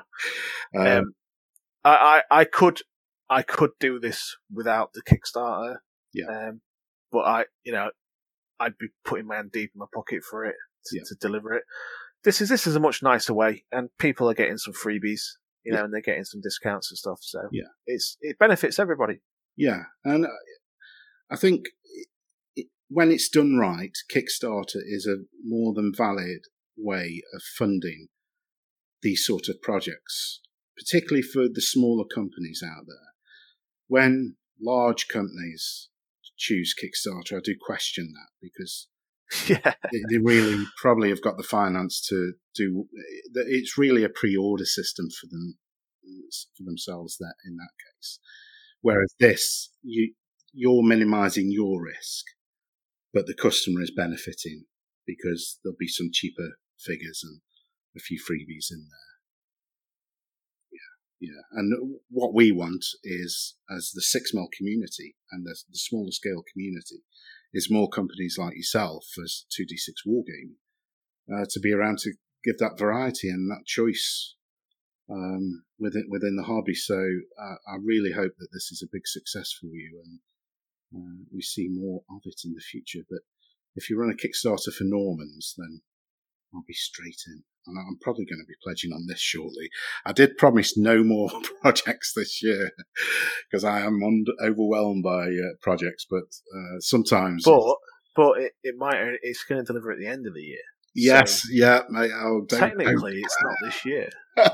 Um, 0.77 0.87
Um, 0.87 1.03
I, 1.83 2.21
I, 2.31 2.41
I 2.41 2.45
could, 2.45 2.81
I 3.29 3.41
could 3.41 3.71
do 3.79 3.99
this 3.99 4.35
without 4.53 4.91
the 4.93 5.01
Kickstarter. 5.01 5.77
Yeah. 6.13 6.25
Um, 6.49 6.61
but 7.11 7.19
I, 7.19 7.45
you 7.63 7.71
know, 7.73 7.89
I'd 8.59 8.77
be 8.77 8.87
putting 9.05 9.27
my 9.27 9.37
hand 9.37 9.51
deep 9.53 9.71
in 9.73 9.79
my 9.79 9.85
pocket 9.93 10.21
for 10.29 10.45
it 10.45 10.55
to, 10.87 10.97
Yeah. 10.97 11.03
to 11.07 11.15
deliver 11.15 11.53
it. 11.53 11.63
This 12.23 12.41
is 12.41 12.49
this 12.49 12.67
is 12.67 12.75
a 12.75 12.79
much 12.79 13.01
nicer 13.01 13.33
way, 13.33 13.65
and 13.71 13.89
people 13.97 14.29
are 14.29 14.33
getting 14.33 14.57
some 14.57 14.73
freebies, 14.73 15.21
you 15.63 15.71
know, 15.71 15.79
Yeah. 15.79 15.83
and 15.85 15.93
they're 15.93 16.01
getting 16.01 16.25
some 16.25 16.41
discounts 16.41 16.91
and 16.91 16.97
stuff. 16.97 17.19
So 17.21 17.39
Yeah. 17.51 17.69
it's 17.85 18.17
it 18.21 18.37
benefits 18.37 18.79
everybody. 18.79 19.21
Yeah, 19.55 19.83
and 20.03 20.25
I- 20.25 20.29
I 21.31 21.35
think 21.35 21.67
it, 22.55 22.67
when 22.87 23.11
it's 23.11 23.29
done 23.29 23.57
right, 23.57 23.95
Kickstarter 24.11 24.81
is 24.83 25.05
a 25.05 25.25
more 25.43 25.73
than 25.73 25.93
valid 25.95 26.45
way 26.75 27.21
of 27.33 27.41
funding 27.43 28.09
these 29.01 29.25
sort 29.25 29.47
of 29.47 29.61
projects, 29.61 30.41
particularly 30.77 31.21
for 31.21 31.47
the 31.47 31.61
smaller 31.61 32.05
companies 32.05 32.61
out 32.65 32.85
there. 32.87 33.13
When 33.87 34.37
large 34.59 35.07
companies 35.07 35.89
choose 36.35 36.73
Kickstarter, 36.75 37.37
I 37.37 37.41
do 37.41 37.55
question 37.59 38.11
that 38.13 38.29
because 38.41 38.87
yeah, 39.47 39.73
they, 39.91 40.01
they 40.09 40.17
really 40.17 40.65
probably 40.81 41.09
have 41.09 41.21
got 41.21 41.37
the 41.37 41.43
finance 41.43 42.01
to 42.09 42.33
do. 42.55 42.85
It's 43.33 43.77
really 43.77 44.03
a 44.03 44.09
pre-order 44.09 44.65
system 44.65 45.07
for 45.09 45.27
them 45.27 45.57
for 46.57 46.63
themselves. 46.63 47.17
That 47.19 47.35
in 47.45 47.55
that 47.57 47.69
case, 47.77 48.19
whereas 48.81 49.13
this, 49.19 49.71
you 49.83 50.13
you're 50.51 50.83
minimising 50.83 51.51
your 51.51 51.83
risk, 51.83 52.25
but 53.13 53.27
the 53.27 53.35
customer 53.35 53.81
is 53.81 53.91
benefiting 53.91 54.65
because 55.05 55.59
there'll 55.63 55.77
be 55.79 55.87
some 55.87 56.09
cheaper 56.11 56.57
figures 56.79 57.21
and 57.23 57.41
a 57.95 57.99
few 57.99 58.19
freebies 58.19 58.71
in 58.71 58.87
there. 58.89 59.09
Yeah, 60.71 61.29
yeah. 61.31 61.59
And 61.59 61.99
what 62.09 62.33
we 62.33 62.51
want 62.51 62.85
is, 63.03 63.55
as 63.69 63.91
the 63.93 64.01
six 64.01 64.33
mil 64.33 64.47
community 64.55 65.15
and 65.31 65.45
the, 65.45 65.55
the 65.69 65.77
smaller 65.77 66.11
scale 66.11 66.43
community, 66.51 67.03
is 67.53 67.71
more 67.71 67.89
companies 67.89 68.37
like 68.37 68.55
yourself 68.55 69.05
as 69.23 69.45
2D6 69.51 70.07
Wargaming 70.07 70.55
uh, 71.31 71.45
to 71.49 71.59
be 71.59 71.73
around 71.73 71.99
to 71.99 72.13
give 72.43 72.57
that 72.59 72.77
variety 72.77 73.29
and 73.29 73.49
that 73.49 73.65
choice 73.65 74.35
um, 75.09 75.63
within 75.79 76.05
within 76.09 76.35
the 76.35 76.43
hobby. 76.43 76.75
So 76.75 76.95
uh, 76.95 77.55
I 77.67 77.77
really 77.83 78.11
hope 78.11 78.33
that 78.37 78.49
this 78.53 78.71
is 78.71 78.83
a 78.83 78.91
big 78.91 79.07
success 79.07 79.51
for 79.59 79.67
you 79.67 80.01
and 80.03 80.19
uh, 80.95 81.23
we 81.33 81.41
see 81.41 81.67
more 81.69 82.01
of 82.09 82.21
it 82.25 82.41
in 82.45 82.53
the 82.53 82.61
future. 82.61 83.05
But 83.09 83.21
if 83.75 83.89
you 83.89 83.99
run 83.99 84.11
a 84.11 84.13
Kickstarter 84.13 84.73
for 84.73 84.83
Normans, 84.83 85.55
then 85.57 85.81
I'll 86.53 86.63
be 86.67 86.73
straight 86.73 87.21
in. 87.27 87.43
And 87.67 87.77
I'm 87.77 87.97
probably 88.01 88.25
going 88.25 88.39
to 88.39 88.47
be 88.47 88.55
pledging 88.63 88.91
on 88.91 89.05
this 89.07 89.19
shortly. 89.19 89.69
I 90.05 90.11
did 90.11 90.37
promise 90.37 90.75
no 90.77 91.03
more 91.03 91.29
projects 91.61 92.13
this 92.15 92.41
year 92.41 92.71
because 93.49 93.63
I 93.63 93.81
am 93.81 93.99
overwhelmed 94.43 95.03
by 95.03 95.27
uh, 95.27 95.53
projects, 95.61 96.05
but 96.09 96.23
uh, 96.55 96.79
sometimes. 96.79 97.43
but 97.45 97.61
but 98.15 98.39
it, 98.39 98.53
it 98.63 98.75
might 98.77 98.97
it's 99.21 99.43
going 99.43 99.61
to 99.61 99.65
deliver 99.65 99.91
at 99.91 99.99
the 99.99 100.07
end 100.07 100.25
of 100.25 100.33
the 100.33 100.41
year. 100.41 100.57
yes, 100.95 101.43
so- 101.43 101.49
yeah, 101.51 101.81
mate. 101.89 102.11
Oh, 102.13 102.45
Technically, 102.49 103.19
it's 103.19 103.37
not 103.43 103.55
this 103.63 103.85
year. 103.85 104.09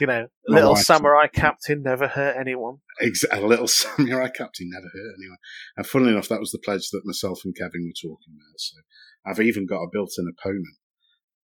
You 0.00 0.06
know, 0.06 0.28
My 0.46 0.54
little 0.58 0.76
samurai 0.76 1.26
captain 1.26 1.82
never 1.82 2.06
hurt 2.06 2.36
anyone. 2.38 2.76
Ex- 3.00 3.24
a 3.32 3.40
little 3.40 3.66
samurai 3.82 4.28
captain 4.28 4.70
never 4.70 4.86
hurt 4.86 5.14
anyone. 5.18 5.38
And 5.76 5.84
funnily 5.84 6.12
enough, 6.12 6.28
that 6.28 6.38
was 6.38 6.52
the 6.52 6.60
pledge 6.60 6.90
that 6.90 7.02
myself 7.04 7.40
and 7.44 7.56
Kevin 7.56 7.84
were 7.84 7.92
talking 8.08 8.34
about. 8.36 8.58
So 8.60 8.76
I've 9.28 9.40
even 9.40 9.66
got 9.66 9.82
a 9.82 9.90
built-in 9.92 10.26
opponent 10.28 10.76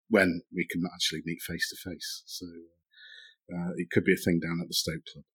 when 0.09 0.41
we 0.53 0.67
can 0.69 0.83
actually 0.93 1.21
meet 1.25 1.41
face 1.41 1.69
to 1.69 1.89
face. 1.89 2.23
So 2.25 2.45
uh, 3.53 3.71
it 3.77 3.89
could 3.91 4.03
be 4.03 4.13
a 4.13 4.23
thing 4.23 4.39
down 4.39 4.59
at 4.61 4.67
the 4.67 4.73
Stoke 4.73 5.03
Club, 5.11 5.25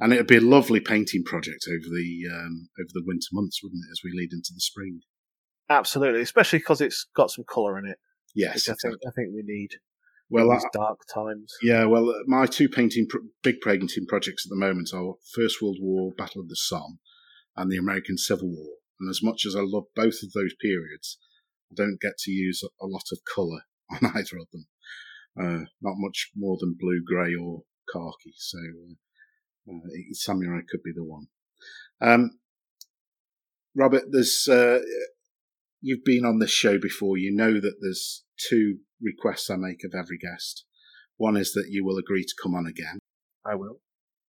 and 0.00 0.12
it'd 0.12 0.26
be 0.26 0.36
a 0.36 0.40
lovely 0.40 0.80
painting 0.80 1.24
project 1.24 1.66
over 1.68 1.88
the 1.88 2.22
um, 2.30 2.68
over 2.80 2.90
the 2.94 3.04
winter 3.04 3.28
months, 3.32 3.60
wouldn't 3.62 3.84
it? 3.88 3.92
As 3.92 4.00
we 4.04 4.12
lead 4.14 4.32
into 4.32 4.52
the 4.54 4.60
spring. 4.60 5.00
Absolutely, 5.68 6.20
especially 6.20 6.58
because 6.58 6.80
it's 6.80 7.06
got 7.14 7.30
some 7.30 7.44
colour 7.48 7.78
in 7.78 7.86
it, 7.86 7.98
Yes, 8.34 8.68
I 8.68 8.74
think. 8.82 8.96
I 9.06 9.10
think 9.14 9.28
we 9.34 9.42
need 9.44 9.70
Well, 10.30 10.50
in 10.50 10.56
I, 10.56 10.60
dark 10.72 11.00
times. 11.12 11.52
Yeah, 11.62 11.84
well, 11.84 12.10
uh, 12.10 12.14
my 12.26 12.46
two 12.46 12.68
painting, 12.68 13.06
big 13.42 13.56
painting 13.64 14.06
projects 14.06 14.46
at 14.46 14.50
the 14.50 14.56
moment 14.56 14.90
are 14.94 15.14
First 15.34 15.60
World 15.60 15.78
War, 15.80 16.12
Battle 16.16 16.40
of 16.40 16.48
the 16.48 16.56
Somme, 16.56 16.98
and 17.56 17.70
the 17.70 17.76
American 17.76 18.16
Civil 18.16 18.48
War. 18.48 18.76
And 19.00 19.10
as 19.10 19.22
much 19.22 19.44
as 19.46 19.54
I 19.54 19.60
love 19.60 19.84
both 19.94 20.22
of 20.22 20.32
those 20.32 20.54
periods, 20.60 21.18
I 21.72 21.74
don't 21.82 22.00
get 22.00 22.18
to 22.20 22.30
use 22.30 22.62
a, 22.62 22.86
lot 22.86 23.04
of 23.12 23.20
colour 23.24 23.62
on 23.90 24.10
either 24.14 24.38
of 24.38 24.48
them. 24.52 24.66
Uh, 25.38 25.64
not 25.80 25.94
much 25.96 26.30
more 26.36 26.56
than 26.60 26.76
blue, 26.78 27.02
grey, 27.04 27.34
or 27.34 27.62
khaki. 27.92 28.34
So, 28.36 28.58
uh, 28.58 29.72
uh, 29.72 29.88
Samurai 30.12 30.60
could 30.68 30.82
be 30.82 30.92
the 30.94 31.04
one. 31.04 31.26
Um, 32.00 32.32
Robert, 33.74 34.04
there's 34.10 34.46
uh, 34.48 34.80
you've 35.80 36.04
been 36.04 36.24
on 36.26 36.38
this 36.38 36.50
show 36.50 36.78
before. 36.78 37.16
You 37.16 37.34
know 37.34 37.54
that 37.54 37.76
there's 37.80 38.24
two 38.36 38.78
requests 39.00 39.48
I 39.48 39.56
make 39.56 39.84
of 39.84 39.94
every 39.98 40.18
guest. 40.18 40.64
One 41.16 41.36
is 41.36 41.52
that 41.52 41.68
you 41.70 41.84
will 41.84 41.98
agree 41.98 42.24
to 42.24 42.34
come 42.42 42.54
on 42.54 42.66
again, 42.66 42.98
I 43.46 43.54
will. 43.54 43.80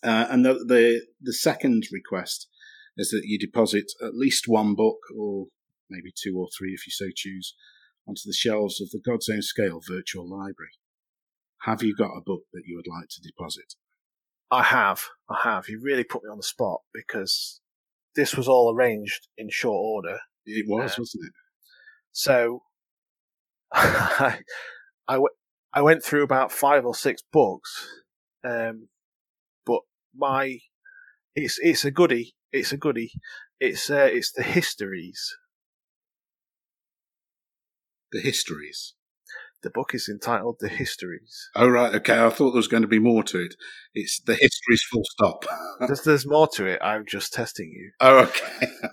uh, 0.04 0.28
and 0.30 0.46
the, 0.46 0.54
the 0.54 1.06
the 1.22 1.34
second 1.34 1.84
request 1.92 2.48
is 2.98 3.10
that 3.10 3.24
you 3.26 3.40
deposit 3.40 3.92
at 4.02 4.16
least 4.16 4.48
one 4.48 4.76
book, 4.76 5.00
or 5.18 5.48
maybe 5.94 6.12
two 6.16 6.36
or 6.38 6.48
three 6.58 6.74
if 6.74 6.86
you 6.88 6.92
so 6.92 7.06
choose, 7.16 7.56
onto 8.08 8.22
the 8.26 8.34
shelves 8.34 8.82
of 8.82 8.90
the 8.90 9.00
God's 9.06 9.30
Own 9.30 9.42
Scale 9.42 9.80
Virtual 9.88 10.28
Library. 10.30 10.74
Have 11.62 11.82
you 11.84 11.96
got 11.96 12.18
a 12.18 12.22
book 12.26 12.42
that 12.52 12.64
you 12.66 12.76
would 12.76 12.88
like 12.94 13.08
to 13.10 13.22
deposit? 13.22 13.76
I 14.52 14.64
have. 14.64 15.02
I 15.30 15.38
have. 15.44 15.70
You 15.70 15.80
really 15.82 16.04
put 16.04 16.24
me 16.24 16.30
on 16.30 16.38
the 16.38 16.44
spot 16.44 16.82
because 16.94 17.62
this 18.16 18.36
was 18.36 18.48
all 18.48 18.76
arranged 18.76 19.28
in 19.38 19.48
short 19.50 19.80
order. 19.82 20.20
It 20.46 20.66
was, 20.68 20.92
Yeah. 20.92 21.02
wasn't 21.02 21.26
it? 21.26 21.34
So 22.12 22.64
I, 23.74 24.40
I, 25.08 25.14
w- 25.14 25.30
I 25.74 25.82
went 25.82 26.04
through 26.04 26.24
about 26.24 26.52
five 26.52 26.86
or 26.86 26.94
six 26.94 27.22
books, 27.32 27.88
um, 28.44 28.90
but 29.66 29.80
my 30.16 30.60
it's 31.36 31.58
it's 31.64 31.86
a 31.86 31.92
goodie. 31.92 32.36
It's 32.52 32.72
a 32.72 32.78
goodie. 32.78 33.14
It's 33.60 33.90
uh, 33.90 34.10
it's 34.12 34.32
the 34.34 34.44
histories. 34.44 35.36
The 38.14 38.22
histories. 38.22 38.94
The 39.64 39.70
book 39.72 39.96
is 39.96 40.08
entitled 40.08 40.58
The 40.60 40.68
Histories. 40.70 41.50
Oh 41.56 41.68
right, 41.68 41.96
okay. 41.96 42.20
I 42.24 42.30
thought 42.30 42.52
there 42.52 42.58
was 42.58 42.68
going 42.68 42.84
to 42.84 42.88
be 42.88 43.00
more 43.00 43.24
to 43.24 43.40
it. 43.40 43.56
It's 43.96 44.20
the 44.22 44.34
histories, 44.36 44.84
full 44.92 45.04
stop. 45.06 45.46
There's, 45.80 46.02
there's 46.04 46.28
more 46.28 46.48
to 46.56 46.66
it. 46.66 46.80
I'm 46.84 47.06
just 47.08 47.34
testing 47.34 47.72
you. 47.74 47.92
oh, 48.00 48.20
okay. 48.20 48.68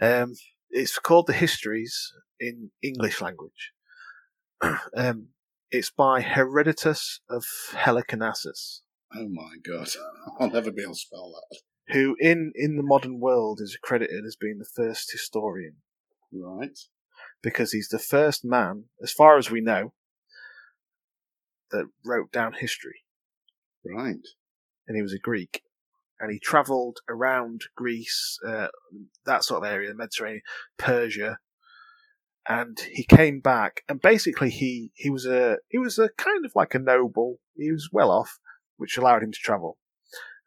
Um, 0.00 0.34
it's 0.70 0.96
called 1.00 1.26
The 1.26 1.32
Histories 1.32 2.12
in 2.38 2.70
English 2.82 3.20
language. 3.20 3.72
um, 4.96 5.28
it's 5.72 5.90
by 5.90 6.20
Herodotus 6.20 7.20
of 7.28 7.44
Halicarnassus, 7.72 8.82
Oh 9.16 9.28
my 9.28 9.54
god, 9.66 9.88
I'll 10.38 10.50
never 10.50 10.70
be 10.70 10.82
able 10.82 10.92
to 10.94 10.98
spell 11.00 11.32
that. 11.32 11.58
who 11.94 12.14
in, 12.20 12.52
in 12.54 12.76
the 12.76 12.82
modern 12.84 13.18
world 13.18 13.58
is 13.60 13.74
accredited 13.76 14.24
as 14.24 14.36
being 14.36 14.58
the 14.58 14.64
first 14.76 15.10
historian 15.10 15.76
Right. 16.32 16.78
Because 17.42 17.72
he's 17.72 17.88
the 17.88 17.98
first 17.98 18.44
man, 18.44 18.84
as 19.02 19.12
far 19.12 19.38
as 19.38 19.50
we 19.50 19.60
know, 19.60 19.92
that 21.70 21.86
wrote 22.04 22.32
down 22.32 22.54
history. 22.54 23.04
Right. 23.84 24.26
And 24.86 24.96
he 24.96 25.02
was 25.02 25.12
a 25.12 25.18
Greek. 25.18 25.62
And 26.20 26.32
he 26.32 26.40
travelled 26.40 26.98
around 27.08 27.62
Greece, 27.76 28.38
uh, 28.44 28.68
that 29.24 29.44
sort 29.44 29.64
of 29.64 29.70
area, 29.70 29.88
the 29.88 29.94
Mediterranean, 29.94 30.42
Persia, 30.76 31.38
and 32.48 32.80
he 32.92 33.04
came 33.04 33.40
back. 33.40 33.82
And 33.88 34.00
basically, 34.00 34.50
he 34.50 34.90
he 34.94 35.10
was 35.10 35.26
a 35.26 35.58
he 35.68 35.78
was 35.78 35.98
a 35.98 36.08
kind 36.16 36.44
of 36.44 36.52
like 36.56 36.74
a 36.74 36.80
noble. 36.80 37.38
He 37.56 37.70
was 37.70 37.90
well 37.92 38.10
off, 38.10 38.38
which 38.78 38.96
allowed 38.96 39.22
him 39.22 39.30
to 39.30 39.38
travel. 39.38 39.78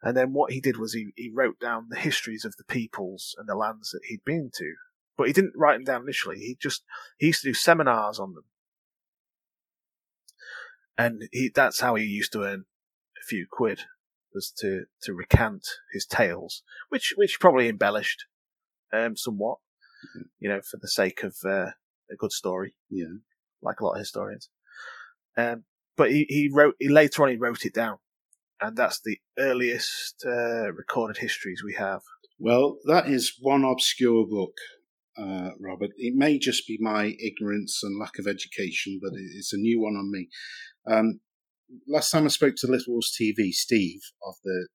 And 0.02 0.16
then 0.16 0.32
what 0.32 0.52
he 0.52 0.60
did 0.60 0.78
was 0.78 0.92
he, 0.92 1.12
he 1.14 1.30
wrote 1.32 1.60
down 1.60 1.86
the 1.88 1.98
histories 1.98 2.44
of 2.44 2.56
the 2.56 2.64
peoples 2.64 3.36
and 3.38 3.48
the 3.48 3.54
lands 3.54 3.90
that 3.90 4.00
he'd 4.08 4.24
been 4.24 4.50
to. 4.54 4.74
But 5.16 5.26
he 5.26 5.32
didn't 5.32 5.52
write 5.56 5.74
them 5.74 5.84
down 5.84 6.02
initially. 6.02 6.38
He 6.38 6.56
just 6.60 6.82
he 7.18 7.26
used 7.26 7.42
to 7.42 7.48
do 7.50 7.54
seminars 7.54 8.18
on 8.18 8.34
them, 8.34 8.44
and 10.96 11.22
he 11.32 11.50
that's 11.54 11.80
how 11.80 11.94
he 11.94 12.04
used 12.04 12.32
to 12.32 12.42
earn 12.42 12.64
a 13.16 13.24
few 13.26 13.46
quid 13.50 13.82
was 14.34 14.50
to 14.58 14.84
to 15.02 15.12
recant 15.14 15.66
his 15.92 16.06
tales, 16.06 16.62
which 16.88 17.12
which 17.16 17.40
probably 17.40 17.68
embellished 17.68 18.24
um, 18.92 19.16
somewhat, 19.16 19.58
you 20.38 20.48
know, 20.48 20.60
for 20.62 20.78
the 20.80 20.88
sake 20.88 21.22
of 21.22 21.36
uh, 21.44 21.70
a 22.10 22.16
good 22.18 22.32
story, 22.32 22.74
Yeah. 22.90 23.06
like 23.62 23.80
a 23.80 23.84
lot 23.84 23.92
of 23.92 23.98
historians. 24.00 24.48
Um, 25.36 25.64
but 25.96 26.10
he, 26.10 26.26
he 26.28 26.50
wrote 26.52 26.74
he 26.78 26.88
later 26.88 27.22
on 27.22 27.28
he 27.30 27.36
wrote 27.36 27.64
it 27.66 27.74
down, 27.74 27.98
and 28.60 28.76
that's 28.76 29.00
the 29.00 29.18
earliest 29.38 30.24
uh, 30.26 30.72
recorded 30.72 31.18
histories 31.18 31.62
we 31.64 31.74
have. 31.74 32.00
Well, 32.38 32.78
that 32.86 33.08
is 33.08 33.36
one 33.40 33.62
obscure 33.64 34.26
book 34.26 34.54
uh, 35.18 35.50
Robert. 35.60 35.90
It 35.96 36.14
may 36.14 36.38
just 36.38 36.66
be 36.66 36.78
my 36.80 37.14
ignorance 37.22 37.80
and 37.82 37.98
lack 37.98 38.18
of 38.18 38.26
education, 38.26 38.98
but 39.02 39.12
it's 39.14 39.52
a 39.52 39.58
new 39.58 39.80
one 39.80 39.94
on 39.94 40.10
me. 40.10 40.28
Um, 40.90 41.20
last 41.88 42.10
time 42.10 42.24
I 42.24 42.28
spoke 42.28 42.54
to 42.58 42.66
Little 42.66 42.94
Wars 42.94 43.14
TV, 43.20 43.50
Steve 43.50 44.00
of 44.26 44.34
the 44.44 44.68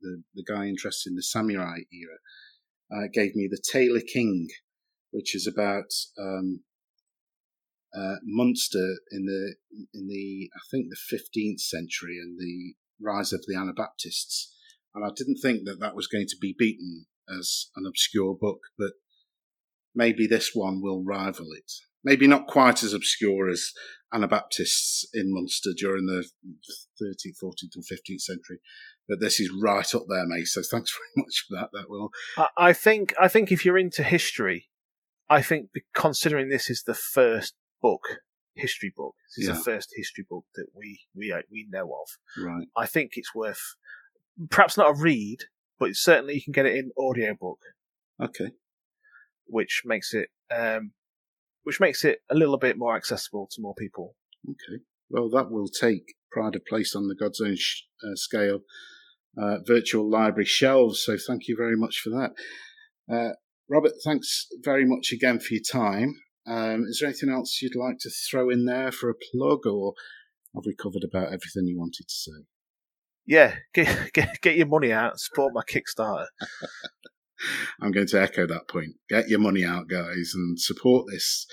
the, 0.00 0.22
the 0.34 0.44
guy 0.46 0.66
interested 0.66 1.10
in 1.10 1.16
the 1.16 1.22
samurai 1.22 1.78
era, 1.90 2.18
uh, 2.94 3.08
gave 3.10 3.34
me 3.34 3.48
the 3.50 3.62
Tailor 3.72 4.02
King, 4.02 4.48
which 5.12 5.34
is 5.34 5.46
about 5.46 5.90
um, 6.20 6.60
uh, 7.96 8.16
Munster 8.22 8.96
in 9.10 9.24
the 9.24 9.54
in 9.94 10.08
the 10.08 10.50
I 10.54 10.60
think 10.70 10.88
the 10.90 11.16
15th 11.16 11.60
century 11.60 12.18
and 12.20 12.38
the 12.38 12.74
rise 13.00 13.32
of 13.32 13.44
the 13.46 13.56
Anabaptists. 13.56 14.54
And 14.94 15.04
I 15.04 15.10
didn't 15.14 15.38
think 15.42 15.64
that 15.64 15.80
that 15.80 15.96
was 15.96 16.06
going 16.06 16.26
to 16.28 16.36
be 16.40 16.54
beaten 16.56 17.06
as 17.28 17.70
an 17.74 17.84
obscure 17.86 18.36
book, 18.38 18.60
but 18.78 18.92
maybe 19.94 20.26
this 20.26 20.50
one 20.54 20.80
will 20.82 21.04
rival 21.04 21.46
it. 21.56 21.72
Maybe 22.02 22.26
not 22.26 22.46
quite 22.46 22.82
as 22.82 22.92
obscure 22.92 23.48
as 23.48 23.72
Anabaptists 24.12 25.06
in 25.12 25.32
Munster 25.32 25.70
during 25.76 26.06
the 26.06 26.24
13th, 27.02 27.38
14th, 27.42 27.74
and 27.74 27.84
15th 27.84 28.20
century, 28.20 28.60
but 29.08 29.20
this 29.20 29.40
is 29.40 29.50
right 29.50 29.94
up 29.94 30.04
there, 30.08 30.26
mate. 30.26 30.46
So 30.46 30.62
thanks 30.62 30.96
very 31.16 31.24
much 31.24 31.44
for 31.48 31.56
that. 31.56 31.70
That 31.72 31.90
will. 31.90 32.10
I 32.56 32.72
think. 32.72 33.14
I 33.20 33.28
think 33.28 33.50
if 33.50 33.64
you're 33.64 33.78
into 33.78 34.02
history, 34.02 34.68
I 35.28 35.42
think 35.42 35.70
considering 35.94 36.48
this 36.48 36.70
is 36.70 36.84
the 36.84 36.94
first 36.94 37.54
book, 37.82 38.20
history 38.54 38.92
book, 38.94 39.14
this 39.36 39.44
is 39.44 39.48
yeah. 39.48 39.54
the 39.54 39.64
first 39.64 39.90
history 39.96 40.24
book 40.28 40.44
that 40.54 40.66
we 40.74 41.00
we 41.14 41.32
uh, 41.32 41.42
we 41.50 41.66
know 41.68 41.84
of. 41.86 42.42
Right. 42.42 42.68
I 42.76 42.86
think 42.86 43.12
it's 43.14 43.34
worth 43.34 43.74
perhaps 44.50 44.76
not 44.76 44.90
a 44.90 44.94
read, 44.94 45.38
but 45.78 45.96
certainly 45.96 46.34
you 46.34 46.42
can 46.42 46.52
get 46.52 46.66
it 46.66 46.76
in 46.76 46.92
audiobook. 46.96 47.58
Okay. 48.22 48.52
Which 49.46 49.82
makes 49.84 50.14
it 50.14 50.28
um, 50.54 50.92
which 51.64 51.80
makes 51.80 52.04
it 52.04 52.20
a 52.30 52.34
little 52.34 52.58
bit 52.58 52.76
more 52.78 52.96
accessible 52.96 53.48
to 53.52 53.62
more 53.62 53.74
people. 53.74 54.14
Okay. 54.48 54.82
Well, 55.08 55.30
that 55.30 55.50
will 55.50 55.68
take 55.68 56.14
pride 56.30 56.56
of 56.56 56.64
place 56.66 56.94
on 56.94 57.08
the 57.08 57.14
God's 57.14 57.40
own 57.40 57.56
sh- 57.56 57.82
uh, 58.02 58.14
scale 58.14 58.60
uh, 59.40 59.58
virtual 59.66 60.08
library 60.08 60.44
shelves. 60.44 61.02
So 61.04 61.16
thank 61.16 61.48
you 61.48 61.56
very 61.56 61.76
much 61.76 62.00
for 62.00 62.10
that. 62.10 62.32
Uh, 63.10 63.34
Robert, 63.68 63.92
thanks 64.04 64.46
very 64.62 64.84
much 64.84 65.12
again 65.12 65.40
for 65.40 65.54
your 65.54 65.62
time. 65.70 66.14
Um, 66.46 66.84
is 66.86 66.98
there 67.00 67.08
anything 67.08 67.30
else 67.30 67.60
you'd 67.62 67.76
like 67.76 67.96
to 68.00 68.10
throw 68.30 68.50
in 68.50 68.66
there 68.66 68.92
for 68.92 69.08
a 69.08 69.14
plug, 69.14 69.66
or 69.66 69.94
have 70.54 70.64
we 70.66 70.74
covered 70.74 71.04
about 71.04 71.28
everything 71.28 71.66
you 71.66 71.78
wanted 71.78 72.06
to 72.06 72.14
say? 72.14 72.44
Yeah, 73.26 73.54
get 73.72 73.88
get, 74.12 74.40
get 74.42 74.56
your 74.56 74.66
money 74.66 74.92
out, 74.92 75.18
support 75.18 75.54
my 75.54 75.62
Kickstarter. 75.62 76.26
I'm 77.80 77.92
going 77.92 78.06
to 78.08 78.20
echo 78.20 78.46
that 78.46 78.68
point. 78.68 78.94
Get 79.08 79.28
your 79.28 79.40
money 79.40 79.64
out, 79.64 79.88
guys, 79.88 80.32
and 80.34 80.58
support 80.58 81.06
this 81.10 81.46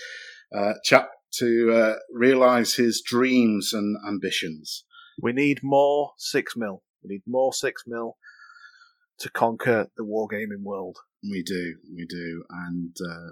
uh, 0.56 0.74
chap 0.84 1.10
to 1.36 1.72
uh, 1.72 1.95
realise 2.14 2.76
his 2.76 3.02
dreams 3.06 3.72
and 3.74 3.98
ambitions. 4.08 4.84
We 5.22 5.34
need 5.34 5.60
more 5.64 6.12
six 6.18 6.56
mil. 6.56 6.84
We 7.03 7.16
need 7.16 7.24
more 7.26 7.53
six 7.53 7.84
mil 7.88 8.18
to 9.20 9.30
conquer 9.30 9.88
the 9.98 10.03
wargaming 10.03 10.64
world. 10.64 10.98
We 11.24 11.44
do, 11.44 11.76
we 11.95 12.06
do, 12.06 12.44
and 12.49 12.95
uh, 12.99 13.32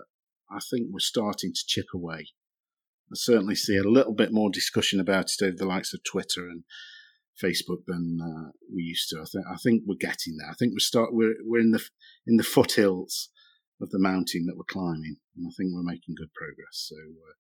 I 0.52 0.60
think 0.70 0.88
we're 0.92 1.00
starting 1.00 1.52
to 1.54 1.64
chip 1.66 1.88
away. 1.94 2.28
I 3.12 3.16
certainly 3.16 3.56
see 3.56 3.76
a 3.78 3.84
little 3.84 4.14
bit 4.14 4.32
more 4.32 4.52
discussion 4.52 5.00
about 5.00 5.32
it 5.32 5.44
over 5.44 5.56
the 5.58 5.66
likes 5.66 5.94
of 5.94 6.04
Twitter 6.04 6.48
and 6.48 6.64
Facebook 7.44 7.86
than 7.88 8.20
uh, 8.22 8.52
we 8.74 8.84
used 8.84 9.10
to. 9.10 9.22
I 9.22 9.26
think 9.26 9.46
I 9.52 9.56
think 9.56 9.84
we're 9.86 9.96
getting 9.96 10.38
there. 10.38 10.50
I 10.50 10.54
think 10.54 10.74
we're 10.74 10.80
start 10.80 11.14
we're 11.14 11.36
we're 11.44 11.62
in 11.62 11.72
the 11.72 11.84
in 12.28 12.38
the 12.38 12.44
foothills 12.44 13.30
of 13.82 13.90
the 13.90 14.00
mountain 14.00 14.46
that 14.46 14.58
we're 14.58 14.64
climbing, 14.70 15.18
and 15.36 15.48
I 15.48 15.52
think 15.56 15.72
we're 15.74 15.84
making 15.84 16.16
good 16.18 16.34
progress. 16.34 16.90
So 16.90 16.96
uh, 16.96 17.34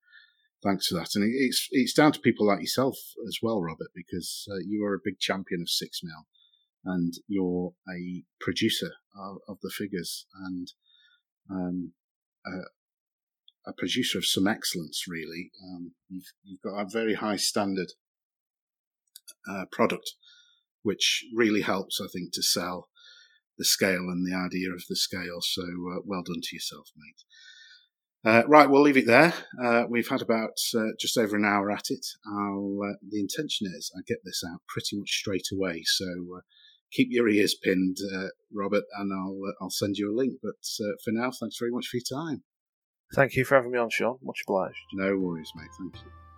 thanks 0.64 0.88
for 0.88 0.96
that. 0.96 1.10
And 1.16 1.26
it's 1.26 1.68
it's 1.72 1.94
down 1.94 2.12
to 2.14 2.20
people 2.20 2.48
like 2.48 2.62
yourself 2.62 2.98
as 3.28 3.38
well, 3.42 3.62
Robert, 3.62 3.90
because 3.96 4.48
uh, 4.52 4.60
you 4.66 4.84
are 4.86 4.96
a 4.96 5.04
big 5.04 5.20
champion 5.20 5.62
of 5.62 5.70
six 5.70 6.02
mil, 6.04 6.26
and 6.86 7.14
you're 7.28 7.74
a 7.90 8.24
producer 8.40 8.92
of, 9.18 9.38
of 9.48 9.58
the 9.62 9.72
figures 9.76 10.26
and 10.46 10.72
um, 11.50 11.94
a, 12.46 13.70
a, 13.70 13.74
producer 13.74 14.18
of 14.18 14.26
some 14.26 14.48
excellence. 14.48 15.06
Really, 15.08 15.52
um, 15.64 15.92
you've 16.08 16.32
you've 16.44 16.62
got 16.62 16.80
a 16.80 16.90
very 16.90 17.16
high 17.16 17.38
standard 17.38 17.90
uh, 19.50 19.66
product, 19.72 20.12
which 20.84 21.26
really 21.36 21.62
helps, 21.62 22.00
I 22.02 22.08
think, 22.12 22.34
to 22.34 22.44
sell 22.44 22.90
the 23.58 23.66
scale 23.66 24.08
and 24.10 24.26
the 24.26 24.36
idea 24.36 24.72
of 24.72 24.84
the 24.90 24.96
scale. 24.96 25.42
So 25.42 25.62
uh, 25.62 26.00
well 26.06 26.24
done 26.24 26.42
to 26.42 26.56
yourself, 26.56 26.90
mate. 26.98 27.24
Uh, 28.26 28.44
right, 28.48 28.70
we'll 28.70 28.82
leave 28.82 28.98
it 28.98 29.08
there. 29.08 29.34
Uh, 29.64 29.84
we've 29.90 30.10
had 30.10 30.22
about 30.22 30.58
uh, 30.76 30.92
just 31.00 31.18
over 31.18 31.38
an 31.38 31.46
hour 31.46 31.72
at 31.72 31.86
it. 31.90 32.06
Uh, 32.28 32.94
the 33.08 33.20
intention 33.20 33.68
is 33.74 33.92
I 33.96 34.02
get 34.06 34.20
this 34.26 34.44
out 34.50 34.60
pretty 34.68 34.98
much 34.98 35.10
straight 35.10 35.48
away. 35.54 35.84
So 35.86 36.06
uh, 36.38 36.42
keep 36.92 37.08
your 37.12 37.30
ears 37.30 37.56
pinned, 37.62 37.98
uh, 38.14 38.28
Robert, 38.54 38.84
and 38.98 39.14
I'll 39.14 39.40
I'll 39.62 39.70
send 39.70 39.98
you 39.98 40.12
a 40.12 40.16
link. 40.16 40.34
But 40.44 40.56
for 41.04 41.12
now, 41.12 41.32
thanks 41.32 41.58
very 41.58 41.72
much 41.72 41.88
for 41.88 41.98
your 41.98 42.26
time. 42.26 42.44
Thank 43.16 43.36
you 43.36 43.46
for 43.46 43.56
having 43.56 43.72
me 43.72 43.80
on, 43.80 43.90
Sean. 43.90 44.18
Much 44.22 44.42
obliged. 44.48 44.78
No 44.94 45.18
worries, 45.18 45.52
mate. 45.56 45.70
Thank 45.80 45.96
you. 45.96 46.29